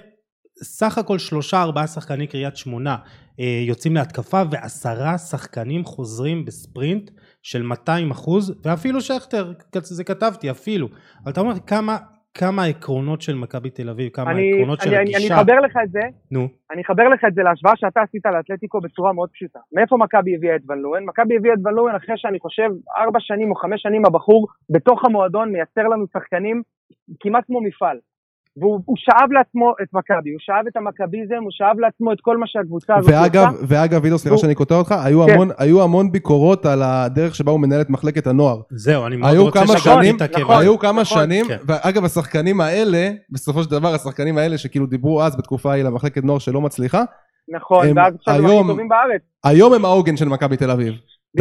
סך 0.63 0.97
הכל 0.97 1.17
שלושה 1.19 1.61
ארבעה 1.61 1.87
שחקני 1.87 2.27
קריית 2.27 2.57
שמונה 2.57 2.97
אה, 3.39 3.63
יוצאים 3.67 3.95
להתקפה 3.95 4.41
ועשרה 4.51 5.17
שחקנים 5.17 5.83
חוזרים 5.85 6.45
בספרינט 6.45 7.11
של 7.43 7.61
200 7.61 8.11
אחוז 8.11 8.53
ואפילו 8.63 9.01
שכטר, 9.01 9.53
זה 9.81 10.03
כתבתי 10.03 10.51
אפילו, 10.51 10.87
אבל 11.23 11.31
אתה 11.31 11.41
אומר 11.41 11.59
כמה, 11.67 11.97
כמה 12.39 12.63
העקרונות 12.63 13.21
של 13.21 13.35
מכבי 13.35 13.69
תל 13.69 13.89
אביב, 13.89 14.09
כמה 14.09 14.31
אני- 14.31 14.51
העקרונות 14.51 14.81
של 14.81 14.89
אני- 14.89 14.97
אני- 14.97 15.15
הגישה. 15.15 15.33
אני 15.33 15.41
אחבר 15.41 15.59
לך 15.59 15.77
את 15.83 15.91
זה, 15.91 15.99
נו, 16.31 16.47
אני 16.71 16.81
אחבר 16.81 17.07
לך 17.13 17.25
את 17.27 17.33
זה 17.33 17.41
להשוואה 17.43 17.73
שאתה 17.75 18.01
עשית 18.01 18.25
לאתלטיקו 18.25 18.79
בצורה 18.81 19.13
מאוד 19.13 19.29
פשוטה. 19.33 19.59
מאיפה 19.73 19.97
מכבי 19.97 20.35
הביאה 20.35 20.55
את 20.55 20.61
ון 20.69 20.77
לואן? 20.79 21.03
מכבי 21.05 21.35
הביאה 21.37 21.53
את 21.53 21.59
ון 21.65 21.73
לואן 21.73 21.95
אחרי 21.95 22.15
שאני 22.17 22.39
חושב 22.39 22.69
ארבע 22.97 23.19
שנים 23.19 23.51
או 23.51 23.55
חמש 23.55 23.81
שנים 23.81 24.05
הבחור 24.05 24.47
בתוך 24.69 25.05
המועדון 25.05 25.51
מייצר 25.51 25.81
לנו 25.87 26.05
שחקנים 26.13 26.61
כמעט 27.19 27.43
כמו 27.47 27.61
מפעל. 27.61 27.97
והוא 28.59 28.79
הוא 28.85 28.95
שאב 28.99 29.31
לעצמו 29.31 29.73
את 29.83 29.87
מכבי, 29.93 30.29
הוא 30.31 30.39
שאב 30.39 30.65
את 30.67 30.77
המכביזם, 30.77 31.35
הוא 31.41 31.51
שאב 31.51 31.79
לעצמו 31.79 32.11
את 32.13 32.17
כל 32.21 32.37
מה 32.37 32.45
שהקבוצה 32.47 32.95
הזאת 32.95 33.11
ואגב, 33.13 33.47
ואגב, 33.67 34.03
עידו, 34.03 34.17
סליחה 34.17 34.37
שאני 34.37 34.55
קוטע 34.55 34.75
אותך, 34.75 34.95
היו 35.05 35.25
כן. 35.25 35.33
המון- 35.33 35.49
היו 35.57 35.83
המון 35.83 36.11
ביקורות 36.11 36.65
על 36.65 36.81
הדרך 36.83 37.35
שבה 37.35 37.51
הוא 37.51 37.59
מנהל 37.59 37.81
את 37.81 37.89
מחלקת 37.89 38.27
הנוער. 38.27 38.61
זהו, 38.71 39.05
אני 39.07 39.15
מאוד 39.17 39.31
היו 39.31 39.43
רוצה 39.45 39.59
כמה 39.59 39.77
שגם 39.77 39.95
שנים- 40.01 40.15
תתעכב 40.15 40.41
נכון. 40.41 40.61
היו 40.61 40.79
כמה 40.79 41.01
נכון. 41.01 41.17
שנים, 41.23 41.45
כן. 41.47 41.57
ואגב, 41.67 42.05
השחקנים 42.05 42.61
האלה, 42.61 43.09
בסופו 43.29 43.63
של 43.63 43.71
דבר, 43.71 43.93
השחקנים 43.93 44.37
האלה 44.37 44.57
שכאילו 44.57 44.85
דיברו 44.85 45.21
אז 45.21 45.35
בתקופה 45.35 45.71
ההיא 45.71 45.83
למחלקת 45.83 46.23
נוער 46.23 46.39
שלא 46.39 46.61
מצליחה, 46.61 47.03
נכון, 47.55 47.87
הם 47.87 47.97
ואז 47.97 48.13
עכשיו 48.15 48.33
הם 48.35 48.45
הכי 48.45 48.53
היום- 48.53 48.67
טובים 48.67 48.89
בארץ. 48.89 49.21
היום 49.43 49.73
הם 49.73 49.85
העוגן 49.85 50.17
של 50.17 50.25
מכבי 50.29 50.57
תל 50.57 50.71
אביב. 50.71 50.93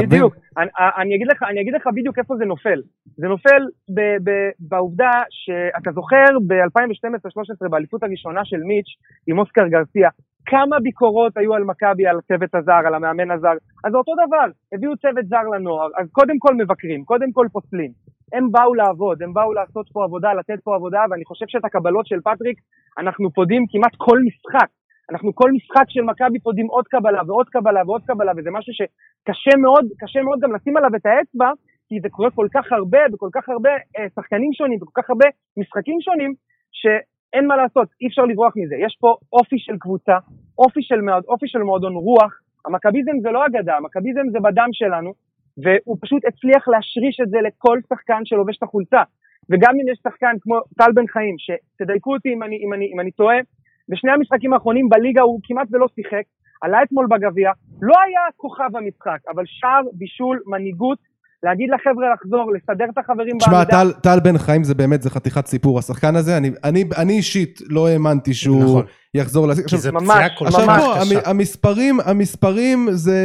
בדיוק. 0.03 0.35
אני, 0.59 0.71
אני, 1.01 1.17
אגיד 1.17 1.29
לך, 1.33 1.43
אני 1.43 1.61
אגיד 1.61 1.75
לך 1.75 1.87
בדיוק 1.95 2.19
איפה 2.19 2.35
זה 2.39 2.45
נופל. 2.45 2.81
זה 3.17 3.27
נופל 3.29 3.63
ב, 3.97 4.01
ב, 4.25 4.31
בעובדה 4.69 5.11
שאתה 5.31 5.91
זוכר 5.93 6.31
ב-2012-2013 6.47 7.69
באליפות 7.71 8.03
הראשונה 8.03 8.45
של 8.45 8.61
מיטש 8.71 8.91
עם 9.27 9.39
אוסקר 9.39 9.67
גרסיה, 9.69 10.09
כמה 10.47 10.77
ביקורות 10.83 11.37
היו 11.37 11.55
על 11.55 11.65
מכבי, 11.65 12.07
על 12.07 12.19
הצוות 12.19 12.55
הזר, 12.55 12.83
על 12.87 12.95
המאמן 12.95 13.31
הזר. 13.31 13.57
אז 13.85 13.91
זה 13.93 13.99
אותו 13.99 14.13
דבר, 14.27 14.47
הביאו 14.73 14.97
צוות 14.97 15.27
זר 15.27 15.47
לנוער, 15.55 15.89
אז 15.99 16.07
קודם 16.13 16.39
כל 16.39 16.55
מבקרים, 16.55 17.05
קודם 17.05 17.33
כל 17.33 17.47
פוסלים. 17.53 17.93
הם 18.33 18.53
באו 18.53 18.75
לעבוד, 18.75 19.23
הם 19.23 19.33
באו 19.33 19.53
לעשות 19.53 19.87
פה 19.93 20.05
עבודה, 20.05 20.35
לתת 20.35 20.61
פה 20.65 20.75
עבודה, 20.75 21.01
ואני 21.11 21.25
חושב 21.25 21.47
שאת 21.49 21.65
הקבלות 21.65 22.07
של 22.07 22.21
פטריק 22.21 22.59
אנחנו 22.99 23.31
פודים 23.31 23.63
כמעט 23.71 23.95
כל 23.97 24.19
משחק. 24.27 24.69
אנחנו 25.11 25.35
כל 25.35 25.51
משחק 25.53 25.85
של 25.89 26.03
מכבי 26.03 26.39
פודים 26.41 26.67
עוד 26.67 26.85
קבלה 26.89 27.23
ועוד 27.27 27.49
קבלה 27.49 27.83
ועוד 27.87 28.03
קבלה, 28.07 28.33
וזה 28.37 28.51
משהו 28.51 28.73
שקשה 28.73 29.57
מאוד, 29.59 29.85
קשה 29.99 30.23
מאוד 30.23 30.39
גם 30.41 30.55
לשים 30.55 30.77
עליו 30.77 30.91
את 30.97 31.07
האצבע, 31.07 31.51
כי 31.89 32.01
זה 32.01 32.09
קורה 32.09 32.31
כל 32.31 32.47
כך 32.55 32.73
הרבה, 32.73 32.99
בכל 33.13 33.29
כך 33.33 33.49
הרבה 33.49 33.71
אה, 33.71 34.07
שחקנים 34.15 34.53
שונים, 34.53 34.79
בכל 34.79 35.03
כך 35.03 35.11
הרבה 35.11 35.27
משחקים 35.57 36.01
שונים, 36.01 36.35
שאין 36.73 37.47
מה 37.47 37.57
לעשות, 37.57 37.89
אי 38.01 38.07
אפשר 38.07 38.23
לברוח 38.23 38.53
מזה. 38.57 38.77
יש 38.87 38.97
פה 39.01 39.15
אופי 39.33 39.59
של 39.59 39.77
קבוצה, 39.79 40.17
אופי 40.59 40.83
של, 40.83 41.01
אופי 41.29 41.49
של 41.49 41.59
מועדון 41.59 41.95
רוח, 41.95 42.33
המכביזם 42.67 43.17
זה 43.23 43.31
לא 43.31 43.47
אגדה, 43.47 43.77
המכביזם 43.77 44.27
זה 44.33 44.39
בדם 44.41 44.69
שלנו, 44.73 45.11
והוא 45.63 45.97
פשוט 46.01 46.23
הצליח 46.25 46.69
להשריש 46.69 47.21
את 47.21 47.29
זה 47.31 47.39
לכל 47.47 47.79
שחקן 47.89 48.21
שלובש 48.25 48.57
את 48.59 48.63
החולצה. 48.63 49.03
וגם 49.51 49.73
אם 49.81 49.89
יש 49.93 49.99
שחקן 50.03 50.35
כמו 50.41 50.61
טל 50.79 50.93
בן 50.95 51.07
חיים, 51.07 51.37
שתדייקו 51.39 52.15
אותי 52.15 52.29
אם 52.35 52.43
אני, 52.43 52.57
אם 52.65 52.73
אני, 52.73 52.87
אם 52.93 53.01
אני 53.01 53.11
טועה, 53.11 53.37
בשני 53.89 54.11
המשחקים 54.13 54.53
האחרונים 54.53 54.89
בליגה 54.89 55.23
הוא 55.23 55.41
כמעט 55.45 55.69
ולא 55.73 55.87
שיחק, 55.95 56.23
עלה 56.63 56.79
אתמול 56.83 57.07
בגביע, 57.11 57.51
לא 57.83 57.95
היה 58.07 58.21
כוכב 58.37 58.71
המשחק, 58.77 59.19
אבל 59.35 59.43
שער, 59.47 59.83
בישול, 59.93 60.41
מנהיגות, 60.47 60.99
להגיד 61.43 61.69
לחבר'ה 61.75 62.15
לחזור, 62.15 62.53
לסדר 62.53 62.85
את 62.85 62.99
החברים 62.99 63.39
תשמע, 63.39 63.53
בעמידה. 63.53 63.71
טל, 63.71 63.93
טל 63.93 64.21
בן 64.25 64.39
חיים 64.39 64.65
זה 64.65 64.75
באמת, 64.75 65.03
זה 65.03 65.11
חתיכת 65.11 65.47
סיפור. 65.47 65.79
השחקן 65.79 66.17
הזה, 66.17 66.37
אני, 66.37 66.51
אני, 66.65 66.85
אני 66.97 67.13
אישית 67.13 67.59
לא 67.71 67.89
האמנתי 67.89 68.35
שהוא 68.35 68.63
נכון. 68.65 68.85
יחזור 69.15 69.49
לזה. 69.49 69.63
כי 69.69 69.77
זה 69.77 69.93
פציעה 69.93 70.29
כל 70.39 70.47
עכשיו 70.47 70.67
ממש 70.67 70.83
כך 70.83 70.87
בוא, 70.87 70.95
קשה. 70.95 71.17
המ- 71.17 71.37
המספרים, 71.37 71.97
המספרים 72.05 72.87
זה, 72.91 73.19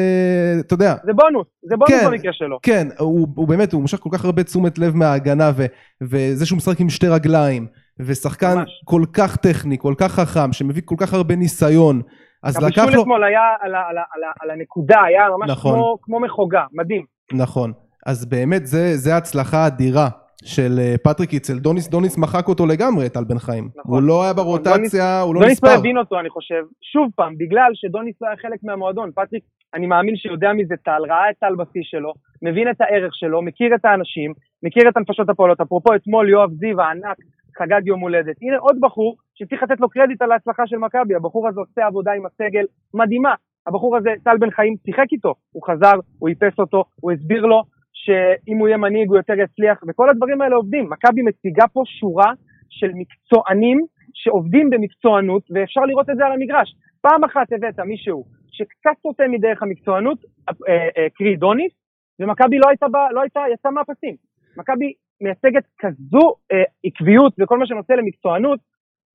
אתה 0.59 0.73
יודע, 0.73 0.95
זה 1.03 1.13
בונוס, 1.13 1.47
זה 1.63 1.75
בונוס 1.77 2.01
כן. 2.01 2.07
במקרה 2.11 2.33
שלו. 2.33 2.59
כן, 2.63 2.87
הוא, 2.99 3.27
הוא 3.35 3.47
באמת, 3.47 3.73
הוא 3.73 3.81
מושך 3.81 3.99
כל 3.99 4.09
כך 4.13 4.25
הרבה 4.25 4.43
תשומת 4.43 4.79
לב 4.79 4.95
מההגנה, 4.95 5.51
ו, 5.55 5.65
וזה 6.01 6.45
שהוא 6.45 6.57
משחק 6.57 6.79
עם 6.79 6.89
שתי 6.89 7.07
רגליים, 7.07 7.67
ושחקן 7.99 8.57
ממש. 8.57 8.81
כל 8.85 9.01
כך 9.13 9.37
טכני, 9.37 9.77
כל 9.77 9.93
כך 9.97 10.11
חכם, 10.11 10.53
שמביא 10.53 10.81
כל 10.85 10.95
כך 10.99 11.13
הרבה 11.13 11.35
ניסיון, 11.35 12.01
אז 12.43 12.57
לקח 12.57 12.65
הבישול 12.65 12.95
לו... 12.95 13.01
אתמול 13.01 13.23
היה 13.23 13.41
על, 13.61 13.75
על, 13.75 13.97
על, 13.97 14.23
על 14.41 14.49
הנקודה, 14.49 15.01
היה 15.03 15.23
ממש 15.37 15.49
נכון. 15.49 15.73
כמו, 15.73 15.97
כמו 16.01 16.19
מחוגה, 16.19 16.65
מדהים. 16.73 17.05
נכון. 17.33 17.71
אז 18.05 18.25
באמת, 18.25 18.65
זה, 18.65 18.97
זה 18.97 19.17
הצלחה 19.17 19.67
אדירה 19.67 20.09
של 20.45 20.79
אה, 20.79 20.95
פטריק 21.03 21.33
איצל. 21.33 21.59
דוניס, 21.59 21.89
דוניס 21.89 22.17
מחק 22.17 22.47
אותו 22.47 22.65
לגמרי, 22.65 23.09
טל 23.09 23.23
בן 23.23 23.39
חיים. 23.39 23.69
נכון. 23.75 23.93
הוא 23.93 24.01
לא 24.01 24.23
היה 24.23 24.33
ברוטציה, 24.33 25.21
הוא 25.21 25.35
לא 25.35 25.41
דוניס 25.41 25.63
לא 25.63 25.69
נספר. 25.69 25.79
הבין 25.79 25.97
אותו, 25.97 26.19
אני 26.19 26.29
חושב, 26.29 26.63
שוב 26.93 27.09
פעם, 27.15 27.37
בגלל 27.37 27.71
שדוניס 27.73 28.15
לא 28.21 28.27
היה 28.27 28.37
חלק 28.37 28.59
מהמועדון. 28.63 29.11
פטריק, 29.15 29.43
אני 29.73 29.87
מאמין 29.87 30.15
שיודע 30.15 30.53
מזה 30.53 30.75
טל, 30.83 31.01
ראה 31.09 31.29
את 31.29 31.35
טל 31.39 31.55
בשיא 31.55 31.81
שלו, 31.83 32.13
מבין 32.41 32.69
את 32.69 32.81
הערך 32.81 33.15
שלו, 33.15 33.41
מכיר 33.41 33.75
את 33.75 33.85
האנשים, 33.85 34.33
מכיר 34.63 34.89
את 34.89 34.97
הנפשות 34.97 35.29
הפועלות. 35.29 35.61
אפרופו, 35.61 35.95
אתמול 35.95 36.29
יואב 36.29 36.49
זיו 36.59 36.81
הענק 36.81 37.17
חגג 37.57 37.87
יום 37.87 37.99
הולדת. 37.99 38.35
הנה 38.41 38.57
עוד 38.57 38.77
בחור 38.79 39.15
שצריך 39.33 39.63
לתת 39.63 39.79
לו 39.79 39.89
קרדיט 39.89 40.21
על 40.21 40.31
ההצלחה 40.31 40.67
של 40.67 40.77
מכבי. 40.77 41.15
הבחור 41.15 41.47
הזה 41.47 41.59
עושה 41.59 41.85
עבודה 41.85 42.11
עם 42.11 42.25
הסגל 42.25 42.65
מדהימה. 42.93 43.33
הבחור 43.67 43.97
הזה, 43.97 44.09
טל 44.23 44.37
בן 44.37 44.51
חיים, 44.51 44.75
שיחק 44.85 45.05
איתו. 45.11 45.33
הוא 45.51 45.63
חזר, 45.67 45.99
הוא 46.19 46.29
איפס 46.29 46.59
אותו, 46.59 46.83
הוא 47.01 47.11
הסביר 47.11 47.45
לו 47.45 47.63
שאם 47.93 48.57
הוא 48.57 48.67
יהיה 48.67 48.77
מנהיג 48.77 49.07
הוא 49.09 49.17
יותר 49.17 49.33
יצליח, 49.39 49.83
וכל 49.87 50.09
הדברים 50.09 50.41
האלה 50.41 50.55
עובדים. 50.55 50.89
מכבי 50.89 51.21
מציגה 51.21 51.67
פה 51.73 51.83
שורה 51.85 52.31
של 52.69 52.91
מקצוענים 52.93 53.79
שעובדים 54.13 54.69
במקצוענות, 54.69 55.43
ואפשר 55.51 55.81
לראות 55.81 56.09
את 56.09 56.15
זה 56.17 56.25
על 56.25 56.31
המגרש. 56.31 56.75
פעם 57.01 57.23
אחת 57.23 57.47
הבאת 57.51 57.79
מישהו 57.79 58.23
שקצת 58.51 59.01
סוטה 59.01 59.23
מדרך 59.27 59.63
המקצוענות, 59.63 60.17
אה, 60.49 60.53
אה, 60.97 61.07
קרי 61.17 61.35
דוניס, 61.35 61.71
ומכבי 62.19 62.57
לא 62.57 62.69
הייתה, 62.69 62.85
לא 63.11 63.21
הייתה, 63.21 63.41
יצאה 63.53 63.71
מהפסים. 63.71 64.15
מכבי 64.57 64.93
מייצגת 65.21 65.63
כזו 65.79 66.35
אה, 66.51 66.63
עקביות 66.83 67.33
וכל 67.39 67.57
מה 67.59 67.65
שנושא 67.67 67.93
למקצוענות, 67.93 68.59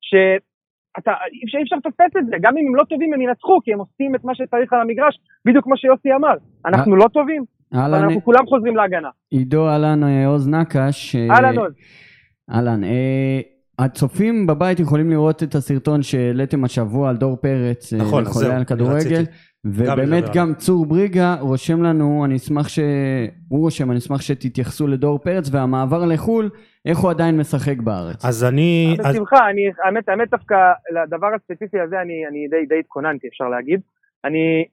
שאתה, 0.01 1.13
אי 1.33 1.41
אפשר, 1.45 1.59
אי 1.59 1.63
אפשר 1.63 1.77
לפספס 1.77 2.17
את 2.19 2.27
זה, 2.27 2.37
גם 2.41 2.59
אם 2.59 2.67
הם 2.69 2.77
לא 2.77 2.85
טובים 2.85 3.15
הם 3.15 3.21
ינצחו, 3.21 3.61
כי 3.65 3.73
הם 3.73 3.79
עושים 3.79 4.15
את 4.15 4.25
מה 4.25 4.35
שצריך 4.35 4.73
על 4.73 4.81
המגרש, 4.81 5.19
בדיוק 5.45 5.65
כמו 5.65 5.77
שיוסי 5.77 6.15
אמר. 6.15 6.35
אנחנו 6.67 6.97
לא 6.97 7.09
טובים, 7.13 7.45
אבל 7.73 7.95
אנחנו 7.95 8.25
כולם 8.25 8.47
חוזרים 8.47 8.77
להגנה. 8.77 9.09
עידו, 9.31 9.69
אהלן, 9.69 10.05
אה, 10.05 10.27
עוז 10.27 10.49
נקש. 10.49 11.17
אה, 11.17 11.35
אהלן 11.35 11.59
עוז. 11.59 11.73
אהלן. 12.51 12.85
אה, 12.85 13.41
הצופים 13.79 14.47
בבית 14.47 14.81
יכולים 14.81 15.11
לראות 15.11 15.43
את 15.43 15.55
הסרטון 15.55 16.03
שהעליתם 16.03 16.64
השבוע 16.64 17.09
על 17.11 17.16
דור 17.16 17.37
פרץ, 17.37 17.93
אה, 17.93 17.99
נכון, 17.99 18.22
אז 18.22 18.29
לחולה 18.31 18.47
זהו, 18.47 18.57
על 18.57 18.64
כדורגל, 18.64 19.24
ובאמת 19.64 20.22
לדבר 20.24 20.35
גם 20.35 20.55
צור 20.55 20.87
בריגה 20.87 21.37
רושם 21.41 21.83
לנו, 21.83 22.24
אני 22.24 22.37
אשמח 22.37 22.68
ש... 22.68 22.79
הוא 23.49 23.61
רושם, 23.61 23.91
אני 23.91 23.99
אשמח 23.99 24.20
שתתייחסו 24.20 24.87
לדור 24.87 25.18
פרץ 25.18 25.49
והמעבר 25.53 26.05
לחו"ל, 26.05 26.51
איך 26.87 26.99
הוא 26.99 27.11
עדיין 27.11 27.37
משחק 27.37 27.79
בארץ. 27.79 28.24
אז 28.24 28.45
אני... 28.45 28.97
אז- 29.05 29.14
בשמחה, 29.14 29.51
אני, 29.51 29.62
האמת, 29.85 30.09
האמת 30.09 30.31
דווקא 30.31 30.55
לדבר 30.95 31.27
הספציפי 31.35 31.81
הזה 31.81 32.01
אני, 32.01 32.27
אני 32.31 32.49
די, 32.51 32.66
די 32.68 32.79
התכוננתי, 32.81 33.29
אפשר 33.29 33.49
להגיד. 33.49 33.81
אני, 34.24 34.64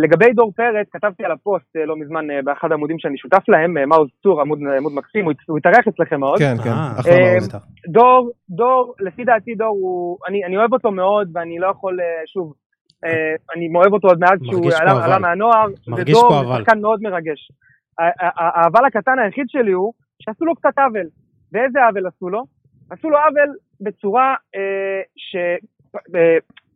לגבי 0.00 0.32
דור 0.32 0.52
פרץ, 0.56 0.86
כתבתי 0.92 1.24
על 1.24 1.32
הפוסט 1.32 1.76
אה, 1.76 1.84
לא 1.86 1.96
מזמן 1.96 2.30
אה, 2.30 2.42
באחד 2.44 2.70
העמודים 2.72 2.98
שאני 2.98 3.18
שותף 3.18 3.48
להם, 3.48 3.78
אה, 3.78 3.86
מעוז 3.86 4.08
צור, 4.22 4.40
עמוד, 4.40 4.58
עמוד 4.78 4.92
מקסים, 4.92 5.24
הוא, 5.24 5.32
הת- 5.32 5.48
הוא 5.48 5.58
התארח 5.58 5.88
אצלכם 5.88 6.20
מאוד. 6.20 6.38
כן, 6.38 6.54
כן, 6.64 6.70
אה, 6.70 6.92
אחלה 7.00 7.12
אה, 7.12 7.32
מעוז. 7.32 7.48
דור, 7.88 8.30
דור, 8.50 8.94
לפי 9.00 9.24
דעתי 9.24 9.54
דור 9.54 9.68
הוא, 9.68 10.18
אני, 10.28 10.44
אני 10.44 10.56
אוהב 10.56 10.72
אותו 10.72 10.90
מאוד 10.90 11.28
ואני 11.34 11.58
לא 11.58 11.66
יכול, 11.66 12.00
אה, 12.00 12.06
שוב, 12.26 12.52
אה, 13.04 13.10
אני 13.56 13.68
אוהב 13.74 13.92
אותו 13.92 14.08
עוד 14.08 14.18
מאז 14.20 14.38
שהוא 14.44 14.70
עלה. 14.80 15.04
עלה 15.04 15.18
מהנוער, 15.18 15.66
מרגיש 15.88 16.16
ודור 16.16 16.28
פה 16.28 16.38
הוא 16.40 16.44
אבל. 16.54 16.64
שחקן 16.64 16.80
מאוד 16.80 17.02
מרגש. 17.02 17.50
ה- 17.98 18.02
ה- 18.02 18.44
ה- 18.44 18.60
האבל 18.64 18.84
הקטן 18.86 19.18
היחיד 19.24 19.44
שלי 19.48 19.72
הוא 19.72 19.92
שעשו 20.22 20.44
לו 20.44 20.54
קצת 20.54 20.78
עוול. 20.78 21.06
ואיזה 21.52 21.78
עוול 21.86 22.06
עשו 22.06 22.28
לו? 22.30 22.42
עשו 22.90 23.10
לו 23.10 23.16
עוול 23.18 23.54
בצורה 23.80 24.34
אה, 24.54 24.60
ש... 25.16 25.36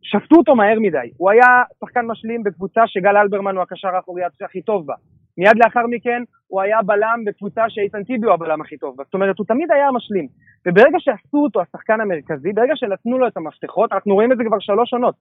שפטו 0.01 0.35
אותו 0.35 0.55
מהר 0.55 0.79
מדי. 0.79 1.07
הוא 1.17 1.31
היה 1.31 1.63
שחקן 1.79 2.05
משלים 2.05 2.43
בקבוצה 2.43 2.81
שגל 2.87 3.17
אלברמן 3.17 3.55
הוא 3.55 3.63
הקשר 3.63 3.87
האחורי 3.95 4.23
הכי 4.45 4.61
טוב 4.61 4.87
בה. 4.87 4.93
מיד 5.37 5.57
לאחר 5.65 5.87
מכן 5.89 6.23
הוא 6.47 6.61
היה 6.61 6.77
בלם 6.85 7.19
בקבוצה 7.25 7.61
שאיתן 7.69 8.03
טיבי 8.03 8.25
הוא 8.25 8.33
הבלם 8.33 8.61
הכי 8.61 8.77
טוב 8.77 8.97
בה. 8.97 9.03
זאת 9.03 9.13
אומרת, 9.13 9.37
הוא 9.37 9.45
תמיד 9.45 9.71
היה 9.71 9.91
משלים. 9.91 10.27
וברגע 10.65 10.97
שעשו 10.99 11.37
אותו 11.37 11.61
השחקן 11.61 12.01
המרכזי, 12.01 12.53
ברגע 12.53 12.73
שנתנו 12.75 13.17
לו 13.17 13.27
את 13.27 13.37
המפתחות, 13.37 13.93
אנחנו 13.93 14.13
רואים 14.13 14.31
את 14.31 14.37
זה 14.37 14.43
כבר 14.47 14.59
שלוש 14.59 14.93
עונות. 14.93 15.15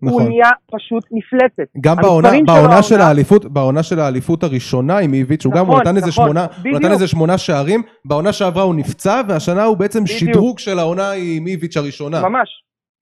הוא 0.00 0.10
נכון. 0.10 0.28
נהיה 0.28 0.50
פשוט 0.70 1.04
מפלצת. 1.12 1.70
גם 1.80 1.96
בעונה, 1.96 2.28
בעונה 2.46 2.82
של 2.82 3.00
האליפות, 3.00 3.44
בעונה 3.44 3.82
של 3.82 4.00
האליפות 4.00 4.42
הראשונה 4.42 4.98
עם 4.98 5.14
איביץ', 5.14 5.44
הוא 5.44 5.52
גם, 5.52 5.66
הוא 5.66 5.74
נכון, 5.74 5.80
נתן 5.80 5.96
איזה 5.96 6.08
נכון, 6.08 6.24
שמונה, 6.24 6.46
הוא. 6.64 6.78
נתן 6.78 6.92
איזה 6.92 7.08
שמונה 7.08 7.38
שערים, 7.38 7.82
בעונה 8.04 8.32
שעברה 8.32 8.62
הוא 8.62 8.74
נפצע, 8.74 9.20
והשנה 9.28 9.64
הוא 9.64 9.76
בעצם 9.76 10.04
בדיוק. 10.04 10.18
שדרוג 10.18 10.58
של 10.58 10.78
העונה 10.78 11.10
עם 11.10 11.46
איביץ' 11.46 11.76
הראשונה. 11.76 12.28
ממש, 12.28 12.48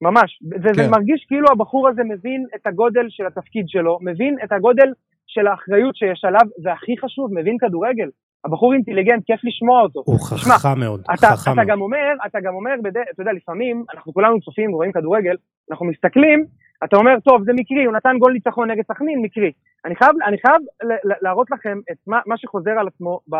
ממש. 0.02 0.38
זה, 0.42 0.70
זה 0.76 0.82
כן. 0.82 0.90
מרגיש 0.90 1.24
כאילו 1.28 1.46
הבחור 1.52 1.88
הזה 1.88 2.02
מבין 2.04 2.46
את 2.54 2.66
הגודל 2.66 3.06
של 3.08 3.26
התפקיד 3.26 3.64
שלו, 3.68 3.98
מבין 4.00 4.36
את 4.44 4.52
הגודל 4.52 4.90
של 5.26 5.46
האחריות 5.46 5.96
שיש 5.96 6.24
עליו, 6.24 6.46
והכי 6.62 6.94
חשוב, 7.02 7.30
מבין 7.38 7.56
כדורגל. 7.60 8.08
הבחור 8.44 8.74
אינטליגנט, 8.74 9.22
כיף 9.26 9.40
לשמוע 9.44 9.82
אותו. 9.82 10.02
הוא 10.04 10.18
תשמע, 10.34 10.54
חכם 10.54 10.80
מאוד, 10.80 11.00
אתה, 11.14 11.26
חכם 11.26 11.50
אתה 11.52 11.54
מאוד. 11.54 11.68
גם 11.68 11.80
אומר, 11.80 12.06
אתה 12.26 12.38
גם 12.40 12.54
אומר, 12.54 12.74
בד... 12.82 12.96
אתה 12.96 13.22
יודע, 13.22 13.32
לפעמים, 13.32 13.84
אנחנו 13.94 14.12
כולנו 14.12 14.40
צופים, 14.40 14.70
רואים 14.72 14.92
כדורגל, 14.92 15.36
אנחנו 15.70 15.86
מסתכלים, 15.86 16.44
אתה 16.84 16.96
אומר, 16.96 17.20
טוב, 17.24 17.44
זה 17.44 17.52
מקרי, 17.54 17.84
הוא 17.84 17.94
נתן 17.94 18.16
גול 18.18 18.32
ניצחון 18.32 18.70
נגד 18.70 18.82
סכנין, 18.88 19.22
מקרי. 19.22 19.52
אני 19.84 19.96
חייב, 19.96 20.12
אני 20.26 20.36
חייב 20.38 20.60
להראות 21.22 21.50
לכם 21.50 21.78
את 21.92 21.96
מה, 22.06 22.20
מה 22.26 22.36
שחוזר 22.36 22.70
על 22.70 22.86
עצמו 22.88 23.20
ב, 23.30 23.36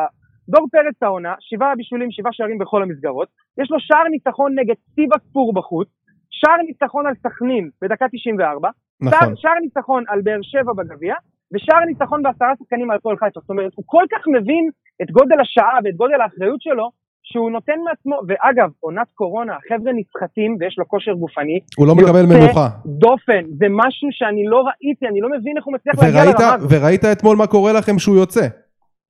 דור 0.49 0.67
פרץ 0.73 1.03
העונה, 1.03 1.35
שבעה 1.41 1.77
בישולים, 1.77 2.11
שבעה 2.11 2.33
שערים 2.33 2.59
בכל 2.59 2.83
המסגרות, 2.83 3.29
יש 3.61 3.71
לו 3.71 3.81
שער 3.81 4.09
ניצחון 4.11 4.59
נגד 4.59 4.75
סיבה 4.95 5.17
ספור 5.29 5.53
בחוץ, 5.55 5.89
שער 6.33 6.57
ניצחון 6.67 7.07
על 7.07 7.15
סכנין 7.23 7.71
בדקה 7.83 8.07
94, 8.09 8.69
נכון. 9.01 9.37
שער, 9.37 9.59
ניצחון 9.63 10.05
על 10.09 10.21
באר 10.23 10.43
שבע 10.43 10.73
בגביע, 10.79 11.15
ושער 11.53 11.85
ניצחון 11.87 12.23
בעשרה 12.23 12.53
שחקנים 12.59 12.91
על 12.91 12.97
הפועל 12.97 13.17
חיפה. 13.17 13.41
זאת 13.41 13.51
אומרת, 13.51 13.73
הוא 13.75 13.85
כל 13.87 14.05
כך 14.13 14.23
מבין 14.37 14.71
את 15.03 15.11
גודל 15.11 15.41
השעה 15.41 15.79
ואת 15.85 15.97
גודל 15.97 16.21
האחריות 16.21 16.63
שלו, 16.63 16.91
שהוא 17.23 17.51
נותן 17.51 17.79
מעצמו, 17.89 18.17
ואגב, 18.29 18.71
עונת 18.81 19.07
קורונה, 19.15 19.53
החבר'ה 19.57 19.93
נסחטים 19.93 20.57
ויש 20.61 20.79
לו 20.79 20.89
כושר 20.89 21.13
גופני. 21.13 21.59
הוא 21.77 21.87
לא 21.87 21.95
מקבל 21.95 22.27
מנוחה. 22.27 22.69
דופן, 22.87 23.43
זה 23.59 23.67
משהו 23.71 24.09
שאני 24.11 24.45
לא 24.47 24.65
ראיתי, 24.69 25.07
אני 25.07 25.21
לא 25.21 25.29
מבין 25.31 25.57
איך 25.57 25.65
הוא 25.67 25.75
מצליח 25.75 25.95
להגיע 25.99 26.21
וראית, 26.21 26.41
לרמה 26.41 26.55
הזאת. 26.55 26.69
וראית 26.73 27.05
אתמול 27.05 27.37
מה 27.37 27.47
קורה 27.47 27.73
לכם 27.73 27.99
שהוא 27.99 28.17
יוצא. 28.17 28.47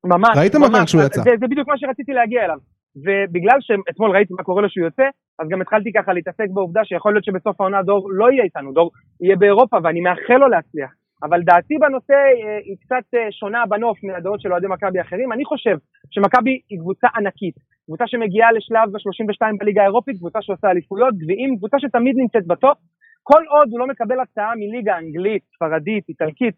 ממש, 0.05 0.39
ממש? 0.55 0.95
זה, 1.15 1.31
זה 1.41 1.47
בדיוק 1.51 1.69
מה 1.69 1.79
שרציתי 1.79 2.13
להגיע 2.13 2.45
אליו. 2.45 2.59
ובגלל 2.97 3.59
שאתמול 3.61 4.11
ראיתי 4.11 4.35
מה 4.35 4.43
קורה 4.43 4.63
לו 4.63 4.71
שהוא 4.71 4.85
יוצא, 4.85 5.07
אז 5.39 5.49
גם 5.49 5.61
התחלתי 5.61 5.93
ככה 5.93 6.13
להתעסק 6.13 6.47
בעובדה 6.55 6.85
שיכול 6.85 7.13
להיות 7.13 7.25
שבסוף 7.25 7.61
העונה 7.61 7.83
דור 7.83 8.09
לא 8.13 8.31
יהיה 8.31 8.45
איתנו, 8.45 8.73
דור 8.73 8.91
יהיה 9.21 9.37
באירופה 9.37 9.77
ואני 9.83 10.01
מאחל 10.01 10.37
לו 10.37 10.49
להצליח. 10.49 10.91
אבל 11.23 11.43
דעתי 11.43 11.75
בנושא 11.81 12.13
אה, 12.13 12.59
היא 12.65 12.77
קצת 12.81 13.07
אה, 13.15 13.33
שונה 13.33 13.67
בנוף 13.67 14.05
מהדעות 14.05 14.41
של 14.41 14.53
אוהדי 14.53 14.67
מכבי 14.67 15.01
אחרים. 15.01 15.33
אני 15.33 15.45
חושב 15.45 15.77
שמכבי 16.11 16.61
היא 16.71 16.79
קבוצה 16.79 17.07
ענקית, 17.17 17.55
קבוצה 17.87 18.05
שמגיעה 18.07 18.53
לשלב 18.53 18.97
ה-32 18.97 19.57
בליגה 19.59 19.83
האירופית, 19.83 20.17
קבוצה 20.17 20.39
שעושה 20.43 20.71
אליפויות, 20.71 21.15
גביעים, 21.19 21.57
קבוצה 21.57 21.77
שתמיד 21.81 22.15
נמצאת 22.17 22.47
בטופ. 22.47 22.79
כל 23.23 23.43
עוד 23.49 23.69
הוא 23.71 23.81
לא 23.81 23.87
מקבל 23.87 24.21
הצעה 24.21 24.53
מליגה 24.57 24.99
אנגלית, 24.99 25.43
ספרדית, 25.55 26.09
איטלקית, 26.09 26.55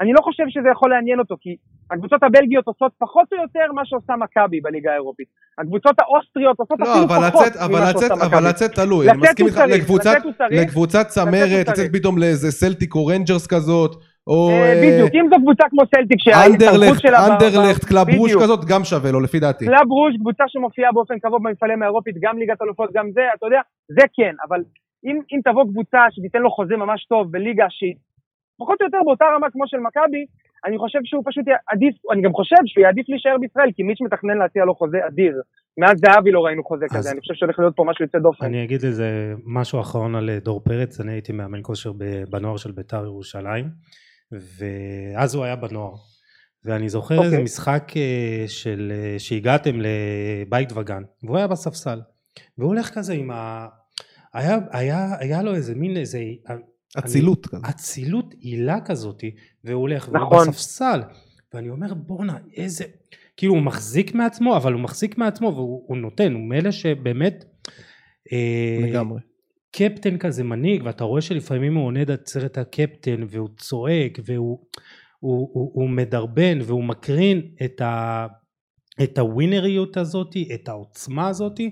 אני 0.00 0.12
לא 0.12 0.20
חושב 0.22 0.44
שזה 0.48 0.68
יכול 0.72 0.90
לעניין 0.90 1.18
אותו, 1.18 1.36
כי 1.40 1.56
הקבוצות 1.90 2.22
הבלגיות 2.22 2.66
עושות 2.66 2.92
פחות 2.98 3.32
או 3.32 3.36
יותר 3.42 3.72
מה 3.72 3.82
שעושה 3.84 4.12
מכבי 4.16 4.60
בליגה 4.60 4.90
האירופית. 4.90 5.28
הקבוצות 5.58 6.00
האוסטריות 6.00 6.58
עושות 6.58 6.80
לא, 6.80 6.92
אפילו 6.92 7.04
אבל 7.04 7.30
פחות 7.30 7.46
לצאת, 7.46 7.56
אבל 7.56 7.78
ממה 7.80 7.90
לצאת, 7.90 8.08
שעושה 8.08 8.26
אבל 8.26 8.36
מכבי. 8.36 8.48
לצאת 8.48 8.70
תלוי, 8.74 9.10
אני 9.10 9.18
מסכים 9.18 9.46
איתך, 9.46 9.60
לקבוצת, 9.68 10.16
לקבוצת 10.50 11.06
צמרת. 11.06 11.68
לצאת 11.68 11.92
פתאום 11.92 12.18
לאיזה 12.18 12.50
סלטיק 12.50 12.94
או 12.94 13.06
רנג'רס 13.06 13.46
כזאת, 13.46 13.94
או 14.26 14.48
אה, 14.50 14.72
אה, 14.72 14.80
בדיוק, 14.82 15.10
אם 15.14 15.26
זו 15.30 15.36
קבוצה 15.42 15.64
כמו 15.70 15.82
סלטיק 15.94 16.18
שההתערבות 16.20 17.00
שלה... 17.00 17.26
אנדרלכט, 17.26 17.84
קלאב 17.84 18.06
ברוז'. 18.18 18.34
כזאת, 18.34 18.64
גם 18.64 18.84
שווה 18.84 19.10
לו 19.12 19.20
לפי 19.20 19.40
דעתי. 19.40 19.64
קלאב 19.66 19.90
ברוז' 19.90 20.14
קבוצה 20.20 20.44
שמופיעה 20.48 20.92
באופן 20.92 21.18
קבוע 21.18 21.38
במפעלים 21.38 21.82
האירופית, 21.82 22.16
גם 22.20 22.38
ליגת 22.38 22.62
אלופות, 22.62 22.90
גם 22.94 23.10
זה, 23.14 23.22
אתה 23.38 23.46
יודע, 23.46 23.60
זה 23.88 24.06
כן, 24.16 24.34
אבל 24.48 24.60
אם, 25.04 25.16
אם 25.32 25.40
תבוא 25.44 25.64
קבוצה 25.64 25.98
שתיתן 26.10 26.38
לו 26.38 26.50
חוזה 26.50 26.76
ממש 26.76 27.04
טוב 27.04 27.32
בליגה 27.32 27.66
שהיא 27.68 27.94
פחות 28.58 28.80
או 28.80 28.86
יותר 28.86 28.98
באותה 29.04 29.24
רמה 29.36 29.50
כמו 29.50 29.64
של 29.66 29.78
מכבי, 29.78 30.26
אני 30.66 30.78
חושב 30.78 30.98
שהוא 31.04 31.22
פשוט 31.26 31.44
עדיף, 31.72 31.94
אני 32.12 32.22
גם 32.22 32.32
חושב 32.32 32.56
שהוא 32.66 32.84
יעדיף 32.84 33.08
להישאר 33.08 33.36
בישראל, 33.40 33.70
כי 33.74 33.82
מיץ' 33.82 34.00
מתכנן 34.00 34.38
להציע 34.38 34.64
לו 34.64 34.74
חוזה 34.74 34.98
אדיר. 35.06 35.40
מאז 35.78 35.98
זהבי 35.98 36.30
לא 36.30 36.40
ראינו 36.40 36.64
חוזה 36.64 36.86
כזה, 36.88 37.10
אני 37.10 37.20
חושב 37.20 37.34
שהולך 37.34 37.58
להיות 37.58 37.76
פה 37.76 37.84
משהו 37.84 38.04
יוצא 38.04 38.18
דופן. 38.18 38.44
אני 38.46 38.64
אגיד 38.64 38.84
איזה 38.84 39.34
משהו 39.46 39.80
אחרון 39.80 40.14
על 40.14 40.30
דור 40.38 40.60
פרץ, 40.60 41.00
אני 41.00 41.12
הייתי 41.12 41.32
מאמן 41.32 41.58
כושר 41.62 41.92
בנוער 42.30 42.56
של 42.56 42.72
בית"ר 42.72 43.04
ירושלים, 43.04 43.64
ואז 44.32 45.34
הוא 45.34 45.44
היה 45.44 45.56
בנוער. 45.56 45.94
ואני 46.64 46.88
זוכר 46.88 47.14
אוקיי. 47.14 47.26
איזה 47.26 47.42
משחק 47.42 47.92
אה, 47.96 48.44
של, 48.48 48.92
אה, 48.94 49.18
שהגעתם 49.18 49.76
לבית 49.78 50.72
וגן, 50.72 51.02
והוא 51.22 51.36
היה 51.36 51.46
בספסל, 51.46 52.00
והוא 52.58 52.68
הולך 52.68 52.90
כזה 52.94 53.14
עם 53.14 53.30
ה... 53.30 53.66
היה, 54.34 54.58
היה, 54.70 55.06
היה 55.18 55.42
לו 55.42 55.54
איזה 55.54 55.74
מין 55.74 55.96
איזה... 55.96 56.18
אצילות 56.98 57.46
כזה. 57.46 57.66
אצילות 57.68 58.34
עילה 58.40 58.80
כזאתי, 58.80 59.34
והוא 59.64 59.80
הולך, 59.80 60.08
והוא 60.08 60.26
נכון. 60.26 60.48
בספסל, 60.48 61.02
ואני 61.54 61.68
אומר 61.68 61.94
בואנה 61.94 62.36
איזה, 62.56 62.84
כאילו 63.36 63.54
הוא 63.54 63.62
מחזיק 63.62 64.14
מעצמו, 64.14 64.56
אבל 64.56 64.72
הוא 64.72 64.80
מחזיק 64.80 65.18
מעצמו 65.18 65.52
והוא 65.54 65.84
הוא 65.86 65.96
נותן, 65.96 66.32
הוא 66.32 66.48
מאלה 66.48 66.72
שבאמת, 66.72 67.44
אה, 68.32 68.88
לגמרי. 68.88 69.20
קפטן 69.76 70.18
כזה 70.18 70.44
מנהיג, 70.44 70.82
ואתה 70.84 71.04
רואה 71.04 71.20
שלפעמים 71.20 71.74
הוא 71.74 71.86
עונד 71.86 72.10
את 72.10 72.28
סרט 72.28 72.58
הקפטן, 72.58 73.22
והוא 73.28 73.48
צועק, 73.56 74.18
והוא 74.24 74.58
הוא, 75.20 75.50
הוא, 75.52 75.70
הוא 75.74 75.90
מדרבן, 75.90 76.58
והוא 76.62 76.84
מקרין 76.84 77.42
את 77.64 77.80
ה... 77.80 78.26
את 79.02 79.18
הווינריות 79.18 79.96
הזאתי, 79.96 80.48
את 80.54 80.68
העוצמה 80.68 81.28
הזאתי, 81.28 81.70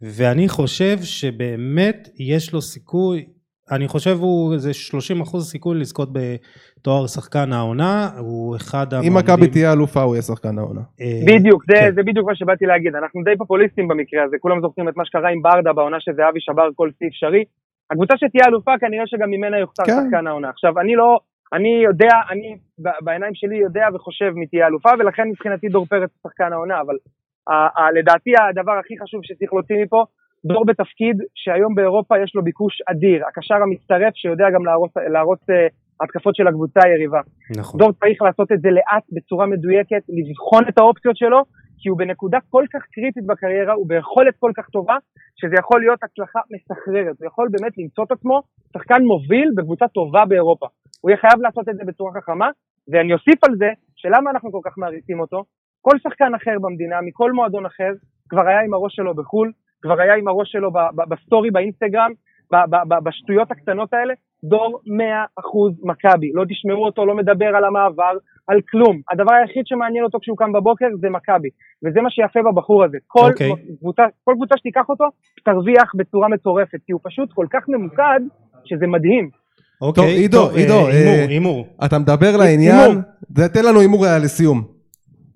ואני 0.00 0.48
חושב 0.48 0.98
שבאמת 1.02 2.08
יש 2.18 2.52
לו 2.52 2.62
סיכוי, 2.62 3.26
אני 3.72 3.88
חושב 3.88 4.16
הוא 4.20 4.52
איזה 4.52 4.74
30 4.74 5.20
אחוז 5.20 5.50
סיכוי 5.50 5.80
לזכות 5.80 6.08
בתואר 6.12 7.06
שחקן 7.06 7.52
העונה, 7.52 8.08
הוא 8.18 8.56
אחד 8.56 8.86
אם 9.06 9.14
מכבי 9.14 9.48
תהיה 9.48 9.72
אלופה 9.72 10.02
הוא 10.02 10.14
יהיה 10.14 10.22
שחקן 10.22 10.58
העונה. 10.58 10.80
אה, 11.00 11.20
בדיוק, 11.26 11.64
זה, 11.70 11.76
כן. 11.76 11.94
זה 11.94 12.02
בדיוק 12.02 12.28
מה 12.28 12.34
שבאתי 12.34 12.66
להגיד, 12.66 12.94
אנחנו 12.94 13.22
די 13.24 13.36
פופוליסטים 13.38 13.88
במקרה 13.88 14.24
הזה, 14.24 14.36
כולם 14.40 14.60
זוכרים 14.60 14.88
את 14.88 14.96
מה 14.96 15.04
שקרה 15.04 15.28
עם 15.30 15.42
ברדה 15.42 15.72
בעונה 15.72 15.96
שזהבי 16.00 16.40
שבר 16.40 16.68
כל 16.74 16.90
שיא 16.98 17.08
אפשרי. 17.08 17.44
הקבוצה 17.90 18.14
שתהיה 18.16 18.44
אלופה 18.48 18.72
כנראה 18.80 19.06
שגם 19.06 19.30
ממנה 19.30 19.58
יוכתר 19.58 19.84
כן. 19.86 19.92
שחקן 19.92 20.26
העונה. 20.26 20.48
עכשיו, 20.48 20.80
אני 20.80 20.94
לא, 20.94 21.18
אני 21.52 21.72
יודע, 21.84 22.14
אני 22.30 22.56
ב- 22.84 22.98
בעיניים 23.04 23.34
שלי 23.34 23.56
יודע 23.56 23.86
וחושב 23.94 24.30
מי 24.34 24.46
תהיה 24.46 24.66
אלופה, 24.66 24.90
ולכן 24.98 25.28
מבחינתי 25.28 25.68
דור 25.68 25.86
פרץ 25.86 26.10
הוא 26.14 26.30
שחקן 26.30 26.52
העונה, 26.52 26.80
אבל 26.80 26.96
ה- 27.50 27.72
ה- 27.82 27.92
לדעתי 27.98 28.30
הדבר 28.50 28.72
הכי 28.80 28.94
חשוב 29.02 29.20
שצריך 29.22 29.52
להוציא 29.52 29.76
מפה, 29.84 30.04
דור 30.44 30.64
בתפקיד 30.66 31.16
שהיום 31.34 31.74
באירופה 31.74 32.14
יש 32.24 32.34
לו 32.34 32.44
ביקוש 32.44 32.82
אדיר, 32.90 33.26
הקשר 33.28 33.54
המצטרף 33.54 34.14
שיודע 34.14 34.44
גם 34.54 34.64
להרוס, 34.64 34.90
להרוס 35.12 35.50
אה, 35.50 35.66
התקפות 36.02 36.36
של 36.36 36.46
הקבוצה 36.48 36.80
היריבה. 36.84 37.20
נכון, 37.56 37.80
דור 37.80 37.92
צריך 37.92 38.22
לעשות 38.22 38.52
את 38.52 38.60
זה 38.60 38.70
לאט, 38.70 39.04
בצורה 39.12 39.46
מדויקת, 39.46 40.02
לבחון 40.08 40.62
את 40.68 40.78
האופציות 40.78 41.16
שלו, 41.16 41.40
כי 41.78 41.88
הוא 41.88 41.98
בנקודה 41.98 42.38
כל 42.50 42.64
כך 42.72 42.82
קריטית 42.92 43.26
בקריירה, 43.26 43.72
הוא 43.74 43.88
ביכולת 43.88 44.34
כל 44.38 44.52
כך 44.56 44.66
טובה, 44.70 44.96
שזה 45.36 45.54
יכול 45.58 45.80
להיות 45.80 46.00
הצלחה 46.02 46.40
מסחררת. 46.52 47.16
הוא 47.18 47.26
יכול 47.26 47.48
באמת 47.52 47.72
למצוא 47.78 48.04
את 48.04 48.12
עצמו 48.12 48.42
שחקן 48.72 49.02
מוביל 49.02 49.48
בקבוצה 49.56 49.88
טובה 49.88 50.24
באירופה. 50.24 50.66
הוא 51.00 51.10
יהיה 51.10 51.20
חייב 51.20 51.38
לעשות 51.40 51.68
את 51.68 51.76
זה 51.76 51.82
בצורה 51.86 52.12
חכמה, 52.16 52.48
ואני 52.88 53.12
אוסיף 53.12 53.44
על 53.44 53.56
זה, 53.56 53.70
שלמה 53.96 54.30
אנחנו 54.30 54.52
כל 54.52 54.60
כך 54.64 54.78
מעריצים 54.78 55.20
אותו? 55.20 55.44
כל 55.82 55.98
שחקן 55.98 56.34
אחר 56.34 56.56
במדינה, 56.60 56.96
מכל 57.00 57.32
מועדון 57.32 57.66
אחר, 57.66 57.92
כבר 58.28 58.46
היה 58.48 58.60
עם 58.60 58.74
הראש 58.74 58.94
שלו 58.96 59.14
בחו"ל, 59.14 59.52
כבר 59.84 60.00
היה 60.00 60.14
עם 60.14 60.28
הראש 60.28 60.48
שלו 60.52 60.70
ב- 60.72 60.78
ב- 60.96 61.08
בסטורי 61.08 61.50
באינסטגרם, 61.50 62.10
ב- 62.52 62.66
ב- 62.70 62.84
ב- 62.88 63.04
בשטויות 63.08 63.50
הקטנות 63.50 63.94
האלה, 63.94 64.14
דור 64.44 64.80
100% 64.86 65.72
מכבי. 65.90 66.30
לא 66.34 66.44
תשמעו 66.48 66.84
אותו, 66.86 67.06
לא 67.06 67.14
מדבר 67.16 67.50
על 67.56 67.64
המעבר, 67.64 68.14
על 68.48 68.58
כלום. 68.70 69.00
הדבר 69.12 69.34
היחיד 69.34 69.66
שמעניין 69.66 70.04
אותו 70.04 70.18
כשהוא 70.22 70.36
קם 70.36 70.52
בבוקר 70.52 70.86
זה 71.00 71.10
מכבי. 71.10 71.48
וזה 71.84 72.00
מה 72.00 72.10
שיפה 72.10 72.40
בבחור 72.50 72.84
הזה. 72.84 72.98
כל, 73.06 73.30
אוקיי. 73.30 73.50
קבוצה, 73.80 74.02
כל 74.24 74.32
קבוצה 74.36 74.54
שתיקח 74.58 74.88
אותו, 74.88 75.04
תרוויח 75.44 75.92
בצורה 75.98 76.28
מטורפת, 76.28 76.78
כי 76.86 76.92
הוא 76.92 77.00
פשוט 77.04 77.28
כל 77.32 77.46
כך 77.52 77.62
ממוקד, 77.68 78.20
שזה 78.64 78.86
מדהים. 78.86 79.30
אוקיי, 79.80 80.04
עידו, 80.04 80.50
אה, 80.50 80.56
עידו, 80.56 80.74
אה, 80.74 80.88
הימור, 80.92 81.28
הימור, 81.28 81.66
אתה 81.84 81.98
מדבר 81.98 82.36
לעניין, 82.38 82.76
הימור. 82.90 83.02
זה- 83.28 83.48
תן 83.48 83.64
לנו 83.68 83.80
הימור 83.80 84.04
היה 84.04 84.18
לסיום. 84.18 84.73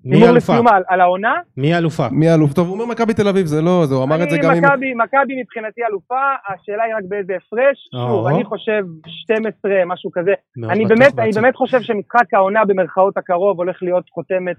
מי 0.05 0.15
הימור 0.15 0.29
אלופה? 0.29 0.53
לסיום 0.53 0.67
על, 0.67 0.83
על 0.87 1.01
העונה, 1.01 1.33
מי 1.57 1.77
אלופה? 1.77 2.07
מי 2.11 2.29
האלוף? 2.29 2.53
טוב, 2.53 2.67
הוא 2.67 2.73
אומר 2.73 2.85
מכבי 2.85 3.13
תל 3.13 3.27
אביב, 3.27 3.45
זה 3.45 3.61
לא, 3.61 3.85
זה, 3.85 3.95
הוא 3.95 4.03
אמר 4.03 4.23
את 4.23 4.29
זה 4.29 4.37
גם 4.43 4.51
עם... 4.51 4.65
מכבי, 4.65 4.93
מכבי 4.93 5.41
מבחינתי 5.41 5.81
אלופה, 5.89 6.21
השאלה 6.47 6.83
היא 6.83 6.95
רק 6.95 7.03
באיזה 7.07 7.33
הפרש. 7.35 7.77
שוב. 7.91 8.27
אני 8.27 8.43
חושב 8.43 8.83
12, 9.07 9.71
משהו 9.85 10.11
כזה. 10.11 10.33
אני 10.69 10.85
באמת, 10.85 11.19
אני. 11.19 11.31
באמת 11.31 11.55
חושב 11.55 11.81
שמשחק 11.81 12.33
העונה 12.33 12.65
במרכאות 12.65 13.17
הקרוב 13.17 13.57
הולך 13.57 13.83
להיות 13.83 14.09
חותמת 14.09 14.57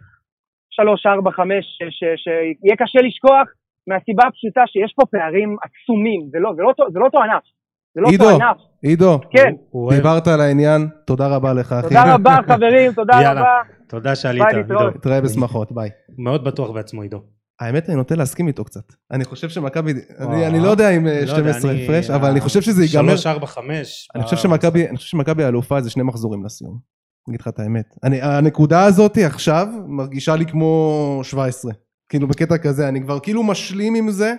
3, 0.71 1.07
4, 1.07 1.31
5, 1.31 1.79
שיהיה 2.17 2.77
קשה 2.77 3.01
לשכוח 3.03 3.49
מהסיבה 3.87 4.23
הפשוטה 4.27 4.63
שיש 4.67 4.93
פה 4.97 5.07
פערים 5.07 5.57
עצומים, 5.65 6.21
זה 6.31 6.39
לא, 6.39 6.53
זה 6.57 6.63
לא, 6.63 6.73
זה 6.93 6.99
לא 6.99 7.05
אותו 7.05 7.23
ענף. 7.23 7.43
זה 7.95 8.01
לא 8.01 8.09
עידו. 8.09 8.25
אותו 8.25 8.37
ענף. 8.45 8.57
עידו, 8.83 9.21
כן, 9.31 9.53
הוא 9.71 9.93
דיברת 9.93 10.29
על 10.29 10.41
העניין, 10.41 10.89
תודה 11.07 11.27
רבה 11.27 11.53
לך 11.53 11.73
אחי. 11.73 11.89
תודה 11.89 12.15
רבה 12.15 12.37
חברים, 12.49 12.93
תודה 12.93 13.13
יאללה. 13.23 13.41
רבה. 13.41 13.51
תודה 13.89 14.15
שעלית, 14.15 14.43
עידו. 14.57 14.91
תראה 15.03 15.21
בשמחות, 15.21 15.73
ביי. 15.73 15.91
מאוד 16.19 16.45
בטוח 16.45 16.71
בעצמו 16.71 17.03
עידו. 17.03 17.23
האמת 17.61 17.89
אני 17.89 17.97
נוטה 17.97 18.15
להסכים 18.15 18.49
איתו 18.49 18.65
קצת. 18.65 18.93
אני 19.11 19.25
חושב 19.25 19.49
שמכבי, 19.49 19.93
אני-. 20.19 20.47
אני 20.47 20.61
לא 20.61 20.69
יודע 20.69 20.91
אם 20.91 21.07
אה, 21.07 21.21
לא 21.21 21.27
12 21.27 21.73
הפרש, 21.73 22.11
אבל 22.11 22.31
אני 22.31 22.41
חושב 22.41 22.61
שזה 22.61 22.83
ייגמר. 22.85 23.09
שלוש, 23.09 23.27
ארבע, 23.27 23.47
חמש. 23.47 24.09
אני 24.15 24.23
חושב 24.23 24.37
שמכבי, 24.37 24.89
אני 24.89 24.97
חושב 24.97 25.09
שמכבי 25.09 25.45
האלופה 25.45 25.81
זה 25.81 25.91
שני 25.91 26.03
מחזורים 26.03 26.45
לסיום. 26.45 26.79
אני 27.29 27.35
אגיד 27.35 27.41
לך 27.41 27.49
את 27.49 27.59
האמת. 27.59 27.85
אני, 28.05 28.23
הנקודה 28.23 28.85
הזאת 28.85 29.19
עכשיו 29.19 29.67
מרגישה 29.87 30.37
לי 30.37 30.47
כמו 30.47 31.21
17. 31.23 31.73
כאילו 32.09 32.29
בקטע 32.29 32.59
כזה, 32.59 32.89
אני 32.89 33.03
כבר 33.03 33.19
כאילו 33.21 33.43
משלים 33.43 33.95
עם 33.95 34.11
זה 34.11 34.35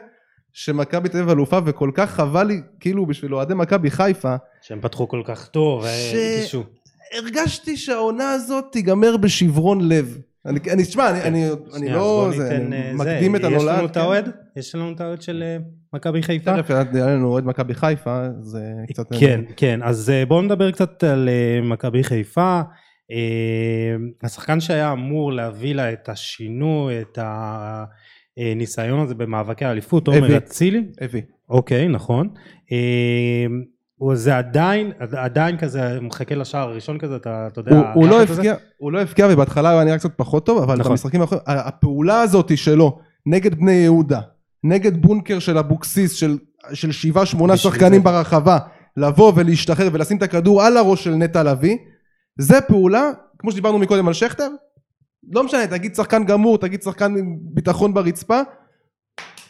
שמכבי 0.53 1.09
תל 1.09 1.17
אביב 1.17 1.29
אלופה, 1.29 1.59
וכל 1.65 1.91
כך 1.93 2.11
חבל 2.11 2.43
לי, 2.43 2.61
כאילו 2.79 3.05
בשביל 3.05 3.35
אוהדי 3.35 3.53
מכבי 3.53 3.91
חיפה, 3.91 4.35
שהם 4.61 4.81
פתחו 4.81 5.07
כל 5.07 5.21
כך 5.25 5.47
טוב, 5.47 5.85
ש- 5.85 6.13
והרגישו. 6.13 6.63
הרגשתי 7.17 7.77
שהעונה 7.77 8.31
הזאת 8.31 8.65
תיגמר 8.71 9.17
בשברון 9.17 9.89
לב. 9.89 10.17
אני, 10.45 10.59
אני 10.73 10.83
תשמע, 10.83 11.09
אני, 11.09 11.21
אני, 11.23 11.47
אני 11.49 11.55
שנייה, 11.77 11.93
אז 11.95 11.99
לא, 12.01 12.25
בוא 12.25 12.37
זה, 12.37 12.43
ניתן, 12.43 12.65
אני 12.73 12.87
אה, 12.89 12.93
מקדים 12.93 13.35
את 13.35 13.41
זה. 13.41 13.47
הנולד. 13.47 13.61
יש 13.61 13.77
לנו 13.77 13.85
את 13.85 13.93
כן. 13.93 13.99
האוהד? 13.99 14.29
יש 14.55 14.75
לנו 14.75 14.91
את 14.91 15.01
האוהד 15.01 15.21
של 15.21 15.43
אה, 15.45 15.57
מכבי 15.93 16.23
חיפה? 16.23 16.61
תכף 16.61 16.69
היה 16.93 17.07
לנו 17.07 17.27
אוהד 17.27 17.45
מכבי 17.45 17.73
חיפה, 17.73 18.23
זה 18.39 18.61
קצת... 18.89 19.15
כן, 19.19 19.41
כן, 19.57 19.79
אז 19.83 20.09
אה, 20.09 20.25
בואו 20.25 20.41
נדבר 20.41 20.71
קצת 20.71 21.03
על 21.03 21.29
אה, 21.29 21.61
מכבי 21.61 22.03
חיפה. 22.03 22.61
השחקן 24.23 24.59
שהיה 24.59 24.91
אמור 24.91 25.33
להביא 25.33 25.75
לה 25.75 25.93
את 25.93 26.09
השינוי, 26.09 27.01
את 27.01 27.17
הניסיון 28.37 28.99
הזה 28.99 29.15
במאבקי 29.15 29.65
האליפות, 29.65 30.07
עומר 30.07 30.37
אצילי. 30.37 30.83
הביא. 31.01 31.21
אוקיי, 31.49 31.87
נכון. 31.87 32.29
זה 34.13 34.37
עדיין, 34.37 34.91
עדיין 34.99 35.57
כזה, 35.57 35.99
מחכה 36.01 36.35
לשער 36.35 36.69
הראשון 36.69 36.97
כזה, 36.97 37.15
אתה, 37.15 37.47
אתה 37.47 37.59
יודע... 37.59 37.75
הוא, 37.75 37.85
הוא 37.93 38.07
לא 38.07 38.23
הפגיע, 38.23 38.55
הוא 38.77 38.91
לא 38.91 39.01
הפגיע 39.01 39.27
ובהתחלה 39.31 39.73
הוא 39.73 39.83
נראה 39.83 39.97
קצת 39.97 40.11
פחות 40.15 40.45
טוב, 40.45 40.63
אבל 40.63 40.75
נכון. 40.77 40.91
במשחקים 40.91 41.21
האחרונים, 41.21 41.43
הפעולה 41.47 42.21
הזאת 42.21 42.57
שלו 42.57 42.99
נגד 43.25 43.55
בני 43.55 43.71
יהודה, 43.71 44.19
נגד 44.63 45.01
בונקר 45.01 45.39
של 45.39 45.57
אבוקסיס, 45.57 46.13
של, 46.13 46.37
של 46.73 46.91
שבעה 46.91 47.25
שמונה 47.25 47.57
שחקנים. 47.57 48.03
ברחבה, 48.03 48.57
לבוא 48.97 49.33
ולהשתחרר 49.35 49.89
ולשים 49.93 50.17
את 50.17 50.23
הכדור 50.23 50.63
על 50.63 50.77
הראש 50.77 51.03
של 51.03 51.15
נטע 51.15 51.43
לביא, 51.43 51.77
זה 52.37 52.61
פעולה, 52.61 53.09
כמו 53.39 53.51
שדיברנו 53.51 53.79
מקודם 53.79 54.07
על 54.07 54.13
שכטר, 54.13 54.47
לא 55.29 55.43
משנה, 55.43 55.67
תגיד 55.67 55.95
שחקן 55.95 56.25
גמור, 56.25 56.57
תגיד 56.57 56.81
שחקן 56.81 57.17
עם 57.17 57.35
ביטחון 57.41 57.93
ברצפה, 57.93 58.39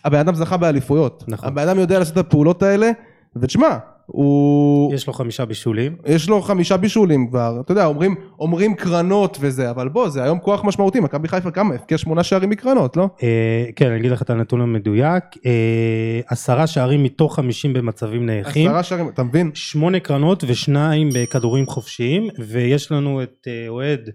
הבן 0.05 0.19
אדם 0.19 0.35
זכה 0.35 0.57
באליפויות. 0.57 1.23
נכון. 1.27 1.47
הבן 1.49 1.67
אדם 1.67 1.79
יודע 1.79 1.99
לעשות 1.99 2.13
את 2.13 2.17
הפעולות 2.17 2.63
האלה, 2.63 2.91
ותשמע, 3.35 3.77
הוא... 4.05 4.93
יש 4.93 5.07
לו 5.07 5.13
חמישה 5.13 5.45
בישולים. 5.45 5.95
יש 6.05 6.29
לו 6.29 6.41
חמישה 6.41 6.77
בישולים 6.77 7.27
כבר, 7.27 7.61
אתה 7.65 7.71
יודע, 7.71 7.85
אומרים, 7.85 8.15
אומרים 8.39 8.75
קרנות 8.75 9.37
וזה, 9.41 9.69
אבל 9.69 9.89
בוא, 9.89 10.09
זה 10.09 10.23
היום 10.23 10.39
כוח 10.39 10.63
משמעותי, 10.63 10.99
מכבי 10.99 11.27
חיפה 11.27 11.51
כמה? 11.51 11.75
הבקיע 11.75 11.97
שמונה 11.97 12.23
שערים 12.23 12.49
מקרנות, 12.49 12.97
לא? 12.97 13.09
אה, 13.23 13.65
כן, 13.75 13.87
אני 13.87 13.99
אגיד 13.99 14.11
לך 14.11 14.21
את 14.21 14.29
הנתון 14.29 14.61
המדויק, 14.61 15.23
אה, 15.45 16.19
עשרה 16.27 16.67
שערים 16.67 17.03
מתוך 17.03 17.35
חמישים 17.35 17.73
במצבים 17.73 18.25
נייחים. 18.25 18.67
עשרה 18.67 18.83
שערים, 18.83 19.09
אתה 19.09 19.23
מבין? 19.23 19.51
שמונה 19.53 19.99
קרנות 19.99 20.43
ושניים 20.47 21.09
בכדורים 21.13 21.65
חופשיים, 21.65 22.27
ויש 22.39 22.91
לנו 22.91 23.23
את 23.23 23.47
אה, 23.47 23.65
אוהד 23.67 24.09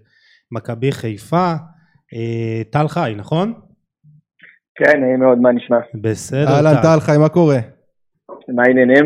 מכבי 0.51 0.91
חיפה, 0.91 1.53
אה, 2.13 2.61
טל 2.71 2.87
חי, 2.87 3.13
נכון? 3.17 3.53
כן, 4.75 5.01
נעים 5.01 5.19
מאוד, 5.19 5.37
מה 5.37 5.51
נשמע? 5.51 5.77
בסדר, 6.01 6.45
טל. 6.45 6.51
אהלן 6.51 6.81
טל 6.81 6.99
חי, 6.99 7.17
מה 7.17 7.29
קורה? 7.29 7.59
מה 8.55 8.63
העניינים? 8.67 9.05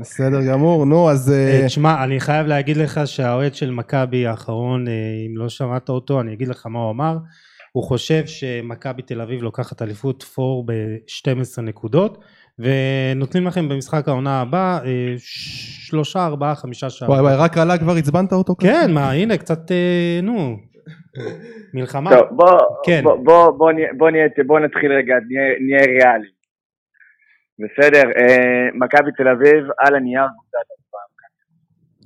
בסדר 0.00 0.46
גמור, 0.48 0.86
נו 0.86 1.10
אז... 1.10 1.32
אה, 1.32 1.62
תשמע, 1.66 2.04
אני 2.04 2.20
חייב 2.20 2.46
להגיד 2.46 2.76
לך 2.76 3.00
שהאוהד 3.04 3.54
של 3.54 3.70
מכבי 3.70 4.26
האחרון, 4.26 4.88
אה, 4.88 4.92
אם 5.26 5.36
לא 5.36 5.48
שמעת 5.48 5.88
אותו, 5.88 6.20
אני 6.20 6.32
אגיד 6.32 6.48
לך 6.48 6.66
מה 6.66 6.78
הוא 6.78 6.90
אמר. 6.90 7.16
הוא 7.72 7.84
חושב 7.84 8.26
שמכבי 8.26 9.02
תל 9.02 9.20
אביב 9.20 9.42
לוקחת 9.42 9.82
אליפות 9.82 10.22
פור 10.22 10.66
ב-12 10.66 11.60
נקודות, 11.62 12.24
ונותנים 12.58 13.46
לכם 13.46 13.68
במשחק 13.68 14.08
העונה 14.08 14.40
הבא 14.40 14.78
אה, 14.84 15.14
שלושה, 15.18 16.26
ארבעה, 16.26 16.54
חמישה 16.54 16.90
שערים. 16.90 17.12
וואי 17.14 17.22
וואי, 17.22 17.36
רק 17.36 17.58
עלה 17.58 17.78
כבר 17.78 17.96
עצבנת 17.96 18.32
אותו? 18.32 18.54
כן, 18.56 18.90
מה, 18.92 19.10
הנה, 19.10 19.36
קצת, 19.36 19.70
נו, 20.22 20.56
מלחמה. 21.74 22.10
טוב, 22.10 22.28
בוא, 22.30 22.58
כן. 22.86 23.00
בוא, 23.02 23.16
בוא, 23.16 23.50
בוא, 23.50 23.72
בוא, 23.98 24.10
בוא 24.46 24.60
נתחיל 24.60 24.92
רגע, 24.92 25.16
נהיה 25.60 25.84
ריאלי. 25.86 26.28
בסדר, 27.58 28.10
אה, 28.18 28.68
מכבי 28.74 29.10
תל 29.16 29.28
אביב 29.28 29.64
על 29.78 29.94
הנייר 29.94 30.26
קבוצת. 30.26 30.72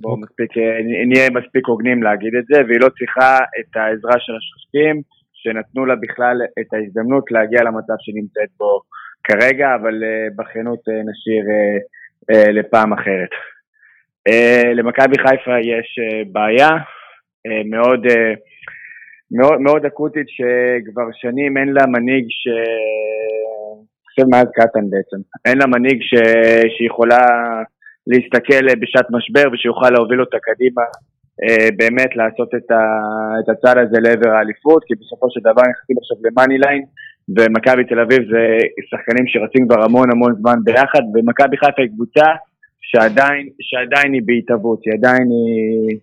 בואו 0.00 0.12
אוקיי. 0.12 0.24
מספיק, 0.24 0.59
אה, 0.59 1.07
נהיה 1.07 1.30
מספיק 1.30 1.66
הוגנים 1.66 2.02
להגיד 2.02 2.34
את 2.38 2.44
זה, 2.46 2.62
והיא 2.66 2.80
לא 2.80 2.88
צריכה 2.98 3.38
את 3.61 3.76
העזרה 3.76 4.18
של 4.18 4.32
השופטים, 4.36 5.02
שנתנו 5.32 5.86
לה 5.86 5.94
בכלל 5.96 6.36
את 6.61 6.74
ההזדמנות 6.74 7.30
להגיע 7.30 7.62
למצב 7.62 7.94
שנמצאת 7.98 8.48
בו 8.59 8.80
כרגע, 9.24 9.74
אבל 9.74 10.04
אה, 10.04 10.26
בכנות 10.36 10.80
נשאיר 10.88 11.44
לפעם 12.52 12.92
אחרת. 12.92 13.28
למכבי 14.74 15.18
חיפה 15.18 15.59
יש 15.61 15.98
בעיה 16.32 16.68
מאוד, 17.70 18.07
מאוד, 19.31 19.61
מאוד 19.61 19.85
אקוטית 19.85 20.27
שכבר 20.29 21.09
שנים 21.12 21.57
אין 21.57 21.68
לה 21.68 21.87
מנהיג 21.87 22.27
ש... 22.29 22.45
חושב 24.07 24.29
מאז 24.31 24.47
קטן 24.55 24.91
בעצם. 24.91 25.20
אין 25.45 25.59
לה 25.59 25.66
מנהיג 25.66 25.99
ש... 26.03 26.14
שיכולה 26.77 27.27
להסתכל 28.07 28.64
בשעת 28.81 29.07
משבר 29.11 29.47
ושיוכל 29.53 29.91
להוביל 29.91 30.20
אותה 30.20 30.37
קדימה, 30.43 30.83
אה, 31.43 31.68
באמת 31.77 32.16
לעשות 32.16 32.51
את, 32.55 32.70
ה... 32.70 32.83
את 33.41 33.49
הצעד 33.49 33.79
הזה 33.79 33.99
לעבר 34.05 34.31
האליפות, 34.37 34.83
כי 34.87 34.95
בסופו 35.01 35.27
של 35.31 35.41
דבר 35.41 35.62
נכנסים 35.70 35.97
עכשיו 36.01 36.16
למאני 36.24 36.59
ליין, 36.59 36.83
ומכבי 37.37 37.85
תל 37.85 38.01
אביב 38.01 38.20
זה 38.33 38.43
שחקנים 38.91 39.27
שרצים 39.27 39.68
כבר 39.68 39.81
המון 39.85 40.09
המון 40.12 40.33
זמן 40.41 40.59
ביחד, 40.64 41.05
ומכבי 41.14 41.57
חיפה 41.57 41.83
היא 41.83 41.91
קבוצה 41.95 42.27
שעדיין, 42.81 43.45
שעדיין 43.68 44.12
היא 44.12 44.22
בהתהוות, 44.27 44.81
היא 44.85 44.95
עדיין 44.99 45.27
היא... 45.31 45.99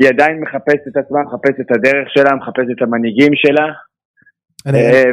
היא 0.00 0.08
עדיין 0.08 0.40
מחפשת 0.40 0.86
את 0.88 0.96
עצמה, 0.96 1.20
מחפשת 1.22 1.60
את 1.60 1.76
הדרך 1.76 2.08
שלה, 2.10 2.34
מחפשת 2.34 2.70
את 2.76 2.82
המנהיגים 2.82 3.32
שלה, 3.34 3.66
אה, 4.66 5.10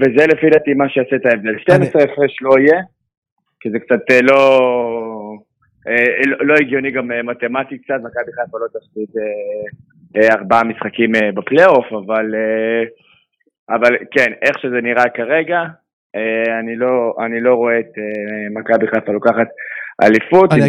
וזה 0.00 0.26
לפי 0.32 0.50
דעתי 0.50 0.74
מה 0.74 0.88
שיעשה 0.88 1.16
את 1.16 1.26
ההבדל. 1.26 1.58
12 1.58 2.02
הפרש 2.02 2.36
לא 2.42 2.58
יהיה, 2.58 2.82
כי 3.60 3.70
זה 3.70 3.78
קצת 3.78 4.10
אה, 4.10 4.20
לא, 4.22 4.40
אה, 5.88 6.26
לא, 6.26 6.46
לא 6.46 6.54
הגיוני 6.54 6.90
גם 6.90 7.10
מתמטית 7.24 7.82
קצת, 7.84 7.94
מכבי 7.94 8.32
חיפה 8.32 8.58
לא 8.58 8.66
תפסיד 8.66 9.08
ארבעה 10.30 10.64
משחקים 10.64 11.12
בפלייאוף, 11.34 11.86
אבל, 11.92 12.34
אבל 13.70 13.96
כן, 14.10 14.32
איך 14.42 14.58
שזה 14.58 14.80
נראה 14.82 15.08
כרגע, 15.14 15.62
אני 16.60 16.76
לא, 16.76 17.14
אני 17.26 17.40
לא 17.40 17.54
רואה 17.54 17.78
את 17.78 17.92
מכבי 18.54 18.86
חיפה 18.86 19.12
לוקחת 19.12 19.48
אליפות 20.02 20.52
עם 20.52 20.68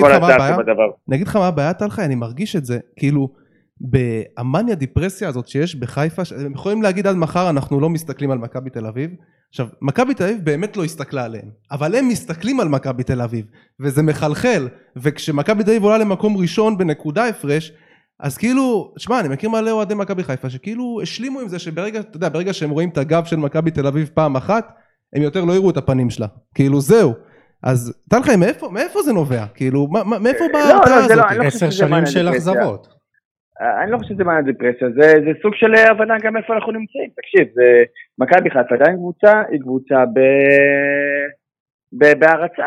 כל 0.00 0.12
הצער 0.12 0.54
שבדבר. 0.54 0.90
אני 1.08 1.16
אגיד 1.16 1.26
לך 1.26 1.36
מה 1.36 1.46
הבעיה 1.46 1.72
טלחי, 1.72 2.04
אני 2.04 2.14
מרגיש 2.14 2.56
את 2.56 2.64
זה, 2.64 2.78
כאילו... 2.96 3.42
במאניה 3.80 4.74
דיפרסיה 4.74 5.28
הזאת 5.28 5.48
שיש 5.48 5.76
בחיפה, 5.76 6.22
הם 6.44 6.52
יכולים 6.52 6.82
להגיד 6.82 7.06
עד 7.06 7.16
מחר 7.16 7.50
אנחנו 7.50 7.80
לא 7.80 7.90
מסתכלים 7.90 8.30
על 8.30 8.38
מכבי 8.38 8.70
תל 8.70 8.86
אביב. 8.86 9.10
עכשיו, 9.48 9.66
מכבי 9.82 10.14
תל 10.14 10.24
אביב 10.24 10.38
באמת 10.44 10.76
לא 10.76 10.84
הסתכלה 10.84 11.24
עליהם, 11.24 11.48
אבל 11.70 11.94
הם 11.94 12.08
מסתכלים 12.08 12.60
על 12.60 12.68
מכבי 12.68 13.02
תל 13.02 13.22
אביב, 13.22 13.46
וזה 13.80 14.02
מחלחל, 14.02 14.68
וכשמכבי 14.96 15.64
תל 15.64 15.70
אביב 15.70 15.84
עולה 15.84 15.98
למקום 15.98 16.36
ראשון 16.36 16.78
בנקודה 16.78 17.28
הפרש, 17.28 17.72
אז 18.20 18.38
כאילו, 18.38 18.94
שמע, 18.98 19.20
אני 19.20 19.28
מכיר 19.28 19.50
מלא 19.50 19.70
אוהדי 19.70 19.94
מכבי 19.94 20.24
חיפה, 20.24 20.50
שכאילו 20.50 21.00
השלימו 21.02 21.40
עם 21.40 21.48
זה 21.48 21.58
שברגע, 21.58 22.00
אתה 22.00 22.16
יודע, 22.16 22.28
ברגע 22.28 22.52
שהם 22.52 22.70
רואים 22.70 22.88
את 22.88 22.98
הגב 22.98 23.24
של 23.24 23.36
מכבי 23.36 23.70
תל 23.70 23.86
אביב 23.86 24.10
פעם 24.14 24.36
אחת, 24.36 24.72
הם 25.16 25.22
יותר 25.22 25.44
לא 25.44 25.52
יראו 25.52 25.70
את 25.70 25.76
הפנים 25.76 26.10
שלה. 26.10 26.26
כאילו, 26.54 26.80
זהו. 26.80 27.12
אז 27.62 28.02
תן 28.10 28.22
חיים, 28.22 28.40
מאיפה, 28.40 28.68
מאיפה 28.68 29.02
זה 29.02 29.12
נובע? 29.12 29.44
כאילו, 29.54 29.88
מאיפה 30.22 30.44
באה 30.52 30.62
ההרתעה 30.62 30.96
לא, 30.96 31.00
לא, 31.00 31.04
הזאת? 31.04 31.36
לא, 31.38 31.44
עשר 31.44 31.70
שנים 31.70 32.06
של 32.06 32.28
אכזבות. 32.28 32.86
אני 33.82 33.90
לא 33.90 33.98
חושב 33.98 34.14
שזה 34.14 34.24
מעניין 34.24 34.44
דיפרסיה, 34.44 34.88
זה, 35.00 35.06
זה 35.24 35.32
סוג 35.42 35.54
של 35.54 35.74
הבנה 35.74 36.14
גם 36.22 36.36
איפה 36.36 36.54
אנחנו 36.54 36.72
נמצאים. 36.72 37.10
תקשיב, 37.16 37.48
מכבי 38.18 38.50
חיפה 38.50 38.74
עדיין 38.74 38.96
קבוצה, 38.96 39.42
היא 39.50 39.60
קבוצה 39.60 40.04
ב... 40.14 40.18
ב... 41.98 42.18
בהערצה. 42.18 42.66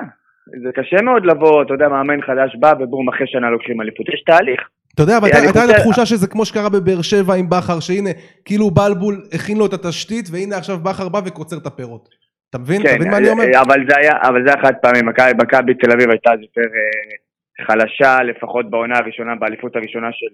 זה 0.63 0.69
קשה 0.75 1.01
מאוד 1.01 1.25
לבוא, 1.25 1.63
אתה 1.63 1.73
יודע, 1.73 1.87
מאמן 1.87 2.21
חדש 2.21 2.55
בא 2.59 2.73
ובום, 2.79 3.09
אחרי 3.09 3.27
שנה 3.27 3.49
לוקחים 3.49 3.81
אליפות. 3.81 4.09
יש 4.09 4.23
תהליך. 4.23 4.61
אתה 4.93 5.03
יודע, 5.03 5.17
אבל 5.17 5.29
הייתה 5.33 5.65
לי 5.65 5.73
תחושה 5.73 6.05
שזה 6.05 6.27
כמו 6.27 6.45
שקרה 6.45 6.69
בבאר 6.69 7.01
שבע 7.01 7.33
עם 7.33 7.49
בכר, 7.49 7.79
שהנה, 7.79 8.09
כאילו 8.45 8.71
בלבול 8.71 9.21
הכין 9.33 9.57
לו 9.57 9.65
את 9.65 9.73
התשתית, 9.73 10.25
והנה 10.31 10.57
עכשיו 10.57 10.77
בכר 10.79 11.09
בא 11.09 11.19
וקוצר 11.25 11.57
את 11.57 11.65
הפירות. 11.65 12.09
אתה 12.49 12.57
מבין? 12.59 12.81
כן, 12.81 12.87
אתה 12.87 12.95
מבין 12.95 13.11
מה 13.11 13.17
אני 13.17 13.29
אומר? 13.29 13.43
אבל 13.61 13.79
זה 13.89 13.95
היה, 13.97 14.13
אבל 14.21 14.45
זה 14.45 14.53
היה 14.53 14.61
חד 14.61 14.73
פעמי, 14.81 15.01
מכבי 15.37 15.73
תל 15.73 15.91
אביב 15.91 16.09
הייתה 16.09 16.33
אז 16.33 16.39
יותר... 16.41 16.61
אה, 16.61 17.15
חלשה 17.61 18.23
לפחות 18.23 18.69
בעונה 18.69 18.97
הראשונה, 18.97 19.35
באליפות 19.35 19.75
הראשונה 19.75 20.07
של, 20.11 20.33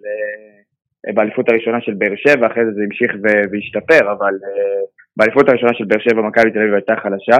אה, 1.07 1.14
באליפות 1.14 1.49
הראשונה 1.49 1.82
של 1.82 1.93
באר 1.93 2.16
שבע, 2.16 2.47
אחרי 2.47 2.66
זה 2.66 2.72
זה 2.72 2.82
המשיך 2.84 3.12
והשתפר, 3.51 4.12
אבל 4.12 4.34
אה, 4.43 4.82
באליפות 5.18 5.49
הראשונה 5.49 5.74
של 5.74 5.84
באר 5.86 5.99
שבע 5.99 6.22
מכבי 6.22 6.51
תל 6.51 6.59
אביב 6.59 6.74
הייתה 6.74 6.95
חלשה. 7.03 7.38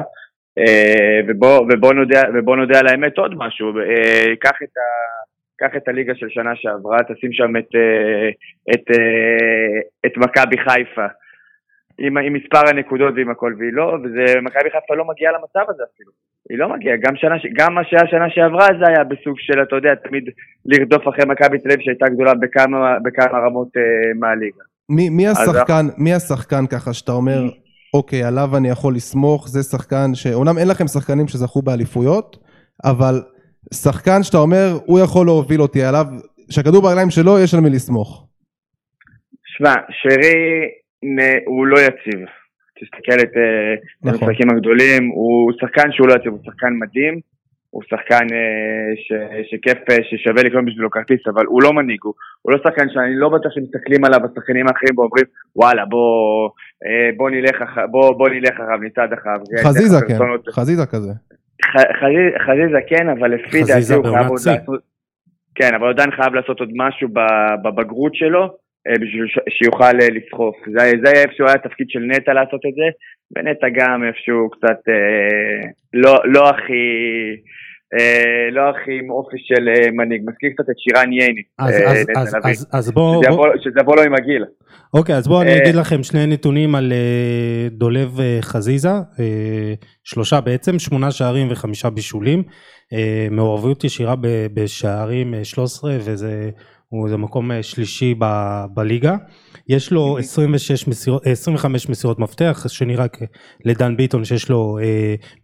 אה, 0.58 1.20
ובוא, 1.28 1.60
ובוא, 1.60 1.94
נודע, 1.94 2.22
ובוא 2.34 2.56
נודע 2.56 2.80
על 2.80 2.88
האמת 2.88 3.18
עוד 3.18 3.34
משהו, 3.38 3.74
קח 4.40 4.58
את, 4.64 4.78
ה, 4.78 4.88
קח 5.58 5.76
את 5.78 5.88
הליגה 5.88 6.16
של 6.16 6.30
שנה 6.30 6.52
שעברה, 6.56 6.98
תשים 7.04 7.34
שם 7.34 7.58
את, 7.58 7.70
את, 8.74 8.86
את 10.06 10.18
מכבי 10.18 10.58
חיפה. 10.58 11.08
עם, 12.06 12.18
עם 12.18 12.34
מספר 12.34 12.64
הנקודות 12.70 13.14
ועם 13.16 13.30
הכל, 13.30 13.54
והיא 13.58 13.74
לא, 13.74 13.86
ומכבי 14.04 14.70
חיפה 14.74 14.96
לא 14.96 15.06
מגיעה 15.12 15.32
למצב 15.32 15.66
הזה 15.72 15.84
אפילו. 15.94 16.12
היא 16.50 16.58
לא 16.58 16.70
מגיעה, 16.74 16.96
גם, 17.04 17.16
שנה, 17.16 17.36
גם 17.58 17.74
מה 17.74 17.82
שהיה 17.84 18.08
שנה 18.12 18.30
שעברה 18.30 18.68
זה 18.80 18.86
היה 18.88 19.04
בסוג 19.04 19.36
של, 19.38 19.62
אתה 19.62 19.76
יודע, 19.76 19.96
תמיד 19.96 20.24
לרדוף 20.66 21.04
אחרי 21.08 21.26
מכבי 21.28 21.60
תל 21.60 21.72
אביב 21.72 21.86
שהייתה 21.86 22.10
גדולה 22.10 22.34
בכמה, 22.34 23.00
בכמה 23.04 23.40
רמות 23.46 23.68
אה, 23.78 23.82
מהליגה. 24.20 24.64
מי, 24.90 25.10
מי, 25.10 25.28
השחקן, 25.28 25.86
אז... 25.88 25.96
מי 25.98 26.14
השחקן 26.14 26.68
ככה 26.68 26.94
שאתה 26.94 27.12
אומר, 27.12 27.42
אוקיי, 27.94 28.24
עליו 28.24 28.58
אני 28.58 28.70
יכול 28.70 28.96
לסמוך, 28.96 29.48
זה 29.48 29.64
שחקן 29.64 30.10
ש... 30.14 30.28
אומנם 30.28 30.58
אין 30.58 30.68
לכם 30.68 30.88
שחקנים 30.88 31.28
שזכו 31.28 31.62
באליפויות, 31.62 32.38
אבל 32.86 33.22
שחקן 33.74 34.24
שאתה 34.24 34.38
אומר, 34.38 34.68
הוא 34.86 35.00
יכול 35.00 35.26
להוביל 35.26 35.62
אותי 35.62 35.84
עליו, 35.84 36.06
שהכדור 36.50 36.82
ברגליים 36.82 37.10
שלו, 37.10 37.40
יש 37.40 37.54
על 37.54 37.60
מי 37.60 37.70
לסמוך. 37.70 38.28
שמע, 39.58 39.74
שרי 40.02 40.68
הוא 41.46 41.66
לא 41.68 41.78
יציב. 41.80 42.20
תסתכל 42.82 43.20
את 43.24 43.34
אה, 43.38 43.74
נכון. 44.04 44.28
המשחקים 44.28 44.50
הגדולים, 44.50 45.08
הוא 45.08 45.52
שחקן 45.60 45.92
שהוא 45.92 46.08
לא 46.08 46.14
יציב, 46.14 46.32
הוא 46.32 46.40
שחקן 46.46 46.74
מדהים, 46.82 47.20
הוא 47.70 47.82
שחקן 47.90 48.26
אה, 48.36 48.90
ש, 49.06 49.08
שכיף, 49.50 49.80
אה, 49.90 49.98
ששווה 50.10 50.44
לקנות 50.44 50.66
בשבילו 50.66 50.90
כרטיס, 50.90 51.22
אבל 51.34 51.46
הוא 51.46 51.64
לא 51.64 51.74
מנהיג, 51.74 52.00
הוא, 52.04 52.14
הוא 52.42 52.52
לא 52.54 52.58
שחקן 52.64 52.88
שאני 52.90 53.16
לא 53.16 53.30
בטוח 53.30 53.52
שמסתכלים 53.56 54.06
עליו 54.06 54.20
השחקנים 54.26 54.68
האחרים 54.68 55.00
ואומרים 55.00 55.26
וואלה 55.56 55.86
בוא, 55.86 56.50
בוא 57.18 57.30
נלך 57.30 57.62
אחריו, 57.62 57.88
בוא, 57.92 58.18
בוא 58.18 58.30
נלך 58.30 58.54
אחריו, 58.54 58.80
נצעד 58.82 59.14
אחריו. 59.14 59.40
חזיזה 59.64 59.98
כן, 60.08 60.18
חזיזה 60.52 60.86
כזה. 60.86 61.12
חזיזה 62.46 62.80
כן, 62.88 63.10
אבל 63.10 63.28
לפי 63.36 63.64
דעתי 63.64 63.94
הוא 63.94 64.16
חייב 64.16 64.28
עוד 64.28 64.40
לעשות, 64.46 64.82
כן, 65.56 65.76
אבל 65.76 65.90
עדיין 65.90 66.12
חייב 66.12 66.34
לעשות 66.34 66.60
עוד 66.60 66.70
משהו 66.76 67.08
בבגרות 67.64 68.16
שלו. 68.16 68.44
בשביל 68.88 69.28
שיוכל 69.50 69.94
לסחוף. 69.94 70.56
זה, 70.66 70.92
זה 71.04 71.12
איפשהו 71.22 71.46
היה 71.46 71.56
התפקיד 71.56 71.88
של 71.90 72.00
נטע 72.00 72.34
לעשות 72.34 72.62
את 72.66 72.74
זה, 72.76 72.88
ונטע 73.36 73.68
גם 73.80 74.04
איפשהו 74.08 74.50
קצת 74.50 74.80
אה, 74.90 75.70
לא, 75.94 76.16
לא 76.26 76.50
הכי... 76.50 76.84
אה, 78.00 78.52
לא 78.52 78.62
הכי 78.70 79.00
עם 79.00 79.10
אופי 79.10 79.38
של 79.40 79.70
אה, 79.70 79.92
מנהיג, 79.92 80.22
מזכיר 80.26 80.50
קצת 80.54 80.70
את 80.70 80.76
שירן 80.78 81.14
ייני. 81.14 81.42
אז, 81.60 81.74
אה, 81.74 81.92
אז, 81.92 82.06
אז, 82.18 82.36
אז, 82.44 82.68
אז 82.74 82.92
בוא... 82.92 83.24
שזה, 83.24 83.36
בוא... 83.36 83.48
שזה 83.64 83.80
יבוא 83.80 83.96
לו 83.96 84.02
עם 84.02 84.14
הגיל. 84.14 84.46
אוקיי, 84.94 85.16
אז 85.16 85.28
בואו 85.28 85.42
אני 85.42 85.58
אגיד 85.58 85.76
לכם 85.76 86.04
שני 86.04 86.26
נתונים 86.26 86.76
על 86.76 86.94
דולב 87.72 88.20
חזיזה, 88.42 88.90
שלושה 90.04 90.42
בעצם, 90.42 90.80
שמונה 90.80 91.12
שערים 91.12 91.48
וחמישה 91.52 91.90
בישולים, 91.90 92.44
מעורבות 93.32 93.84
ישירה 93.84 94.16
בשערים 94.54 95.34
13 95.44 95.92
וזה 95.96 96.50
הוא 96.92 97.10
זה 97.10 97.18
מקום 97.18 97.52
שלישי 97.62 98.16
ב, 98.20 98.26
בליגה. 98.74 99.16
יש 99.70 99.92
לו 99.92 100.18
26 100.18 100.88
מסירות, 100.88 101.22
25 101.26 101.90
מסירות 101.90 102.20
מפתח, 102.20 102.66
השני 102.66 102.96
רק 102.96 103.18
לדן 103.66 103.98
ביטון 103.98 104.24
שיש 104.24 104.50
לו 104.50 104.78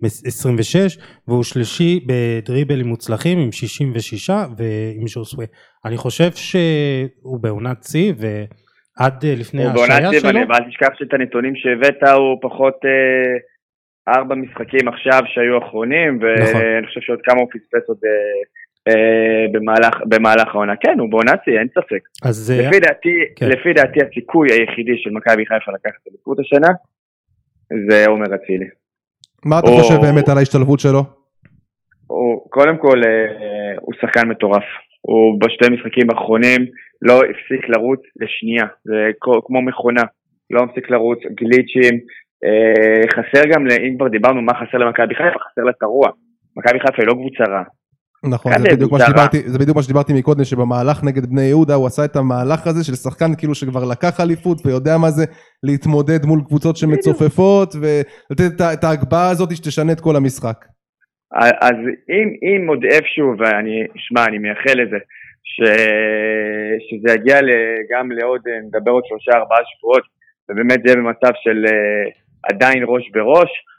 26, 0.04 0.98
והוא 1.28 1.44
שלישי 1.44 2.00
בדריבלים 2.08 2.88
מוצלחים 2.88 3.40
עם 3.40 3.52
66 3.52 4.30
ועם 4.30 5.08
שורסווי. 5.08 5.46
אני 5.86 5.98
חושב 5.98 6.32
שהוא 6.32 7.40
בעונת 7.42 7.84
שיא 7.84 8.14
ועד 8.18 9.26
לפני 9.26 9.64
ההשעיה 9.66 10.20
שלו. 10.20 10.30
הוא 10.30 10.48
בעונת 10.48 10.64
שיא, 10.64 10.70
תשכח 10.70 10.90
שאת 11.00 11.14
הנתונים 11.14 11.54
שהבאת 11.56 12.04
הוא 12.04 12.38
פחות... 12.42 12.76
ארבע 14.16 14.36
משחקים 14.36 14.88
עכשיו 14.88 15.22
שהיו 15.26 15.58
אחרונים, 15.58 16.20
ואני 16.22 16.50
נכון. 16.50 16.86
חושב 16.88 17.02
שעוד 17.02 17.22
כמה 17.24 17.40
הוא 17.42 17.50
פספס 17.54 17.90
עוד 17.90 17.98
אה, 18.06 18.42
במהלך, 19.52 19.96
במהלך 20.06 20.48
העונה. 20.56 20.76
כן, 20.76 21.00
הוא 21.00 21.10
בעונת 21.10 21.40
אין 21.48 21.68
ספק. 21.68 22.02
אז 22.24 22.52
אה, 22.52 22.68
לפי 22.68 22.80
דעתי, 22.80 23.16
כן. 23.36 23.50
לפי 23.50 23.74
דעתי 23.74 24.00
הסיכוי 24.02 24.48
היחידי 24.52 24.98
של 24.98 25.10
מכבי 25.10 25.46
חיפה 25.46 25.72
לקחת 25.72 25.96
את 26.04 26.08
אליפות 26.08 26.40
השנה, 26.40 26.68
זה 27.90 28.06
עומר 28.08 28.36
אצילי. 28.36 28.66
מה 29.46 29.60
אתה 29.60 29.68
או... 29.68 29.78
חושב 29.78 30.02
באמת 30.02 30.30
על 30.30 30.38
ההשתלבות 30.38 30.80
שלו? 30.80 31.04
הוא, 32.08 32.50
קודם 32.50 32.78
כל, 32.78 33.02
אה, 33.06 33.76
הוא 33.82 33.94
שחקן 34.02 34.30
מטורף. 34.30 34.64
הוא 35.02 35.40
בשתי 35.42 35.66
משחקים 35.74 36.10
האחרונים 36.10 36.66
לא 37.02 37.16
הפסיק 37.16 37.70
לרוץ 37.70 38.00
לשנייה, 38.22 38.66
זה 38.84 39.12
כמו 39.46 39.62
מכונה, 39.62 40.02
לא 40.50 40.66
מפסיק 40.66 40.90
לרוץ, 40.90 41.20
גליצ'ים, 41.40 42.00
חסר 43.14 43.44
גם, 43.54 43.68
אם 43.88 43.98
כבר 43.98 44.08
דיברנו 44.08 44.42
מה 44.42 44.54
חסר 44.54 44.78
למכבי 44.78 45.16
חיפה, 45.16 45.40
חסר 45.40 45.64
לה 45.64 45.72
את 45.72 45.84
הרוע. 45.84 46.10
מכבי 46.58 46.80
חיפה 46.80 46.98
היא 46.98 47.08
לא 47.08 47.14
קבוצה 47.14 47.44
רעה, 47.44 47.64
נכון, 48.24 48.52
זה 48.58 48.76
בדיוק, 48.76 48.92
מה 48.92 49.00
שדיברתי, 49.00 49.50
זה 49.50 49.60
בדיוק 49.60 49.78
מה 49.78 49.84
שדיברתי 49.84 50.14
מקודם, 50.14 50.44
שבמהלך 50.44 51.04
נגד 51.04 51.26
בני 51.26 51.42
יהודה 51.42 51.74
הוא 51.74 51.88
עשה 51.88 52.06
את 52.06 52.16
המהלך 52.16 52.68
הזה 52.68 52.84
של 52.84 52.96
שחקן 52.96 53.36
כאילו 53.38 53.56
שכבר 53.56 53.84
לקח 53.92 54.20
אליפות 54.20 54.66
ויודע 54.66 54.98
מה 54.98 55.10
זה 55.10 55.26
להתמודד 55.64 56.26
מול 56.26 56.42
קבוצות 56.48 56.78
שמצופפות 56.78 57.76
ולתת 57.76 58.62
את, 58.74 58.84
ההגבהה 58.84 59.30
הזאת 59.30 59.56
שתשנה 59.56 59.92
את 59.92 60.00
כל 60.00 60.16
המשחק. 60.16 60.66
אז 61.62 61.78
אם, 62.10 62.28
אם 62.44 62.68
עוד 62.68 62.84
איפשהו, 62.84 63.34
ואני, 63.40 63.84
שמע, 63.96 64.26
אני 64.26 64.38
מייחל 64.38 64.82
לזה, 64.82 64.98
ש, 65.44 65.58
שזה 66.88 67.16
יגיע 67.16 67.38
גם 67.92 68.12
לעוד, 68.12 68.42
נדבר 68.68 68.92
עוד 68.92 69.04
שלושה 69.06 69.32
ארבעה 69.32 69.60
שבועות, 69.66 70.04
ובאמת 70.50 70.80
זה 70.84 70.90
יהיה 70.90 70.96
במצב 70.96 71.32
של 71.44 71.66
uh, 71.66 72.54
עדיין 72.54 72.84
ראש 72.88 73.10
בראש, 73.14 73.50
אה, 73.50 73.77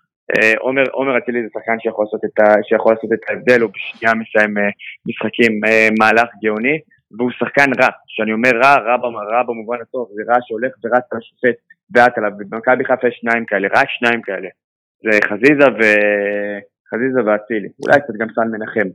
עומר, 0.59 0.83
עומר 0.93 1.19
אצילי 1.19 1.43
זה 1.43 1.49
שחקן 1.55 1.77
שיכול 1.81 2.05
לעשות 2.05 2.25
את, 2.25 2.41
ה, 2.41 2.55
שיכול 2.63 2.93
לעשות 2.93 3.13
את 3.13 3.31
ההבדל, 3.31 3.61
הוא 3.61 3.71
בשנייה 3.75 4.15
מסיים 4.15 4.59
אה, 4.59 4.71
משחקים 5.07 5.53
אה, 5.67 5.89
מהלך 5.99 6.29
גאוני, 6.43 6.79
והוא 7.19 7.31
שחקן 7.31 7.71
רע, 7.81 7.89
כשאני 8.09 8.33
אומר 8.33 8.51
רע, 8.63 8.75
רע, 8.75 8.97
רע 9.33 9.43
במובן 9.43 9.79
הטוב, 9.83 10.09
זה 10.15 10.23
רע 10.29 10.39
שהולך 10.47 10.73
ורץ 10.85 11.05
על 11.13 11.19
השופט 11.19 11.59
בעט 11.91 12.19
עליו, 12.19 12.31
במכבי 12.39 12.85
חיפה 12.85 13.09
יש 13.09 13.19
שניים 13.21 13.45
כאלה, 13.45 13.69
רק 13.77 13.89
שניים 13.89 14.23
כאלה, 14.23 14.49
זה 15.03 15.19
חזיזה 15.29 15.69
ו... 15.79 15.83
חזיזה 16.91 17.21
ואצילי, 17.27 17.69
אולי 17.83 18.01
קצת 18.01 18.15
גם 18.19 18.29
סן 18.35 18.49
מנחם. 18.53 18.89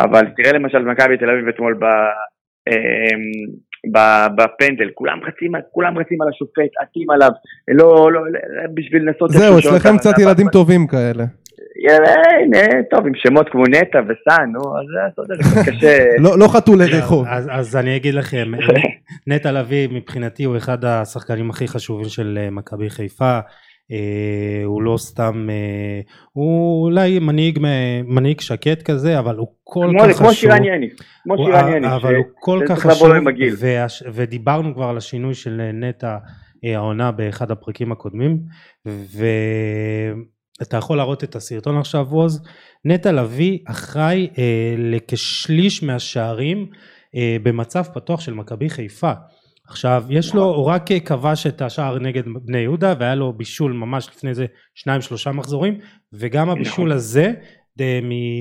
אבל 0.00 0.26
תראה 0.36 0.52
למשל 0.52 0.82
במכבי 0.82 1.16
תל 1.18 1.30
אביב 1.30 1.48
אתמול 1.48 1.74
ב... 1.74 1.84
בפנדל, 4.36 4.90
כולם 4.94 5.18
רצים, 5.26 5.52
כולם 5.72 5.98
רצים 5.98 6.22
על 6.22 6.28
השופט, 6.28 6.72
עטים 6.82 7.10
עליו, 7.10 7.30
לא, 7.68 8.12
לא, 8.12 8.20
בשביל 8.74 9.02
לנסות... 9.02 9.30
זהו, 9.30 9.58
אצלכם 9.58 9.98
קצת 9.98 10.18
ילדים 10.18 10.48
טובים 10.48 10.86
כאלה. 10.86 11.24
הנה, 12.42 12.82
טוב, 12.90 13.06
עם 13.06 13.12
שמות 13.14 13.48
כמו 13.48 13.62
נטע 13.62 13.98
וסאן, 13.98 14.50
נו, 14.52 14.60
אז 14.78 14.84
אתה 15.12 15.22
יודע, 15.22 15.34
זה 15.42 15.70
קשה. 15.70 16.04
לא, 16.24 16.38
לא 16.38 16.48
חתולי 16.48 16.84
רחוב. 16.84 17.26
אז 17.28 17.76
אני 17.76 17.96
אגיד 17.96 18.14
לכם, 18.14 18.52
נטע 19.26 19.52
לביא 19.52 19.88
מבחינתי 19.92 20.44
הוא 20.44 20.56
אחד 20.56 20.84
השחקנים 20.84 21.50
הכי 21.50 21.68
חשובים 21.68 22.08
של 22.08 22.38
אה, 22.42 22.50
מכבי 22.50 22.90
חיפה. 22.90 23.38
אה, 23.92 24.62
הוא 24.64 24.82
לא 24.82 24.96
סתם, 24.96 25.46
אה, 25.50 26.00
הוא 26.32 26.84
אולי 26.84 27.18
מנהיג, 27.18 27.58
מנהיג 28.04 28.40
שקט 28.40 28.82
כזה, 28.82 29.18
אבל 29.18 29.36
הוא 29.36 29.48
כל 29.64 29.86
כמו, 29.90 30.00
כך 30.00 30.06
חשוב. 30.06 30.18
כמו 30.18 30.32
שירן 30.32 30.64
יני, 30.64 30.88
כמו 31.22 31.36
שירן 31.36 31.72
יני. 31.72 31.94
אבל 31.94 32.12
ש... 32.12 32.16
הוא 32.16 32.24
כל 32.40 32.60
כך 32.68 32.78
חשוב, 32.78 33.08
והש, 33.58 34.02
ודיברנו 34.12 34.74
כבר 34.74 34.84
על 34.84 34.96
השינוי 34.96 35.34
של 35.34 35.70
נטע 35.74 36.16
אה, 36.64 36.76
העונה 36.76 37.12
באחד 37.12 37.50
הפרקים 37.50 37.92
הקודמים, 37.92 38.38
ואתה 38.86 40.76
יכול 40.76 40.96
להראות 40.96 41.24
את 41.24 41.36
הסרטון 41.36 41.78
עכשיו 41.78 42.06
עוז, 42.10 42.42
נטע 42.84 43.12
לביא 43.12 43.58
אחראי 43.66 44.28
אה, 44.38 44.74
לכשליש 44.78 45.82
מהשערים 45.82 46.66
אה, 47.16 47.36
במצב 47.42 47.82
פתוח 47.82 48.20
של 48.20 48.34
מכבי 48.34 48.70
חיפה. 48.70 49.12
עכשיו 49.68 50.04
יש 50.10 50.34
לו, 50.34 50.44
הוא 50.44 50.64
רק 50.64 50.86
כבש 51.04 51.46
את 51.46 51.62
השער 51.62 51.98
נגד 51.98 52.22
בני 52.44 52.58
יהודה 52.58 52.94
והיה 52.98 53.14
לו 53.14 53.32
בישול 53.32 53.72
ממש 53.72 54.08
לפני 54.08 54.34
זה 54.34 54.46
שניים 54.74 55.00
שלושה 55.00 55.32
מחזורים 55.32 55.78
וגם 56.12 56.50
הבישול 56.50 56.92
הזה 56.92 57.32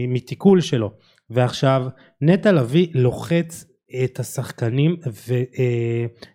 מתיקול 0.08 0.62
שלו. 0.62 0.92
ועכשיו 1.30 1.86
נטע 2.22 2.52
לביא 2.52 2.88
לוחץ 2.94 3.66
את 4.04 4.20
השחקנים 4.20 4.96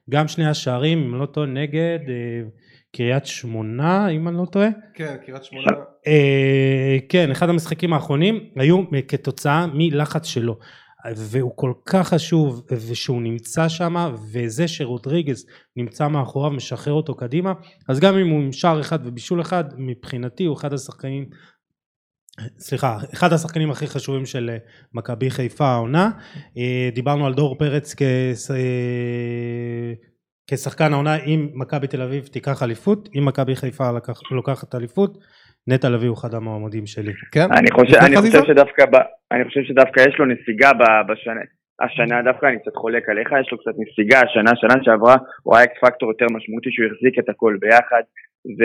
וגם 0.08 0.28
שני 0.28 0.46
השערים 0.46 0.98
אם 0.98 1.14
לא 1.14 1.26
טועה 1.26 1.46
נגד 1.46 1.98
אה, 2.08 2.48
קריית 2.96 3.26
שמונה 3.26 4.08
אם 4.08 4.28
אני 4.28 4.36
לא 4.36 4.44
טועה. 4.44 4.68
כן 4.94 5.16
קריית 5.26 5.44
שמונה. 5.44 5.66
אה, 6.06 6.96
כן 7.08 7.30
אחד 7.30 7.48
המשחקים 7.48 7.92
האחרונים 7.92 8.40
היו 8.56 8.82
כתוצאה 9.08 9.66
מלחץ 9.74 10.26
שלו 10.26 10.58
והוא 11.16 11.52
כל 11.56 11.72
כך 11.86 12.08
חשוב 12.08 12.66
ושהוא 12.70 13.22
נמצא 13.22 13.68
שם 13.68 14.14
וזה 14.32 14.68
שרודריגז 14.68 15.46
נמצא 15.76 16.08
מאחוריו 16.08 16.50
משחרר 16.50 16.92
אותו 16.92 17.14
קדימה 17.14 17.52
אז 17.88 18.00
גם 18.00 18.16
אם 18.16 18.28
הוא 18.28 18.42
עם 18.42 18.52
שער 18.52 18.80
אחד 18.80 19.06
ובישול 19.06 19.40
אחד 19.40 19.64
מבחינתי 19.76 20.44
הוא 20.44 20.56
אחד 20.56 20.72
השחקנים 20.72 21.24
סליחה 22.58 22.98
אחד 23.14 23.32
השחקנים 23.32 23.70
הכי 23.70 23.86
חשובים 23.86 24.26
של 24.26 24.56
מכבי 24.94 25.30
חיפה 25.30 25.66
העונה. 25.66 26.10
אה, 26.56 26.90
דיברנו 26.94 27.26
על 27.26 27.34
דור 27.34 27.58
פרץ 27.58 27.94
כס... 27.94 28.50
אה, 28.50 29.92
כשחקן 30.46 30.92
העונה 30.92 31.16
אם 31.16 31.48
מכבי 31.54 31.86
תל 31.86 32.02
אביב 32.02 32.26
תיקח 32.26 32.62
אליפות 32.62 33.08
אם 33.18 33.24
מכבי 33.24 33.56
חיפה 33.56 33.90
לוקחת 34.30 34.74
אליפות 34.74 35.18
נטע 35.68 35.88
לביא 35.88 36.08
הוא 36.08 36.16
אחד 36.16 36.34
המועמדים 36.34 36.86
שלי. 36.86 37.12
כן? 37.32 37.46
אני 37.58 37.70
חושב, 37.70 37.96
אני 38.06 38.16
חושב 38.16 38.44
שדווקא, 38.46 38.86
ב, 38.86 38.96
אני 39.32 39.44
חושב 39.44 39.60
שדווקא 39.62 40.00
יש 40.00 40.14
לו 40.18 40.26
נסיגה 40.26 40.70
בשנה, 41.08 41.40
השנה 41.80 42.22
דווקא 42.22 42.46
אני 42.46 42.58
קצת 42.58 42.76
חולק 42.76 43.08
עליך, 43.08 43.28
יש 43.40 43.52
לו 43.52 43.58
קצת 43.58 43.74
נסיגה, 43.78 44.20
השנה, 44.20 44.50
שנה 44.60 44.84
שעברה 44.84 45.16
הוא 45.42 45.56
היה 45.56 45.64
אקס 45.64 45.78
פקטור 45.80 46.10
יותר 46.10 46.26
משמעותי 46.36 46.68
שהוא 46.72 46.86
החזיק 46.86 47.18
את 47.18 47.28
הכל 47.28 47.56
ביחד, 47.60 48.02
ו, 48.58 48.60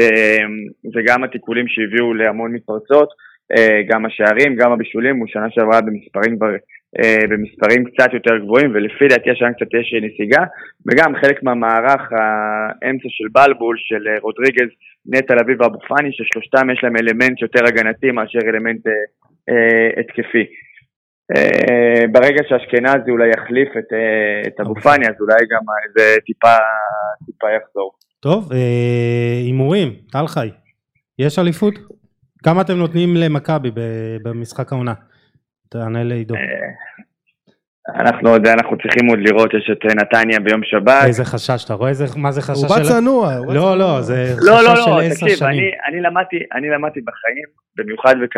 וגם 0.95 1.23
התיקולים 1.23 1.67
שהביאו 1.67 2.13
להמון 2.13 2.51
מתפרצות, 2.51 3.09
אה, 3.51 3.81
גם 3.89 4.05
השערים, 4.05 4.55
גם 4.55 4.71
הבישולים, 4.71 5.15
הוא 5.17 5.27
שנה 5.27 5.47
שעברה 5.49 5.81
במספרים 5.81 6.37
כבר 6.37 6.51
אה, 6.99 7.27
במספרים 7.29 7.83
קצת 7.85 8.13
יותר 8.13 8.37
גבוהים, 8.37 8.71
ולפי 8.73 9.07
דעתי 9.07 9.31
השנה 9.31 9.53
קצת 9.53 9.73
יש 9.79 9.95
נסיגה, 10.01 10.43
וגם 10.85 11.15
חלק 11.21 11.43
מהמערך 11.43 12.01
האמצע 12.11 13.07
של 13.09 13.27
בלבול, 13.31 13.75
של 13.79 14.07
אה, 14.07 14.19
רודריגז, 14.21 14.69
נטע 15.08 15.36
לביא 15.36 15.56
ואבו 15.60 15.80
פאני, 15.88 16.10
ששלושתם 16.12 16.70
יש 16.70 16.80
להם 16.84 16.95
אלמנט 16.97 17.41
יותר 17.41 17.66
הגנתי 17.66 18.12
מאשר 18.12 18.39
אלמנט 18.49 18.88
אה, 18.88 18.91
אה, 19.49 20.01
התקפי. 20.01 20.45
אה, 21.36 22.08
ברגע 22.12 22.43
שאשכנזי 22.49 23.12
אולי 23.12 23.30
יחליף 23.30 23.70
את, 23.80 23.93
אה, 23.93 24.41
את 24.47 24.60
אבו 24.60 24.70
אוקיי. 24.70 24.84
פאני, 24.84 25.06
אז 25.08 25.16
אולי 25.22 25.45
גם 25.51 25.62
זה 25.97 26.16
טיפה, 26.26 26.56
טיפה 27.26 27.47
יחזור. 27.58 27.91
טוב, 28.20 28.49
הימורים, 29.43 29.93
טל 30.12 30.28
חי, 30.28 30.49
יש 31.20 31.39
אליפות? 31.39 31.74
כמה 32.43 32.62
אתם 32.62 32.74
נותנים 32.74 33.10
למכבי 33.16 33.72
במשחק 34.24 34.74
העונה? 34.74 34.93
תענה 35.70 36.03
לעידו. 36.03 36.36
אנחנו 37.89 38.29
עוד, 38.29 38.47
אנחנו 38.47 38.77
צריכים 38.77 39.09
עוד 39.09 39.19
לראות, 39.19 39.53
יש 39.53 39.69
את 39.71 39.86
נתניה 39.86 40.39
ביום 40.39 40.61
שבת. 40.63 41.03
איזה 41.07 41.25
חשש, 41.25 41.65
אתה 41.65 41.73
רואה 41.73 41.89
איזה, 41.89 42.05
מה 42.17 42.31
זה 42.31 42.41
חשש 42.41 42.61
הוא 42.61 42.69
בא 42.69 42.83
צנוע. 42.83 43.33
הוא 43.36 43.47
בא 43.47 43.53
לא, 43.53 43.59
צנוע. 43.59 43.75
לא, 43.75 44.01
זה 44.01 44.25
לא, 44.41 44.53
לא, 44.63 44.69
חשש 44.69 44.83
של 44.86 44.89
לא, 44.91 45.01
עשר 45.01 45.25
תקשיב, 45.25 45.38
שנים. 45.38 45.49
אני, 45.51 45.69
אני, 45.88 46.01
למדתי, 46.01 46.36
אני 46.55 46.69
למדתי 46.69 47.01
בחיים, 47.01 47.47
במיוחד 47.77 48.15
בכ, 48.21 48.38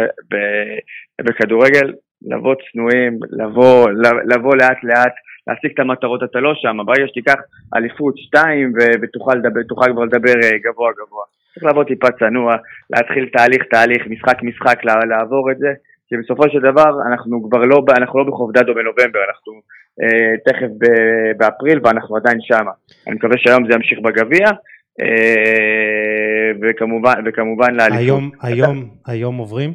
בכדורגל, 1.25 1.93
לבוא 2.31 2.55
צנועים, 2.71 3.19
לבוא, 3.31 3.89
לבוא 4.35 4.55
לאט 4.55 4.77
לאט, 4.83 5.13
להשיג 5.47 5.71
את 5.73 5.79
המטרות, 5.79 6.23
אתה 6.23 6.39
לא 6.39 6.53
שם, 6.55 6.77
ברגע 6.85 7.07
שתיקח 7.07 7.35
אליפות 7.75 8.13
שתיים 8.17 8.73
ותוכל 9.01 9.91
כבר 9.93 10.03
לדבר 10.03 10.33
אה, 10.43 10.57
גבוה 10.65 10.91
גבוה. 10.99 11.23
צריך 11.53 11.65
לבוא 11.71 11.83
טיפה 11.83 12.07
צנוע, 12.19 12.55
להתחיל 12.89 13.29
תהליך 13.33 13.63
תהליך, 13.71 14.01
משחק 14.09 14.43
משחק, 14.43 14.85
לע- 14.85 15.05
לעבור 15.09 15.51
את 15.51 15.57
זה, 15.57 15.67
כי 16.07 16.15
בסופו 16.17 16.49
של 16.49 16.59
דבר 16.59 16.89
אנחנו 17.11 17.49
כבר 17.49 17.61
לא, 17.63 17.83
אנחנו 17.97 18.19
לא 18.19 18.25
בחובדד 18.25 18.69
או 18.69 18.75
בנובמבר, 18.75 19.19
אנחנו 19.29 19.53
אה, 20.01 20.37
תכף 20.45 20.67
ב- 20.81 21.37
באפריל 21.37 21.79
ואנחנו 21.83 22.15
עדיין 22.15 22.37
שמה. 22.41 22.71
אני 23.07 23.15
מקווה 23.15 23.37
שהיום 23.37 23.67
זה 23.67 23.73
ימשיך 23.75 23.99
בגביע, 23.99 24.47
אה, 25.01 26.51
וכמובן, 26.61 27.13
וכמובן 27.25 27.75
לאליפות. 27.75 27.99
היום, 27.99 28.31
היום, 28.41 28.89
היום 29.07 29.37
עוברים? 29.37 29.73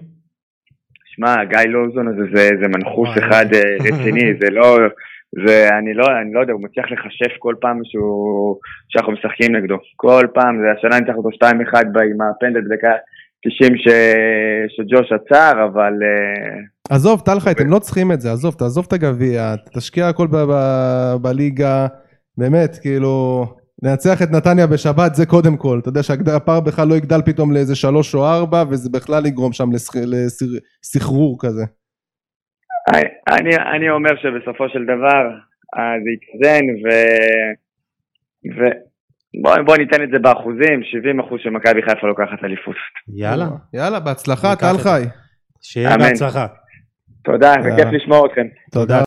שמע, 1.04 1.44
גיא 1.44 1.58
לוזון 1.58 2.08
הזה 2.08 2.22
זה, 2.34 2.48
זה 2.62 2.68
מנחוס 2.68 3.08
וואי. 3.08 3.18
אחד 3.28 3.46
אה, 3.54 3.60
רציני, 3.80 4.34
זה 4.40 4.50
לא, 4.50 4.78
זה, 5.46 5.68
אני 5.78 5.94
לא, 5.94 6.06
אני 6.22 6.32
לא 6.32 6.40
יודע, 6.40 6.52
הוא 6.52 6.62
מצליח 6.62 6.86
לכשף 6.90 7.32
כל 7.38 7.54
פעם 7.60 7.80
שהוא, 7.84 8.56
שאנחנו 8.88 9.12
משחקים 9.12 9.56
נגדו. 9.56 9.76
כל 9.96 10.26
פעם, 10.34 10.60
זה 10.62 10.66
השנה 10.78 11.00
ניצחנו 11.00 11.18
אותו 11.18 11.46
2-1 11.46 11.84
ב- 11.92 11.98
עם 11.98 12.20
הפנדל 12.30 12.60
בדקה 12.60 12.92
90 13.45 13.76
ש, 13.76 13.88
שג'וש 14.76 15.12
עצר, 15.12 15.53
אבל 15.72 15.93
אה, 16.03 16.97
עזוב, 16.97 17.20
טל 17.24 17.40
חי, 17.40 17.51
אתם 17.51 17.70
לא 17.70 17.78
צריכים 17.78 18.12
את 18.12 18.20
זה, 18.20 18.32
עזוב, 18.32 18.55
תעזוב 18.55 18.84
את 18.88 18.93
הגביע, 18.93 19.55
תשקיע 19.76 20.09
הכל 20.09 20.26
ב- 20.26 20.45
ב- 20.51 21.14
בליגה, 21.22 21.86
באמת, 22.38 22.78
כאילו, 22.82 23.45
לנצח 23.82 24.22
את 24.22 24.30
נתניה 24.30 24.66
בשבת 24.66 25.14
זה 25.14 25.26
קודם 25.26 25.57
כל, 25.57 25.78
אתה 25.78 25.88
יודע 25.88 26.03
שהפער 26.03 26.61
בכלל 26.61 26.88
לא 26.88 26.95
יגדל 26.95 27.22
פתאום 27.26 27.53
לאיזה 27.53 27.74
שלוש 27.74 28.14
או 28.14 28.26
ארבע, 28.26 28.64
וזה 28.70 28.90
בכלל 28.93 29.26
יגרום 29.26 29.53
שם 29.53 29.72
לסח- 29.72 29.97
לסחרור 30.84 31.36
כזה. 31.40 31.62
אני, 32.88 33.03
אני, 33.28 33.57
אני 33.76 33.90
אומר 33.90 34.11
שבסופו 34.22 34.68
של 34.68 34.84
דבר 34.84 35.24
אה, 35.76 35.95
זה 36.05 36.11
יתאזן 36.14 36.64
ו... 36.84 36.88
ו... 38.57 38.91
בוא, 39.40 39.56
בוא 39.66 39.76
ניתן 39.76 40.02
את 40.02 40.08
זה 40.12 40.18
באחוזים, 40.18 40.82
70 40.82 41.20
אחוז 41.20 41.40
שמכבי 41.42 41.82
חיפה 41.82 42.06
לוקחת 42.06 42.44
אליפות. 42.44 42.76
יאללה, 43.16 43.48
יאללה, 43.74 44.00
בהצלחה, 44.00 44.56
טל 44.56 44.72
זה. 44.76 44.82
חי. 44.82 45.02
שיהיה 45.62 45.94
אמן. 45.94 45.98
בהצלחה. 45.98 46.46
תודה, 47.24 47.52
וכיף 47.60 47.78
יאללה. 47.78 47.92
לשמוע 47.92 48.26
אתכם. 48.26 48.46
תודה. 48.72 49.02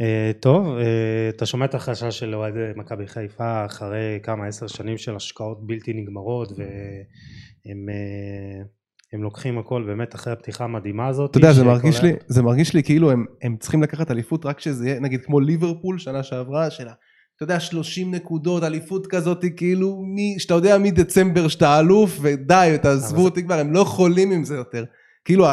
אה, 0.00 0.30
טוב, 0.40 0.78
אה, 0.78 1.28
אתה 1.28 1.46
שומע 1.46 1.64
את 1.64 1.74
החשש 1.74 2.18
של 2.18 2.34
אוהדי 2.34 2.60
מכבי 2.76 3.06
חיפה 3.06 3.64
אחרי 3.64 4.20
כמה 4.22 4.46
עשר 4.46 4.66
שנים 4.66 4.98
של 4.98 5.16
השקעות 5.16 5.66
בלתי 5.66 5.92
נגמרות 5.92 6.52
והם 6.52 7.88
אה, 7.88 8.64
הם 9.12 9.22
לוקחים 9.22 9.58
הכל 9.58 9.82
באמת 9.86 10.14
אחרי 10.14 10.32
הפתיחה 10.32 10.64
המדהימה 10.64 11.06
הזאת. 11.06 11.30
אתה 11.30 11.38
יודע, 11.38 11.52
זה 11.52 11.64
מרגיש 11.64 12.02
לי, 12.02 12.12
זה 12.26 12.42
מרגיש 12.42 12.74
לי 12.74 12.82
כאילו 12.82 13.10
הם, 13.10 13.24
הם 13.42 13.56
צריכים 13.56 13.82
לקחת 13.82 14.10
אליפות 14.10 14.46
רק 14.46 14.60
שזה 14.60 14.88
יהיה, 14.88 15.00
נגיד 15.00 15.20
כמו 15.24 15.40
ליברפול 15.40 15.98
שנה 15.98 16.22
שעברה, 16.22 16.70
של 16.70 16.88
אתה 17.36 17.44
יודע, 17.44 17.60
30 17.60 18.14
נקודות, 18.14 18.62
אליפות 18.62 19.06
כזאת, 19.06 19.44
כאילו, 19.56 20.02
מי, 20.06 20.34
שאתה 20.38 20.54
יודע 20.54 20.78
מדצמבר 20.78 21.48
שאתה 21.48 21.78
אלוף, 21.78 22.18
ודי, 22.22 22.76
תעזבו 22.82 23.24
אותי 23.24 23.42
כבר, 23.42 23.54
הם 23.54 23.72
לא 23.72 23.80
יכולים 23.80 24.32
עם 24.32 24.44
זה 24.44 24.54
יותר. 24.56 24.84
כאילו, 25.24 25.46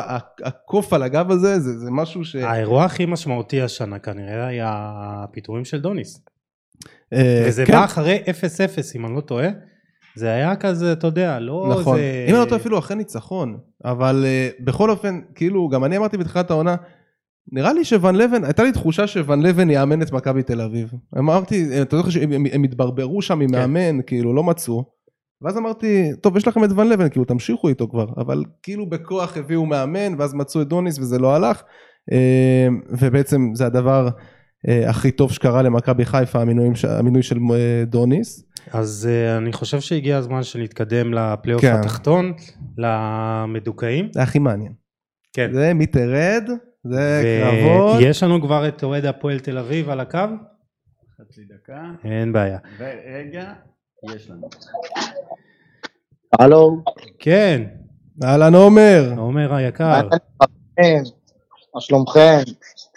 הקוף 0.43 0.93
על 0.93 1.03
הגב 1.03 1.31
הזה, 1.31 1.59
זה, 1.59 1.79
זה 1.79 1.91
משהו 1.91 2.25
ש... 2.25 2.35
האירוע 2.35 2.85
הכי 2.85 3.05
משמעותי 3.05 3.61
השנה 3.61 3.99
כנראה 3.99 4.47
היה 4.47 4.71
הפיטורים 4.95 5.65
של 5.65 5.81
דוניס. 5.81 6.21
אה, 7.13 7.43
וזה 7.47 7.65
כן, 7.65 7.73
בא 7.73 7.85
אחרי 7.85 8.23
0-0 8.25 8.29
אם 8.95 9.05
אני 9.05 9.15
לא 9.15 9.21
טועה. 9.21 9.47
זה 10.15 10.31
היה 10.31 10.55
כזה, 10.55 10.93
אתה 10.93 11.07
יודע, 11.07 11.39
לא 11.39 11.75
נכון. 11.79 11.97
זה... 11.97 12.25
אם 12.29 12.33
אני 12.33 12.41
לא 12.41 12.45
טועה 12.49 12.61
אפילו 12.61 12.79
אחרי 12.79 12.97
ניצחון, 12.97 13.57
אבל 13.85 14.25
uh, 14.25 14.63
בכל 14.63 14.89
אופן, 14.89 15.19
כאילו, 15.35 15.69
גם 15.69 15.83
אני 15.83 15.97
אמרתי 15.97 16.17
בתחילת 16.17 16.51
העונה, 16.51 16.75
נראה 17.51 17.73
לי 17.73 17.85
שוון 17.85 18.15
לבן, 18.15 18.43
הייתה 18.43 18.63
לי 18.63 18.71
תחושה 18.71 19.07
שוון 19.07 19.41
לבן 19.41 19.69
יאמן 19.69 20.01
את 20.01 20.11
מכבי 20.11 20.43
תל 20.43 20.61
אביב. 20.61 20.91
אמרתי, 21.17 21.81
אתה 21.81 21.95
יודע 21.95 22.11
שהם 22.11 22.31
הם- 22.31 22.45
הם 22.51 22.63
התברברו 22.63 23.21
שם 23.21 23.41
עם 23.41 23.49
כן. 23.49 23.55
מאמן, 23.55 24.01
כאילו, 24.07 24.33
לא 24.33 24.43
מצאו. 24.43 24.83
ואז 25.41 25.57
אמרתי, 25.57 26.11
טוב, 26.21 26.37
יש 26.37 26.47
לכם 26.47 26.63
את 26.63 26.71
ון 26.71 26.87
לבן, 26.89 27.09
כאילו, 27.09 27.25
תמשיכו 27.25 27.69
איתו 27.69 27.87
כבר. 27.89 28.05
אבל 28.17 28.43
כאילו 28.63 28.89
בכוח 28.89 29.37
הביאו 29.37 29.65
מאמן, 29.65 30.13
ואז 30.17 30.33
מצאו 30.33 30.61
את 30.61 30.67
דוניס 30.67 30.99
וזה 30.99 31.19
לא 31.19 31.35
הלך. 31.35 31.61
אה, 32.11 32.67
ובעצם 32.89 33.49
זה 33.53 33.65
הדבר 33.65 34.09
אה, 34.67 34.89
הכי 34.89 35.11
טוב 35.11 35.31
שקרה 35.31 35.61
למכבי 35.61 36.05
חיפה, 36.05 36.41
המינויים 36.41 36.75
ש- 36.75 36.85
המינוי 36.85 37.23
של 37.23 37.37
אה, 37.53 37.83
דוניס. 37.85 38.43
אז 38.73 39.09
אני 39.37 39.53
חושב 39.53 39.79
שהגיע 39.79 40.17
הזמן 40.17 40.43
שנתקדם 40.43 41.13
לפלייאוף 41.13 41.61
כן. 41.61 41.73
התחתון, 41.75 42.33
למדוכאים. 42.77 44.07
זה 44.11 44.21
הכי 44.23 44.39
מעניין. 44.39 44.71
כן. 45.35 45.49
זה 45.53 45.73
מי 45.73 45.85
תרד, 45.85 46.49
זה 46.83 47.23
קרבות. 47.43 47.95
ויש 47.97 48.23
לנו 48.23 48.41
כבר 48.41 48.67
את 48.67 48.83
אוהד 48.83 49.05
הפועל 49.05 49.39
תל 49.39 49.57
אביב 49.57 49.89
על 49.89 49.99
הקו? 49.99 50.19
חצי 51.21 51.41
דקה. 51.43 51.81
אין 52.03 52.33
בעיה. 52.33 52.57
ורגע, 52.77 53.53
יש 54.15 54.29
לנו. 54.29 54.49
הלו, 56.39 56.83
כן, 57.19 57.61
אהלן 58.23 58.55
עומר, 58.55 59.13
עומר 59.17 59.53
היקר. 59.53 60.07
מה 61.75 61.81
שלומכם? 61.81 62.39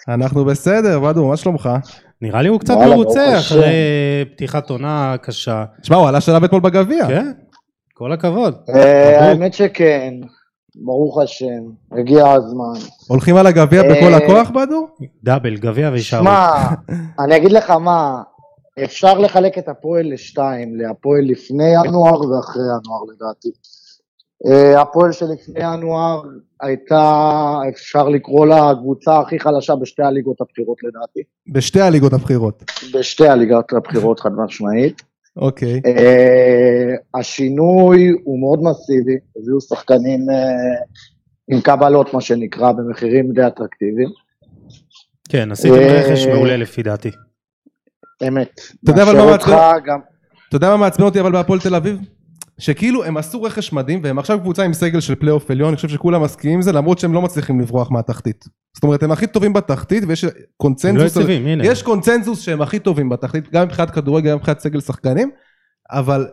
אנחנו 0.09 0.45
בסדר, 0.45 1.01
בדו, 1.01 1.29
מה 1.29 1.37
שלומך? 1.37 1.71
נראה 2.23 2.43
לי 2.43 2.49
הוא 2.49 2.61
קצת 2.61 2.75
מרוצה 2.75 3.39
אחרי. 3.39 3.65
פתיחת 4.33 4.71
עונה 4.71 5.17
קשה. 5.23 5.65
שמע, 5.83 5.97
הוא 5.97 6.09
עלה 6.09 6.21
שלב 6.21 6.45
אתמול 6.45 6.61
בגביע. 6.61 7.07
כן, 7.07 7.33
כל 7.95 8.13
הכבוד. 8.13 8.55
אה. 8.69 9.29
האמת 9.29 9.55
שכן, 9.55 10.15
ברוך 10.77 11.19
השם, 11.19 11.63
הגיע 11.93 12.33
הזמן. 12.33 12.89
הולכים 13.09 13.37
על 13.37 13.47
הגביע 13.47 13.83
בכל 13.83 14.13
אה, 14.13 14.17
הכוח, 14.17 14.51
בדו? 14.51 14.89
דאבל, 15.25 15.57
גביע 15.57 15.91
וישארו. 15.93 16.25
שמע, 16.25 16.69
אני 17.19 17.37
אגיד 17.37 17.53
לך 17.53 17.71
מה, 17.71 18.23
אפשר 18.85 19.19
לחלק 19.19 19.59
את 19.59 19.69
הפועל 19.69 20.13
לשתיים, 20.13 20.77
להפועל 20.77 21.25
לפני 21.25 21.75
ינואר 21.85 22.21
ואחרי 22.21 22.63
ינואר 22.63 23.03
לדעתי. 23.15 23.49
אה, 24.47 24.81
הפועל 24.81 25.13
שלפני 25.13 25.75
ינואר 25.75 26.23
הייתה, 26.61 27.55
אפשר 27.69 28.09
לקרוא 28.09 28.47
לה 28.47 28.71
הקבוצה 28.71 29.19
הכי 29.19 29.39
חלשה 29.39 29.75
בשתי 29.75 30.03
הליגות 30.03 30.41
הבכירות 30.41 30.79
לדעתי. 30.83 31.21
בשתי 31.49 31.81
הליגות 31.81 32.13
הבכירות. 32.13 32.65
בשתי 32.95 33.29
הליגות 33.29 33.73
הבכירות 33.73 34.21
חד 34.21 34.31
משמעית. 34.33 35.03
אוקיי. 35.37 35.81
Uh, 35.85 37.19
השינוי 37.21 38.13
הוא 38.25 38.41
מאוד 38.41 38.63
מסיבי, 38.63 39.17
הביאו 39.37 39.61
שחקנים 39.61 40.21
uh, 40.21 40.85
עם 41.49 41.61
קבלות 41.61 42.15
מה 42.15 42.21
שנקרא, 42.21 42.73
במחירים 42.73 43.33
די 43.33 43.47
אטרקטיביים, 43.47 44.09
כן, 45.29 45.53
עשיתם 45.53 45.75
אה, 45.75 46.03
רכש 46.03 46.27
מעולה 46.27 46.57
לפי 46.57 46.83
דעתי. 46.83 47.11
אמת. 48.29 48.61
אתה 50.49 50.57
יודע 50.57 50.71
מה 50.71 50.77
מעצבן 50.77 51.05
אותי 51.05 51.21
אבל 51.21 51.33
בהפועל 51.33 51.61
תל 51.61 51.75
אביב? 51.75 51.99
שכאילו 52.59 53.05
הם 53.05 53.17
עשו 53.17 53.43
רכש 53.43 53.73
מדהים 53.73 54.01
והם 54.03 54.19
עכשיו 54.19 54.41
קבוצה 54.41 54.63
עם 54.63 54.73
סגל 54.73 55.01
של 55.01 55.15
פלייאוף 55.15 55.51
עליון, 55.51 55.69
אני 55.69 55.77
חושב 55.77 55.89
שכולם 55.89 56.23
מסכימים 56.23 56.57
עם 56.57 56.63
זה 56.63 56.73
למרות 56.73 56.99
שהם 56.99 57.15
לא 57.15 57.23
מצליחים 57.23 57.61
לברוח 57.61 57.91
מהתחתית. 57.91 58.45
זאת 58.75 58.83
אומרת 58.83 59.03
הם 59.03 59.13
הכי 59.13 59.27
טובים 59.27 59.53
בתחתית 59.53 60.05
ויש 60.07 60.25
הם 60.25 60.31
לא 60.35 60.41
קונצנזוס, 60.57 61.17
יציבים, 61.17 61.47
הנה. 61.47 61.67
יש 61.67 61.83
קונצנזוס 61.83 62.41
שהם 62.41 62.63
הכי 62.63 62.79
טובים 62.79 63.09
בתחתית 63.09 63.51
גם 63.53 63.67
מבחינת 63.67 63.91
כדורגל 63.91 64.31
גם 64.31 64.37
מבחינת 64.37 64.61
סגל 64.61 64.81
שחקנים 64.81 65.31
אבל 65.91 66.27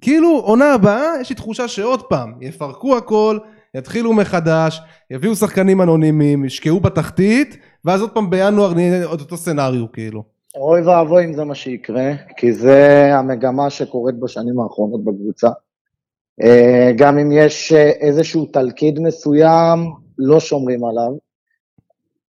כאילו 0.00 0.28
עונה 0.28 0.72
הבאה 0.72 1.20
יש 1.20 1.30
לי 1.30 1.36
תחושה 1.36 1.68
שעוד 1.68 2.02
פעם 2.02 2.32
יפרקו 2.40 2.96
הכל 2.96 3.38
יתחילו 3.76 4.12
מחדש 4.12 4.80
יביאו 5.10 5.36
שחקנים 5.36 5.82
אנונימיים 5.82 6.44
ישקעו 6.44 6.80
בתחתית 6.80 7.56
ואז 7.84 8.00
עוד 8.00 8.10
פעם 8.10 8.30
בינואר 8.30 8.74
נהיה 8.74 9.04
עוד 9.04 9.20
אותו 9.20 9.36
סצנריו 9.36 9.92
כאילו. 9.92 10.33
אוי 10.56 10.82
ואבוי 10.82 11.24
אם 11.24 11.32
זה 11.32 11.44
מה 11.44 11.54
שיקרה, 11.54 12.12
כי 12.36 12.52
זה 12.52 13.10
המגמה 13.14 13.70
שקורית 13.70 14.18
בשנים 14.18 14.60
האחרונות 14.60 15.04
בקבוצה. 15.04 15.48
Uh, 16.42 16.92
גם 16.96 17.18
אם 17.18 17.32
יש 17.32 17.72
uh, 17.72 17.76
איזשהו 17.76 18.46
תלכיד 18.46 19.00
מסוים, 19.00 19.92
לא 20.18 20.40
שומרים 20.40 20.80
עליו. 20.84 21.12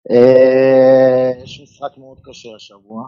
Uh, 0.10 1.44
יש 1.44 1.62
משחק 1.64 1.98
מאוד 1.98 2.18
קשה 2.24 2.50
השבוע, 2.56 3.04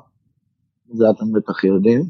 זה 0.94 1.06
אתם 1.10 1.26
בטח 1.32 1.64
יודעים. 1.64 2.04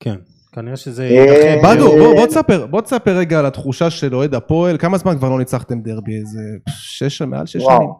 כן, 0.00 0.16
כנראה 0.52 0.76
שזה 0.76 1.02
אה. 1.02 1.56
בדו, 1.64 1.92
אה, 1.92 2.14
בוא, 2.14 2.26
תספר, 2.26 2.66
בוא 2.66 2.80
תספר 2.80 3.16
רגע 3.16 3.38
על 3.38 3.46
התחושה 3.46 3.90
של 3.90 4.14
אוהד 4.14 4.34
הפועל, 4.34 4.78
כמה 4.78 4.98
זמן 4.98 5.18
כבר 5.18 5.28
לא 5.28 5.38
ניצחתם 5.38 5.80
דרבי? 5.80 6.16
איזה 6.16 6.40
שש, 6.68 7.22
מעל 7.22 7.46
שש 7.46 7.62
שנים. 7.62 7.90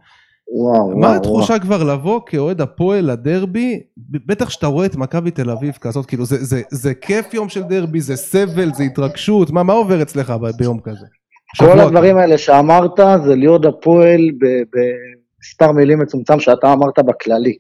וואו, 0.53 0.99
מה 0.99 1.07
וואו, 1.07 1.17
התחושה 1.17 1.59
כבר 1.59 1.83
לבוא 1.83 2.21
כאוהד 2.27 2.61
הפועל 2.61 3.11
לדרבי, 3.11 3.81
בטח 4.27 4.51
שאתה 4.51 4.67
רואה 4.67 4.87
את 4.87 4.97
מכבי 4.97 5.31
תל 5.31 5.51
אביב 5.51 5.79
כזאת, 5.81 6.07
כאילו 6.07 6.25
זה, 6.25 6.45
זה, 6.45 6.63
זה 6.71 6.95
כיף 6.95 7.35
יום 7.35 7.49
של 7.49 7.63
דרבי, 7.63 8.01
זה 8.01 8.17
סבל, 8.17 8.75
זה 8.75 8.83
התרגשות, 8.83 9.51
מה, 9.51 9.63
מה 9.63 9.73
עובר 9.73 10.03
אצלך 10.03 10.31
ב- 10.31 10.57
ביום 10.59 10.81
כזה? 10.81 11.07
כל 11.59 11.81
הדברים 11.81 12.17
האלה 12.17 12.39
שאמרת 12.39 13.01
זה 13.25 13.35
להיות 13.37 13.65
הפועל 13.65 14.21
ב- 14.41 14.47
ב- 14.47 15.21
מספר 15.41 15.73
מילים 15.73 15.99
מצומצם 15.99 16.41
שאתה 16.41 16.73
אמרת 16.73 16.99
בכללי. 16.99 17.57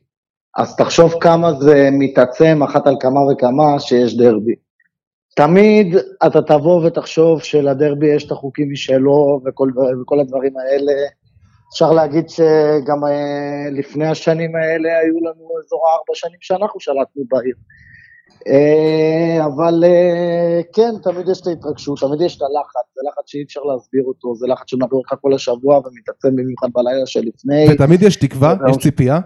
אז 0.57 0.77
תחשוב 0.77 1.15
כמה 1.21 1.53
זה 1.53 1.89
מתעצם 1.93 2.63
אחת 2.63 2.87
על 2.87 2.97
כמה 3.01 3.21
וכמה 3.33 3.81
שיש 3.81 4.17
דרבי. 4.17 4.55
תמיד 5.37 5.97
אתה 6.27 6.43
תבוא 6.43 6.87
ותחשוב 6.87 7.43
שלדרבי 7.43 8.15
יש 8.15 8.27
את 8.27 8.33
החוקים 8.33 8.73
משלו 8.73 9.41
וכל, 9.47 9.71
וכל 10.03 10.21
הדברים 10.21 10.53
האלה. 10.57 10.93
אפשר 11.73 11.93
להגיד 11.93 12.29
שגם 12.29 13.05
אה, 13.05 13.71
לפני 13.71 14.07
השנים 14.07 14.57
האלה 14.57 14.99
היו 14.99 15.15
לנו 15.21 15.49
אזור 15.65 15.83
ארבע 15.95 16.15
שנים 16.15 16.39
שאנחנו 16.41 16.81
שלטנו 16.81 17.25
בעיר. 17.29 17.55
אה, 18.49 19.47
אבל 19.47 19.85
אה, 19.85 20.61
כן, 20.73 20.91
תמיד 21.03 21.29
יש 21.29 21.41
את 21.41 21.47
ההתרגשות, 21.47 22.01
תמיד 22.01 22.21
יש 22.21 22.37
את 22.37 22.43
הלחץ, 22.43 22.87
זה 22.95 23.01
לחץ 23.09 23.25
שאי 23.27 23.43
אפשר 23.43 23.61
להסביר 23.61 24.03
אותו, 24.05 24.35
זה 24.35 24.47
לחץ 24.47 24.65
שמלווה 24.67 24.99
אותך 24.99 25.15
כל 25.21 25.35
השבוע 25.35 25.79
ומתעצם 25.79 26.37
במיוחד 26.37 26.69
בלילה 26.75 27.07
שלפני. 27.07 27.67
ותמיד 27.73 28.03
יש 28.03 28.17
תקווה, 28.17 28.55
יש 28.71 28.77
ציפייה. 28.77 29.21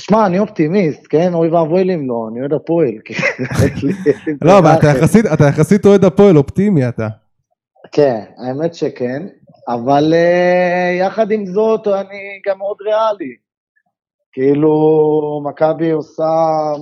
שמע, 0.00 0.26
אני 0.26 0.38
אופטימיסט, 0.38 1.06
כן? 1.10 1.34
אוי 1.34 1.48
ואבוי 1.48 1.84
לי 1.84 1.94
אם 1.94 2.08
לא, 2.08 2.28
אני 2.30 2.40
אוהד 2.40 2.52
הפועל. 2.52 2.94
לא, 4.44 4.58
אבל 4.58 4.70
אתה 5.32 5.44
יחסית 5.48 5.86
אוהד 5.86 6.04
הפועל, 6.04 6.36
אופטימי 6.36 6.88
אתה. 6.88 7.08
כן, 7.92 8.20
האמת 8.38 8.74
שכן, 8.74 9.26
אבל 9.68 10.12
uh, 10.12 11.00
יחד 11.00 11.30
עם 11.30 11.46
זאת 11.46 11.86
אני 11.86 12.40
גם 12.46 12.58
מאוד 12.58 12.76
ריאלי. 12.80 13.36
כאילו, 14.32 14.72
מכבי 15.44 15.90
עושה, 15.90 16.30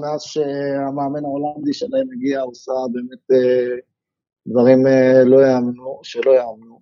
מאז 0.01 0.23
שהמאמן 0.23 1.25
ההולנדי 1.25 1.73
שלהם 1.75 2.07
הגיע, 2.13 2.41
עושה 2.41 2.73
באמת 2.93 3.31
uh, 3.33 3.81
דברים 4.47 4.87
uh, 4.87 5.25
לא 5.25 5.47
יאמנו, 5.47 6.01
שלא 6.03 6.31
יאמנו. 6.31 6.81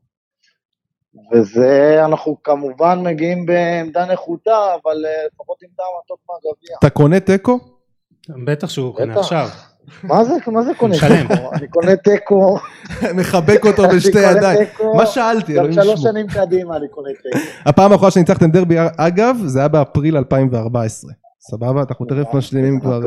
וזה, 1.33 2.05
אנחנו 2.05 2.43
כמובן 2.43 2.99
מגיעים 3.03 3.47
בעמדה 3.47 4.13
נחותה, 4.13 4.75
אבל 4.83 4.97
לפחות 5.27 5.63
עם 5.63 5.69
טעם 5.77 5.87
הטוב 6.05 6.19
מהגביע. 6.29 6.77
אתה 6.79 6.91
קונה 6.91 7.21
תיקו? 7.21 7.59
בטח 8.47 8.69
שהוא 8.69 8.95
קונה 8.95 9.21
עכשיו. 9.21 9.49
מה 10.03 10.25
זה, 10.25 10.33
מה 10.47 10.63
זה 10.63 10.73
קונה 10.79 10.95
תיקו? 10.95 11.51
אני 11.55 11.69
קונה 11.69 11.97
תיקו. 11.97 12.59
מחבק 13.19 13.67
אותו 13.67 13.89
בשתי 13.89 14.19
ידיים. 14.19 14.69
מה 14.97 15.07
שאלתי? 15.07 15.55
גם 15.55 15.73
שלוש 15.73 16.03
שנים 16.03 16.27
קדימה 16.27 16.77
אני 16.77 16.89
קונה 16.89 17.09
תיקו. 17.23 17.39
הפעם 17.67 17.93
האחרונה 17.93 18.11
שניצחתם 18.11 18.51
דרבי, 18.51 18.77
אגב, 18.97 19.37
זה 19.47 19.59
היה 19.59 19.69
באפריל 19.69 20.17
2014. 20.17 21.13
סבבה? 21.41 21.83
אנחנו 21.89 22.07
תכף 22.07 22.35
משלימים 22.35 22.81
כבר 22.81 23.01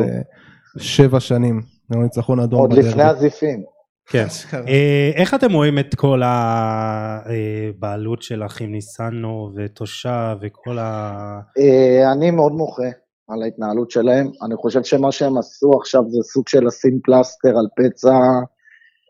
שבע 0.77 1.19
שנים. 1.19 1.61
ניצחון 1.89 2.39
אדום 2.39 2.59
עוד 2.59 2.73
לפני 2.73 3.03
הזיפים. 3.03 3.63
כן. 4.09 4.27
אה, 4.67 5.11
איך 5.15 5.33
אתם 5.33 5.53
רואים 5.53 5.79
את 5.79 5.95
כל 5.95 6.21
הבעלות 6.25 8.21
של 8.21 8.45
אחים 8.45 8.71
ניסנו 8.71 9.51
ותושב 9.55 10.37
וכל 10.41 10.77
ה... 10.79 11.39
אה, 11.59 12.11
אני 12.11 12.31
מאוד 12.31 12.51
מוחה. 12.51 12.87
על 13.27 13.43
ההתנהלות 13.43 13.91
שלהם. 13.91 14.27
אני 14.45 14.55
חושב 14.55 14.83
שמה 14.83 15.11
שהם 15.11 15.37
עשו 15.37 15.71
עכשיו 15.79 16.01
זה 16.07 16.19
סוג 16.23 16.47
של 16.47 16.65
לשים 16.65 16.99
פלסטר 17.03 17.49
על 17.49 17.67
פצע 17.77 18.19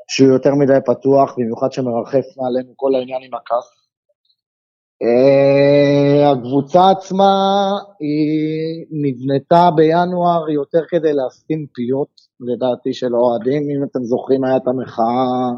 שהוא 0.07 0.30
יותר 0.30 0.56
מדי 0.56 0.77
פתוח, 0.85 1.35
במיוחד 1.38 1.72
שמרחף 1.72 2.26
מעלינו 2.38 2.73
כל 2.76 2.95
העניין 2.95 3.22
עם 3.23 3.34
הכף. 3.34 3.68
Uh, 5.03 6.31
הקבוצה 6.31 6.89
עצמה 6.91 7.34
היא 7.99 8.85
נבנתה 8.91 9.69
בינואר 9.76 10.49
יותר 10.49 10.80
כדי 10.89 11.14
להסתים 11.14 11.65
פיות, 11.73 12.07
לדעתי, 12.39 12.94
של 12.94 13.15
אוהדים. 13.15 13.61
אם 13.61 13.84
אתם 13.84 14.03
זוכרים, 14.03 14.44
הייתה 14.44 14.69
המחאה, 14.69 15.49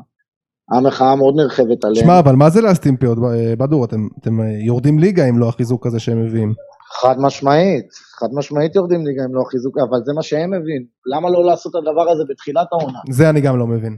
המחאה 0.72 1.16
מאוד 1.16 1.36
נרחבת 1.36 1.84
עליהם. 1.86 2.06
שמע, 2.06 2.20
אבל 2.20 2.36
מה 2.36 2.50
זה 2.50 2.62
להסתים 2.62 2.98
פיות, 2.98 3.18
בדור? 3.58 3.86
אתם, 3.86 4.08
אתם 4.22 4.40
יורדים 4.66 5.00
ליגה 5.00 5.30
אם 5.30 5.38
לא 5.38 5.50
החיזוק 5.50 5.86
הזה 5.86 6.00
שהם 6.00 6.26
מביאים. 6.26 6.54
חד 6.92 7.16
משמעית, 7.20 7.94
חד 8.20 8.28
משמעית 8.34 8.76
יורדים 8.76 9.06
ליגה 9.06 9.26
אם 9.26 9.36
לא 9.36 9.44
חיזוק, 9.44 9.78
אבל 9.90 10.00
זה 10.06 10.14
מה 10.14 10.22
שהם 10.22 10.50
מבינים. 10.50 10.86
למה 11.06 11.30
לא 11.30 11.46
לעשות 11.46 11.76
את 11.76 11.82
הדבר 11.88 12.10
הזה 12.10 12.24
בתחילת 12.30 12.68
העונה? 12.72 13.00
זה 13.10 13.30
אני 13.30 13.42
גם 13.42 13.60
לא 13.60 13.68
מבין. 13.68 13.98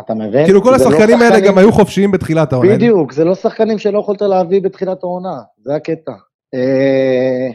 אתה 0.00 0.14
מבין? 0.14 0.44
כאילו 0.44 0.62
כל 0.62 0.70
לא 0.70 0.76
השחקנים 0.76 1.18
לא 1.18 1.24
האלה. 1.24 1.40
גם 1.40 1.58
היו 1.58 1.72
חופשיים 1.72 2.10
בתחילת 2.10 2.52
העונה. 2.52 2.74
בדיוק, 2.74 3.12
זה 3.12 3.24
לא 3.24 3.34
שחקנים 3.34 3.78
שלא 3.78 3.98
יכולת 3.98 4.22
להביא 4.22 4.62
בתחילת 4.62 5.02
העונה, 5.02 5.40
זה 5.58 5.74
הקטע. 5.74 6.12
אה, 6.54 7.48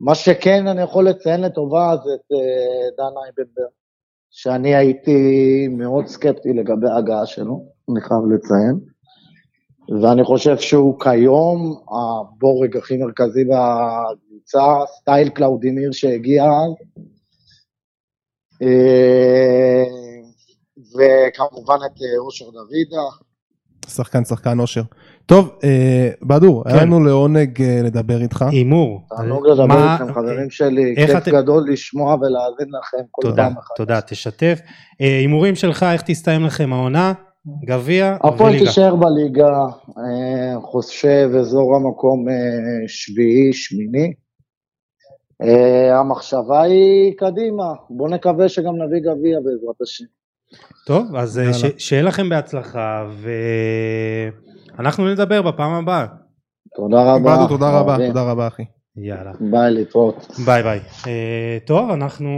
מה 0.00 0.14
שכן 0.14 0.66
אני 0.66 0.82
יכול 0.82 1.08
לציין 1.08 1.40
לטובה 1.40 1.96
זה 2.04 2.10
את 2.14 2.32
אה, 2.32 2.90
דן 2.96 3.14
אייבנברג, 3.24 3.72
שאני 4.30 4.74
הייתי 4.74 5.68
מאוד 5.68 6.06
סקפטי 6.06 6.52
לגבי 6.52 6.88
ההגעה 6.88 7.26
שלו, 7.26 7.64
אני 7.90 8.00
חייב 8.00 8.20
לציין. 8.34 8.78
ואני 9.88 10.24
חושב 10.24 10.58
שהוא 10.58 11.00
כיום 11.00 11.80
הבורג 11.90 12.76
הכי 12.76 12.96
מרכזי 12.96 13.44
בקבוצה, 13.44 14.64
סטייל 14.98 15.28
קלאודימיר 15.28 15.92
שהגיע 15.92 16.44
אז. 16.44 17.04
אה, 18.62 19.84
וכמובן 20.78 21.76
את 21.86 22.02
אה, 22.02 22.18
אושר 22.18 22.44
דוידה. 22.50 23.02
שחקן 23.88 24.24
שחקן 24.24 24.60
אושר. 24.60 24.82
טוב, 25.26 25.50
אה, 25.64 26.10
בדור, 26.22 26.64
כן. 26.64 26.70
היה 26.70 26.82
לנו 26.82 27.04
לעונג 27.04 27.62
לדבר 27.84 28.22
איתך. 28.22 28.42
הימור. 28.42 29.02
תענוג 29.16 29.46
לדבר 29.46 29.66
מה... 29.66 29.92
איתכם, 29.92 30.14
חברים 30.14 30.50
שלי. 30.50 30.94
כיף 30.96 31.10
את... 31.16 31.28
גדול 31.28 31.64
לשמוע 31.72 32.14
ולהאזין 32.14 32.68
לכם 32.80 33.04
כל 33.10 33.22
תודה, 33.22 33.42
פעם 33.42 33.58
אחת. 33.58 33.76
תודה, 33.76 34.00
תשתף. 34.00 34.60
הימורים 34.98 35.54
שלך, 35.54 35.86
איך 35.92 36.02
תסתיים 36.02 36.44
לכם 36.44 36.72
העונה? 36.72 37.12
גביע 37.64 38.06
וליגה. 38.06 38.28
הפועל 38.28 38.58
תישאר 38.58 38.96
בליגה, 38.96 39.64
אה, 39.98 40.60
חושב 40.60 41.30
אזור 41.40 41.76
המקום 41.76 42.28
אה, 42.28 42.34
שביעי, 42.88 43.52
שמיני. 43.52 44.12
אה, 45.42 45.98
המחשבה 45.98 46.62
היא 46.62 47.12
קדימה, 47.16 47.64
בואו 47.90 48.10
נקווה 48.10 48.48
שגם 48.48 48.74
נביא 48.82 49.00
גביע 49.00 49.38
בעזרת 49.44 49.80
השם. 49.82 50.04
טוב, 50.86 51.16
אז 51.16 51.40
שיהיה 51.78 52.02
לכם 52.02 52.28
בהצלחה, 52.28 53.06
ואנחנו 54.76 55.12
נדבר 55.12 55.42
בפעם 55.42 55.72
הבאה. 55.72 56.06
תודה 56.76 57.14
רבה. 57.14 57.46
תודה 57.48 57.80
רבה, 57.80 57.96
תודה 58.06 58.30
רבה 58.30 58.46
אחי. 58.46 58.64
יאללה. 58.96 59.32
ביי 59.40 59.70
להתראות. 59.70 60.26
ביי 60.44 60.62
ביי. 60.62 60.80
טוב, 61.66 61.90
אנחנו 61.90 62.28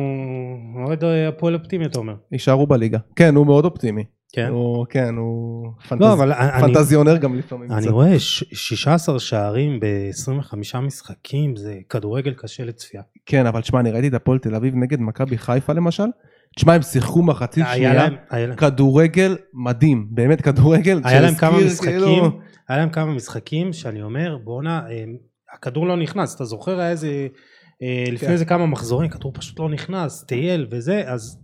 מאוד 0.74 1.04
הפועל 1.28 1.54
אופטימי 1.54 1.86
אתה 1.86 1.98
אומר. 1.98 2.14
יישארו 2.32 2.66
בליגה. 2.66 2.98
כן, 3.16 3.34
הוא 3.34 3.46
מאוד 3.46 3.64
אופטימי. 3.64 4.04
כן. 4.32 4.48
הוא, 4.48 4.86
כן, 4.90 5.14
הוא 5.14 5.72
פנטז... 5.88 6.02
לא, 6.02 6.12
אבל 6.12 6.32
פנטזיונר 6.60 7.12
אני, 7.12 7.20
גם 7.20 7.38
לפעמים. 7.38 7.72
אני 7.72 7.88
רואה 7.88 8.18
16 8.18 9.18
שערים 9.18 9.80
ב-25 9.80 10.76
משחקים, 10.78 11.56
זה 11.56 11.78
כדורגל 11.88 12.34
קשה 12.34 12.64
לצפייה. 12.64 13.02
כן, 13.26 13.46
אבל 13.46 13.60
תשמע, 13.60 13.80
אני 13.80 13.90
ראיתי 13.90 14.08
את 14.08 14.14
הפועל 14.14 14.38
תל 14.38 14.54
אביב 14.54 14.74
נגד 14.76 15.00
מכבי 15.00 15.38
חיפה 15.38 15.72
למשל. 15.72 16.06
תשמע, 16.56 16.74
הם 16.74 16.82
שיחקו 16.82 17.22
מחצית 17.22 17.64
שנייה, 17.72 18.08
כדורגל 18.56 19.36
מדהים, 19.54 20.06
באמת 20.10 20.40
כדורגל. 20.40 21.00
היה 21.04 21.20
להם 21.20 21.34
כמה 21.34 21.64
משחקים, 21.64 21.90
כאילו... 21.90 22.40
היה 22.68 22.78
להם 22.78 22.90
כמה 22.90 23.14
משחקים 23.14 23.72
שאני 23.72 24.02
אומר, 24.02 24.38
בואנה, 24.44 24.82
הכדור 25.54 25.86
לא 25.86 25.96
נכנס, 25.96 26.34
אתה 26.34 26.44
זוכר 26.44 26.80
היה 26.80 26.90
איזה, 26.90 27.26
אה, 27.82 28.04
לפני 28.06 28.28
כן. 28.28 28.32
איזה 28.32 28.44
כמה 28.44 28.66
מחזורים, 28.66 29.10
כדור 29.10 29.32
פשוט 29.34 29.60
לא 29.60 29.68
נכנס, 29.68 30.24
טייל 30.24 30.66
וזה, 30.70 31.02
אז... 31.06 31.38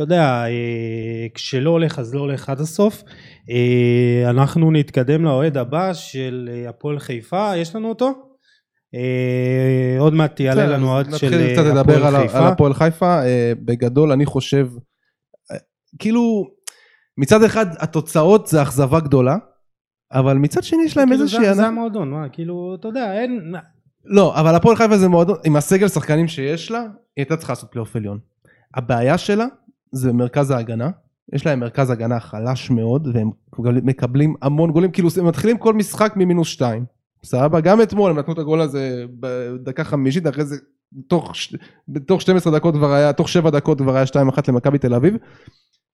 אתה 0.00 0.12
יודע, 0.12 0.44
אה, 0.46 1.26
כשלא 1.34 1.70
הולך 1.70 1.98
אז 1.98 2.14
לא 2.14 2.20
הולך 2.20 2.48
עד 2.48 2.60
הסוף. 2.60 3.02
אה, 3.50 4.30
אנחנו 4.30 4.70
נתקדם 4.70 5.24
לאוהד 5.24 5.56
הבא 5.56 5.94
של 5.94 6.48
אה, 6.52 6.68
הפועל 6.68 6.98
חיפה, 6.98 7.56
יש 7.56 7.76
לנו 7.76 7.88
אותו? 7.88 8.12
עוד 9.98 10.14
מעט 10.14 10.40
יעלה 10.40 10.66
לנו 10.66 10.88
אוהד 10.88 11.04
של 11.04 11.16
הפועל 11.16 11.30
חיפה. 11.30 11.36
נתחיל 11.36 11.52
קצת 11.54 11.74
לדבר 11.74 12.06
על 12.06 12.52
הפועל 12.52 12.74
חיפה, 12.74 13.20
בגדול 13.64 14.12
אני 14.12 14.26
חושב, 14.26 14.68
כאילו 15.98 16.46
מצד 17.18 17.42
אחד 17.42 17.66
התוצאות 17.78 18.46
זה 18.46 18.62
אכזבה 18.62 19.00
גדולה, 19.00 19.36
אבל 20.12 20.36
מצד 20.36 20.62
שני 20.62 20.82
יש 20.84 20.96
להם 20.96 21.08
כאילו 21.08 21.22
איזושהי... 21.22 21.54
זה 21.54 21.66
המועדון, 21.66 22.10
מה, 22.10 22.28
כאילו, 22.28 22.76
אתה 22.80 22.88
יודע, 22.88 23.12
אין... 23.12 23.54
לא, 24.04 24.40
אבל 24.40 24.54
הפועל 24.54 24.76
חיפה 24.76 24.98
זה 24.98 25.08
מועדון, 25.08 25.36
עם 25.44 25.56
הסגל 25.56 25.88
שחקנים 25.88 26.28
שיש 26.28 26.70
לה, 26.70 26.80
היא 26.80 26.88
הייתה 27.16 27.36
צריכה 27.36 27.52
לעשות 27.52 27.70
פלייאוף 27.70 27.96
עליון. 27.96 28.18
הבעיה 28.74 29.18
שלה 29.18 29.46
זה 29.92 30.12
מרכז 30.12 30.50
ההגנה, 30.50 30.90
יש 31.32 31.46
להם 31.46 31.60
מרכז 31.60 31.90
הגנה 31.90 32.20
חלש 32.20 32.70
מאוד 32.70 33.08
והם 33.14 33.30
מקבלים 33.58 34.34
המון 34.42 34.70
גולים, 34.70 34.90
כאילו 34.90 35.08
הם 35.18 35.26
מתחילים 35.26 35.58
כל 35.58 35.74
משחק 35.74 36.12
ממינוס 36.16 36.48
שתיים, 36.48 36.84
סבבה? 37.24 37.60
גם 37.60 37.82
אתמול 37.82 38.10
הם 38.10 38.18
נתנו 38.18 38.32
את 38.32 38.38
הגול 38.38 38.60
הזה 38.60 39.04
בדקה 39.20 39.84
חמישית, 39.84 40.26
אחרי 40.26 40.44
זה 40.44 40.56
תוך, 41.08 41.32
תוך 42.06 42.20
12 42.20 42.58
דקות 42.58 42.74
כבר 42.74 42.92
היה, 42.92 43.12
תוך 43.12 43.28
7 43.28 43.50
דקות 43.50 43.78
כבר 43.78 43.96
היה 43.96 44.04
2-1 44.04 44.16
למכבי 44.48 44.78
תל 44.78 44.94
אביב. 44.94 45.14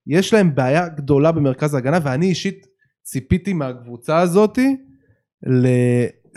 יש 0.07 0.33
להם 0.33 0.55
בעיה 0.55 0.87
גדולה 0.87 1.31
במרכז 1.31 1.73
ההגנה 1.73 1.99
ואני 2.03 2.25
אישית 2.25 2.67
ציפיתי 3.03 3.53
מהקבוצה 3.53 4.19
הזאתי 4.19 4.77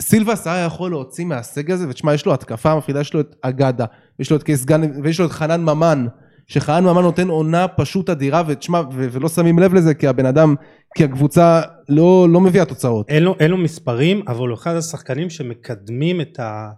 סילבס 0.01 0.47
היה 0.47 0.65
יכול 0.65 0.91
להוציא 0.91 1.25
מהסגל 1.25 1.73
הזה 1.73 1.89
ותשמע 1.89 2.13
יש 2.13 2.25
לו 2.25 2.33
התקפה 2.33 2.75
מפחידה 2.75 3.01
יש 3.01 3.13
לו 3.13 3.19
את 3.19 3.35
אגדה 3.41 3.85
יש 4.19 4.31
לו 4.31 4.37
את 4.37 4.43
קייס 4.43 4.65
גן 4.65 4.81
ויש 5.03 5.19
לו 5.19 5.25
את 5.25 5.31
חנן 5.31 5.61
ממן 5.61 6.07
שחיינו 6.51 6.93
ממן 6.93 7.01
נותן 7.01 7.27
עונה 7.27 7.67
פשוט 7.67 8.09
אדירה, 8.09 8.43
ותשמע, 8.47 8.81
ולא 8.91 9.29
שמים 9.29 9.59
לב 9.59 9.73
לזה, 9.73 9.93
כי 9.93 10.07
הבן 10.07 10.25
אדם, 10.25 10.55
כי 10.95 11.03
הקבוצה 11.03 11.61
לא, 11.89 12.27
לא 12.29 12.39
מביאה 12.41 12.65
תוצאות. 12.65 13.09
אין 13.09 13.23
לו, 13.23 13.35
אין 13.39 13.51
לו 13.51 13.57
מספרים, 13.57 14.21
אבל 14.27 14.47
הוא 14.47 14.55
אחד 14.55 14.75
השחקנים 14.75 15.29
שמקדמים 15.29 16.21
את, 16.21 16.39
ה, 16.39 16.69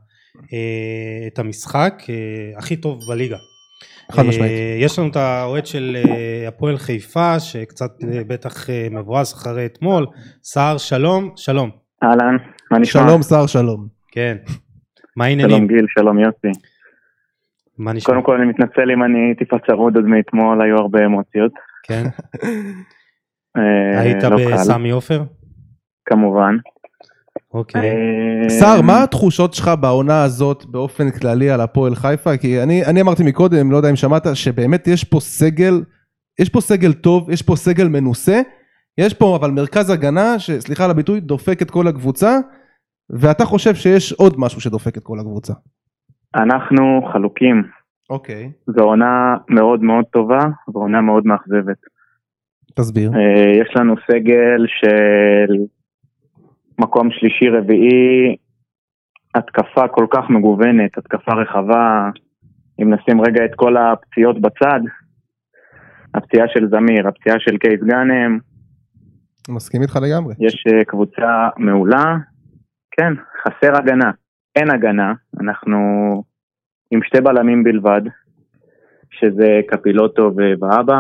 אה, 0.53 1.27
את 1.27 1.39
המשחק 1.39 2.03
אה, 2.09 2.15
הכי 2.57 2.75
טוב 2.75 2.99
בליגה. 3.07 3.37
חד 4.11 4.23
משמעית. 4.23 4.51
אה, 4.51 4.77
יש 4.79 4.99
לנו 4.99 5.07
את 5.07 5.15
האוהד 5.15 5.65
של 5.65 5.97
אה, 6.05 6.47
הפועל 6.47 6.77
חיפה, 6.77 7.39
שקצת 7.39 7.91
אה, 8.03 8.21
בטח 8.27 8.69
אה, 8.69 8.87
מבואס 8.91 9.33
אחרי 9.33 9.65
אתמול. 9.65 10.05
סער, 10.43 10.77
שלום, 10.77 11.29
שלום. 11.35 11.69
אהלן, 12.03 12.37
מה 12.71 12.79
נשמע? 12.79 13.01
שלום 13.01 13.23
שר 13.23 13.47
שלום. 13.47 13.87
כן. 14.11 14.37
מה 15.17 15.25
שלום 15.25 15.39
העניינים? 15.41 15.67
גיל, 15.67 15.85
שלום 15.97 16.19
יוסי. 16.19 16.59
מה 17.77 17.93
נשמע? 17.93 18.13
קודם 18.13 18.25
כל 18.25 18.35
אני 18.35 18.45
מתנצל 18.45 18.91
אם 18.93 19.03
אני 19.03 19.35
טיפה 19.35 19.57
צרוד 19.67 19.95
עוד 19.95 20.05
מאתמול, 20.05 20.61
היו 20.61 20.75
הרבה 20.75 21.05
אמוציות. 21.05 21.51
כן. 21.83 22.03
אה, 23.57 23.99
היית 23.99 24.23
לא 24.23 24.37
בסמי 24.53 24.89
עופר? 24.89 25.23
כמובן. 26.05 26.55
אוקיי. 27.53 27.81
אה, 27.81 28.49
שר, 28.49 28.81
מה 28.81 29.03
התחושות 29.03 29.53
שלך 29.53 29.71
בעונה 29.81 30.23
הזאת 30.23 30.65
באופן 30.65 31.11
כללי 31.11 31.49
על 31.49 31.61
הפועל 31.61 31.95
חיפה? 31.95 32.37
כי 32.37 32.63
אני, 32.63 32.85
אני 32.85 33.01
אמרתי 33.01 33.23
מקודם, 33.23 33.71
לא 33.71 33.77
יודע 33.77 33.89
אם 33.89 33.95
שמעת, 33.95 34.27
שבאמת 34.33 34.87
יש 34.87 35.03
פה 35.03 35.19
סגל, 35.19 35.83
יש 36.39 36.49
פה 36.49 36.61
סגל 36.61 36.93
טוב, 36.93 37.29
יש 37.29 37.41
פה 37.41 37.55
סגל 37.55 37.87
מנוסה, 37.87 38.41
יש 38.97 39.13
פה 39.13 39.35
אבל 39.35 39.51
מרכז 39.51 39.89
הגנה, 39.89 40.39
שסליחה 40.39 40.85
על 40.85 40.91
הביטוי, 40.91 41.19
דופק 41.19 41.61
את 41.61 41.71
כל 41.71 41.87
הקבוצה, 41.87 42.37
ואתה 43.09 43.45
חושב 43.45 43.75
שיש 43.75 44.13
עוד 44.13 44.39
משהו 44.39 44.61
שדופק 44.61 44.97
את 44.97 45.03
כל 45.03 45.19
הקבוצה. 45.19 45.53
אנחנו 46.35 47.10
חלוקים. 47.14 47.64
אוקיי. 48.10 48.51
זו 48.68 48.84
עונה 48.84 49.35
מאוד 49.49 49.84
מאוד 49.84 50.05
טובה, 50.05 50.39
ועונה 50.73 51.01
מאוד 51.01 51.26
מאכזבת. 51.26 51.77
תסביר. 52.76 53.11
אה, 53.15 53.51
יש 53.61 53.76
לנו 53.76 53.95
סגל 54.11 54.65
של 54.68 55.53
מקום 56.80 57.11
שלישי 57.11 57.49
רביעי, 57.49 58.35
התקפה 59.35 59.88
כל 59.88 60.05
כך 60.11 60.30
מגוונת, 60.30 60.97
התקפה 60.97 61.31
רחבה, 61.34 62.10
אם 62.81 62.93
נשים 62.93 63.22
רגע 63.22 63.45
את 63.45 63.55
כל 63.55 63.77
הפציעות 63.77 64.41
בצד, 64.41 64.80
הפציעה 66.15 66.47
של 66.47 66.69
זמיר, 66.69 67.07
הפציעה 67.07 67.39
של 67.39 67.57
קייס 67.57 67.80
גאנם, 67.84 68.39
מסכים 69.49 69.81
איתך 69.81 69.95
לגמרי. 69.95 70.34
יש 70.39 70.64
אה, 70.68 70.85
קבוצה 70.85 71.49
מעולה, 71.57 72.15
כן, 72.91 73.14
חסר 73.41 73.77
הגנה, 73.77 74.11
אין 74.55 74.71
הגנה, 74.71 75.13
אנחנו 75.41 75.80
עם 76.91 77.03
שתי 77.03 77.21
בלמים 77.21 77.63
בלבד, 77.63 78.01
שזה 79.11 79.61
קפילוטו 79.67 80.31
ובאבא, 80.35 80.99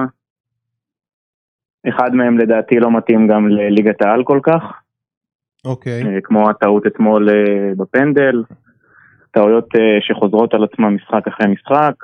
אחד 1.89 2.15
מהם 2.15 2.37
לדעתי 2.37 2.75
לא 2.79 2.97
מתאים 2.97 3.27
גם 3.27 3.47
לליגת 3.47 4.01
העל 4.01 4.23
כל 4.23 4.39
כך, 4.43 4.83
אוקיי. 5.65 6.03
אה, 6.03 6.21
כמו 6.23 6.49
הטעות 6.49 6.87
אתמול 6.87 7.29
אה, 7.29 7.75
בפנדל, 7.77 8.43
טעויות 9.31 9.67
אה, 9.75 10.01
שחוזרות 10.01 10.53
על 10.53 10.63
עצמן 10.63 10.93
משחק 10.93 11.27
אחרי 11.27 11.47
משחק. 11.47 11.95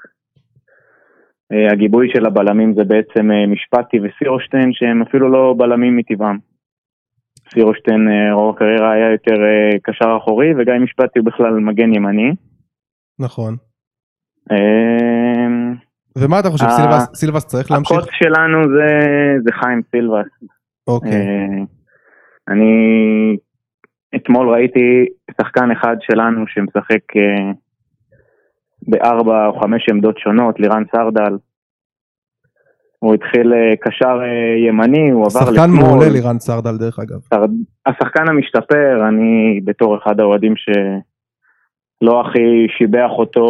הגיבוי 1.72 2.10
של 2.14 2.26
הבלמים 2.26 2.74
זה 2.74 2.84
בעצם 2.84 3.30
משפטי 3.48 3.98
וסירושטיין 4.00 4.74
שהם 4.74 5.02
אפילו 5.02 5.32
לא 5.32 5.56
בלמים 5.58 5.98
מטבעם. 5.98 6.38
סירושטיין 7.54 8.08
אה, 8.10 8.34
רוב 8.34 8.56
הקריירה 8.56 8.92
היה 8.92 9.12
יותר 9.12 9.44
אה, 9.44 9.80
קשר 9.84 10.18
אחורי 10.18 10.54
וגיא 10.58 10.74
משפטי 10.74 11.20
הוא 11.20 11.26
בכלל 11.26 11.54
מגן 11.54 11.94
ימני. 11.94 12.32
נכון. 13.20 13.56
אה, 14.52 15.76
ומה 16.18 16.40
אתה 16.40 16.50
חושב, 16.50 16.66
אה, 16.66 16.72
סילבס, 16.72 17.10
סילבס 17.16 17.46
צריך 17.46 17.72
להמשיך? 17.72 17.98
הקוץ 17.98 18.10
שלנו 18.12 18.58
זה, 18.76 18.90
זה 19.44 19.52
חיים 19.52 19.82
סילבס. 19.92 20.28
אוקיי. 20.88 21.66
אני 22.48 22.74
אתמול 24.16 24.50
ראיתי 24.50 25.06
שחקן 25.42 25.72
אחד 25.72 25.96
שלנו 26.00 26.48
שמשחק 26.48 27.04
בארבע 28.88 29.46
או 29.46 29.60
חמש 29.60 29.90
עמדות 29.90 30.18
שונות, 30.18 30.60
לירן 30.60 30.84
סרדל. 30.92 31.38
הוא 33.00 33.14
התחיל 33.14 33.54
אה, 33.54 33.76
קשר 33.82 34.20
אה, 34.22 34.68
ימני, 34.68 35.12
הוא 35.12 35.26
עבר 35.26 35.46
שחקן 35.46 35.70
מעולה 35.70 36.10
לירן 36.10 36.40
סרדל 36.40 36.78
דרך 36.78 37.00
אגב. 37.00 37.20
השחקן 37.86 38.28
המשתפר, 38.28 39.08
אני 39.10 39.62
בתור 39.64 39.98
אחד 39.98 40.20
האוהדים 40.20 40.54
שלא 40.56 42.22
הכי 42.22 42.68
שיבח 42.78 43.10
אותו 43.10 43.46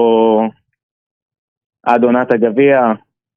עד 1.86 2.04
עונת 2.04 2.34
הגביע, 2.34 2.80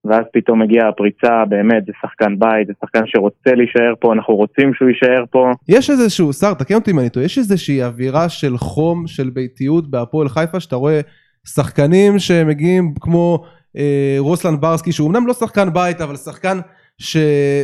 ואז 0.05 0.25
פתאום 0.33 0.63
מגיעה 0.63 0.89
הפריצה, 0.89 1.45
באמת, 1.49 1.87
זה 1.87 1.93
שחקן 2.01 2.39
בית, 2.39 2.67
זה 2.67 2.73
שחקן 2.81 3.03
שרוצה 3.07 3.55
להישאר 3.55 3.95
פה, 4.01 4.13
אנחנו 4.13 4.35
רוצים 4.35 4.75
שהוא 4.75 4.89
יישאר 4.89 5.25
פה. 5.31 5.51
יש 5.69 5.91
איזשהו, 5.91 6.33
שר, 6.33 6.55
תקן 6.55 6.75
אותי 6.75 6.91
אם 6.91 6.99
אני 6.99 7.11
טועה, 7.11 7.27
יש 7.27 7.39
איזושהי 7.39 7.83
אווירה 7.83 8.29
של 8.29 8.57
חום, 8.57 9.07
של 9.07 9.31
ביתיות 9.31 9.91
בהפועל 9.91 10.29
חיפה, 10.29 10.61
שאתה 10.61 10.77
רואה 10.77 11.01
שחקנים 11.47 12.19
שמגיעים 12.19 12.95
כמו 13.01 13.45
רוסלן 14.19 14.61
ברסקי, 14.61 14.93
שהוא 14.93 15.09
אמנם 15.09 15.27
לא 15.27 15.35
שחקן 15.35 15.73
בית, 15.73 16.01
אבל 16.01 16.17
שחקן 16.17 16.61
ש, 16.99 17.17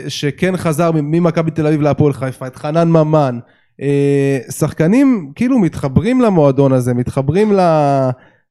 שכן 0.08 0.56
חזר 0.56 0.90
ממכבי 0.94 1.50
תל 1.50 1.66
אביב 1.66 1.80
להפועל 1.80 2.12
חיפה, 2.12 2.46
את 2.46 2.56
חנן 2.56 2.88
ממן. 2.88 3.38
אה, 3.80 4.38
שחקנים 4.50 5.32
כאילו 5.34 5.58
מתחברים 5.58 6.20
למועדון 6.20 6.72
הזה, 6.72 6.94
מתחברים 6.94 7.52
ל... 7.52 7.60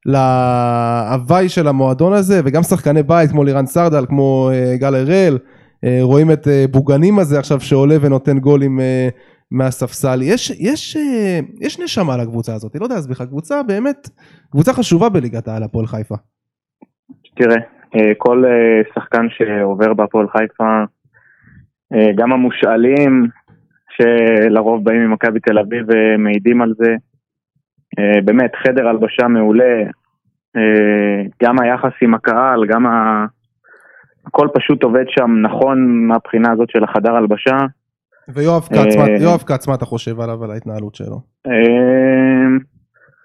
להוואי 0.06 1.48
של 1.48 1.68
המועדון 1.68 2.12
הזה 2.12 2.40
וגם 2.44 2.62
שחקני 2.62 3.02
בית 3.02 3.30
כמו 3.30 3.44
לירן 3.44 3.66
סרדל 3.66 4.06
כמו 4.08 4.50
uh, 4.50 4.76
גל 4.76 4.94
הראל 4.94 5.38
רואים 6.02 6.32
את 6.32 6.48
בוגנים 6.70 7.18
הזה 7.18 7.38
עכשיו 7.38 7.60
שעולה 7.60 7.96
ונותן 8.00 8.38
גולים 8.38 8.80
מהספסל 9.50 10.20
יש 10.22 10.50
יש 10.50 10.96
יש 11.60 11.80
נשמה 11.80 12.16
לקבוצה 12.16 12.54
הזאת 12.54 12.76
לא 12.76 12.84
יודע 12.84 12.94
להסביר 12.94 13.16
לך 13.16 13.22
קבוצה 13.22 13.62
באמת 13.62 14.08
קבוצה 14.50 14.72
חשובה 14.72 15.08
בליגת 15.08 15.48
העל 15.48 15.62
הפועל 15.62 15.86
חיפה. 15.86 16.14
תראה 17.38 17.60
כל 18.18 18.44
שחקן 18.94 19.26
שעובר 19.30 19.94
בהפועל 19.94 20.26
חיפה 20.28 20.82
גם 22.14 22.32
המושאלים 22.32 23.26
שלרוב 23.96 24.84
באים 24.84 25.10
ממכבי 25.10 25.40
תל 25.40 25.58
אביב 25.58 25.86
ומעידים 25.88 26.62
על 26.62 26.74
זה 26.78 26.94
באמת 28.24 28.50
חדר 28.56 28.88
הלבשה 28.88 29.28
מעולה, 29.28 29.82
גם 31.42 31.60
היחס 31.62 31.92
עם 32.02 32.14
הקהל, 32.14 32.66
גם 32.66 32.86
ה... 32.86 33.26
הכל 34.26 34.48
פשוט 34.54 34.82
עובד 34.82 35.04
שם 35.08 35.30
נכון 35.42 36.06
מהבחינה 36.06 36.52
הזאת 36.52 36.70
של 36.70 36.84
החדר 36.84 37.16
הלבשה. 37.16 37.56
ויואב 38.28 38.62
כץ, 38.62 38.96
מה, 38.96 39.04
יואב 39.20 39.42
כץ, 39.46 39.68
מה 39.68 39.74
אתה 39.74 39.84
חושב 39.84 40.20
עליו, 40.20 40.44
על 40.44 40.50
ההתנהלות 40.50 40.94
שלו? 40.94 41.20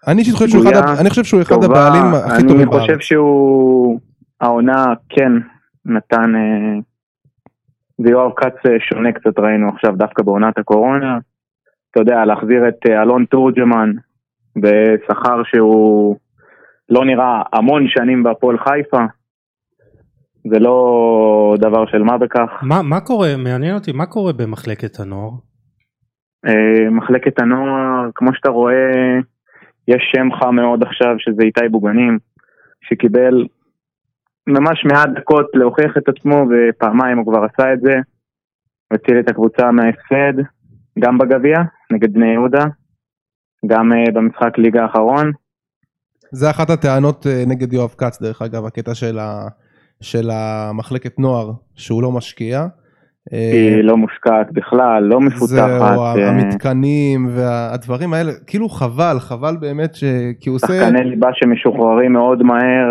אני 0.07 0.19
אישית 0.19 0.33
חושב 0.33 0.47
שהוא 0.47 0.63
אחד, 0.63 0.95
אני 1.01 1.09
חושב 1.09 1.23
שהוא 1.23 1.41
אחד 1.41 1.63
הבעלים 1.63 2.05
הכי 2.25 2.41
טובים 2.47 2.69
בארץ. 2.69 2.73
אני 2.73 2.81
חושב 2.81 2.99
שהוא, 2.99 3.99
העונה 4.41 4.85
כן 5.09 5.31
נתן, 5.85 6.33
ויואב 7.99 8.31
כץ 8.35 8.71
שונה 8.89 9.11
קצת 9.11 9.39
ראינו 9.39 9.69
עכשיו 9.69 9.95
דווקא 9.95 10.23
בעונת 10.23 10.57
הקורונה. 10.57 11.17
אתה 11.91 12.01
יודע, 12.01 12.25
להחזיר 12.25 12.67
את 12.67 12.85
אלון 12.87 13.25
תורג'מן, 13.25 13.91
בשכר 14.55 15.41
שהוא 15.43 16.15
לא 16.89 17.05
נראה 17.05 17.41
המון 17.53 17.87
שנים 17.87 18.23
בהפועל 18.23 18.57
חיפה. 18.57 19.05
זה 20.49 20.59
לא 20.59 21.55
דבר 21.59 21.85
של 21.85 22.03
מה 22.03 22.17
בכך. 22.17 22.49
מה, 22.61 22.81
מה 22.81 22.99
קורה, 22.99 23.37
מעניין 23.37 23.75
אותי, 23.75 23.91
מה 23.91 24.05
קורה 24.05 24.33
במחלקת 24.33 24.99
הנוער? 24.99 25.31
מחלקת 26.91 27.39
הנוער, 27.39 28.09
כמו 28.15 28.33
שאתה 28.33 28.49
רואה, 28.49 29.19
יש 29.87 30.11
שם 30.15 30.27
חם 30.39 30.55
מאוד 30.55 30.83
עכשיו 30.83 31.15
שזה 31.19 31.43
איתי 31.43 31.69
בוגנים, 31.71 32.19
שקיבל 32.81 33.47
ממש 34.47 34.85
מעט 34.85 35.09
דקות 35.15 35.45
להוכיח 35.53 35.97
את 35.97 36.09
עצמו 36.09 36.45
ופעמיים 36.49 37.17
הוא 37.17 37.25
כבר 37.25 37.43
עשה 37.43 37.73
את 37.73 37.79
זה. 37.81 37.93
הציל 38.91 39.19
את 39.19 39.29
הקבוצה 39.29 39.71
מההפסד, 39.71 40.33
גם 40.99 41.17
בגביע, 41.17 41.57
נגד 41.91 42.13
בני 42.13 42.33
יהודה, 42.33 42.65
גם 43.65 43.91
uh, 43.91 44.11
במשחק 44.13 44.57
ליגה 44.57 44.83
האחרון. 44.83 45.31
זה 46.31 46.49
אחת 46.49 46.69
הטענות 46.69 47.25
uh, 47.25 47.49
נגד 47.49 47.73
יואב 47.73 47.95
כץ 47.97 48.21
דרך 48.21 48.41
אגב, 48.41 48.65
הקטע 48.65 48.95
של, 48.95 49.19
ה, 49.19 49.47
של 50.01 50.29
המחלקת 50.31 51.19
נוער, 51.19 51.51
שהוא 51.75 52.03
לא 52.03 52.11
משקיע. 52.11 52.67
היא 53.31 53.83
לא 53.83 53.97
מושקעת 53.97 54.51
בכלל, 54.51 55.03
לא 55.03 55.21
מפותחת. 55.21 55.47
זהו, 55.47 56.05
המתקנים 56.05 57.27
והדברים 57.35 58.13
האלה, 58.13 58.31
כאילו 58.47 58.69
חבל, 58.69 59.19
חבל 59.19 59.55
באמת 59.59 59.95
ש... 59.95 60.03
כי 60.39 60.49
הוא 60.49 60.55
עושה... 60.55 60.67
שחקני 60.67 61.03
ליבה 61.03 61.29
שמשוחררים 61.33 62.13
מאוד 62.13 62.43
מהר. 62.43 62.89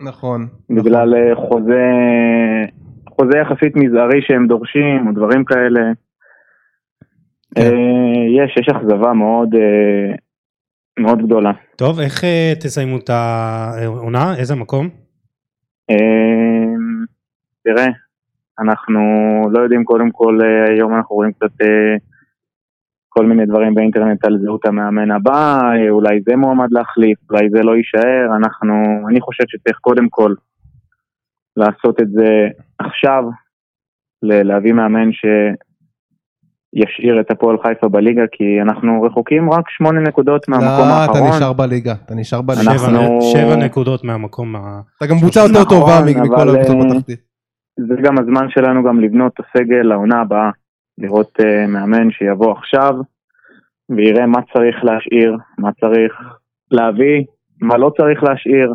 נכון. 0.00 0.46
בגלל 0.70 1.14
נכון. 1.32 1.46
חוזה, 1.48 1.84
חוזה 3.08 3.38
יחסית 3.38 3.76
מזערי 3.76 4.20
שהם 4.22 4.46
דורשים, 4.46 5.06
או 5.06 5.12
דברים 5.12 5.44
כאלה. 5.44 5.80
כן. 7.54 7.74
יש, 8.44 8.56
יש 8.60 8.68
אכזבה 8.68 9.12
מאוד, 9.12 9.54
מאוד 10.98 11.22
גדולה. 11.26 11.52
טוב, 11.76 12.00
איך 12.00 12.24
תסיימו 12.60 12.96
את 12.96 13.10
העונה? 13.10 14.34
איזה 14.38 14.54
מקום? 14.54 14.88
תראה, 17.64 17.88
אנחנו 18.60 19.00
לא 19.50 19.60
יודעים 19.60 19.84
קודם 19.84 20.10
כל, 20.10 20.38
אה, 20.42 20.64
היום 20.74 20.94
אנחנו 20.94 21.16
רואים 21.16 21.32
קצת 21.32 21.60
אה, 21.62 21.96
כל 23.08 23.26
מיני 23.26 23.46
דברים 23.46 23.74
באינטרנט 23.74 24.24
על 24.24 24.38
זהות 24.42 24.66
המאמן 24.66 25.10
הבא, 25.10 25.58
אה, 25.60 25.90
אולי 25.90 26.20
זה 26.28 26.36
מועמד 26.36 26.68
להחליף, 26.70 27.18
אולי 27.30 27.50
זה 27.50 27.62
לא 27.62 27.76
יישאר, 27.76 28.36
אנחנו, 28.36 28.74
אני 29.10 29.20
חושב 29.20 29.44
שצריך 29.46 29.78
קודם 29.80 30.08
כל 30.08 30.34
לעשות 31.56 32.00
את 32.00 32.08
זה 32.10 32.48
עכשיו, 32.78 33.24
להביא 34.22 34.72
מאמן 34.72 35.10
שישאיר 35.12 35.40
את 37.20 37.30
הפועל 37.30 37.56
חיפה 37.62 37.88
בליגה, 37.88 38.22
כי 38.32 38.44
אנחנו 38.62 39.02
רחוקים 39.02 39.50
רק 39.50 39.64
שמונה 39.68 40.00
נקודות 40.00 40.48
מהמקום 40.48 40.68
לא, 40.88 40.94
האחרון. 40.94 41.28
אתה 41.28 41.36
נשאר 41.36 41.52
בליגה, 41.52 41.94
אתה 42.04 42.14
נשאר 42.14 42.42
בליגה. 42.42 42.72
אנחנו- 42.72 43.20
שבע 43.22 43.56
נקודות 43.56 44.04
מהמקום 44.04 44.56
ה... 44.56 44.80
אתה 44.96 45.06
גם 45.06 45.18
קבוצה 45.18 45.40
יותר 45.40 45.60
נכון, 45.60 45.78
טובה 45.78 46.00
מכל 46.06 46.48
הקבוצות 46.48 46.76
בתחתית. 46.90 47.27
זה 47.88 47.94
גם 48.02 48.18
הזמן 48.18 48.46
שלנו 48.50 48.84
גם 48.84 49.00
לבנות 49.00 49.32
את 49.34 49.44
הסגל 49.46 49.82
לעונה 49.82 50.20
הבאה, 50.20 50.50
לראות 50.98 51.40
uh, 51.40 51.66
מאמן 51.68 52.10
שיבוא 52.10 52.52
עכשיו 52.52 52.94
ויראה 53.90 54.26
מה 54.26 54.38
צריך 54.52 54.76
להשאיר, 54.84 55.36
מה 55.58 55.70
צריך 55.80 56.12
להביא, 56.70 57.24
מה 57.60 57.78
לא 57.78 57.90
צריך 57.96 58.22
להשאיר. 58.22 58.74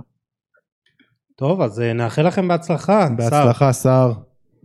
טוב, 1.35 1.61
אז 1.61 1.81
אה, 1.81 1.93
נאחל 1.93 2.27
לכם 2.27 2.47
בהצלחה. 2.47 3.07
שר. 3.07 3.15
בהצלחה, 3.17 3.71
סער. 3.71 4.11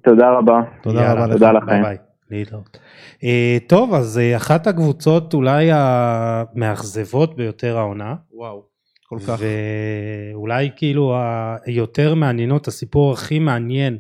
תודה 0.05 0.31
רבה. 0.31 0.61
תודה 0.83 1.01
יאללה, 1.01 1.13
רבה 1.13 1.27
לך. 1.27 1.33
תודה 1.33 1.53
לכם. 1.53 1.67
ביי 1.67 1.83
ביי. 1.83 1.97
להתראות. 2.31 2.79
אה, 3.25 3.57
טוב, 3.69 3.95
אז 3.95 4.19
אה, 4.19 4.37
אחת 4.37 4.67
הקבוצות 4.67 5.35
אולי 5.35 5.69
המאכזבות 5.73 7.37
ביותר 7.37 7.79
העונה. 7.79 8.15
וואו, 8.33 8.63
כל 9.09 9.19
כך. 9.29 9.41
ואולי 10.35 10.71
כאילו 10.77 11.17
היותר 11.67 12.15
מעניינות, 12.15 12.69
הסיפור 12.69 13.13
הכי 13.13 13.39
מעניין 13.39 13.99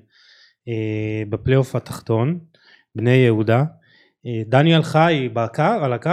בפלייאוף 1.30 1.76
התחתון, 1.76 2.38
בני 2.94 3.10
יהודה. 3.10 3.64
אה, 4.26 4.42
דניאל 4.46 4.82
חי 4.82 5.28
בקו, 5.32 5.62
על 5.62 5.92
הקו? 5.92 6.10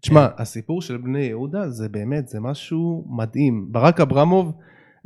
תשמע, 0.00 0.28
הסיפור 0.38 0.82
של 0.82 0.96
בני 0.96 1.20
יהודה 1.20 1.68
זה 1.68 1.88
באמת, 1.88 2.28
זה 2.28 2.40
משהו 2.40 3.04
מדהים. 3.08 3.66
ברק 3.70 4.00
אברמוב, 4.00 4.52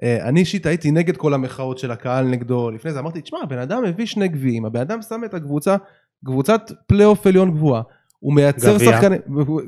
אה, 0.02 0.28
אני 0.28 0.40
אישית 0.40 0.66
הייתי 0.66 0.90
נגד 0.90 1.16
כל 1.16 1.34
המחאות 1.34 1.78
של 1.78 1.90
הקהל 1.90 2.26
נגדו. 2.26 2.70
לפני 2.70 2.92
זה 2.92 2.98
אמרתי, 2.98 3.20
תשמע, 3.20 3.38
הבן 3.42 3.58
אדם 3.58 3.84
הביא 3.84 4.06
שני 4.06 4.28
גביעים, 4.28 4.64
הבן 4.64 4.80
אדם 4.80 5.02
שם 5.02 5.20
את 5.24 5.34
הקבוצה, 5.34 5.76
קבוצת 6.24 6.62
פלייאוף 6.86 7.26
עליון 7.26 7.50
גבוהה. 7.50 7.82
הוא 8.18 8.34
מייצר. 8.34 8.78
שחקנים, 8.78 9.20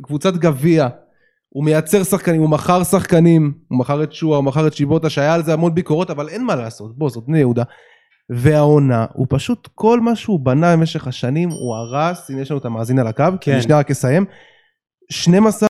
קבוצת 0.03 0.35
גביע. 0.35 0.89
הוא 1.57 1.65
מייצר 1.65 2.05
שחקנים, 2.05 2.41
הוא 2.41 2.51
מכר 2.51 2.85
שחקנים, 2.85 3.53
הוא 3.69 3.79
מכר 3.79 4.03
את 4.03 4.13
שועה, 4.13 4.37
הוא 4.37 4.45
מכר 4.45 4.67
את 4.67 4.75
שיבוטה, 4.75 5.11
שהיה 5.11 5.35
על 5.35 5.43
זה 5.43 5.53
המון 5.53 5.75
ביקורות, 5.75 6.11
אבל 6.11 6.29
אין 6.29 6.45
מה 6.45 6.57
לעשות, 6.57 6.99
בוא, 6.99 7.11
זאת 7.11 7.25
בני 7.27 7.39
יהודה. 7.39 7.63
והעונה, 8.31 9.07
הוא 9.13 9.27
פשוט, 9.31 9.69
כל 9.75 10.01
מה 10.01 10.17
שהוא 10.17 10.41
בנה 10.41 10.77
במשך 10.77 11.07
השנים, 11.07 11.49
הוא 11.49 11.77
הרס, 11.77 12.31
הנה 12.31 12.41
יש 12.41 12.51
לנו 12.51 12.61
את 12.61 12.65
המאזין 12.65 12.99
על 12.99 13.07
הקו, 13.07 13.25
כן. 13.41 13.53
אני 13.53 13.63
שנייה 13.63 13.79
רק 13.79 13.91
אסיים. 13.91 14.25
12 15.11 15.69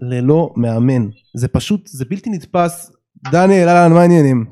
ללא 0.00 0.50
מאמן, 0.56 1.08
זה 1.36 1.48
פשוט, 1.48 1.86
זה 1.86 2.04
בלתי 2.10 2.30
נתפס. 2.30 2.92
דניאל, 3.32 3.68
אהלן, 3.68 3.92
מה 3.92 4.00
העניינים? 4.00 4.44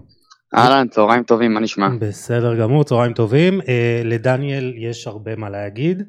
אהלן, 0.54 0.88
צהריים 0.88 1.22
טובים, 1.22 1.54
מה 1.54 1.60
נשמע? 1.60 1.88
בסדר 1.98 2.60
גמור, 2.60 2.84
צהריים 2.84 3.12
טובים. 3.12 3.60
אה, 3.60 4.02
לדניאל 4.04 4.74
יש 4.76 5.06
הרבה 5.06 5.36
מה 5.36 5.50
להגיד. 5.50 6.02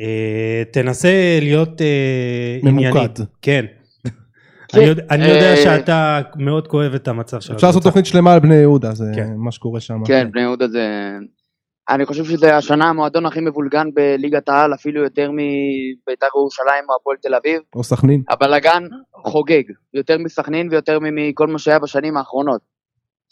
אה, 0.00 0.62
תנסה 0.72 1.38
להיות 1.40 1.80
אה, 1.80 2.58
ממוקד. 2.62 2.88
ענייני. 2.88 3.08
כן. 3.42 3.64
אני 4.74 4.84
יודע- 4.84 5.04
אני 5.10 5.24
יודע 5.28 5.50
אה, 5.50 5.56
שאתה 5.56 6.20
מאוד 6.36 6.68
כואב 6.68 6.94
את 6.94 7.08
המצב 7.08 7.40
של 7.40 7.54
אפשר 7.54 7.66
לעשות 7.66 7.82
תוכנית 7.82 8.06
שלמה 8.06 8.32
על 8.34 8.40
בני 8.40 8.54
יהודה, 8.54 8.92
זה 8.92 9.04
כן. 9.14 9.28
מה 9.36 9.52
שקורה 9.52 9.80
שם. 9.80 9.94
כן, 10.06 10.28
בני 10.32 10.40
יהודה 10.42 10.68
זה... 10.68 10.88
אני 11.90 12.06
חושב 12.06 12.24
שזה 12.24 12.56
השנה 12.56 12.88
המועדון 12.88 13.26
הכי 13.26 13.40
מבולגן 13.40 13.88
בליגת 13.94 14.48
העל, 14.48 14.74
אפילו 14.74 15.02
יותר 15.02 15.30
מבית"ר 15.32 16.26
ירושלים 16.36 16.84
או 16.88 16.94
הפועל 17.00 17.16
תל 17.22 17.34
אביב. 17.34 17.60
או 17.76 17.84
סכנין. 17.84 18.22
הבלגן 18.30 18.82
חוגג, 19.24 19.62
יותר 19.94 20.18
מסכנין 20.18 20.68
ויותר 20.70 20.98
מכל 21.02 21.46
מה 21.46 21.58
שהיה 21.58 21.78
בשנים 21.78 22.16
האחרונות. 22.16 22.60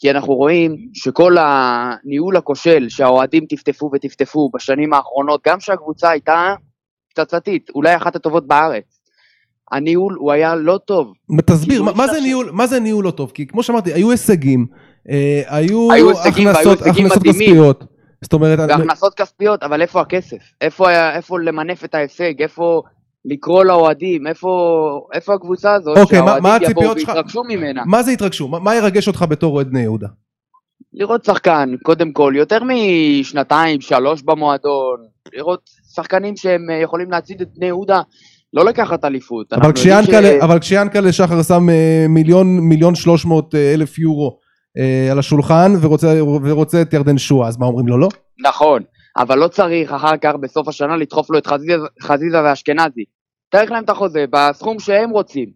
כי 0.01 0.11
אנחנו 0.11 0.33
רואים 0.33 0.75
שכל 0.93 1.35
הניהול 1.39 2.37
הכושל 2.37 2.85
שהאוהדים 2.89 3.45
טפטפו 3.49 3.89
וטפטפו 3.93 4.49
בשנים 4.53 4.93
האחרונות, 4.93 5.41
גם 5.47 5.59
שהקבוצה 5.59 6.09
הייתה 6.09 6.53
פצצתית, 7.13 7.69
אולי 7.75 7.95
אחת 7.95 8.15
הטובות 8.15 8.47
בארץ. 8.47 8.99
הניהול 9.71 10.15
הוא 10.19 10.31
היה 10.31 10.55
לא 10.55 10.79
טוב. 10.85 11.13
תסביר, 11.45 11.69
כאילו, 11.69 11.85
מה- 11.85 11.91
מה 11.93 12.07
זה 12.07 12.19
ניהול, 12.21 12.49
מה 12.53 12.67
זה 12.67 12.79
ניהול 12.79 13.05
לא 13.05 13.11
טוב? 13.11 13.31
כי 13.33 13.47
כמו 13.47 13.63
שאמרתי, 13.63 13.93
היו 13.93 14.11
הישגים, 14.11 14.65
אה, 15.09 15.41
היו 15.47 15.91
היו 15.91 16.09
הישגים 16.09 16.47
הכנסות 16.47 16.81
הכנסות. 16.81 17.23
כספיות. 17.23 17.83
זאת 18.21 18.33
אומרת, 18.33 18.59
אני- 18.59 18.71
והכנסות 18.73 19.13
כספיות, 19.13 19.63
אבל 19.63 19.81
איפה 19.81 20.01
הכסף? 20.01 20.37
איפה, 20.61 20.89
איפה 21.15 21.39
למנף 21.39 21.85
את 21.85 21.95
ההישג? 21.95 22.41
איפה 22.41 22.81
לקרוא 23.25 23.63
לאוהדים? 23.63 24.27
איפה, 24.27 24.49
איפה 25.13 25.33
הקבוצה 25.33 25.73
הזאת 25.73 25.97
אוקיי, 25.97 26.21
מה- 26.21 26.25
מה 26.25 26.31
שהאוהדים 26.33 26.69
יבואו 26.69 26.85
הציפיות 26.85 26.99
שלך? 26.99 27.09
ויתרגשו 27.09 27.43
ממנה? 27.43 27.83
מה 27.85 28.03
זה 28.03 28.11
יתרגשו? 28.11 28.47
מה- 28.47 28.59
מה 28.59 28.75
ירגש 28.75 29.07
אותך 29.07 29.25
בתור 29.29 29.55
אוהד 29.55 29.69
בני 29.69 29.81
יהודה? 29.81 30.07
לראות 30.93 31.25
שחקן, 31.25 31.73
קודם 31.83 32.11
כל, 32.11 32.33
יותר 32.35 32.59
משנתיים, 32.63 33.81
שלוש 33.81 34.21
במועדון, 34.21 34.97
לראות 35.33 35.59
שחקנים 35.95 36.35
שהם 36.35 36.61
אה, 36.69 36.75
יכולים 36.75 37.11
להצעיד 37.11 37.41
את 37.41 37.47
בני 37.55 37.65
יהודה, 37.65 38.01
לא 38.53 38.65
לקחת 38.65 39.05
אליפות. 39.05 39.53
אבל 39.53 39.71
כשיאנקל'ה, 39.73 40.43
אבל 40.43 40.59
כשיאנקל'ה 40.59 41.11
שחר 41.11 41.43
שם 41.43 41.69
אה, 41.69 42.05
מיליון, 42.09 42.59
מיליון 42.59 42.95
שלוש 42.95 43.25
מאות 43.25 43.55
אה, 43.55 43.73
אלף 43.73 43.99
יורו 43.99 44.39
על 45.11 45.19
השולחן 45.19 45.73
ורוצה, 45.81 46.13
ורוצה 46.43 46.81
את 46.81 46.93
ירדן 46.93 47.17
שואה, 47.17 47.47
אז 47.47 47.57
מה 47.57 47.65
אומרים 47.65 47.87
לו 47.87 47.97
לא? 47.97 48.07
נכון, 48.45 48.81
אבל 49.17 49.37
לא 49.37 49.47
צריך 49.47 49.91
אחר 49.91 50.17
כך 50.21 50.33
בסוף 50.41 50.67
השנה 50.67 50.97
לדחוף 50.97 51.29
לו 51.29 51.37
את 51.37 51.47
חזיזה, 51.47 51.73
חזיזה 52.01 52.43
ואשכנזי. 52.43 53.03
תאריך 53.49 53.71
להם 53.71 53.83
את 53.83 53.89
החוזה 53.89 54.25
בסכום 54.29 54.79
שהם 54.79 55.09
רוצים. 55.09 55.51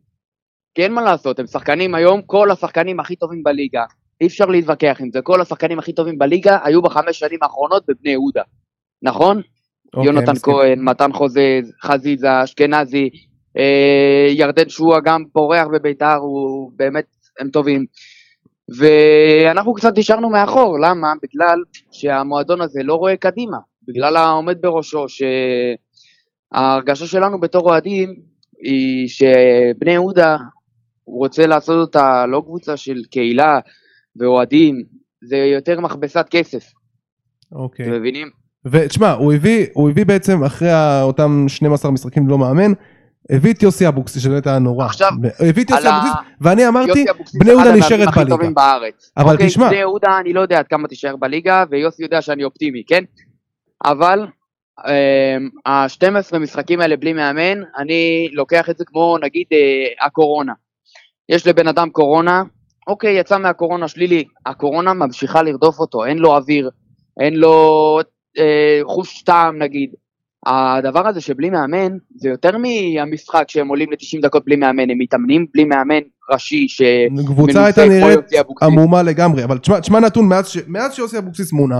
כי 0.75 0.83
אין 0.83 0.93
מה 0.93 1.01
לעשות, 1.01 1.39
הם 1.39 1.47
שחקנים 1.47 1.95
היום, 1.95 2.21
כל 2.21 2.51
השחקנים 2.51 2.99
הכי 2.99 3.15
טובים 3.15 3.43
בליגה. 3.43 3.83
אי 4.21 4.27
אפשר 4.27 4.45
להתווכח 4.45 4.97
עם 4.99 5.09
זה, 5.11 5.21
כל 5.21 5.41
השחקנים 5.41 5.79
הכי 5.79 5.93
טובים 5.93 6.17
בליגה 6.17 6.57
היו 6.63 6.81
בחמש 6.81 7.19
שנים 7.19 7.39
האחרונות 7.41 7.83
בבני 7.87 8.11
יהודה. 8.11 8.41
נכון? 9.01 9.41
אוקיי, 9.93 10.05
יונתן 10.05 10.31
מסכים. 10.31 10.53
כהן, 10.53 10.79
מתן 10.79 11.13
חוזז, 11.13 11.73
חזיזה, 11.83 12.43
אשכנזי, 12.43 13.09
אה, 13.57 14.27
ירדן 14.29 14.69
שועה 14.69 14.99
גם 14.99 15.23
פורח 15.33 15.67
בביתר, 15.73 16.15
הוא 16.15 16.71
באמת, 16.75 17.05
הם 17.39 17.49
טובים. 17.49 17.85
ואנחנו 18.69 19.73
קצת 19.73 19.97
נשארנו 19.97 20.29
מאחור, 20.29 20.79
למה? 20.79 21.13
בגלל 21.23 21.63
שהמועדון 21.91 22.61
הזה 22.61 22.83
לא 22.83 22.95
רואה 22.95 23.17
קדימה, 23.17 23.57
בגלל 23.87 24.17
העומד 24.17 24.61
בראשו, 24.61 25.05
שההרגשה 26.53 27.07
שלנו 27.07 27.39
בתור 27.39 27.69
אוהדים 27.69 28.15
היא 28.63 29.07
שבני 29.07 29.91
יהודה, 29.91 30.37
הוא 31.03 31.17
רוצה 31.17 31.47
לעשות 31.47 31.87
אותה 31.87 32.25
לא 32.25 32.41
קבוצה 32.45 32.77
של 32.77 33.01
קהילה 33.11 33.59
ואוהדים, 34.15 34.83
זה 35.21 35.37
יותר 35.37 35.79
מכבסת 35.79 36.25
כסף, 36.29 36.71
אוקיי. 37.51 37.85
אתם 37.85 37.93
מבינים? 37.95 38.29
ותשמע, 38.65 39.11
הוא 39.11 39.33
הביא, 39.33 39.65
הוא 39.73 39.89
הביא 39.89 40.05
בעצם 40.05 40.43
אחרי 40.43 40.69
אותם 41.01 41.45
12 41.47 41.91
משחקים 41.91 42.27
לא 42.27 42.37
מאמן, 42.37 42.71
הביא 43.29 43.53
את 43.53 43.63
יוסי 43.63 43.87
אבוקסיס 43.87 44.23
שבאמת 44.23 44.47
היה 44.47 44.59
נורא. 44.59 44.85
עכשיו, 44.85 45.11
הביא 45.49 45.63
את 45.63 45.69
יוסי 45.69 45.87
אבוקסיס, 45.89 46.13
ואני 46.41 46.67
אמרתי, 46.67 47.05
בני 47.33 47.51
יהודה 47.51 47.75
נשארת 47.75 48.07
בליגה. 48.15 48.35
אבל 49.17 49.33
אוקיי, 49.33 49.47
תשמע- 49.47 49.67
בני 49.67 49.77
יהודה, 49.77 50.17
אני 50.19 50.33
לא 50.33 50.41
יודע 50.41 50.59
עד 50.59 50.67
כמה 50.67 50.87
תישאר 50.87 51.15
בליגה, 51.15 51.63
ויוסי 51.69 52.03
יודע 52.03 52.21
שאני 52.21 52.43
אופטימי, 52.43 52.83
כן? 52.87 53.03
אבל 53.85 54.25
ה-12 55.65 56.37
משחקים 56.39 56.81
האלה 56.81 56.97
בלי 56.97 57.13
מאמן, 57.13 57.61
אני 57.77 58.29
לוקח 58.33 58.69
את 58.69 58.77
זה 58.77 58.85
כמו 58.85 59.17
נגיד 59.21 59.45
אה, 59.51 60.05
הקורונה. 60.07 60.53
יש 61.29 61.47
לבן 61.47 61.67
אדם 61.67 61.89
קורונה, 61.89 62.43
אוקיי, 62.87 63.19
יצא 63.19 63.37
מהקורונה 63.37 63.87
שלילי, 63.87 64.23
הקורונה 64.45 64.93
ממשיכה 64.93 65.41
לרדוף 65.43 65.79
אותו, 65.79 66.05
אין 66.05 66.17
לו 66.17 66.35
אוויר, 66.35 66.69
אין 67.19 67.35
לו 67.35 67.99
אה, 68.37 68.79
חוש 68.83 69.21
טעם 69.23 69.57
נגיד. 69.61 69.89
הדבר 70.45 71.07
הזה 71.07 71.21
שבלי 71.21 71.49
מאמן, 71.49 71.97
זה 72.15 72.29
יותר 72.29 72.51
מהמשחק 72.57 73.43
שהם 73.47 73.67
עולים 73.67 73.91
ל-90 73.91 74.21
דקות 74.21 74.45
בלי 74.45 74.55
מאמן, 74.55 74.89
הם 74.89 74.97
מתאמנים 74.99 75.45
בלי 75.53 75.63
מאמן 75.63 75.99
ראשי, 76.31 76.67
ש... 76.67 76.81
קבוצה 77.27 77.65
הייתה 77.65 77.85
נראית. 77.85 78.19
עמומה 78.61 79.03
לגמרי, 79.03 79.43
אבל 79.43 79.57
תשמע, 79.57 79.79
תשמע 79.79 79.99
נתון, 79.99 80.27
מאז, 80.27 80.47
ש... 80.47 80.57
מאז 80.67 80.93
שיוסי 80.93 81.17
אבוקסיס 81.17 81.53
מונה, 81.53 81.79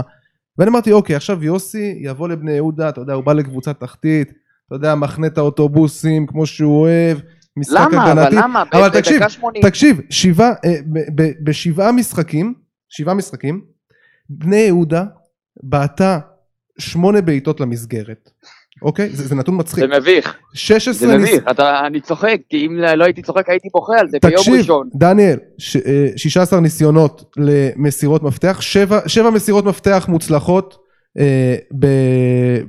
ואני 0.58 0.70
אמרתי, 0.70 0.92
אוקיי, 0.92 1.16
עכשיו 1.16 1.44
יוסי 1.44 1.98
יבוא 2.00 2.28
לבני 2.28 2.52
יהודה, 2.52 2.88
אתה 2.88 3.00
יודע, 3.00 3.12
הוא 3.12 3.24
בא 3.24 3.32
לקבוצה 3.32 3.72
תחתית, 3.72 4.32
אתה 4.66 4.74
יודע, 4.74 4.94
מחנה 4.94 5.26
את 5.26 5.38
האוטובוסים 5.38 6.26
כמו 6.26 6.46
שהוא 6.46 6.80
אוהב, 6.80 7.18
משחק 7.56 7.88
למה? 7.92 8.12
אבל 8.12 8.18
הגנתי, 8.18 8.36
למה? 8.36 8.64
אבל 8.72 8.88
תקשיב, 8.88 9.28
80. 9.28 9.62
תקשיב, 9.62 10.00
שבעה, 10.10 10.50
אה, 10.64 10.76
בשבעה 11.44 11.92
משחקים, 11.92 12.54
שבעה 12.88 13.14
משחקים, 13.14 13.64
בני 14.28 14.56
יהודה 14.56 15.04
בעטה 15.62 16.18
שמונה 16.78 17.22
בעיטות 17.22 17.60
למסגרת. 17.60 18.30
אוקיי? 18.82 19.10
זה, 19.10 19.26
זה 19.26 19.34
נתון 19.34 19.58
מצחיק. 19.58 19.84
זה 19.84 20.00
מביך. 20.00 20.36
16 20.54 21.08
זה 21.08 21.18
מביך, 21.18 21.44
אתה, 21.50 21.86
אני 21.86 22.00
צוחק, 22.00 22.36
כי 22.48 22.66
אם 22.66 22.76
לא 22.96 23.04
הייתי 23.04 23.22
צוחק 23.22 23.48
הייתי 23.48 23.68
בוכה 23.72 23.92
על 23.98 24.08
זה 24.08 24.18
תקשיב, 24.18 24.44
ביום 24.44 24.58
ראשון. 24.58 24.88
דניאל, 24.94 25.38
ש, 25.58 25.76
אה, 25.76 26.08
16 26.16 26.60
ניסיונות 26.60 27.34
למסירות 27.36 28.22
מפתח, 28.22 28.60
7, 28.60 29.00
7 29.06 29.30
מסירות 29.30 29.64
מפתח 29.64 30.06
מוצלחות 30.08 30.78
אה, 31.18 31.56
ב, 31.78 31.86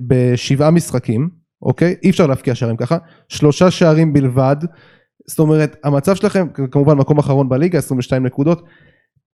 בשבעה 0.08 0.72
משחקים, 0.72 1.30
אוקיי? 1.62 1.96
אי 2.04 2.10
אפשר 2.10 2.28
להבקיע 2.28 2.56
שערים 2.56 2.78
ככה, 2.78 2.98
שלושה 3.30 3.72
שערים 3.72 4.14
בלבד, 4.14 4.56
זאת 5.28 5.40
אומרת, 5.40 5.76
המצב 5.84 6.16
שלכם, 6.16 6.48
כמובן 6.72 6.98
מקום 6.98 7.18
אחרון 7.18 7.50
בליגה, 7.50 7.80
22 7.80 8.26
נקודות, 8.26 8.64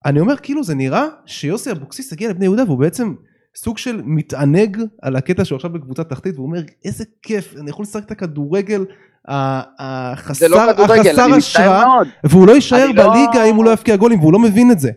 אני 0.04 0.20
אומר 0.20 0.36
כאילו 0.36 0.64
זה 0.64 0.74
נראה 0.74 1.06
שיוסי 1.26 1.70
אבוקסיס 1.70 2.12
הגיע 2.12 2.30
לבני 2.30 2.44
יהודה 2.44 2.64
והוא 2.64 2.78
בעצם 2.78 3.14
סוג 3.56 3.78
של 3.78 4.02
מתענג 4.04 4.78
על 5.02 5.16
הקטע 5.16 5.44
שהוא 5.44 5.56
עכשיו 5.56 5.70
בקבוצת 5.70 6.08
תחתית 6.08 6.34
והוא 6.34 6.46
אומר 6.46 6.60
איזה 6.84 7.04
כיף 7.22 7.54
אני 7.60 7.70
יכול 7.70 7.82
לשחק 7.82 8.04
את 8.06 8.10
הכדורגל 8.10 8.84
החסר, 9.28 10.48
לא 10.48 10.70
החסר 10.70 11.34
השראה. 11.36 11.84
והוא 12.24 12.46
לא 12.46 12.52
יישאר 12.52 12.86
לא- 12.86 12.92
בליגה 12.92 13.44
אם 13.44 13.56
הוא 13.56 13.64
לא 13.64 13.70
יבקיע 13.70 13.96
גולים 13.96 14.20
והוא 14.20 14.32
לא 14.32 14.38
מבין 14.38 14.70
את 14.70 14.78
זה. 14.78 14.90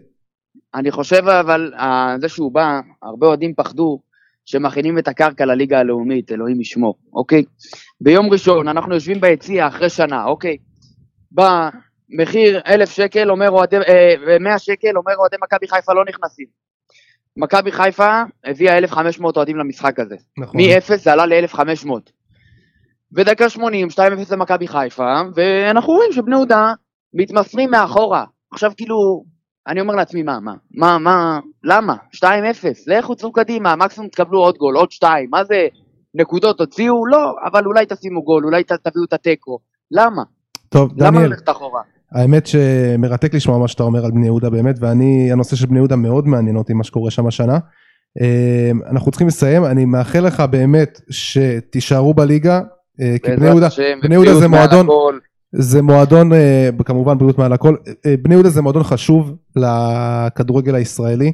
אני 0.75 0.91
חושב 0.91 1.27
אבל, 1.27 1.73
אה, 1.79 2.15
זה 2.21 2.29
שהוא 2.29 2.51
בא, 2.51 2.79
הרבה 3.03 3.27
אוהדים 3.27 3.53
פחדו 3.53 3.99
שמכינים 4.45 4.97
את 4.99 5.07
הקרקע 5.07 5.45
לליגה 5.45 5.79
הלאומית, 5.79 6.31
אלוהים 6.31 6.61
ישמור, 6.61 6.95
אוקיי? 7.13 7.43
ביום 8.01 8.29
ראשון 8.29 8.67
אנחנו 8.67 8.93
יושבים 8.93 9.21
ביציע 9.21 9.67
אחרי 9.67 9.89
שנה, 9.89 10.25
אוקיי? 10.25 10.57
בא, 11.31 11.69
מחיר 12.09 12.61
אלף 12.67 12.89
שקל, 12.89 13.31
אומר 13.31 13.49
אוהדי, 13.49 13.77
אה, 13.77 14.39
100 14.39 14.59
שקל, 14.59 14.97
אומר 14.97 15.13
אוהדי 15.17 15.35
מכבי 15.43 15.67
חיפה 15.67 15.93
לא 15.93 16.03
נכנסים. 16.09 16.65
מכבי 17.37 17.71
חיפה 17.71 18.21
הביאה 18.45 18.77
1,500 18.77 19.37
אוהדים 19.37 19.57
למשחק 19.57 19.99
הזה. 19.99 20.15
נכון. 20.37 20.61
מ-0 20.61 20.95
זה 20.95 21.13
עלה 21.13 21.25
ל-1,500. 21.25 21.89
ודקה 23.13 23.49
80, 23.49 23.87
2-0 23.87 23.99
למכבי 24.31 24.67
חיפה, 24.67 25.21
ואנחנו 25.35 25.93
רואים 25.93 26.11
שבני 26.11 26.35
יהודה 26.35 26.73
מתמסרים 27.13 27.71
מאחורה. 27.71 28.25
עכשיו 28.51 28.71
כאילו, 28.77 29.23
אני 29.67 29.81
אומר 29.81 29.95
לעצמי, 29.95 30.23
מה, 30.23 30.39
מה, 30.39 30.53
מה, 30.71 30.97
מה, 30.97 31.39
למה? 31.63 31.95
2-0, 32.15 32.25
לכו 32.87 33.15
צאו 33.15 33.31
קדימה, 33.31 33.75
מקסימום 33.75 34.09
תקבלו 34.09 34.39
עוד 34.39 34.57
גול, 34.57 34.77
עוד 34.77 34.91
שתיים, 34.91 35.29
מה 35.29 35.43
זה, 35.43 35.67
נקודות 36.15 36.57
תוציאו? 36.57 37.05
לא, 37.05 37.31
אבל 37.45 37.65
אולי 37.65 37.85
תשימו 37.85 38.23
גול, 38.23 38.45
אולי 38.45 38.63
תביאו 38.63 39.05
את 39.07 39.13
התיקו. 39.13 39.59
למה? 39.91 40.23
טוב 40.69 40.91
למה 40.97 41.11
דניאל 41.11 41.29
ללכת 41.29 41.49
אחורה? 41.49 41.81
האמת 42.15 42.47
שמרתק 42.47 43.33
לשמוע 43.33 43.57
מה 43.57 43.67
שאתה 43.67 43.83
אומר 43.83 44.05
על 44.05 44.11
בני 44.11 44.25
יהודה 44.25 44.49
באמת 44.49 44.75
ואני 44.79 45.31
הנושא 45.31 45.55
של 45.55 45.65
בני 45.65 45.77
יהודה 45.77 45.95
מאוד 45.95 46.27
מעניין 46.27 46.55
אותי 46.55 46.73
מה 46.73 46.83
שקורה 46.83 47.11
שם 47.11 47.27
השנה. 47.27 47.57
אה, 48.21 48.71
אנחנו 48.91 49.11
צריכים 49.11 49.27
לסיים 49.27 49.65
אני 49.65 49.85
מאחל 49.85 50.19
לך 50.19 50.39
באמת 50.39 51.01
שתישארו 51.09 52.13
בליגה 52.13 52.61
אה, 53.01 53.15
כי 53.23 53.35
בני 53.35 53.47
יהודה 53.47 53.67
השם, 53.67 53.99
בני 54.01 54.15
יהודה 54.15 54.33
זה 54.33 54.47
מועדון 54.47 54.85
הכל. 54.85 55.17
זה 55.51 55.81
מועדון 55.81 56.33
אה, 56.33 56.69
כמובן 56.85 57.17
בריאות 57.17 57.37
מעל 57.37 57.53
הכל 57.53 57.75
אה, 58.05 58.15
בני 58.21 58.33
יהודה 58.33 58.49
זה 58.49 58.61
מועדון 58.61 58.83
חשוב 58.83 59.31
לכדורגל 59.55 60.75
הישראלי. 60.75 61.31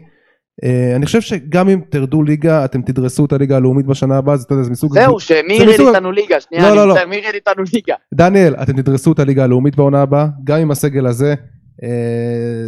אה, 0.63 0.95
אני 0.95 1.05
חושב 1.05 1.21
שגם 1.21 1.69
אם 1.69 1.79
תרדו 1.89 2.23
ליגה 2.23 2.65
אתם 2.65 2.81
תדרסו 2.81 3.25
את 3.25 3.33
הליגה 3.33 3.55
הלאומית 3.55 3.85
בשנה 3.85 4.17
הבאה 4.17 4.37
זה, 4.37 4.43
אתה 4.45 4.53
יודע, 4.53 4.63
זה 4.63 4.71
מסוג 4.71 4.93
זהו, 4.93 5.19
שמי 5.19 5.53
ירד 5.53 5.69
מסוג- 5.69 5.87
איתנו 5.87 6.11
ליגה? 6.11 6.39
שנייה, 6.39 6.63
לא, 6.63 6.69
אני 6.69 6.77
לא, 6.77 6.87
לא. 6.87 6.93
מצטער, 6.93 7.07
מי 7.09 7.15
ירד 7.15 7.33
איתנו 7.33 7.63
ליגה? 7.73 7.95
דניאל 8.13 8.55
אתם 8.55 8.81
תדרסו 8.81 9.11
את 9.11 9.19
הליגה 9.19 9.43
הלאומית 9.43 9.75
בעונה 9.75 10.01
הבאה 10.01 10.27
גם 10.43 10.59
עם 10.59 10.71
הסגל 10.71 11.05
הזה 11.07 11.33
אה, 11.83 11.89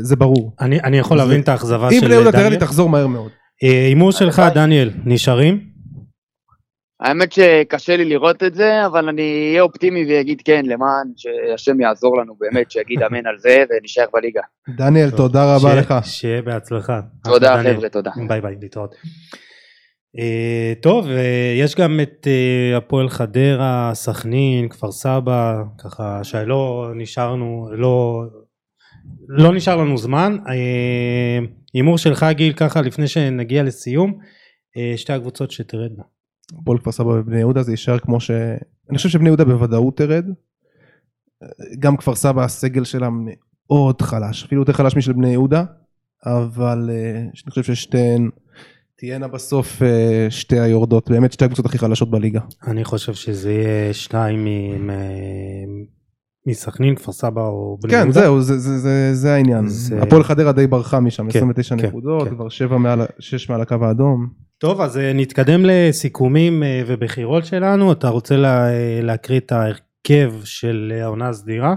זה 0.01 0.15
ברור. 0.15 0.51
אני, 0.61 0.79
אני 0.83 0.97
יכול 0.97 1.17
זה- 1.17 1.23
להבין 1.23 1.41
את 1.41 1.49
האכזבה 1.49 1.89
אם 1.89 1.99
של 1.99 2.05
בני 2.05 2.13
יהודה 2.15 2.31
תראה 2.31 2.43
לי 2.43 2.49
דניאל. 2.49 2.61
תחזור 2.61 2.89
מהר 2.89 3.07
מאוד. 3.07 3.29
אה, 3.63 3.85
הימור 3.87 4.11
שלך, 4.11 4.41
דניאל, 4.55 4.89
נשארים? 5.05 5.72
האמת 7.03 7.31
שקשה 7.31 7.97
לי 7.97 8.05
לראות 8.05 8.43
את 8.43 8.55
זה, 8.55 8.85
אבל 8.85 9.09
אני 9.09 9.47
אהיה 9.49 9.61
אופטימי 9.61 10.05
ואגיד 10.09 10.41
כן, 10.45 10.65
למען 10.65 11.07
שהשם 11.15 11.81
יעזור 11.81 12.17
לנו 12.17 12.35
באמת, 12.39 12.71
שיגיד 12.71 13.03
אמן 13.03 13.27
על 13.27 13.37
זה 13.37 13.63
ונשאר 13.69 14.05
בליגה. 14.13 14.41
דניאל 14.77 15.11
תודה 15.11 15.55
רבה 15.55 15.75
לך. 15.75 15.93
שיהיה 16.03 16.41
בהצלחה. 16.41 16.99
תודה. 17.23 17.63
חבר'ה, 17.63 17.89
תודה. 17.89 18.11
ביי 18.27 18.41
ביי, 18.41 18.55
להתראות. 18.61 18.95
אה, 20.19 20.73
טוב, 20.81 21.07
אה, 21.07 21.53
יש 21.59 21.75
גם 21.75 21.99
את 22.03 22.27
אה, 22.27 22.77
הפועל 22.77 23.09
חדרה, 23.09 23.91
סכנין, 23.93 24.69
כפר 24.69 24.91
סבא, 24.91 25.55
ככה 25.83 26.23
שלא 26.23 26.91
נשארנו, 26.95 27.69
לא, 27.71 28.23
לא 29.27 29.53
נשאר 29.53 29.75
לנו 29.75 29.97
זמן. 29.97 30.37
הימור 31.73 31.97
שלך 31.97 32.25
גיל 32.31 32.53
ככה 32.53 32.81
לפני 32.81 33.07
שנגיע 33.07 33.63
לסיום, 33.63 34.19
שתי 34.95 35.13
הקבוצות 35.13 35.51
שתרדנה. 35.51 36.03
הפועל 36.61 36.77
כפר 36.77 36.91
סבא 36.91 37.07
ובני 37.09 37.39
יהודה 37.39 37.63
זה 37.63 37.71
יישאר 37.71 37.99
כמו 37.99 38.19
ש... 38.19 38.31
אני 38.89 38.97
חושב 38.97 39.09
שבני 39.09 39.29
יהודה 39.29 39.45
בוודאות 39.45 39.97
תרד. 39.97 40.25
גם 41.79 41.97
כפר 41.97 42.15
סבא 42.15 42.43
הסגל 42.43 42.83
שלה 42.83 43.09
מאוד 43.11 44.01
חלש, 44.01 44.43
אפילו 44.43 44.61
יותר 44.61 44.73
חלש 44.73 44.95
משל 44.97 45.13
בני 45.13 45.29
יהודה, 45.31 45.63
אבל 46.25 46.89
אה, 46.93 47.19
אני 47.19 47.49
חושב 47.49 47.63
ששתיהן 47.63 48.29
תהיינה 48.97 49.27
בסוף 49.27 49.81
אה, 49.83 50.27
שתי 50.29 50.59
היורדות, 50.59 51.09
באמת 51.11 51.33
שתי 51.33 51.45
הקבוצות 51.45 51.65
הכי 51.65 51.77
חלשות 51.77 52.11
בליגה. 52.11 52.39
אני 52.67 52.83
חושב 52.83 53.13
שזה 53.13 53.51
יהיה 53.53 53.93
שניים 53.93 54.45
מ- 54.45 54.87
מ- 54.87 55.85
מסכנין, 56.47 56.95
כפר 56.95 57.11
סבא 57.11 57.41
או 57.47 57.77
בני 57.81 57.91
כן, 57.91 57.97
יהודה. 57.97 58.11
זהו, 58.21 58.41
זה, 58.41 58.57
זה, 58.59 58.77
זה, 58.79 59.09
זה 59.13 59.33
העניין. 59.33 59.67
זה- 59.67 60.01
הפועל 60.01 60.23
חדרה 60.23 60.51
די 60.51 60.67
ברחה 60.67 60.99
משם, 60.99 61.23
כן, 61.23 61.37
29 61.37 61.75
כן, 61.77 61.87
נקודות, 61.87 62.27
כן. 62.27 62.35
כבר 62.35 62.49
7 62.49 62.77
מעל, 62.77 63.01
6 63.19 63.49
מעל 63.49 63.61
הקו 63.61 63.75
האדום. 63.81 64.42
טוב, 64.63 64.81
אז 64.81 64.97
אה, 64.97 65.13
נתקדם 65.13 65.61
לסיכומים 65.65 66.63
אה, 66.63 66.81
ובחירות 66.87 67.45
שלנו. 67.45 67.91
אתה 67.91 68.09
רוצה 68.09 68.37
לה, 68.37 68.69
אה, 68.69 68.99
להקריא 69.01 69.39
את 69.39 69.51
ההרכב 69.51 70.33
של 70.43 70.93
העונה 71.01 71.29
הסדירה? 71.29 71.75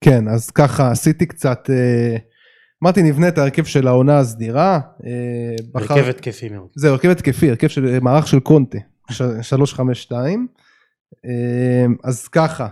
כן, 0.00 0.28
אז 0.28 0.50
ככה 0.50 0.90
עשיתי 0.90 1.26
קצת, 1.26 1.70
אמרתי 2.84 3.02
נבנה 3.02 3.28
את 3.28 3.38
ההרכב 3.38 3.64
של 3.64 3.88
העונה 3.88 4.18
הסדירה. 4.18 4.80
אה, 5.06 5.10
בחר- 5.72 5.94
הרכב 5.94 6.08
התקפי 6.08 6.48
מאוד. 6.48 6.68
זהו, 6.76 6.92
הרכב 6.92 7.08
התקפי, 7.08 7.50
הרכב 7.50 7.66
של 7.68 7.98
מערך 8.00 8.26
של 8.26 8.40
קונטה, 8.40 8.78
ש- 9.10 9.22
352. 9.42 10.46
אה, 11.26 11.30
אז 12.04 12.28
ככה, 12.28 12.68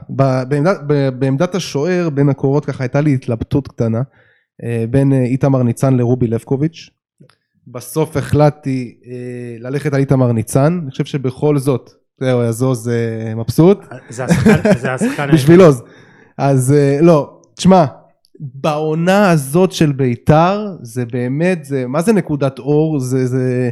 בעמדת, 0.48 0.76
בעמדת 1.18 1.54
השוער 1.54 2.10
בין 2.10 2.28
הקורות 2.28 2.64
ככה 2.64 2.84
הייתה 2.84 3.00
לי 3.00 3.14
התלבטות 3.14 3.68
קטנה 3.68 4.02
בין 4.90 5.12
איתמר 5.12 5.62
ניצן 5.62 5.94
לרובי 5.96 6.26
לבקוביץ'. 6.26 6.90
בסוף 7.66 8.16
החלטתי 8.16 8.94
אה, 9.06 9.56
ללכת 9.58 9.94
על 9.94 10.00
איתמר 10.00 10.32
ניצן, 10.32 10.80
אני 10.82 10.90
חושב 10.90 11.04
שבכל 11.04 11.58
זאת, 11.58 11.90
זהו, 12.20 12.42
יזוז 12.42 12.88
אה, 12.88 13.34
מבסוט. 13.34 13.78
זה 14.08 14.24
השחקן, 14.24 14.72
זה 14.82 14.92
השחקן. 14.92 15.32
בשביל 15.32 15.60
עוז. 15.60 15.82
אז 16.38 16.72
אה, 16.72 16.98
לא, 17.00 17.40
תשמע, 17.54 17.84
בעונה 18.40 19.30
הזאת 19.30 19.72
של 19.72 19.92
ביתר, 19.92 20.66
זה 20.82 21.04
באמת, 21.04 21.64
זה, 21.64 21.86
מה 21.86 22.02
זה 22.02 22.12
נקודת 22.12 22.58
אור? 22.58 22.98
זה, 22.98 23.26
זה, 23.26 23.70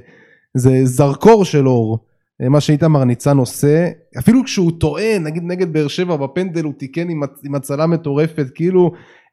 זה 0.54 0.80
זרקור 0.84 1.44
של 1.44 1.68
אור. 1.68 1.98
אה, 2.42 2.48
מה 2.48 2.60
שאיתמר 2.60 3.04
ניצן 3.04 3.36
עושה, 3.36 3.88
אפילו 4.18 4.44
כשהוא 4.44 4.72
טועה, 4.80 5.18
נגיד 5.18 5.42
נגד 5.46 5.72
באר 5.72 5.88
שבע 5.88 6.16
בפנדל 6.16 6.64
הוא 6.64 6.72
תיקן 6.78 7.10
עם, 7.10 7.20
עם 7.44 7.54
הצלה 7.54 7.86
מטורפת, 7.86 8.46
כאילו 8.54 8.92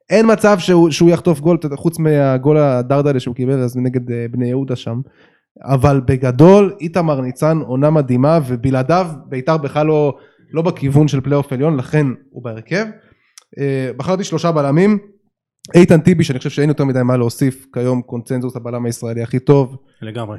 אין 0.09 0.31
מצב 0.31 0.59
שהוא, 0.59 0.91
שהוא 0.91 1.09
יחטוף 1.09 1.39
גול, 1.39 1.57
חוץ 1.75 1.99
מהגול 1.99 2.57
הדרדלה 2.57 3.19
שהוא 3.19 3.35
קיבל 3.35 3.59
אז 3.59 3.77
נגד 3.77 4.11
אה, 4.11 4.25
בני 4.31 4.47
יהודה 4.47 4.75
שם. 4.75 5.01
אבל 5.63 6.01
בגדול 6.05 6.75
איתמר 6.81 7.21
ניצן 7.21 7.57
עונה 7.57 7.89
מדהימה 7.89 8.39
ובלעדיו 8.47 9.07
ביתר 9.25 9.57
בכלל 9.57 9.85
לא, 9.85 10.17
לא 10.51 10.61
בכיוון 10.61 11.07
של 11.07 11.21
פלייאוף 11.21 11.53
עליון 11.53 11.77
לכן 11.77 12.07
הוא 12.29 12.43
בהרכב. 12.43 12.85
אה, 13.59 13.91
בחרתי 13.97 14.23
שלושה 14.23 14.51
בלמים 14.51 14.97
איתן 15.75 16.01
טיבי 16.01 16.23
שאני 16.23 16.37
חושב 16.37 16.49
שאין 16.49 16.69
יותר 16.69 16.85
מדי 16.85 17.03
מה 17.03 17.17
להוסיף 17.17 17.65
כיום 17.73 18.01
קונצנזוס 18.01 18.55
הבלם 18.55 18.85
הישראלי 18.85 19.21
הכי 19.21 19.39
טוב 19.39 19.77
לגמרי. 20.01 20.37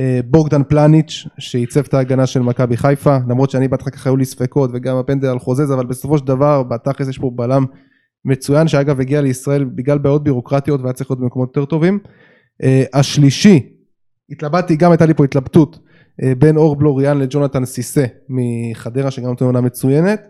ובוגדן 0.00 0.62
פלניץ' 0.68 1.26
שעיצב 1.38 1.80
את 1.80 1.94
ההגנה 1.94 2.26
של 2.26 2.40
מכבי 2.40 2.76
חיפה 2.76 3.18
למרות 3.28 3.50
שאני 3.50 3.68
בהתחלה 3.68 3.92
ככה 3.92 4.10
היו 4.10 4.16
לי 4.16 4.24
ספקות 4.24 4.70
וגם 4.74 4.96
הפנדל 4.96 5.28
על 5.28 5.38
חוזז 5.38 5.72
אבל 5.72 5.86
בסופו 5.86 6.18
של 6.18 6.24
דבר 6.24 6.62
בתכלס 6.62 7.08
יש 7.08 7.18
פה 7.18 7.30
בלם 7.34 7.64
מצוין 8.24 8.68
שאגב 8.68 9.00
הגיע 9.00 9.20
לישראל 9.20 9.64
בגלל 9.64 9.98
בעיות 9.98 10.24
בירוקרטיות 10.24 10.80
והיה 10.80 10.92
צריך 10.92 11.10
להיות 11.10 11.20
במקומות 11.20 11.56
יותר 11.56 11.64
טובים. 11.64 11.98
אה, 12.62 12.84
השלישי 12.94 13.72
התלבטתי 14.30 14.76
גם 14.76 14.90
הייתה 14.90 15.06
לי 15.06 15.14
פה 15.14 15.24
התלבטות 15.24 15.78
אה, 16.22 16.32
בין 16.38 16.56
אור 16.56 16.76
בלוריאן 16.76 17.18
לג'ונתן 17.18 17.64
סיסה 17.64 18.04
מחדרה 18.28 19.10
שגם 19.10 19.26
נותן 19.26 19.44
עונה 19.44 19.60
מצוינת. 19.60 20.22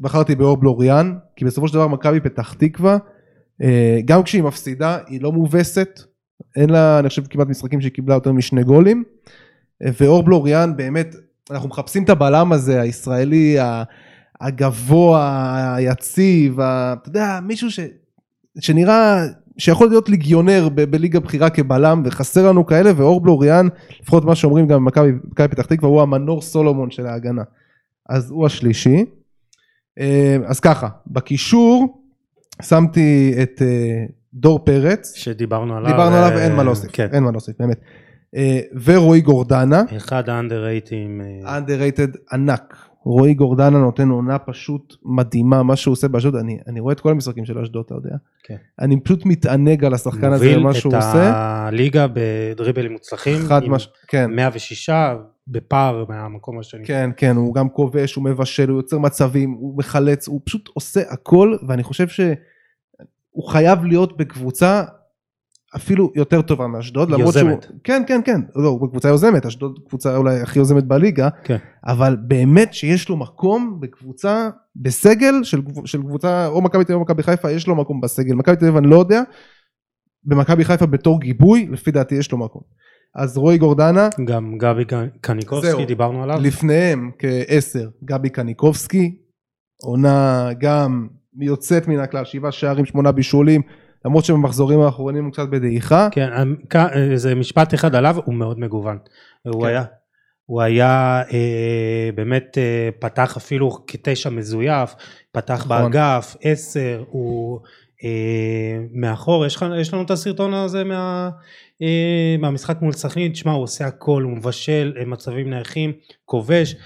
בחרתי 0.00 0.34
באור 0.34 0.56
בלוריאן 0.56 1.14
כי 1.36 1.44
בסופו 1.44 1.68
של 1.68 1.74
דבר 1.74 1.88
מכבי 1.88 2.20
פתח 2.20 2.52
תקווה 2.52 2.98
אה, 3.62 3.98
גם 4.04 4.22
כשהיא 4.22 4.42
מפסידה 4.42 4.98
היא 5.06 5.22
לא 5.22 5.32
מובסת 5.32 6.00
אין 6.56 6.70
לה 6.70 6.98
אני 6.98 7.08
חושב 7.08 7.22
כמעט 7.26 7.48
משחקים 7.48 7.80
שהיא 7.80 7.92
קיבלה 7.92 8.14
יותר 8.14 8.32
משני 8.32 8.64
גולים 8.64 9.04
ואור 9.80 10.22
בלוריאן 10.22 10.76
באמת 10.76 11.14
אנחנו 11.50 11.68
מחפשים 11.68 12.04
את 12.04 12.10
הבלם 12.10 12.52
הזה 12.52 12.80
הישראלי 12.80 13.56
הגבוה 14.40 15.74
היציב 15.76 16.60
ה- 16.60 16.94
אתה 17.02 17.08
יודע 17.08 17.40
מישהו 17.42 17.70
ש, 17.70 17.80
שנראה 18.60 19.24
שיכול 19.58 19.88
להיות 19.88 20.08
ליגיונר 20.08 20.68
ב- 20.74 20.84
בליגה 20.84 21.20
בכירה 21.20 21.50
כבלם, 21.50 22.02
וחסר 22.04 22.48
לנו 22.48 22.66
כאלה, 22.66 22.90
ואור 22.96 23.20
בלוריאן, 23.20 23.68
לפחות 24.00 24.24
מה 24.24 24.34
שאומרים 24.34 24.66
גם 24.66 24.84
במכבי 24.84 25.12
מכבי 25.24 25.48
פתח 25.48 25.66
תקווה, 25.66 25.90
הוא 25.90 26.02
המנור 26.02 26.42
סולומון 26.42 26.90
של 26.90 27.06
ההגנה. 27.06 27.42
אז 28.08 28.30
הוא 28.30 28.46
השלישי. 28.46 29.04
אה, 29.98 30.36
אז 30.46 30.60
ככה, 30.60 30.88
בקישור 31.06 32.02
שמתי 32.62 33.34
את 33.42 33.62
אה, 33.62 34.04
דור 34.40 34.58
פרץ, 34.58 35.14
שדיברנו 35.14 35.76
עליו. 35.76 35.90
דיברנו 35.90 36.16
אה, 36.16 36.26
עליו, 36.26 36.38
אין 36.38 36.54
מה 36.54 36.62
להוסיף, 36.62 36.90
כן. 36.92 37.08
אין 37.12 37.22
מה 37.22 37.30
להוסיף, 37.30 37.56
באמת. 37.58 37.80
אה, 38.36 38.60
ורועי 38.84 39.20
גורדנה, 39.20 39.82
אחד 39.96 40.28
האנדררייטים. 40.28 41.20
אה, 41.20 41.58
underrated 41.58 42.16
ענק. 42.32 42.74
רועי 43.04 43.34
גורדנה 43.34 43.78
נותן 43.78 44.08
עונה 44.08 44.38
פשוט 44.38 44.94
מדהימה, 45.04 45.62
מה 45.62 45.76
שהוא 45.76 45.92
עושה 45.92 46.08
באשדוד, 46.08 46.34
אני, 46.34 46.58
אני 46.66 46.80
רואה 46.80 46.92
את 46.92 47.00
כל 47.00 47.10
המשחקים 47.10 47.44
של 47.44 47.58
אשדוד, 47.58 47.84
אתה 47.86 47.94
יודע. 47.94 48.16
כן. 48.42 48.56
אני 48.80 49.00
פשוט 49.00 49.26
מתענג 49.26 49.84
על 49.84 49.94
השחקן 49.94 50.32
הזה, 50.32 50.44
מוביל 50.44 50.58
ומה 50.58 50.70
את 50.70 50.74
שהוא 50.74 50.96
עושה. 50.96 51.32
הליגה 51.34 52.06
בדריבלים 52.12 52.92
מוצלחים. 52.92 53.38
חד 53.48 53.68
מש... 53.68 53.88
כן, 54.08 54.30
106 54.30 54.90
בפער 55.48 56.04
מהמקום 56.08 56.58
השני. 56.58 56.84
כן, 56.84 57.10
כן, 57.16 57.36
הוא 57.36 57.54
גם 57.54 57.68
כובש, 57.68 58.14
הוא 58.14 58.24
מבשל, 58.24 58.68
הוא 58.68 58.78
יוצר 58.78 58.98
מצבים, 58.98 59.50
הוא 59.50 59.78
מחלץ, 59.78 60.28
הוא 60.28 60.40
פשוט 60.44 60.68
עושה 60.74 61.00
הכל, 61.10 61.56
ואני 61.68 61.82
חושב 61.82 62.08
שהוא 63.32 63.48
חייב 63.48 63.84
להיות 63.84 64.16
בקבוצה 64.16 64.84
אפילו 65.76 66.12
יותר 66.14 66.42
טובה 66.42 66.66
מאשדוד, 66.66 67.10
יוזמת. 67.10 67.62
שהוא... 67.62 67.78
כן, 67.84 68.02
כן, 68.06 68.20
כן, 68.24 68.40
לא, 68.56 68.68
הוא 68.68 68.88
בקבוצה 68.88 69.08
יוזמת, 69.08 69.46
אשדוד 69.46 69.78
קבוצה 69.88 70.16
אולי 70.16 70.40
הכי 70.40 70.58
יוזמת 70.58 70.84
בליגה, 70.84 71.28
כן. 71.44 71.56
אבל 71.86 72.16
באמת 72.16 72.74
שיש 72.74 73.08
לו 73.08 73.16
מקום 73.16 73.80
בקבוצה, 73.80 74.50
בסגל 74.76 75.34
של, 75.42 75.60
של 75.84 76.02
קבוצה, 76.02 76.46
או 76.46 76.62
מכבי 76.62 76.84
תל 76.84 76.92
אביב 76.92 76.96
או 76.96 77.04
מכבי 77.04 77.22
חיפה, 77.22 77.50
יש 77.50 77.66
לו 77.66 77.76
מקום 77.76 78.00
בסגל. 78.00 78.34
מכבי 78.34 78.56
תל 78.56 78.64
אביב 78.64 78.76
אני 78.76 78.86
לא 78.86 78.96
יודע, 78.96 79.22
במכבי 80.24 80.64
חיפה 80.64 80.86
בתור 80.86 81.20
גיבוי, 81.20 81.68
לפי 81.70 81.90
דעתי 81.90 82.14
יש 82.14 82.32
לו 82.32 82.38
מקום. 82.38 82.62
אז 83.14 83.38
רועי 83.38 83.58
גורדנה, 83.58 84.08
גם 84.24 84.58
גבי 84.58 84.84
קניקובסקי, 85.20 85.70
זהו. 85.70 85.84
דיברנו 85.84 86.22
עליו. 86.22 86.38
לפניהם 86.40 87.10
כעשר, 87.18 87.88
גבי 88.04 88.30
קניקובסקי, 88.30 89.16
עונה 89.82 90.48
גם 90.60 91.08
יוצאת 91.40 91.88
מן 91.88 91.98
הכלל, 91.98 92.24
שבעה 92.24 92.52
שערים, 92.52 92.84
שמונה 92.84 93.12
בישולים, 93.12 93.62
למרות 94.04 94.24
שבמחזורים 94.24 94.80
האחרונים 94.80 95.24
הוא 95.24 95.32
קצת 95.32 95.48
בדעיכה. 95.48 96.08
כן, 96.10 96.30
כ- 96.70 96.76
זה 97.14 97.34
משפט 97.34 97.74
אחד 97.74 97.94
עליו, 97.94 98.16
הוא 98.24 98.34
מאוד 98.34 98.58
מגוון. 98.60 98.98
הוא 99.46 99.62
כן. 99.62 99.68
היה, 99.68 99.84
הוא 100.44 100.62
היה 100.62 101.22
אה, 101.32 102.10
באמת 102.14 102.58
אה, 102.58 102.88
פתח 102.98 103.36
אפילו 103.36 103.86
כתשע 103.86 104.30
מזויף, 104.30 104.94
פתח 105.32 105.54
נכון. 105.54 105.68
באגף, 105.68 106.36
עשר, 106.42 107.04
הוא 107.08 107.60
אה, 108.04 108.78
מאחור, 108.92 109.46
יש, 109.46 109.58
יש 109.80 109.94
לנו 109.94 110.02
את 110.02 110.10
הסרטון 110.10 110.54
הזה 110.54 110.84
מה, 110.84 111.30
אה, 111.82 112.36
מהמשחק 112.38 112.82
מול 112.82 112.92
סכנין, 112.92 113.32
תשמע 113.32 113.52
הוא 113.52 113.62
עושה 113.62 113.86
הכל, 113.86 114.22
הוא 114.22 114.32
מבשל 114.36 114.92
אה, 115.00 115.04
מצבים 115.04 115.50
נייחים, 115.50 115.92
כובש, 116.24 116.74
אה, 116.74 116.80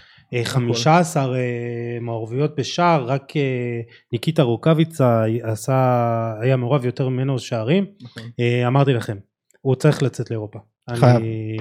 15 0.45 1.35
אה, 1.35 1.41
מעורבויות 2.01 2.57
בשער, 2.57 3.05
רק 3.05 3.37
אה, 3.37 3.81
ניקיטה 4.13 4.43
רוקאביצה 4.43 5.25
עשה, 5.43 6.35
היה 6.41 6.57
מעורב 6.57 6.85
יותר 6.85 7.09
ממנו 7.09 7.39
שערים, 7.39 7.87
נכון. 8.03 8.23
אה, 8.41 8.67
אמרתי 8.67 8.93
לכם, 8.93 9.17
הוא 9.61 9.75
צריך 9.75 10.03
לצאת 10.03 10.31
לאירופה. 10.31 10.59
חייב. 10.91 11.17
אני 11.17 11.57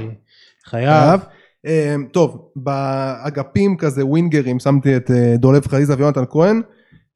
חייב. 0.66 0.90
חייב. 0.90 1.22
אה, 1.66 1.96
טוב, 2.12 2.52
באגפים 2.56 3.78
כזה 3.78 4.06
ווינגרים 4.06 4.60
שמתי 4.60 4.98
את 4.98 5.12
אה, 5.12 5.36
דולב 5.38 5.68
חזיזה 5.68 5.96
ויונתן 5.98 6.24
כהן, 6.30 6.62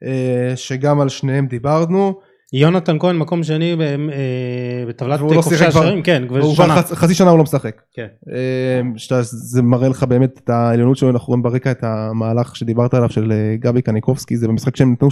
אה, 0.03 0.53
שגם 0.55 1.01
על 1.01 1.09
שניהם 1.09 1.47
דיברנו. 1.47 2.19
יונתן 2.59 2.99
כהן 2.99 3.17
מקום 3.17 3.43
שני 3.43 3.71
אה, 3.81 3.95
בטבלת 4.87 5.19
לא 5.21 5.41
כובשי 5.41 5.65
השערים, 5.65 6.01
כן, 6.03 6.23
כבר 6.27 6.53
שנה. 6.53 6.81
חצ- 6.81 6.95
חצי 6.95 7.13
שנה 7.13 7.29
הוא 7.29 7.37
לא 7.37 7.43
משחק. 7.43 7.81
כן. 7.93 8.07
אה, 8.33 8.81
שאתה- 8.97 9.21
זה 9.23 9.61
מראה 9.61 9.89
לך 9.89 10.03
באמת 10.03 10.39
את 10.43 10.49
העליונות 10.49 10.97
שלו, 10.97 11.09
אנחנו 11.09 11.27
רואים 11.27 11.43
ברקע 11.43 11.71
את 11.71 11.83
המהלך 11.83 12.55
שדיברת 12.55 12.93
עליו 12.93 13.09
של 13.09 13.31
אה, 13.31 13.55
גבי 13.59 13.81
קניקובסקי, 13.81 14.37
זה 14.37 14.47
במשחק 14.47 14.75
שהם 14.75 14.91
נתנו 14.91 15.07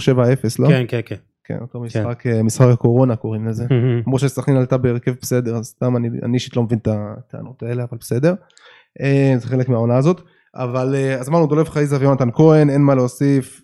לא? 0.58 0.68
כן, 0.68 0.84
כן, 0.88 1.00
כן. 1.06 1.14
כן, 1.44 1.58
אותו 1.60 1.80
משחק, 1.80 2.26
אה, 2.26 2.42
משחק 2.42 2.66
הקורונה 2.72 3.16
קוראים 3.16 3.46
לזה. 3.46 3.64
כמו 4.04 4.18
שסכנין 4.18 4.56
עלתה 4.56 4.76
בהרכב 4.76 5.12
בסדר, 5.22 5.56
אז 5.56 5.64
סתם 5.66 5.96
אני 5.96 6.34
אישית 6.34 6.56
לא 6.56 6.62
מבין 6.62 6.78
את 6.78 6.88
הטענות 6.90 7.62
האלה, 7.62 7.82
אבל 7.82 7.98
בסדר. 8.00 8.34
זה 9.38 9.46
חלק 9.48 9.68
מהעונה 9.68 9.96
הזאת. 9.96 10.20
אבל 10.56 10.94
אז 11.20 11.28
אמרנו 11.28 11.46
דולב 11.46 11.68
חייזה 11.68 11.96
ויונתן 12.00 12.28
כהן, 12.32 12.70
אין 12.70 12.80
מה 12.82 12.94
להוסיף. 12.94 13.60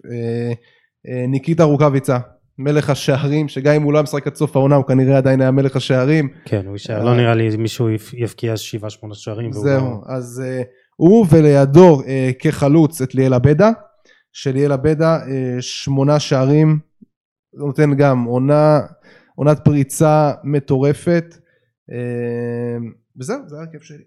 ניקיטה 1.29 1.65
רוקאביצה, 1.65 2.19
מלך 2.61 2.91
השערים, 2.91 3.49
שגם 3.49 3.75
אם 3.75 3.83
הוא 3.83 3.93
לא 3.93 3.99
היה 3.99 4.03
משחק 4.03 4.27
עד 4.27 4.35
סוף 4.35 4.57
העונה, 4.57 4.77
הוא 4.77 4.85
כנראה 4.85 5.17
עדיין 5.17 5.41
היה 5.41 5.51
מלך 5.51 5.77
השערים. 5.77 6.29
כן, 6.45 6.63
הוא 6.67 6.73
יישאר, 6.73 7.05
לא 7.05 7.17
נראה 7.17 7.35
לי 7.35 7.57
מישהו 7.57 7.89
יבקיע 8.15 8.55
7-8 8.55 8.57
שערים. 9.15 9.53
זהו, 9.53 9.85
לא- 9.91 10.01
אז 10.07 10.43
אה, 10.47 10.63
הוא 10.97 11.27
ולידו 11.31 12.03
אה, 12.07 12.31
כחלוץ 12.39 13.03
את 13.03 13.15
ליאל 13.15 13.35
עבדה, 13.35 13.71
שליאל 14.33 14.73
עבדה 14.73 15.17
אה, 15.17 15.57
שמונה 15.61 16.21
שערים, 16.21 16.79
נותן 17.55 17.95
גם 17.95 18.25
עונה, 18.25 18.81
עונת 19.35 19.61
פריצה 19.65 20.33
מטורפת, 20.45 21.25
אה, 21.93 22.77
וזהו, 23.21 23.39
זה 23.47 23.57
ההרכב 23.57 23.81
שלי. 23.81 24.05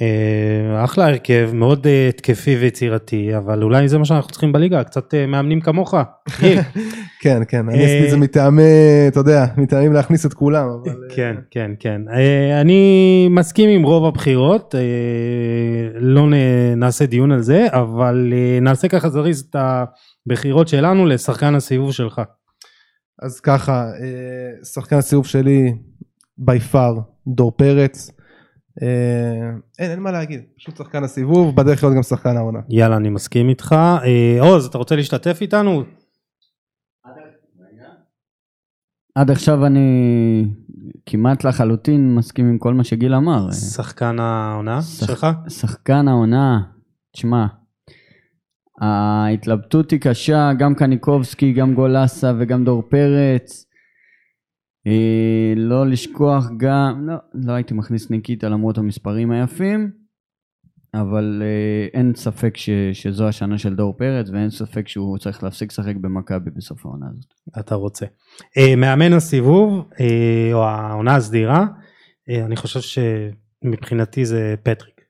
אה, 0.00 0.84
אחלה 0.84 1.06
הרכב, 1.06 1.50
מאוד 1.54 1.86
אה, 1.86 2.08
התקפי 2.08 2.56
ויצירתי, 2.56 3.36
אבל 3.36 3.62
אולי 3.62 3.88
זה 3.88 3.98
מה 3.98 4.04
שאנחנו 4.04 4.30
צריכים 4.30 4.52
בליגה, 4.52 4.84
קצת 4.84 5.14
אה, 5.14 5.26
מאמנים 5.26 5.60
כמוך. 5.60 5.94
כן, 7.22 7.42
כן, 7.48 7.68
אני 7.68 7.78
אה, 7.78 7.84
עשיתי 7.84 8.04
את 8.04 8.10
זה 8.10 8.16
מטעמי, 8.16 8.62
אתה 9.08 9.20
יודע, 9.20 9.46
מטעמים 9.56 9.92
להכניס 9.92 10.26
את 10.26 10.34
כולם. 10.34 10.68
אה, 10.68 10.92
כן, 11.16 11.36
כן, 11.50 11.70
כן. 11.80 12.00
אה, 12.12 12.60
אני 12.60 13.28
מסכים 13.30 13.70
עם 13.70 13.82
רוב 13.82 14.04
הבחירות, 14.04 14.74
אה, 14.74 14.80
לא 16.00 16.26
נעשה 16.76 17.06
דיון 17.06 17.32
על 17.32 17.40
זה, 17.42 17.66
אבל 17.70 18.32
אה, 18.32 18.60
נעשה 18.60 18.88
ככה 18.88 19.08
זריז 19.08 19.46
את 19.50 19.56
הבחירות 20.26 20.68
שלנו 20.68 21.06
לשחקן 21.06 21.54
הסיבוב 21.54 21.92
שלך. 21.92 22.20
אז 23.22 23.40
ככה, 23.40 23.84
אה, 24.00 24.64
שחקן 24.64 24.96
הסיבוב 24.96 25.26
שלי, 25.26 25.72
בי 26.38 26.60
פאר, 26.60 26.94
דור 27.26 27.52
פרץ. 27.56 28.17
אה, 28.82 29.50
אין, 29.78 29.90
אין 29.90 30.00
מה 30.00 30.10
להגיד, 30.12 30.40
פשוט 30.58 30.76
שחקן 30.76 31.04
הסיבוב, 31.04 31.56
בדרך 31.56 31.82
להיות 31.84 31.96
גם 31.96 32.02
שחקן 32.02 32.36
העונה. 32.36 32.58
יאללה, 32.68 32.96
אני 32.96 33.08
מסכים 33.08 33.48
איתך. 33.48 33.74
אה, 34.04 34.36
עוז, 34.40 34.66
אתה 34.66 34.78
רוצה 34.78 34.96
להשתתף 34.96 35.38
איתנו? 35.40 35.82
עד 39.14 39.30
עכשיו 39.30 39.66
אני 39.66 40.44
כמעט 41.06 41.44
לחלוטין 41.44 42.14
מסכים 42.14 42.48
עם 42.48 42.58
כל 42.58 42.74
מה 42.74 42.84
שגיל 42.84 43.14
אמר. 43.14 43.52
שחקן 43.52 44.16
העונה 44.20 44.82
שח- 44.82 45.06
שלך? 45.06 45.26
שחקן 45.48 46.08
העונה, 46.08 46.60
תשמע, 47.12 47.46
ההתלבטות 48.80 49.90
היא 49.90 50.00
קשה, 50.00 50.50
גם 50.58 50.74
קניקובסקי, 50.74 51.52
גם 51.52 51.74
גולסה 51.74 52.32
וגם 52.38 52.64
דור 52.64 52.82
פרץ. 52.90 53.64
אה, 54.86 55.52
לא 55.56 55.86
לשכוח 55.86 56.44
גם, 56.56 57.08
לא, 57.08 57.14
לא 57.34 57.52
הייתי 57.52 57.74
מכניס 57.74 58.10
ניקיטה 58.10 58.48
למרות 58.48 58.78
המספרים 58.78 59.30
היפים, 59.30 59.90
אבל 60.94 61.42
אה, 61.44 61.98
אין 62.00 62.12
ספק 62.16 62.56
ש, 62.56 62.70
שזו 62.92 63.28
השנה 63.28 63.58
של 63.58 63.74
דור 63.74 63.96
פרץ 63.96 64.30
ואין 64.30 64.50
ספק 64.50 64.88
שהוא 64.88 65.18
צריך 65.18 65.42
להפסיק 65.42 65.72
לשחק 65.72 65.96
במכבי 65.96 66.50
בסוף 66.50 66.86
העונה 66.86 67.06
הזאת. 67.10 67.60
אתה 67.60 67.74
רוצה. 67.74 68.06
אה, 68.56 68.76
מאמן 68.76 69.12
הסיבוב, 69.12 69.84
אה, 70.00 70.50
או 70.52 70.64
העונה 70.64 71.16
הסדירה, 71.16 71.66
אה, 72.30 72.44
אני 72.44 72.56
חושב 72.56 72.80
שמבחינתי 72.80 74.24
זה 74.24 74.54
פטריק. 74.62 75.00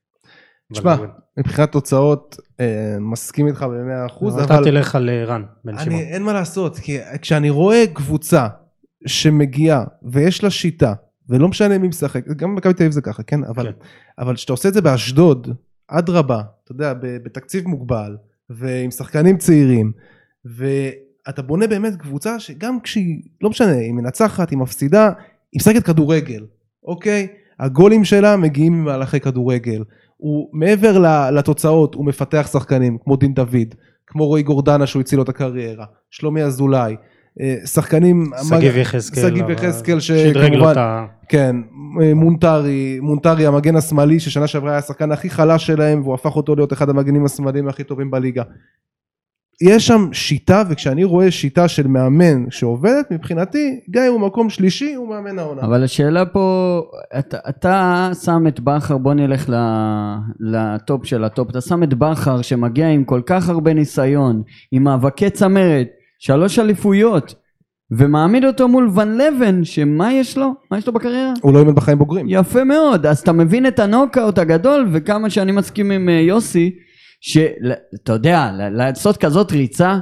תשמע, 0.72 0.96
מבחינת 1.38 1.72
תוצאות, 1.72 2.36
אה, 2.60 2.96
מסכים 3.00 3.46
איתך 3.46 3.62
במאה 3.62 4.06
אחוז, 4.06 4.34
אבל 4.34 4.44
אתה 4.44 4.58
תלך 4.64 4.94
על 4.94 5.10
רן 5.26 5.42
בן 5.64 5.78
שמעון. 5.78 6.00
אני, 6.00 6.12
אין 6.12 6.22
מה 6.22 6.32
לעשות, 6.32 6.78
כי 6.78 6.98
כשאני 7.22 7.50
רואה 7.50 7.84
קבוצה 7.94 8.48
שמגיעה 9.06 9.84
ויש 10.02 10.44
לה 10.44 10.50
שיטה, 10.50 10.94
ולא 11.28 11.48
משנה 11.48 11.78
מי 11.78 11.88
משחק, 11.88 12.26
גם 12.26 12.54
במכבי 12.54 12.74
תל 12.74 12.82
אביב 12.82 12.92
זה 12.92 13.00
ככה, 13.00 13.22
כן? 13.22 13.44
אבל, 13.44 13.72
כן. 13.72 13.78
אבל 14.18 14.34
כשאתה 14.34 14.52
עושה 14.52 14.68
את 14.68 14.74
זה 14.74 14.80
באשדוד, 14.80 15.48
אדרבה, 15.88 16.42
אתה 16.64 16.72
יודע, 16.72 16.94
בתקציב 16.94 17.68
מוגבל, 17.68 18.16
ועם 18.50 18.90
שחקנים 18.90 19.38
צעירים, 19.38 19.92
ואתה 20.44 21.42
בונה 21.42 21.66
באמת 21.66 21.96
קבוצה 21.96 22.40
שגם 22.40 22.80
כשהיא, 22.80 23.22
לא 23.40 23.50
משנה, 23.50 23.72
היא 23.72 23.92
מנצחת, 23.92 24.50
היא 24.50 24.58
מפסידה, 24.58 25.06
היא 25.52 25.60
משחקת 25.60 25.82
כדורגל, 25.82 26.46
אוקיי? 26.84 27.26
הגולים 27.58 28.04
שלה 28.04 28.36
מגיעים 28.36 28.72
ממהלכי 28.72 29.20
כדורגל. 29.20 29.84
הוא 30.16 30.48
מעבר 30.52 30.98
לתוצאות, 31.30 31.94
הוא 31.94 32.04
מפתח 32.04 32.48
שחקנים, 32.52 32.98
כמו 33.04 33.16
דין 33.16 33.34
דוד, 33.34 33.74
כמו 34.06 34.26
רועי 34.26 34.42
גורדנה 34.42 34.86
שהוא 34.86 35.00
הציל 35.00 35.16
לו 35.16 35.22
את 35.22 35.28
הקריירה, 35.28 35.86
שלומי 36.10 36.42
אזולאי, 36.42 36.96
שחקנים... 37.64 38.30
שגיב 38.48 38.76
יחזקאל. 38.76 39.22
שגיב 39.22 39.50
יחזקאל 39.50 40.00
שדרג 40.00 40.36
לו 40.36 40.42
שכמובן... 40.44 40.72
את 40.72 40.76
ה... 40.76 41.06
כן, 41.28 41.56
מונטרי, 42.14 42.98
מונטרי 43.02 43.46
המגן 43.46 43.76
השמאלי 43.76 44.20
ששנה 44.20 44.46
שעברה 44.46 44.70
היה 44.70 44.78
השחקן 44.78 45.12
הכי 45.12 45.30
חלש 45.30 45.66
שלהם 45.66 46.02
והוא 46.02 46.14
הפך 46.14 46.36
אותו 46.36 46.54
להיות 46.54 46.72
אחד 46.72 46.88
המגנים 46.88 47.24
השמאליים 47.24 47.68
הכי 47.68 47.84
טובים 47.84 48.10
בליגה. 48.10 48.42
יש 49.60 49.86
שם 49.86 50.08
שיטה, 50.12 50.62
וכשאני 50.68 51.04
רואה 51.04 51.30
שיטה 51.30 51.68
של 51.68 51.86
מאמן 51.86 52.50
שעובדת, 52.50 53.10
מבחינתי, 53.10 53.80
גם 53.90 54.02
אם 54.02 54.12
הוא 54.12 54.20
מקום 54.20 54.50
שלישי, 54.50 54.94
הוא 54.94 55.08
מאמן 55.08 55.38
העונה. 55.38 55.62
אבל 55.62 55.84
השאלה 55.84 56.26
פה, 56.26 56.80
אתה, 57.18 57.36
אתה 57.48 58.10
שם 58.24 58.46
את 58.48 58.60
בכר, 58.60 58.98
בוא 58.98 59.14
נלך 59.14 59.50
לטופ 60.40 61.06
של 61.06 61.24
הטופ, 61.24 61.50
אתה 61.50 61.60
שם 61.60 61.82
את 61.82 61.94
בכר 61.94 62.42
שמגיע 62.42 62.88
עם 62.88 63.04
כל 63.04 63.20
כך 63.26 63.48
הרבה 63.48 63.74
ניסיון, 63.74 64.42
עם 64.72 64.84
מאבקי 64.84 65.30
צמרת, 65.30 65.88
שלוש 66.18 66.58
אליפויות, 66.58 67.34
ומעמיד 67.90 68.44
אותו 68.44 68.68
מול 68.68 68.90
ון 68.94 69.18
ליוון, 69.18 69.64
שמה 69.64 70.12
יש 70.12 70.38
לו? 70.38 70.54
מה 70.70 70.78
יש 70.78 70.86
לו 70.86 70.92
בקריירה? 70.92 71.32
הוא 71.42 71.54
לא 71.54 71.58
אימן 71.58 71.74
בחיים 71.74 71.98
בוגרים. 71.98 72.26
יפה 72.28 72.64
מאוד, 72.64 73.06
אז 73.06 73.18
אתה 73.18 73.32
מבין 73.32 73.66
את 73.66 73.78
הנוקאוט 73.78 74.38
הגדול, 74.38 74.88
וכמה 74.92 75.30
שאני 75.30 75.52
מסכים 75.52 75.90
עם 75.90 76.08
אה, 76.08 76.14
יוסי, 76.14 76.70
שאתה 77.20 78.12
יודע, 78.12 78.50
לעשות 78.54 79.16
כזאת 79.16 79.52
ריצה, 79.52 79.98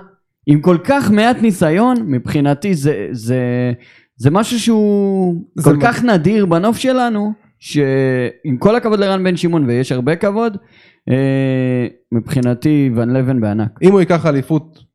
עם 0.46 0.60
כל 0.60 0.76
כך 0.84 1.10
מעט 1.10 1.42
ניסיון, 1.42 1.96
מבחינתי 2.06 2.74
זה, 2.74 3.08
זה, 3.12 3.72
זה 4.16 4.30
משהו 4.30 4.60
שהוא 4.60 5.44
זה 5.54 5.70
כל 5.70 5.76
כך 5.80 6.04
נדיר 6.04 6.46
בנוף 6.46 6.76
שלנו, 6.76 7.32
שעם 7.58 8.56
כל 8.58 8.76
הכבוד 8.76 9.00
לרן 9.00 9.24
בן 9.24 9.36
שמעון, 9.36 9.64
ויש 9.64 9.92
הרבה 9.92 10.16
כבוד, 10.16 10.56
אה, 11.10 11.86
מבחינתי 12.12 12.90
ון 12.96 13.16
לבן 13.16 13.40
בענק. 13.40 13.78
אם 13.82 13.92
הוא 13.92 14.00
ייקח 14.00 14.26
אליפות 14.26 14.85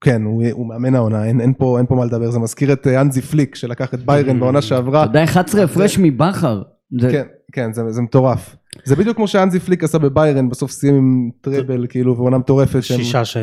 כן, 0.00 0.22
הוא, 0.22 0.42
הוא 0.52 0.68
מאמן 0.68 0.94
העונה, 0.94 1.24
אין, 1.24 1.40
אין, 1.40 1.52
פה, 1.58 1.78
אין 1.78 1.86
פה 1.86 1.94
מה 1.94 2.04
לדבר, 2.04 2.30
זה 2.30 2.38
מזכיר 2.38 2.72
את 2.72 2.86
אה, 2.86 3.00
אנזי 3.00 3.22
פליק 3.22 3.54
שלקח 3.54 3.94
את 3.94 4.06
ביירן 4.06 4.40
בעונה 4.40 4.62
שעברה. 4.62 5.02
אתה 5.02 5.10
יודע, 5.10 5.24
11 5.24 5.64
הפרש 5.64 5.98
מבכר. 5.98 6.62
זה... 7.00 7.10
כן, 7.10 7.24
כן, 7.52 7.72
זה, 7.72 7.82
זה 7.88 8.02
מטורף. 8.02 8.56
זה 8.84 8.96
בדיוק 8.96 9.16
כמו 9.16 9.28
שאנזי 9.28 9.60
פליק 9.60 9.84
עשה 9.84 9.98
בביירן, 9.98 10.48
בסוף 10.48 10.70
סיים 10.70 10.94
עם 10.94 11.30
טראבל, 11.40 11.86
כאילו, 11.88 12.16
ועונה 12.16 12.38
מטורפת. 12.38 12.82
שישה 12.82 13.24
ש... 13.24 13.36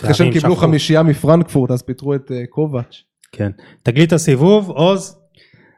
אחרי 0.00 0.14
שהם 0.14 0.32
קיבלו 0.32 0.56
חמישייה 0.56 1.02
מפרנקפורט, 1.02 1.70
אז 1.70 1.82
פיטרו 1.82 2.14
את 2.14 2.30
uh, 2.30 2.46
קובץ'. 2.48 3.02
כן. 3.32 3.50
תגלית 3.82 4.12
הסיבוב, 4.12 4.70
עוז, 4.70 5.18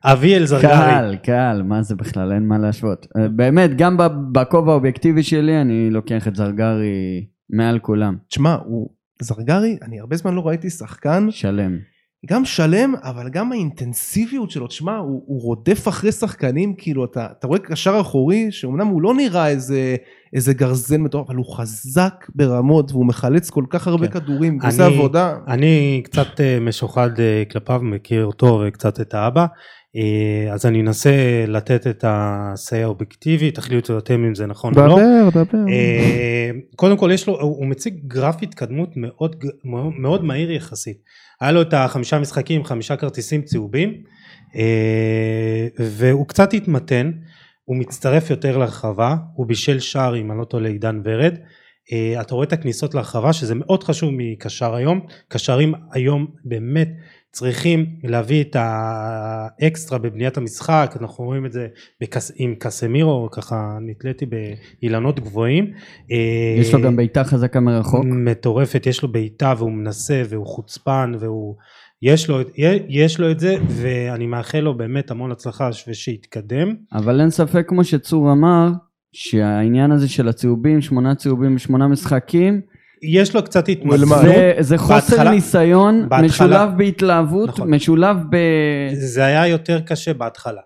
אביאל 0.05 0.47
זרגרי. 0.47 0.71
קל, 0.71 1.17
קל, 1.23 1.63
מה 1.65 1.83
זה 1.83 1.95
בכלל, 1.95 2.33
אין 2.33 2.49
מה 2.49 2.59
להשוות. 2.59 3.07
אה, 3.17 3.29
באמת, 3.29 3.77
גם 3.77 3.97
בכובע 4.33 4.73
האובייקטיבי 4.73 5.23
שלי, 5.23 5.61
אני 5.61 5.91
לוקח 5.91 6.29
את 6.29 6.37
זרגרי 6.37 7.27
מעל 7.51 7.79
כולם. 7.79 8.17
תשמע, 8.29 8.57
הוא... 8.65 8.89
זרגרי, 9.25 9.79
אני 9.83 10.01
הרבה 10.01 10.17
זמן 10.17 10.35
לא 10.35 10.47
ראיתי 10.47 10.71
שחקן. 10.71 11.27
שלם. 11.31 11.79
גם 12.27 12.45
שלם, 12.45 12.95
אבל 13.03 13.29
גם 13.29 13.53
האינטנסיביות 13.53 14.51
שלו, 14.51 14.67
תשמע, 14.67 14.97
הוא, 14.97 15.23
הוא 15.27 15.43
רודף 15.43 15.89
אחרי 15.89 16.13
שחקנים, 16.13 16.75
כאילו, 16.79 17.05
אתה, 17.05 17.27
אתה 17.39 17.47
רואה 17.47 17.59
קשר 17.59 17.99
אחורי, 18.01 18.53
שאומנם 18.53 18.87
הוא 18.87 19.03
לא 19.03 19.15
נראה 19.15 19.49
איזה, 19.49 19.97
איזה 20.33 20.55
גרזן 20.55 21.01
מטורף, 21.01 21.27
אבל 21.27 21.37
הוא 21.37 21.57
חזק 21.57 22.27
ברמות, 22.35 22.93
והוא 22.93 23.07
מחלץ 23.07 23.51
כל 23.51 23.65
כך 23.71 23.87
הרבה 23.87 24.09
כן. 24.09 24.21
כדורים, 24.21 24.59
הוא 24.63 24.69
עושה 24.69 24.87
עבודה. 24.87 25.35
אני 25.49 26.03
קצת 26.05 26.27
uh, 26.27 26.61
משוחד 26.61 27.11
uh, 27.17 27.53
כלפיו, 27.53 27.81
מכיר 27.83 28.27
אותו 28.27 28.63
וקצת 28.67 29.01
את 29.01 29.15
האבא, 29.15 29.47
אז 30.53 30.67
אני 30.67 30.81
אנסה 30.81 31.45
לתת 31.49 31.87
את 31.87 32.05
ה-say 32.05 32.77
האובייקטיבי, 32.77 33.51
תחליטו 33.51 33.99
אתם 33.99 34.25
אם 34.25 34.35
זה 34.35 34.47
נכון 34.47 34.73
דבר, 34.73 34.91
או 34.91 34.99
לא. 34.99 35.31
דבר, 35.31 35.43
דבר. 35.43 35.59
קודם 36.77 36.97
כל, 36.97 37.11
יש 37.13 37.27
לו, 37.27 37.41
הוא 37.41 37.67
מציג 37.67 37.95
גרף 38.07 38.43
התקדמות 38.43 38.91
מאוד, 38.97 39.45
מאוד 39.99 40.25
מהיר 40.25 40.53
יחסית. 40.53 40.97
היה 41.41 41.53
לו 41.53 41.63
את 41.63 41.75
החמישה 41.75 42.19
משחקים, 42.19 42.65
חמישה 42.65 42.97
כרטיסים 42.97 43.43
צהובים, 43.43 43.95
אה, 44.57 45.67
והוא 45.79 46.27
קצת 46.27 46.55
התמתן, 46.55 47.11
הוא 47.65 47.77
מצטרף 47.77 48.31
יותר 48.31 48.57
לרחבה, 48.59 49.17
הוא 49.35 49.47
בישל 49.47 49.79
שער, 49.79 50.17
אם 50.17 50.31
אני 50.31 50.39
לא 50.39 50.45
טועה, 50.45 50.63
לעידן 50.63 51.01
ורד. 51.05 51.35
אה, 51.93 52.21
אתה 52.21 52.35
רואה 52.35 52.47
את 52.47 52.53
הכניסות 52.53 52.95
לרחבה, 52.95 53.33
שזה 53.33 53.55
מאוד 53.55 53.85
חשוב 53.85 54.11
מקשר 54.13 54.75
היום. 54.75 55.01
קשרים 55.29 55.75
היום 55.93 56.27
באמת 56.45 56.89
צריכים 57.35 57.87
להביא 58.05 58.45
את 58.45 58.57
האקסטרה 58.59 59.99
בבניית 59.99 60.37
המשחק, 60.37 60.97
אנחנו 61.01 61.25
רואים 61.25 61.47
את 61.47 61.53
זה 61.53 61.67
בקס, 62.01 62.33
עם 62.37 62.55
קסמירו, 62.59 63.29
ככה 63.33 63.79
נתליתי 63.81 64.27
באילנות 64.27 65.21
גבוהים. 65.21 65.71
יש 66.61 66.75
לו 66.75 66.83
גם 66.83 66.97
בעיטה 66.97 67.25
חזקה 67.25 67.61
מרחוק. 67.61 68.05
מטורפת, 68.05 68.87
יש 68.87 69.03
לו 69.03 69.13
בעיטה 69.13 69.55
והוא 69.59 69.73
מנסה 69.73 70.23
והוא 70.29 70.47
חוצפן 70.47 71.13
והוא... 71.21 71.55
יש 72.03 72.29
לו, 72.29 72.39
יש 72.89 73.21
לו 73.21 73.31
את 73.31 73.41
זה 73.41 73.57
ואני 73.69 74.27
מאחל 74.27 74.61
לו 74.61 74.77
באמת 74.77 75.11
המון 75.11 75.33
הצלחה 75.33 75.69
ושיתקדם. 75.89 76.75
אבל 76.93 77.21
אין 77.21 77.31
ספק 77.31 77.65
כמו 77.69 77.85
שצור 77.85 78.33
אמר 78.33 78.69
שהעניין 79.13 79.91
הזה 79.91 80.09
של 80.09 80.29
הצהובים, 80.29 80.81
שמונה 80.81 81.15
צהובים 81.15 81.55
בשמונה 81.55 81.89
משחקים 81.89 82.61
יש 83.13 83.35
לו 83.35 83.45
קצת 83.45 83.69
התמודדות. 83.69 84.09
זה, 84.23 84.55
זה 84.61 84.79
חוסר 84.79 84.95
בהתחלה, 84.95 85.31
ניסיון, 85.31 86.09
בהתחלה, 86.09 86.27
משולב 86.27 86.79
בהתלהבות, 86.79 87.49
נכון. 87.49 87.75
משולב 87.75 88.17
ב... 88.31 88.37
זה 88.93 89.25
היה 89.25 89.47
יותר 89.47 89.81
קשה 89.81 90.15
בהתחלה. 90.15 90.61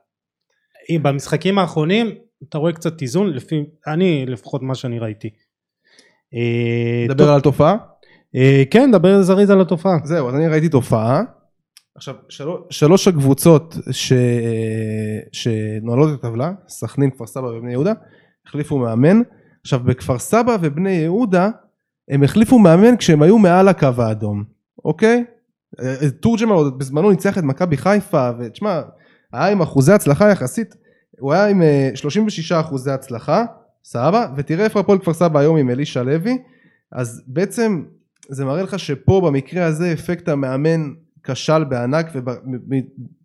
במשחקים 1.02 1.58
האחרונים 1.58 2.10
אתה 2.48 2.58
רואה 2.58 2.72
קצת 2.72 3.02
איזון, 3.02 3.30
לפי, 3.30 3.64
אני 3.86 4.26
לפחות 4.26 4.62
מה 4.62 4.74
שאני 4.74 4.98
ראיתי. 4.98 5.30
אה, 6.34 7.14
דבר 7.14 7.30
על 7.30 7.38
התופעה? 7.38 7.76
אה, 8.36 8.62
כן, 8.70 8.90
דבר 8.90 9.22
זריז 9.22 9.50
על 9.50 9.60
התופעה. 9.60 9.98
זהו, 10.04 10.28
אז 10.28 10.34
אני 10.34 10.48
ראיתי 10.48 10.68
תופעה. 10.68 11.22
עכשיו, 11.94 12.14
שלוש, 12.28 12.60
שלוש 12.70 13.08
הקבוצות 13.08 13.76
ש... 13.90 14.12
שנועלות 15.32 16.08
את 16.14 16.24
הטבלה, 16.24 16.52
סכנין, 16.68 17.10
כפר 17.10 17.26
סבא 17.26 17.46
ובני 17.46 17.72
יהודה, 17.72 17.92
החליפו 18.46 18.78
מאמן. 18.78 19.20
עכשיו, 19.60 19.80
בכפר 19.80 20.18
סבא 20.18 20.56
ובני 20.62 20.90
יהודה, 20.90 21.50
הם 22.10 22.22
החליפו 22.22 22.58
מאמן 22.58 22.96
כשהם 22.96 23.22
היו 23.22 23.38
מעל 23.38 23.68
הקו 23.68 23.88
האדום, 23.98 24.44
אוקיי? 24.84 25.24
תורג'מן 26.20 26.52
עוד 26.52 26.78
בזמנו 26.78 27.10
ניצח 27.10 27.38
את 27.38 27.42
מכבי 27.42 27.76
חיפה, 27.76 28.30
ותשמע, 28.38 28.80
היה 29.32 29.52
עם 29.52 29.62
אחוזי 29.62 29.92
הצלחה 29.92 30.30
יחסית, 30.30 30.74
הוא 31.18 31.32
היה 31.32 31.46
עם 31.46 31.62
36 31.94 32.52
אה, 32.52 32.60
אחוזי 32.60 32.90
הצלחה, 32.90 33.44
סבבה, 33.84 34.26
ותראה 34.36 34.64
איפה 34.64 34.80
הפועל 34.80 34.98
כפר 34.98 35.12
סבא 35.12 35.40
היום 35.40 35.56
עם 35.56 35.70
אלישע 35.70 36.02
לוי, 36.02 36.38
אז 36.92 37.22
בעצם 37.26 37.82
זה 38.28 38.44
מראה 38.44 38.62
לך 38.62 38.78
שפה 38.78 39.22
במקרה 39.24 39.64
הזה 39.64 39.92
אפקט 39.92 40.28
המאמן 40.28 40.90
כשל 41.24 41.64
בענק, 41.64 42.06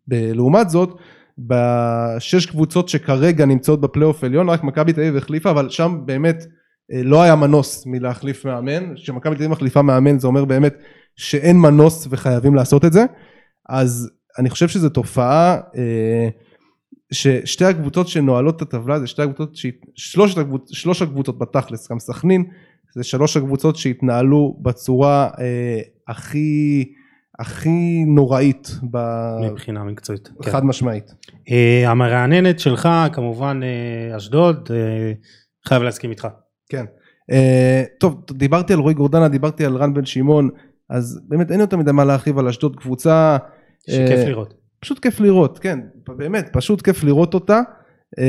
ולעומת 0.08 0.70
זאת, 0.70 1.00
בשש 1.38 2.46
קבוצות 2.46 2.90
שכרגע 2.90 3.46
נמצאות 3.46 3.82
בפלייאוף 3.82 4.24
עליון, 4.24 4.50
רק 4.50 4.64
מכבי 4.64 4.94
תל 4.94 5.02
אביב 5.02 5.18
החליפה, 5.18 5.52
אבל 5.52 5.70
שם 5.70 6.00
באמת 6.06 6.46
לא 6.90 7.22
היה 7.22 7.36
מנוס 7.36 7.86
מלהחליף 7.86 8.46
מאמן, 8.46 8.96
כשמכבי 8.96 9.36
תל 9.36 9.44
אביב 9.44 9.52
מחליפה 9.52 9.82
מאמן 9.82 10.20
זה 10.20 10.28
אומר 10.28 10.46
באמת 10.46 10.74
שאין 11.16 11.58
מנוס 11.58 12.08
וחייבים 12.10 12.56
לעשות 12.56 12.86
את 12.86 12.94
זה, 12.94 13.06
אז 13.70 14.10
אני 14.40 14.50
חושב 14.50 14.68
שזו 14.68 14.90
תופעה 14.90 15.58
אה, 15.76 16.30
ששתי 17.12 17.66
הקבוצות 17.66 18.08
שנועלות 18.08 18.56
את 18.56 18.62
הטבלה 18.62 19.00
זה 19.00 19.08
שתי 19.08 19.22
הקבוצות, 19.22 19.56
שלוש 19.96 20.38
הקבוצות, 20.38 20.68
שלוש 20.76 21.02
הקבוצות 21.02 21.40
בתכלס, 21.40 21.92
גם 21.92 22.00
סכנין, 22.00 22.44
זה 22.96 23.04
שלוש 23.04 23.38
הקבוצות 23.38 23.76
שהתנהלו 23.76 24.58
בצורה 24.62 25.30
אה, 25.40 25.80
הכי 26.08 26.86
הכי 27.40 28.04
נוראית 28.08 28.72
ב... 28.92 28.98
מבחינה 29.52 29.84
מקצועית. 29.84 30.28
כן. 30.28 30.52
חד 30.52 30.62
כן. 30.62 30.68
משמעית. 30.68 31.14
אה, 31.52 31.92
המרעננת 31.92 32.60
שלך 32.60 32.90
כמובן 33.14 33.60
אה, 33.64 34.18
אשדוד, 34.18 34.70
אה, 34.74 35.12
חייב 35.68 35.84
להסכים 35.84 36.10
איתך. 36.10 36.28
כן. 36.74 36.86
Uh, 37.32 37.36
טוב, 38.00 38.22
דיברתי 38.32 38.74
על 38.74 38.80
רועי 38.80 38.94
גורדנה, 38.94 39.28
דיברתי 39.28 39.66
על 39.66 39.76
רן 39.78 39.94
בן 39.94 40.06
שמעון, 40.06 40.50
אז 40.90 41.20
באמת 41.28 41.52
אין 41.52 41.60
יותר 41.60 41.78
מדי 41.78 41.92
מה 41.92 42.06
להרחיב 42.06 42.40
על 42.40 42.48
אשדוד 42.48 42.76
קבוצה. 42.76 43.38
שכיף 43.90 44.20
uh, 44.20 44.28
לראות. 44.28 44.54
פשוט 44.80 45.00
כיף 45.00 45.20
לראות, 45.20 45.60
כן, 45.60 45.80
באמת, 46.08 46.50
פשוט 46.54 46.82
כיף 46.82 47.04
לראות 47.04 47.34
אותה. 47.34 47.62
Uh, 48.20 48.22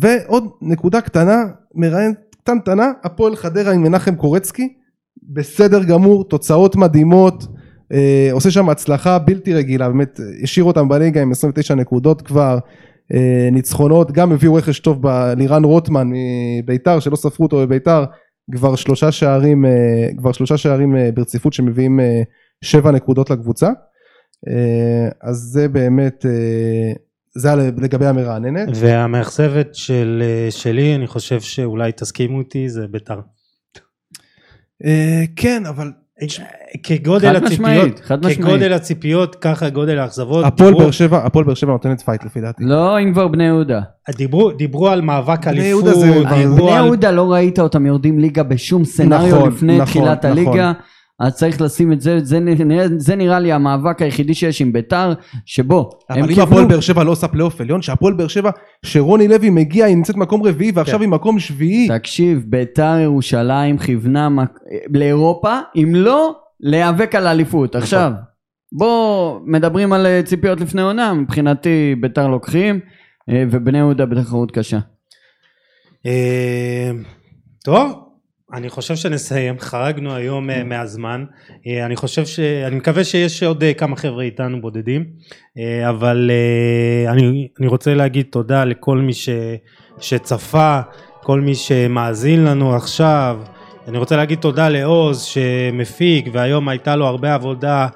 ועוד 0.00 0.44
נקודה 0.62 1.00
קטנה, 1.00 1.42
מראיינת 1.74 2.36
קטנטנה, 2.42 2.92
הפועל 3.04 3.36
חדרה 3.36 3.72
עם 3.72 3.82
מנחם 3.82 4.16
קורצקי, 4.16 4.68
בסדר 5.22 5.84
גמור, 5.84 6.28
תוצאות 6.28 6.76
מדהימות, 6.76 7.42
uh, 7.42 7.96
עושה 8.32 8.50
שם 8.50 8.68
הצלחה 8.68 9.18
בלתי 9.18 9.54
רגילה, 9.54 9.88
באמת 9.88 10.20
השאיר 10.42 10.64
אותם 10.64 10.88
בליגה 10.88 11.22
עם 11.22 11.30
29 11.30 11.74
נקודות 11.74 12.22
כבר. 12.22 12.58
אה, 13.12 13.48
ניצחונות, 13.52 14.12
גם 14.12 14.32
הביאו 14.32 14.54
רכש 14.54 14.78
טוב 14.78 15.02
בלירן 15.02 15.64
רוטמן 15.64 16.10
מביתר, 16.62 17.00
שלא 17.00 17.16
ספרו 17.16 17.46
אותו 17.46 17.56
בביתר, 17.56 18.04
כבר 18.52 18.76
שלושה 18.76 19.12
שערים, 19.12 19.66
אה, 19.66 20.08
כבר 20.16 20.32
שלושה 20.32 20.56
שערים 20.56 20.96
אה, 20.96 21.10
ברציפות 21.14 21.52
שמביאים 21.52 22.00
שבע 22.64 22.90
נקודות 22.90 23.30
לקבוצה. 23.30 23.70
אז 25.22 25.36
זה 25.36 25.68
באמת, 25.68 26.26
זה 27.34 27.48
היה 27.48 27.56
לגבי 27.56 28.06
המרעננת. 28.06 28.68
והמאכזבת 28.74 29.74
של, 29.74 30.22
שלי, 30.50 30.94
אני 30.94 31.06
חושב 31.06 31.40
שאולי 31.40 31.92
תסכימו 31.92 32.40
איתי, 32.40 32.68
זה 32.68 32.86
ביתר. 32.88 33.20
כן, 35.36 35.66
אבל 35.68 35.90
כגודל 36.82 37.36
הציפיות, 37.36 38.00
כגודל 38.36 38.72
הציפיות, 38.72 39.34
ככה 39.34 39.68
גודל 39.68 39.98
האכזבות. 39.98 40.44
הפועל 40.44 40.74
באר 40.74 40.90
שבע, 40.90 41.18
הפועל 41.26 41.44
באר 41.44 41.54
שבע 41.54 41.72
נותנת 41.72 42.00
fight 42.00 42.24
לפי 42.24 42.40
דעתי. 42.40 42.64
לא, 42.64 43.00
אם 43.00 43.12
כבר 43.12 43.28
בני 43.28 43.44
יהודה. 43.44 43.80
דיברו, 44.16 44.50
דיברו 44.52 44.88
על 44.88 45.00
מאבק 45.00 45.46
אליפות. 45.46 45.84
בני 46.56 46.70
יהודה 46.70 47.10
לא 47.10 47.32
ראית 47.32 47.58
אותם 47.58 47.86
יורדים 47.86 48.18
ליגה 48.18 48.42
בשום 48.42 48.84
scenario 48.84 49.36
נכון, 49.36 49.52
לפני 49.52 49.78
נכון, 49.78 49.86
תחילת 49.86 50.24
נכון. 50.24 50.30
הליגה. 50.30 50.72
אז 51.20 51.34
צריך 51.36 51.60
לשים 51.60 51.92
את 51.92 52.00
זה, 52.00 52.18
זה, 52.22 52.40
נראה, 52.40 52.86
זה 52.96 53.16
נראה 53.16 53.40
לי 53.40 53.52
המאבק 53.52 54.02
היחידי 54.02 54.34
שיש 54.34 54.60
עם 54.60 54.72
ביתר, 54.72 55.12
שבו 55.46 55.90
אבל 56.10 56.30
אם 56.30 56.40
הפועל 56.40 56.64
באר 56.64 56.80
שבע 56.80 57.04
לא 57.04 57.10
עושה 57.10 57.28
פלייאוף 57.28 57.60
עליון, 57.60 57.82
שהפועל 57.82 58.14
באר 58.14 58.28
שבע, 58.28 58.50
שרוני 58.84 59.28
לוי 59.28 59.50
מגיע, 59.50 59.84
היא 59.86 59.96
נמצאת 59.96 60.16
מקום 60.16 60.42
רביעי 60.42 60.72
ועכשיו 60.74 60.98
כן. 60.98 61.00
היא 61.00 61.08
מקום 61.08 61.38
שביעי. 61.38 61.88
תקשיב, 61.88 62.44
ביתר 62.46 62.98
ירושלים 63.02 63.78
כיוונה 63.78 64.28
מק... 64.28 64.58
לאירופה, 64.94 65.58
אם 65.76 65.92
לא, 65.94 66.34
להיאבק 66.60 67.14
על 67.14 67.26
האליפות. 67.26 67.70
נכון. 67.70 67.82
עכשיו, 67.82 68.12
בוא, 68.72 69.40
מדברים 69.44 69.92
על 69.92 70.06
אה, 70.06 70.20
ציפיות 70.24 70.60
לפני 70.60 70.82
עונה, 70.82 71.14
מבחינתי 71.14 71.94
ביתר 72.00 72.28
לוקחים, 72.28 72.80
אה, 73.28 73.44
ובני 73.50 73.78
יהודה 73.78 74.06
בתחרות 74.06 74.50
קשה. 74.50 74.78
אה, 76.06 76.90
טוב, 77.64 78.03
אני 78.54 78.70
חושב 78.70 78.96
שנסיים, 78.96 79.60
חרגנו 79.60 80.14
היום 80.14 80.50
אה, 80.50 80.64
מהזמן, 80.64 81.24
אה, 81.66 81.86
אני 81.86 81.96
חושב 81.96 82.26
ש... 82.26 82.40
אני 82.40 82.76
מקווה 82.76 83.04
שיש 83.04 83.42
עוד 83.42 83.62
אה, 83.62 83.74
כמה 83.74 83.96
חבר'ה 83.96 84.22
איתנו 84.24 84.60
בודדים, 84.60 85.04
אבל 85.88 86.30
אני, 87.08 87.48
אני 87.60 87.66
רוצה 87.66 87.94
להגיד 87.94 88.26
תודה 88.30 88.64
לכל 88.64 88.98
מי 88.98 89.12
ש... 89.12 89.28
שצפה, 90.00 90.80
כל 91.22 91.40
מי 91.40 91.54
שמאזין 91.54 92.44
לנו 92.44 92.74
עכשיו, 92.74 93.40
אני 93.88 93.98
רוצה 93.98 94.16
להגיד 94.16 94.38
תודה 94.38 94.68
לעוז 94.68 95.22
שמפיק 95.22 96.28
והיום 96.32 96.68
הייתה 96.68 96.96
לו 96.96 97.06
הרבה 97.06 97.34
עבודה 97.34 97.88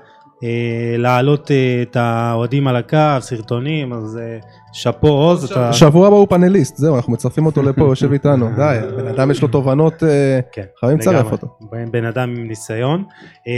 להעלות 0.98 1.50
אה, 1.50 1.56
את 1.82 1.96
האוהדים 1.96 2.68
על 2.68 2.76
הקו, 2.76 2.96
סרטונים, 3.20 3.92
אז 3.92 4.18
אה, 4.22 4.38
שאפו 4.72 5.08
עוז, 5.08 5.44
אתה... 5.44 5.72
שבוע 5.72 6.06
הבא 6.06 6.16
הוא 6.16 6.26
פאנליסט, 6.28 6.76
זהו, 6.76 6.96
אנחנו 6.96 7.12
מצרפים 7.12 7.46
אותו 7.46 7.62
לפה, 7.62 7.80
הוא 7.80 7.88
יושב 7.90 8.12
איתנו, 8.12 8.48
די, 8.56 8.78
בן 8.96 9.06
אדם 9.06 9.30
יש 9.30 9.42
לו 9.42 9.48
תובנות, 9.48 10.02
אה, 10.04 10.40
כן, 10.52 10.62
חייבים 10.80 10.98
לצרף. 10.98 11.32
אותו. 11.32 11.46
בן- 11.90 12.04
אדם 12.04 12.34
עם 12.36 12.48
ניסיון 12.48 13.04
אה, 13.48 13.52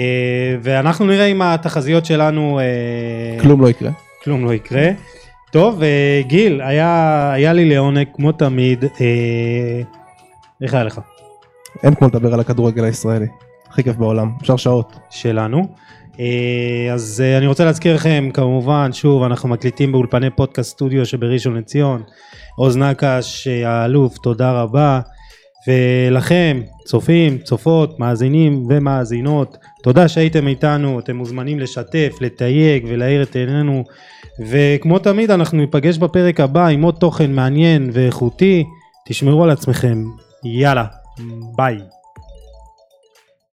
ואנחנו 0.62 1.06
נראה 1.06 1.24
אם 1.26 1.42
התחזיות 1.42 2.04
שלנו 2.06 2.60
אה, 2.60 3.40
כלום 3.42 3.60
לא 3.62 3.68
יקרה. 3.70 3.90
כלום 4.24 4.44
לא 4.44 4.54
יקרה. 4.54 4.88
טוב 5.52 5.82
אה, 5.82 6.22
גיל 6.26 6.60
היה, 6.62 7.32
היה 7.32 7.52
לי 7.52 7.68
לעונג 7.68 8.06
כמו 8.14 8.32
תמיד 8.32 8.84
אה, 8.84 9.80
איך 10.62 10.74
היה 10.74 10.84
לך? 10.84 11.00
אין 11.82 11.94
כמו 11.94 12.06
לדבר 12.08 12.34
על 12.34 12.40
הכדורגל 12.40 12.84
הישראלי, 12.84 13.26
הכי 13.70 13.82
כיף 13.82 13.96
בעולם, 13.96 14.30
אפשר 14.40 14.56
שעות. 14.56 14.96
שלנו. 15.10 15.62
אה, 16.20 16.92
אז 16.92 17.22
אה, 17.24 17.38
אני 17.38 17.46
רוצה 17.46 17.64
להזכיר 17.64 17.94
לכם 17.94 18.28
כמובן 18.34 18.92
שוב 18.92 19.22
אנחנו 19.22 19.48
מקליטים 19.48 19.92
באולפני 19.92 20.30
פודקאסט 20.30 20.70
סטודיו 20.70 21.06
שבראשון 21.06 21.56
לציון. 21.56 22.02
עוז 22.56 22.76
נקש 22.76 23.48
אה, 23.48 23.68
האלוף 23.68 24.18
תודה 24.18 24.52
רבה. 24.52 25.00
ולכם 25.68 26.60
צופים 26.84 27.38
צופות 27.38 27.98
מאזינים 27.98 28.66
ומאזינות 28.68 29.56
תודה 29.82 30.08
שהייתם 30.08 30.46
איתנו 30.46 30.98
אתם 30.98 31.16
מוזמנים 31.16 31.60
לשתף 31.60 32.16
לתייג 32.20 32.86
ולהאיר 32.88 33.22
את 33.22 33.36
עינינו. 33.36 33.84
וכמו 34.48 34.98
תמיד 34.98 35.30
אנחנו 35.30 35.58
ניפגש 35.58 35.98
בפרק 35.98 36.40
הבא 36.40 36.66
עם 36.66 36.82
עוד 36.82 36.94
תוכן 36.94 37.32
מעניין 37.32 37.90
ואיכותי. 37.92 38.64
תשמרו 39.08 39.44
על 39.44 39.50
עצמכם. 39.50 40.04
יאללה 40.44 40.84
ביי 41.56 41.78